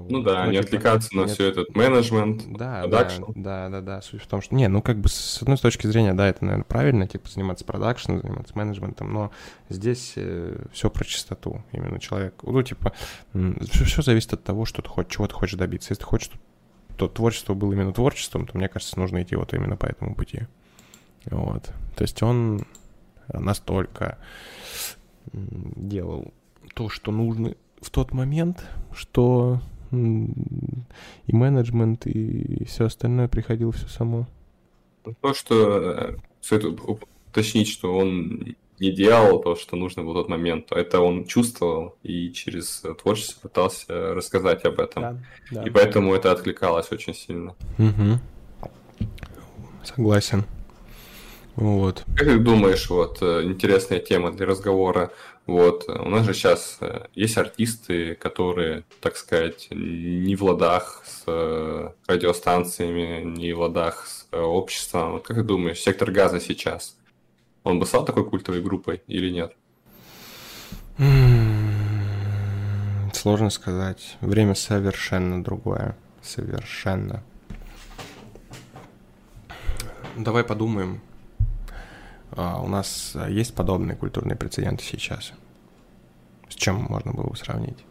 Ну 0.09 0.22
да, 0.22 0.45
ну, 0.45 0.51
не 0.51 0.57
отвлекаться 0.57 1.15
на 1.15 1.22
нет, 1.22 1.31
все 1.31 1.49
этот 1.49 1.76
менеджмент, 1.76 2.43
да, 2.47 2.85
да, 2.88 3.09
да, 3.35 3.69
да, 3.69 3.81
да. 3.81 4.01
Суть 4.01 4.22
в 4.22 4.27
том, 4.27 4.41
что 4.41 4.55
не, 4.55 4.67
ну 4.67 4.81
как 4.81 4.99
бы 4.99 5.09
с 5.09 5.41
одной 5.41 5.57
точки 5.57 5.88
зрения, 5.88 6.13
да, 6.13 6.27
это 6.27 6.43
наверное 6.43 6.65
правильно, 6.65 7.07
типа 7.07 7.30
заниматься 7.30 7.65
продакшеном, 7.65 8.22
заниматься 8.22 8.57
менеджментом, 8.57 9.13
но 9.13 9.31
здесь 9.69 10.13
э, 10.15 10.65
все 10.72 10.89
про 10.89 11.05
чистоту 11.05 11.63
именно 11.72 11.99
человек. 11.99 12.35
Ну 12.43 12.61
типа 12.61 12.93
все, 13.34 13.85
все 13.85 14.01
зависит 14.01 14.34
от 14.34 14.43
того, 14.43 14.65
что 14.65 14.81
ты 14.81 14.89
хочешь, 14.89 15.13
чего 15.13 15.27
ты 15.27 15.34
хочешь 15.34 15.57
добиться. 15.57 15.91
Если 15.91 16.03
ты 16.03 16.07
хочешь, 16.07 16.31
то 16.97 17.07
творчество 17.07 17.53
было 17.53 17.73
именно 17.73 17.93
творчеством, 17.93 18.47
то 18.47 18.57
мне 18.57 18.67
кажется, 18.67 18.99
нужно 18.99 19.22
идти 19.23 19.35
вот 19.35 19.53
именно 19.53 19.77
по 19.77 19.85
этому 19.85 20.15
пути. 20.15 20.47
Вот. 21.26 21.72
То 21.95 22.01
есть 22.03 22.22
он 22.22 22.65
настолько 23.27 24.17
делал 25.34 26.34
то, 26.73 26.89
что 26.89 27.11
нужно 27.11 27.55
в 27.81 27.89
тот 27.89 28.13
момент, 28.13 28.65
что 28.93 29.59
и 29.91 31.35
менеджмент, 31.35 32.07
и 32.07 32.65
все 32.65 32.85
остальное 32.85 33.27
приходило 33.27 33.71
все 33.71 33.87
само. 33.87 34.27
То, 35.21 35.33
что 35.33 36.15
стоит 36.41 36.65
уточнить, 36.65 37.67
что 37.69 37.95
он 37.95 38.55
не 38.79 38.91
делал 38.91 39.39
то, 39.41 39.55
что 39.55 39.75
нужно 39.75 40.03
в 40.03 40.13
тот 40.13 40.29
момент. 40.29 40.71
Это 40.71 40.99
он 40.99 41.25
чувствовал 41.25 41.95
и 42.03 42.31
через 42.31 42.83
творчество 43.01 43.47
пытался 43.47 44.13
рассказать 44.13 44.65
об 44.65 44.79
этом. 44.79 45.03
Да, 45.03 45.17
да. 45.51 45.63
И 45.63 45.69
поэтому 45.69 46.13
это 46.13 46.31
откликалось 46.31 46.91
очень 46.91 47.13
сильно. 47.13 47.55
Угу. 47.77 48.19
Согласен. 49.83 50.43
Вот. 51.55 52.03
Как 52.17 52.27
ты 52.27 52.37
думаешь, 52.37 52.89
вот 52.89 53.19
э, 53.21 53.43
интересная 53.43 53.99
тема 53.99 54.33
для 54.33 54.45
разговора, 54.45 55.11
вот, 55.47 55.88
у 55.88 56.09
нас 56.09 56.26
же 56.26 56.34
сейчас 56.34 56.77
э, 56.81 57.05
есть 57.13 57.38
артисты, 57.38 58.15
которые, 58.15 58.84
так 58.99 59.15
сказать, 59.15 59.67
не 59.69 60.35
в 60.35 60.43
ладах 60.43 61.03
с 61.05 61.23
э, 61.27 61.89
радиостанциями, 62.07 63.23
не 63.23 63.53
в 63.53 63.59
ладах 63.59 64.07
с 64.07 64.27
э, 64.31 64.39
обществом. 64.39 65.13
Вот 65.13 65.27
как 65.27 65.38
ты 65.38 65.43
думаешь, 65.43 65.80
сектор 65.80 66.09
газа 66.09 66.39
сейчас, 66.39 66.97
он 67.63 67.80
бы 67.80 67.85
стал 67.85 68.05
такой 68.05 68.27
культовой 68.27 68.61
группой 68.61 69.03
или 69.05 69.30
нет? 69.30 69.53
Сложно 73.13 73.51
сказать. 73.51 74.17
Время 74.22 74.55
совершенно 74.55 75.43
другое. 75.43 75.95
Совершенно. 76.23 77.23
Давай 80.17 80.43
подумаем. 80.43 81.01
А, 82.35 82.61
у 82.61 82.67
нас 82.67 83.13
а, 83.15 83.29
есть 83.29 83.55
подобные 83.55 83.95
культурные 83.95 84.35
прецеденты 84.35 84.83
сейчас? 84.83 85.33
С 86.49 86.55
чем 86.55 86.75
можно 86.75 87.13
было 87.13 87.27
бы 87.27 87.35
сравнить? 87.35 87.85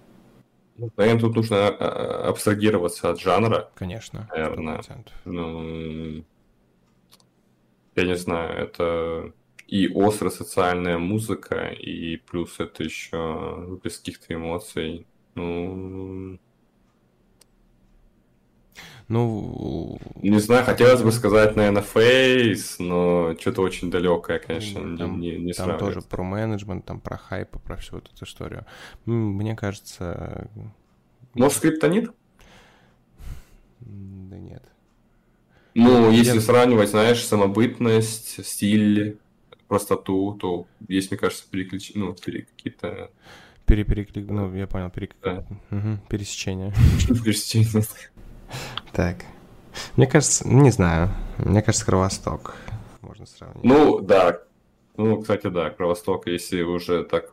Ну, 0.77 0.91
наверное, 0.97 1.21
тут 1.21 1.37
нужно 1.37 1.69
а, 1.69 2.29
абстрагироваться 2.29 3.11
от 3.11 3.21
жанра. 3.21 3.71
Конечно. 3.75 4.29
Наверное. 4.31 4.79
100%. 4.79 5.11
Ну, 5.25 6.25
я 7.97 8.05
не 8.05 8.17
знаю, 8.17 8.59
это 8.59 9.33
и 9.67 9.91
острая 9.95 10.31
социальная 10.31 10.99
музыка, 10.99 11.69
и 11.69 12.17
плюс 12.17 12.61
это 12.61 12.83
еще 12.83 13.79
без 13.83 13.99
каких-то 13.99 14.35
эмоций. 14.35 15.07
Ну, 15.35 16.39
ну... 19.09 19.99
Не 20.23 20.39
знаю, 20.39 20.65
хотелось 20.65 21.03
бы 21.03 21.13
сказать, 21.13 21.57
наверное, 21.57 21.83
фейс, 21.83 22.77
но 22.79 23.35
что-то 23.39 23.63
очень 23.63 23.91
далекое, 23.91 24.39
конечно, 24.39 24.97
там, 24.97 25.21
не, 25.21 25.37
не 25.37 25.53
Там 25.53 25.79
тоже 25.79 26.01
про 26.01 26.23
менеджмент, 26.23 26.85
там 26.85 27.01
про 27.01 27.17
хайп, 27.17 27.51
про 27.63 27.77
всю 27.77 27.97
вот 27.97 28.11
эту 28.15 28.25
историю. 28.25 28.65
Мне 29.05 29.55
кажется... 29.55 30.49
Может, 31.35 31.59
скриптонит? 31.59 32.11
Да 33.81 34.39
нет. 34.39 34.63
Ну, 35.75 36.11
если 36.11 36.37
Я... 36.37 36.41
сравнивать, 36.41 36.91
знаешь, 36.91 37.23
самобытность, 37.25 38.47
стиль, 38.47 39.19
простоту, 39.69 40.35
то 40.41 40.67
есть, 40.89 41.11
мне 41.11 41.19
кажется, 41.19 41.45
переключ... 41.51 41.93
ну, 41.95 42.15
пере... 42.15 42.43
какие-то... 42.43 43.11
Перепереклик, 43.67 44.29
ну, 44.29 44.55
я 44.55 44.67
понял, 44.67 44.91
перек... 44.91 45.17
да. 45.23 45.45
угу. 45.71 45.99
пересечение. 46.09 46.73
Пересечение. 47.25 47.85
Так. 48.93 49.25
Мне 49.97 50.07
кажется, 50.07 50.47
не 50.49 50.71
знаю. 50.71 51.11
Мне 51.39 51.63
кажется, 51.63 51.87
Кровосток 51.87 52.57
можно 53.15 53.27
сравнить. 53.27 53.65
Ну, 53.65 54.01
да. 54.01 54.41
Ну, 54.97 55.21
кстати, 55.21 55.49
да, 55.49 55.71
Кровосток, 55.71 56.27
если 56.27 56.63
уже 56.63 57.05
так... 57.05 57.33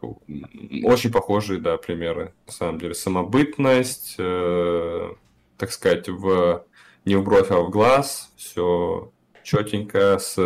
Очень 0.84 1.11
похожие, 1.11 1.60
да, 1.60 1.77
примеры, 1.77 2.34
на 2.48 2.53
самом 2.53 2.80
деле. 2.80 2.95
Самобытность, 2.95 4.15
э, 4.18 5.10
так 5.57 5.72
сказать, 5.72 6.10
в 6.10 6.65
не 7.06 7.15
в 7.15 7.23
бровь, 7.23 7.52
а 7.52 7.60
в 7.60 7.69
глаз, 7.69 8.31
все 8.35 9.11
четенько, 9.43 10.18
с... 10.19 10.38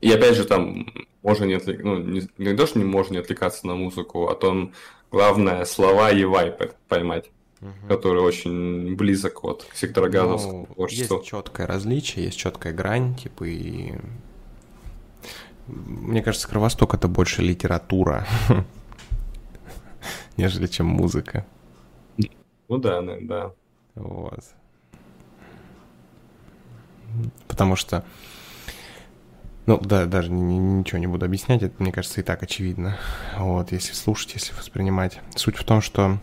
И 0.00 0.10
опять 0.12 0.36
же, 0.36 0.44
там 0.44 0.86
можно 1.22 1.44
не 1.44 1.54
отвлекаться, 1.54 1.86
ну, 1.86 1.98
не, 1.98 2.28
не 2.38 2.56
то, 2.56 2.66
что 2.66 2.78
не 2.78 2.84
можно 2.84 3.14
не 3.14 3.20
отвлекаться 3.20 3.66
на 3.66 3.74
музыку, 3.74 4.28
а 4.28 4.34
то 4.34 4.70
главное 5.10 5.64
слова 5.64 6.10
и 6.10 6.24
вайп 6.24 6.72
поймать 6.88 7.30
угу. 7.60 7.70
который 7.88 8.22
очень 8.22 8.94
близок 8.96 9.42
вот 9.42 9.64
к 9.64 9.74
секторогазовскому 9.74 10.66
ну, 10.68 10.74
творчеству. 10.74 11.16
Есть 11.16 11.28
четкое 11.28 11.66
различие, 11.66 12.26
есть 12.26 12.38
четкая 12.38 12.72
грань, 12.72 13.14
типа 13.14 13.44
и 13.44 13.94
мне 15.66 16.22
кажется, 16.22 16.48
Кровосток 16.48 16.94
это 16.94 17.08
больше 17.08 17.42
литература. 17.42 18.26
нежели 20.38 20.68
чем 20.68 20.86
музыка. 20.86 21.44
Ну 22.68 22.78
да, 22.78 23.02
да. 23.20 23.52
Вот. 23.94 24.40
Потому 27.48 27.76
что, 27.76 28.04
ну 29.66 29.78
да, 29.78 30.06
даже 30.06 30.30
ничего 30.30 30.98
не 30.98 31.06
буду 31.06 31.26
объяснять, 31.26 31.62
это, 31.62 31.74
мне 31.82 31.90
кажется, 31.90 32.20
и 32.20 32.24
так 32.24 32.42
очевидно. 32.42 32.96
Вот, 33.36 33.72
если 33.72 33.94
слушать, 33.94 34.34
если 34.34 34.54
воспринимать. 34.54 35.20
Суть 35.34 35.56
в 35.56 35.64
том, 35.64 35.80
что 35.80 36.18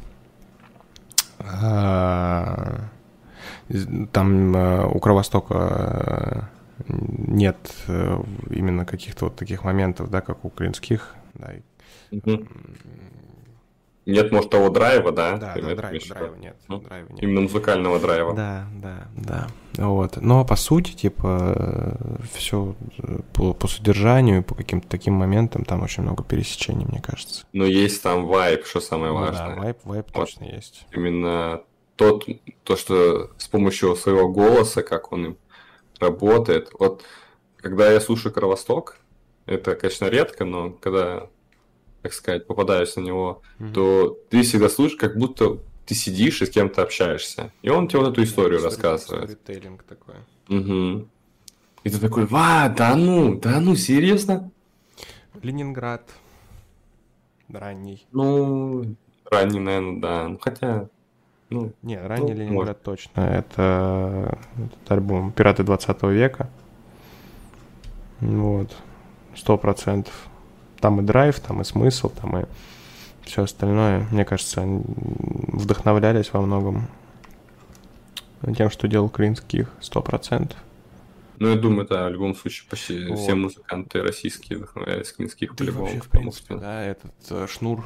там 4.11 4.55
а, 4.55 4.87
у 4.87 4.99
Кровостока 4.99 5.55
а, 5.55 6.49
нет 6.87 7.57
э, 7.87 8.17
именно 8.49 8.85
каких-то 8.85 9.25
вот 9.25 9.35
таких 9.35 9.63
моментов, 9.63 10.09
да, 10.09 10.21
как 10.21 10.43
у 10.43 10.47
украинских, 10.47 11.15
да, 11.35 11.51
угу. 12.11 12.45
Нет, 14.05 14.31
может, 14.31 14.51
того 14.51 14.69
драйва, 14.69 15.11
да? 15.11 15.37
Да, 15.37 15.55
да 15.55 15.75
драйва, 15.75 15.99
драйва 16.07 16.35
нет, 16.35 16.55
ну, 16.67 16.79
драйва 16.79 17.09
нет. 17.09 17.23
Именно 17.23 17.41
музыкального 17.41 17.99
драйва. 17.99 18.35
Да, 18.35 18.67
да, 18.75 19.07
да. 19.15 19.47
Вот. 19.77 20.17
Но 20.17 20.45
по 20.45 20.55
сути, 20.55 20.93
типа, 20.93 21.97
все 22.33 22.75
по, 23.33 23.53
по 23.53 23.67
содержанию, 23.67 24.43
по 24.43 24.55
каким-то 24.55 24.87
таким 24.87 25.13
моментам 25.13 25.65
там 25.65 25.83
очень 25.83 26.03
много 26.03 26.23
пересечений, 26.23 26.85
мне 26.85 27.01
кажется. 27.01 27.45
Но 27.53 27.65
есть 27.65 28.01
там 28.01 28.25
вайп, 28.25 28.65
что 28.65 28.79
самое 28.79 29.11
ну, 29.11 29.19
важное. 29.19 29.55
Да, 29.55 29.61
вайп, 29.61 29.77
вайп 29.83 30.05
вот 30.13 30.25
точно 30.25 30.45
есть. 30.45 30.85
Именно 30.91 31.61
тот, 31.95 32.25
то, 32.63 32.75
что 32.75 33.31
с 33.37 33.47
помощью 33.47 33.95
своего 33.95 34.29
голоса, 34.29 34.83
как 34.83 35.11
он 35.11 35.25
им 35.25 35.37
работает. 35.99 36.71
Вот 36.77 37.03
когда 37.57 37.91
я 37.91 37.99
слушаю 37.99 38.33
Кровосток, 38.33 38.97
это, 39.45 39.75
конечно, 39.75 40.05
редко, 40.05 40.45
но 40.45 40.71
когда 40.71 41.27
так 42.05 42.13
сказать, 42.13 42.45
попадаешь 42.45 42.95
на 42.97 43.01
него, 43.01 43.41
mm-hmm. 43.57 43.73
то 43.73 44.19
ты 44.29 44.43
всегда 44.43 44.69
слушаешь, 44.69 44.99
как 44.99 45.17
будто 45.17 45.57
ты 45.85 45.93
сидишь 45.93 46.41
и 46.41 46.45
с 46.45 46.49
кем-то 46.49 46.81
общаешься. 46.81 47.51
И 47.61 47.69
он 47.69 47.87
тебе 47.87 47.99
вот 47.99 48.13
эту 48.13 48.23
историю 48.23 48.59
yeah, 48.59 48.63
рассказывает. 48.63 49.31
Сторителлинг 49.31 49.83
такой. 49.83 50.15
Угу. 50.49 51.07
И 51.83 51.89
ты 51.89 51.99
такой, 51.99 52.25
ва, 52.25 52.73
да 52.75 52.95
ну, 52.95 53.35
да 53.35 53.59
ну, 53.59 53.75
серьезно? 53.75 54.49
Ленинград. 55.41 56.09
Ранний. 57.49 58.05
Ну, 58.11 58.95
ранний, 59.29 59.59
наверное, 59.59 60.01
да. 60.01 60.27
Ну, 60.27 60.39
хотя, 60.39 60.89
ну... 61.49 61.71
Не, 61.83 62.01
ранний 62.01 62.33
ну, 62.33 62.39
Ленинград 62.39 62.67
может. 62.67 62.81
точно. 62.81 63.21
Это 63.21 64.37
этот 64.57 64.91
альбом 64.91 65.31
«Пираты 65.31 65.63
20 65.63 66.03
века». 66.03 66.49
Вот. 68.19 68.75
Сто 69.35 69.57
процентов. 69.57 70.13
Там 70.79 71.01
и 71.01 71.03
драйв, 71.03 71.39
там 71.39 71.61
и 71.61 71.63
смысл, 71.63 72.09
там 72.09 72.37
и 72.39 72.45
все 73.25 73.43
остальное. 73.43 74.07
Мне 74.11 74.25
кажется, 74.25 74.61
они 74.61 74.83
вдохновлялись 74.85 76.31
во 76.33 76.41
многом 76.41 76.87
тем, 78.55 78.69
что 78.69 78.87
делал 78.87 79.09
Кринских, 79.09 79.71
сто 79.81 80.01
процентов. 80.01 80.57
Ну, 81.37 81.49
я 81.49 81.55
думаю, 81.55 81.87
да, 81.87 82.07
в 82.07 82.11
любом 82.11 82.35
случае 82.35 82.69
почти 82.69 83.07
вот. 83.07 83.19
все 83.19 83.35
музыканты 83.35 84.01
российские 84.01 84.57
вдохновлялись 84.57 85.11
Клинских 85.11 85.55
по-любому. 85.55 85.87
в 85.99 86.07
принципе, 86.07 86.45
что... 86.45 86.59
да, 86.59 86.83
этот 86.83 87.11
э, 87.29 87.47
шнур 87.49 87.85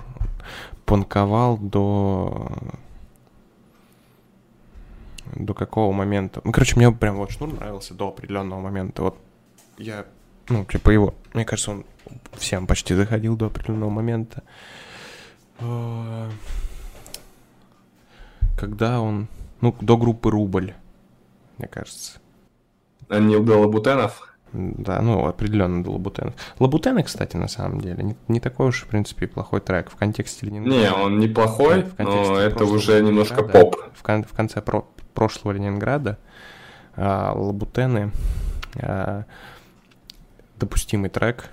панковал 0.86 1.57
до... 1.57 2.52
До 5.36 5.53
какого 5.53 5.91
момента? 5.94 6.41
Ну, 6.44 6.52
короче, 6.52 6.76
мне 6.76 6.91
прям 6.91 7.18
вот 7.18 7.32
шнур 7.32 7.53
нравился 7.53 7.94
до 7.94 8.10
определенного 8.10 8.61
момента. 8.61 9.03
Вот 9.03 9.18
я, 9.78 10.06
ну, 10.48 10.66
типа 10.66 10.90
его, 10.90 11.14
мне 11.34 11.45
кажется, 11.45 11.72
он 11.72 11.86
всем 12.34 12.68
почти 12.68 12.95
заходил 12.95 13.36
до 13.36 13.48
определенного 13.48 13.90
момента. 13.90 14.44
А, 15.61 16.30
когда 18.57 19.02
он... 19.02 19.27
Ну, 19.61 19.76
до 19.81 19.98
группы 19.98 20.30
Рубль, 20.31 20.73
мне 21.57 21.68
кажется. 21.68 22.19
Не 23.10 23.40
до 23.40 23.60
Лабутенов? 23.60 24.36
Да, 24.53 25.02
ну, 25.02 25.27
определенно 25.27 25.84
до 25.84 25.91
Лабутенов. 25.91 26.34
Лабутены, 26.60 27.03
кстати, 27.03 27.36
на 27.36 27.48
самом 27.48 27.81
деле, 27.81 28.03
не, 28.03 28.15
не 28.27 28.40
такой 28.40 28.69
уж, 28.69 28.84
в 28.84 28.88
принципе, 28.88 29.26
и 29.26 29.30
плохой 29.30 29.60
трек 29.60 29.91
в 29.91 29.95
контексте 29.95 30.45
Ленинграда. 30.45 30.77
Не, 30.80 30.91
он 30.91 31.19
неплохой, 31.19 31.84
в 31.84 31.99
но 31.99 32.38
это 32.40 32.65
уже 32.65 33.02
немножко 33.02 33.44
поп. 33.44 33.76
В, 33.94 34.02
кон- 34.02 34.23
в 34.23 34.31
конце 34.34 34.61
про- 34.61 34.88
прошлого 35.14 35.53
Ленинграда 35.53 36.18
а, 36.95 37.34
Лабутены 37.34 38.11
а, 38.81 39.26
допустимый 40.57 41.10
трек, 41.10 41.49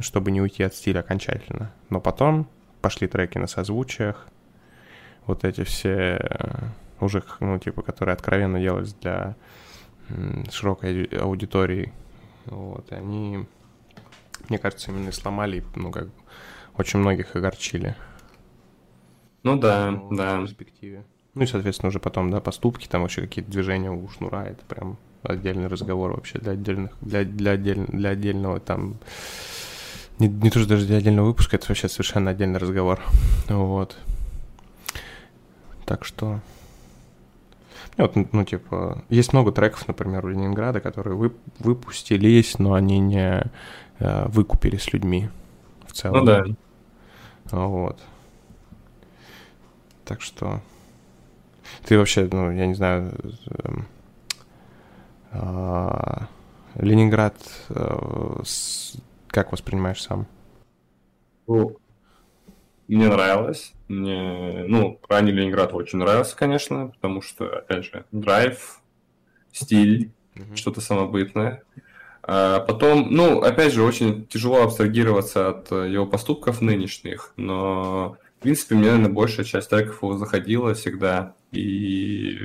чтобы 0.00 0.30
не 0.30 0.40
уйти 0.40 0.62
от 0.62 0.74
стиля 0.74 1.00
окончательно. 1.00 1.72
Но 1.90 2.00
потом 2.00 2.48
пошли 2.84 3.08
треки 3.08 3.38
на 3.38 3.46
созвучиях, 3.46 4.28
вот 5.26 5.42
эти 5.44 5.64
все 5.64 6.18
э, 6.20 6.64
уже, 7.00 7.24
ну, 7.40 7.58
типа, 7.58 7.80
которые 7.80 8.12
откровенно 8.12 8.60
делались 8.60 8.92
для 8.92 9.36
широкой 10.50 11.04
аудитории. 11.04 11.94
Вот, 12.44 12.92
и 12.92 12.94
они, 12.94 13.46
мне 14.50 14.58
кажется, 14.58 14.90
именно 14.90 15.12
сломали, 15.12 15.64
ну, 15.74 15.90
как 15.90 16.08
очень 16.76 16.98
многих 16.98 17.34
огорчили. 17.34 17.96
Ну 19.44 19.58
да, 19.58 19.90
ну, 19.90 20.14
да. 20.14 20.36
В 20.36 20.42
перспективе. 20.42 21.04
Ну 21.32 21.44
и, 21.44 21.46
соответственно, 21.46 21.88
уже 21.88 22.00
потом, 22.00 22.30
да, 22.30 22.42
поступки, 22.42 22.86
там 22.86 23.00
вообще 23.00 23.22
какие-то 23.22 23.50
движения 23.50 23.90
у 23.90 24.06
Шнура, 24.10 24.44
это 24.44 24.62
прям 24.66 24.98
отдельный 25.22 25.68
разговор 25.68 26.12
вообще 26.12 26.38
для 26.38 26.52
отдельных, 26.52 26.92
для, 27.00 27.24
для, 27.24 27.52
отдель, 27.52 27.86
для 27.86 28.10
отдельного 28.10 28.60
там 28.60 28.98
не, 30.18 30.28
не 30.28 30.50
то, 30.50 30.58
что 30.60 30.68
даже 30.68 30.86
для 30.86 30.98
отдельного 30.98 31.26
выпуска, 31.26 31.56
это 31.56 31.66
вообще 31.68 31.88
совершенно 31.88 32.30
отдельный 32.30 32.58
разговор. 32.58 33.00
Вот. 33.48 33.96
Так 35.84 36.04
что... 36.04 36.40
Вот, 37.96 38.16
ну, 38.32 38.44
типа, 38.44 39.04
есть 39.08 39.32
много 39.32 39.52
треков, 39.52 39.86
например, 39.86 40.24
у 40.26 40.28
Ленинграда, 40.28 40.80
которые 40.80 41.16
вы, 41.16 41.32
выпустились, 41.60 42.58
но 42.58 42.74
они 42.74 42.98
не 42.98 43.44
э, 44.00 44.28
выкупили 44.28 44.76
с 44.76 44.92
людьми 44.92 45.28
в 45.86 45.92
целом. 45.92 46.20
Ну 46.20 46.24
да. 46.24 46.44
Вот. 47.50 48.00
Так 50.04 50.20
что... 50.22 50.60
Ты 51.84 51.98
вообще, 51.98 52.28
ну, 52.30 52.50
я 52.50 52.66
не 52.66 52.74
знаю... 52.74 53.12
Э, 53.46 53.72
э, 55.32 56.18
Ленинград 56.76 57.36
э, 57.68 58.40
с, 58.44 58.96
как 59.34 59.50
воспринимаешь 59.50 60.00
сам? 60.00 60.26
Ну, 61.48 61.76
мне 62.86 63.08
нравилось. 63.08 63.72
Мне, 63.88 64.64
ну, 64.68 65.00
ранний 65.08 65.32
Ленинград 65.32 65.74
очень 65.74 65.98
нравился, 65.98 66.36
конечно, 66.36 66.88
потому 66.88 67.20
что, 67.20 67.58
опять 67.58 67.84
же, 67.84 68.04
драйв, 68.12 68.80
стиль, 69.52 70.12
mm-hmm. 70.36 70.54
что-то 70.54 70.80
самобытное. 70.80 71.64
А 72.22 72.60
потом, 72.60 73.08
ну, 73.10 73.40
опять 73.40 73.74
же, 73.74 73.82
очень 73.82 74.24
тяжело 74.26 74.62
абстрагироваться 74.62 75.48
от 75.48 75.70
его 75.72 76.06
поступков 76.06 76.62
нынешних, 76.62 77.34
но, 77.36 78.16
в 78.38 78.42
принципе, 78.42 78.76
мне, 78.76 78.86
наверное, 78.86 79.10
большая 79.10 79.44
часть 79.44 79.68
треков 79.68 80.00
его 80.00 80.16
заходила 80.16 80.72
всегда, 80.74 81.34
и 81.50 82.38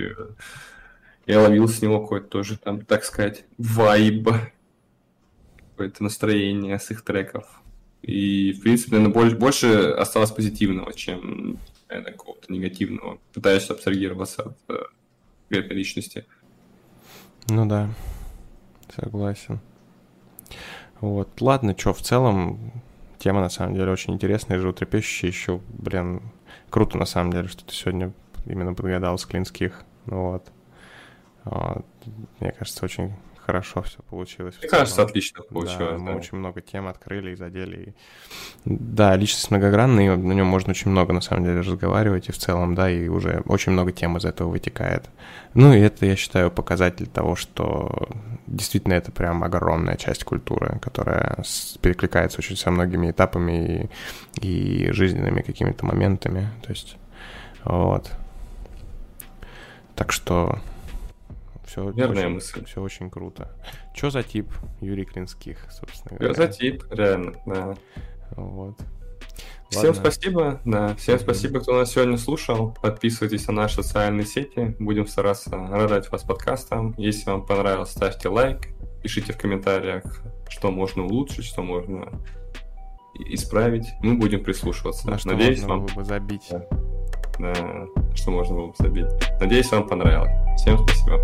я 1.27 1.39
ловил 1.39 1.67
с 1.69 1.81
него 1.81 2.01
какой-то 2.01 2.27
тоже, 2.27 2.57
там, 2.57 2.81
так 2.81 3.05
сказать, 3.05 3.45
вайб 3.57 4.27
какое-то 5.79 6.03
настроение 6.03 6.77
с 6.77 6.91
их 6.91 7.03
треков. 7.03 7.45
И, 8.01 8.51
в 8.51 8.61
принципе, 8.61 8.97
наверное, 8.97 9.13
больше, 9.13 9.37
больше 9.37 9.67
осталось 9.91 10.29
позитивного, 10.29 10.93
чем 10.93 11.57
наверное, 11.87 12.11
какого-то 12.11 12.51
негативного. 12.51 13.17
Пытаюсь 13.33 13.69
абстрагироваться 13.69 14.41
от 14.43 14.57
э, 14.67 15.57
этой 15.57 15.77
личности. 15.77 16.25
Ну 17.47 17.65
да, 17.65 17.89
согласен. 18.93 19.61
Вот, 20.99 21.39
ладно, 21.39 21.73
что, 21.77 21.93
в 21.93 22.01
целом, 22.01 22.73
тема 23.17 23.39
на 23.39 23.49
самом 23.49 23.75
деле 23.75 23.89
очень 23.89 24.13
интересная, 24.13 24.59
животрепещущая, 24.59 25.29
еще, 25.29 25.61
блин, 25.69 26.21
круто 26.69 26.97
на 26.97 27.05
самом 27.05 27.31
деле, 27.31 27.47
что 27.47 27.63
ты 27.63 27.73
сегодня 27.73 28.11
именно 28.45 28.73
подгадал 28.73 29.17
с 29.17 29.25
Клинских, 29.25 29.85
вот. 30.07 30.51
вот. 31.45 31.85
Мне 32.41 32.51
кажется, 32.51 32.83
очень 32.83 33.13
хорошо 33.49 33.81
все 33.81 33.97
получилось. 34.09 34.55
Мне 34.61 34.69
кажется, 34.69 35.01
отлично 35.01 35.41
получилось. 35.41 35.93
Да, 35.93 35.97
мы 35.97 36.15
очень 36.15 36.37
много 36.37 36.61
тем 36.61 36.87
открыли 36.87 37.31
и 37.31 37.35
задели. 37.35 37.77
И... 37.77 37.93
Да, 38.65 39.15
личность 39.15 39.49
многогранная, 39.49 40.15
на 40.15 40.33
нем 40.33 40.45
можно 40.45 40.69
очень 40.69 40.91
много, 40.91 41.13
на 41.13 41.21
самом 41.21 41.45
деле, 41.45 41.61
разговаривать, 41.61 42.29
и 42.29 42.31
в 42.31 42.37
целом, 42.37 42.75
да, 42.75 42.91
и 42.91 43.07
уже 43.07 43.41
очень 43.47 43.71
много 43.71 43.91
тем 43.91 44.17
из 44.17 44.25
этого 44.25 44.49
вытекает. 44.49 45.09
Ну, 45.55 45.73
и 45.73 45.79
это, 45.79 46.05
я 46.05 46.15
считаю, 46.15 46.51
показатель 46.51 47.07
того, 47.07 47.35
что 47.35 48.07
действительно 48.45 48.93
это 48.93 49.11
прям 49.11 49.43
огромная 49.43 49.95
часть 49.95 50.23
культуры, 50.23 50.77
которая 50.79 51.43
перекликается 51.81 52.37
очень 52.37 52.55
со 52.55 52.69
многими 52.69 53.09
этапами 53.09 53.89
и, 54.39 54.47
и 54.47 54.91
жизненными 54.91 55.41
какими-то 55.41 55.87
моментами. 55.87 56.49
То 56.61 56.69
есть, 56.69 56.97
вот. 57.63 58.11
Так 59.95 60.11
что 60.11 60.59
все 61.69 61.89
Верная 61.91 62.25
очень, 62.25 62.33
мысль. 62.33 62.65
Все 62.65 62.81
очень 62.81 63.09
круто. 63.11 63.51
Что 63.93 64.09
за 64.09 64.23
тип 64.23 64.51
Юрий 64.81 65.05
Клинских, 65.05 65.59
собственно 65.69 66.17
говоря? 66.17 66.33
Что 66.33 66.43
за 66.43 66.51
тип, 66.51 66.83
реально, 66.89 67.33
да. 67.45 67.75
Вот. 68.31 68.75
Всем 69.69 69.93
спасибо, 69.93 70.59
да, 70.65 70.95
всем 70.95 71.15
mm-hmm. 71.15 71.21
спасибо, 71.21 71.59
кто 71.59 71.77
нас 71.77 71.91
сегодня 71.91 72.17
слушал. 72.17 72.75
Подписывайтесь 72.81 73.45
на 73.47 73.53
наши 73.53 73.83
социальные 73.83 74.25
сети, 74.25 74.75
будем 74.79 75.05
стараться 75.05 75.51
радовать 75.51 76.09
вас 76.11 76.23
подкастом. 76.23 76.95
Если 76.97 77.29
вам 77.29 77.45
понравилось, 77.45 77.91
ставьте 77.91 78.29
лайк, 78.29 78.69
пишите 79.03 79.33
в 79.33 79.37
комментариях, 79.37 80.23
что 80.49 80.71
можно 80.71 81.03
улучшить, 81.05 81.45
что 81.45 81.61
можно 81.61 82.19
исправить. 83.13 83.85
Мы 84.01 84.15
будем 84.15 84.43
прислушиваться. 84.43 85.07
На 85.07 85.19
что 85.19 85.29
Надеюсь, 85.29 85.61
можно 85.61 85.67
вам... 85.67 85.85
было 85.85 85.95
бы 85.97 86.03
забить. 86.03 86.47
Да. 86.49 86.67
Да, 87.39 87.53
что 88.13 88.31
можно 88.31 88.55
было 88.55 88.67
бы 88.67 88.73
забить. 88.77 89.07
Надеюсь, 89.39 89.71
вам 89.71 89.87
понравилось. 89.87 90.31
Всем 90.57 90.77
спасибо. 90.77 91.17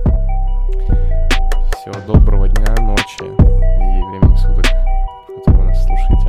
Всего 1.75 1.93
доброго 2.07 2.47
дня, 2.47 2.73
ночи 2.81 3.21
и 3.21 3.25
времени 3.25 4.35
суток, 4.37 4.65
в 5.45 5.51
вы 5.51 5.63
нас 5.65 5.85
слушаете. 5.85 6.24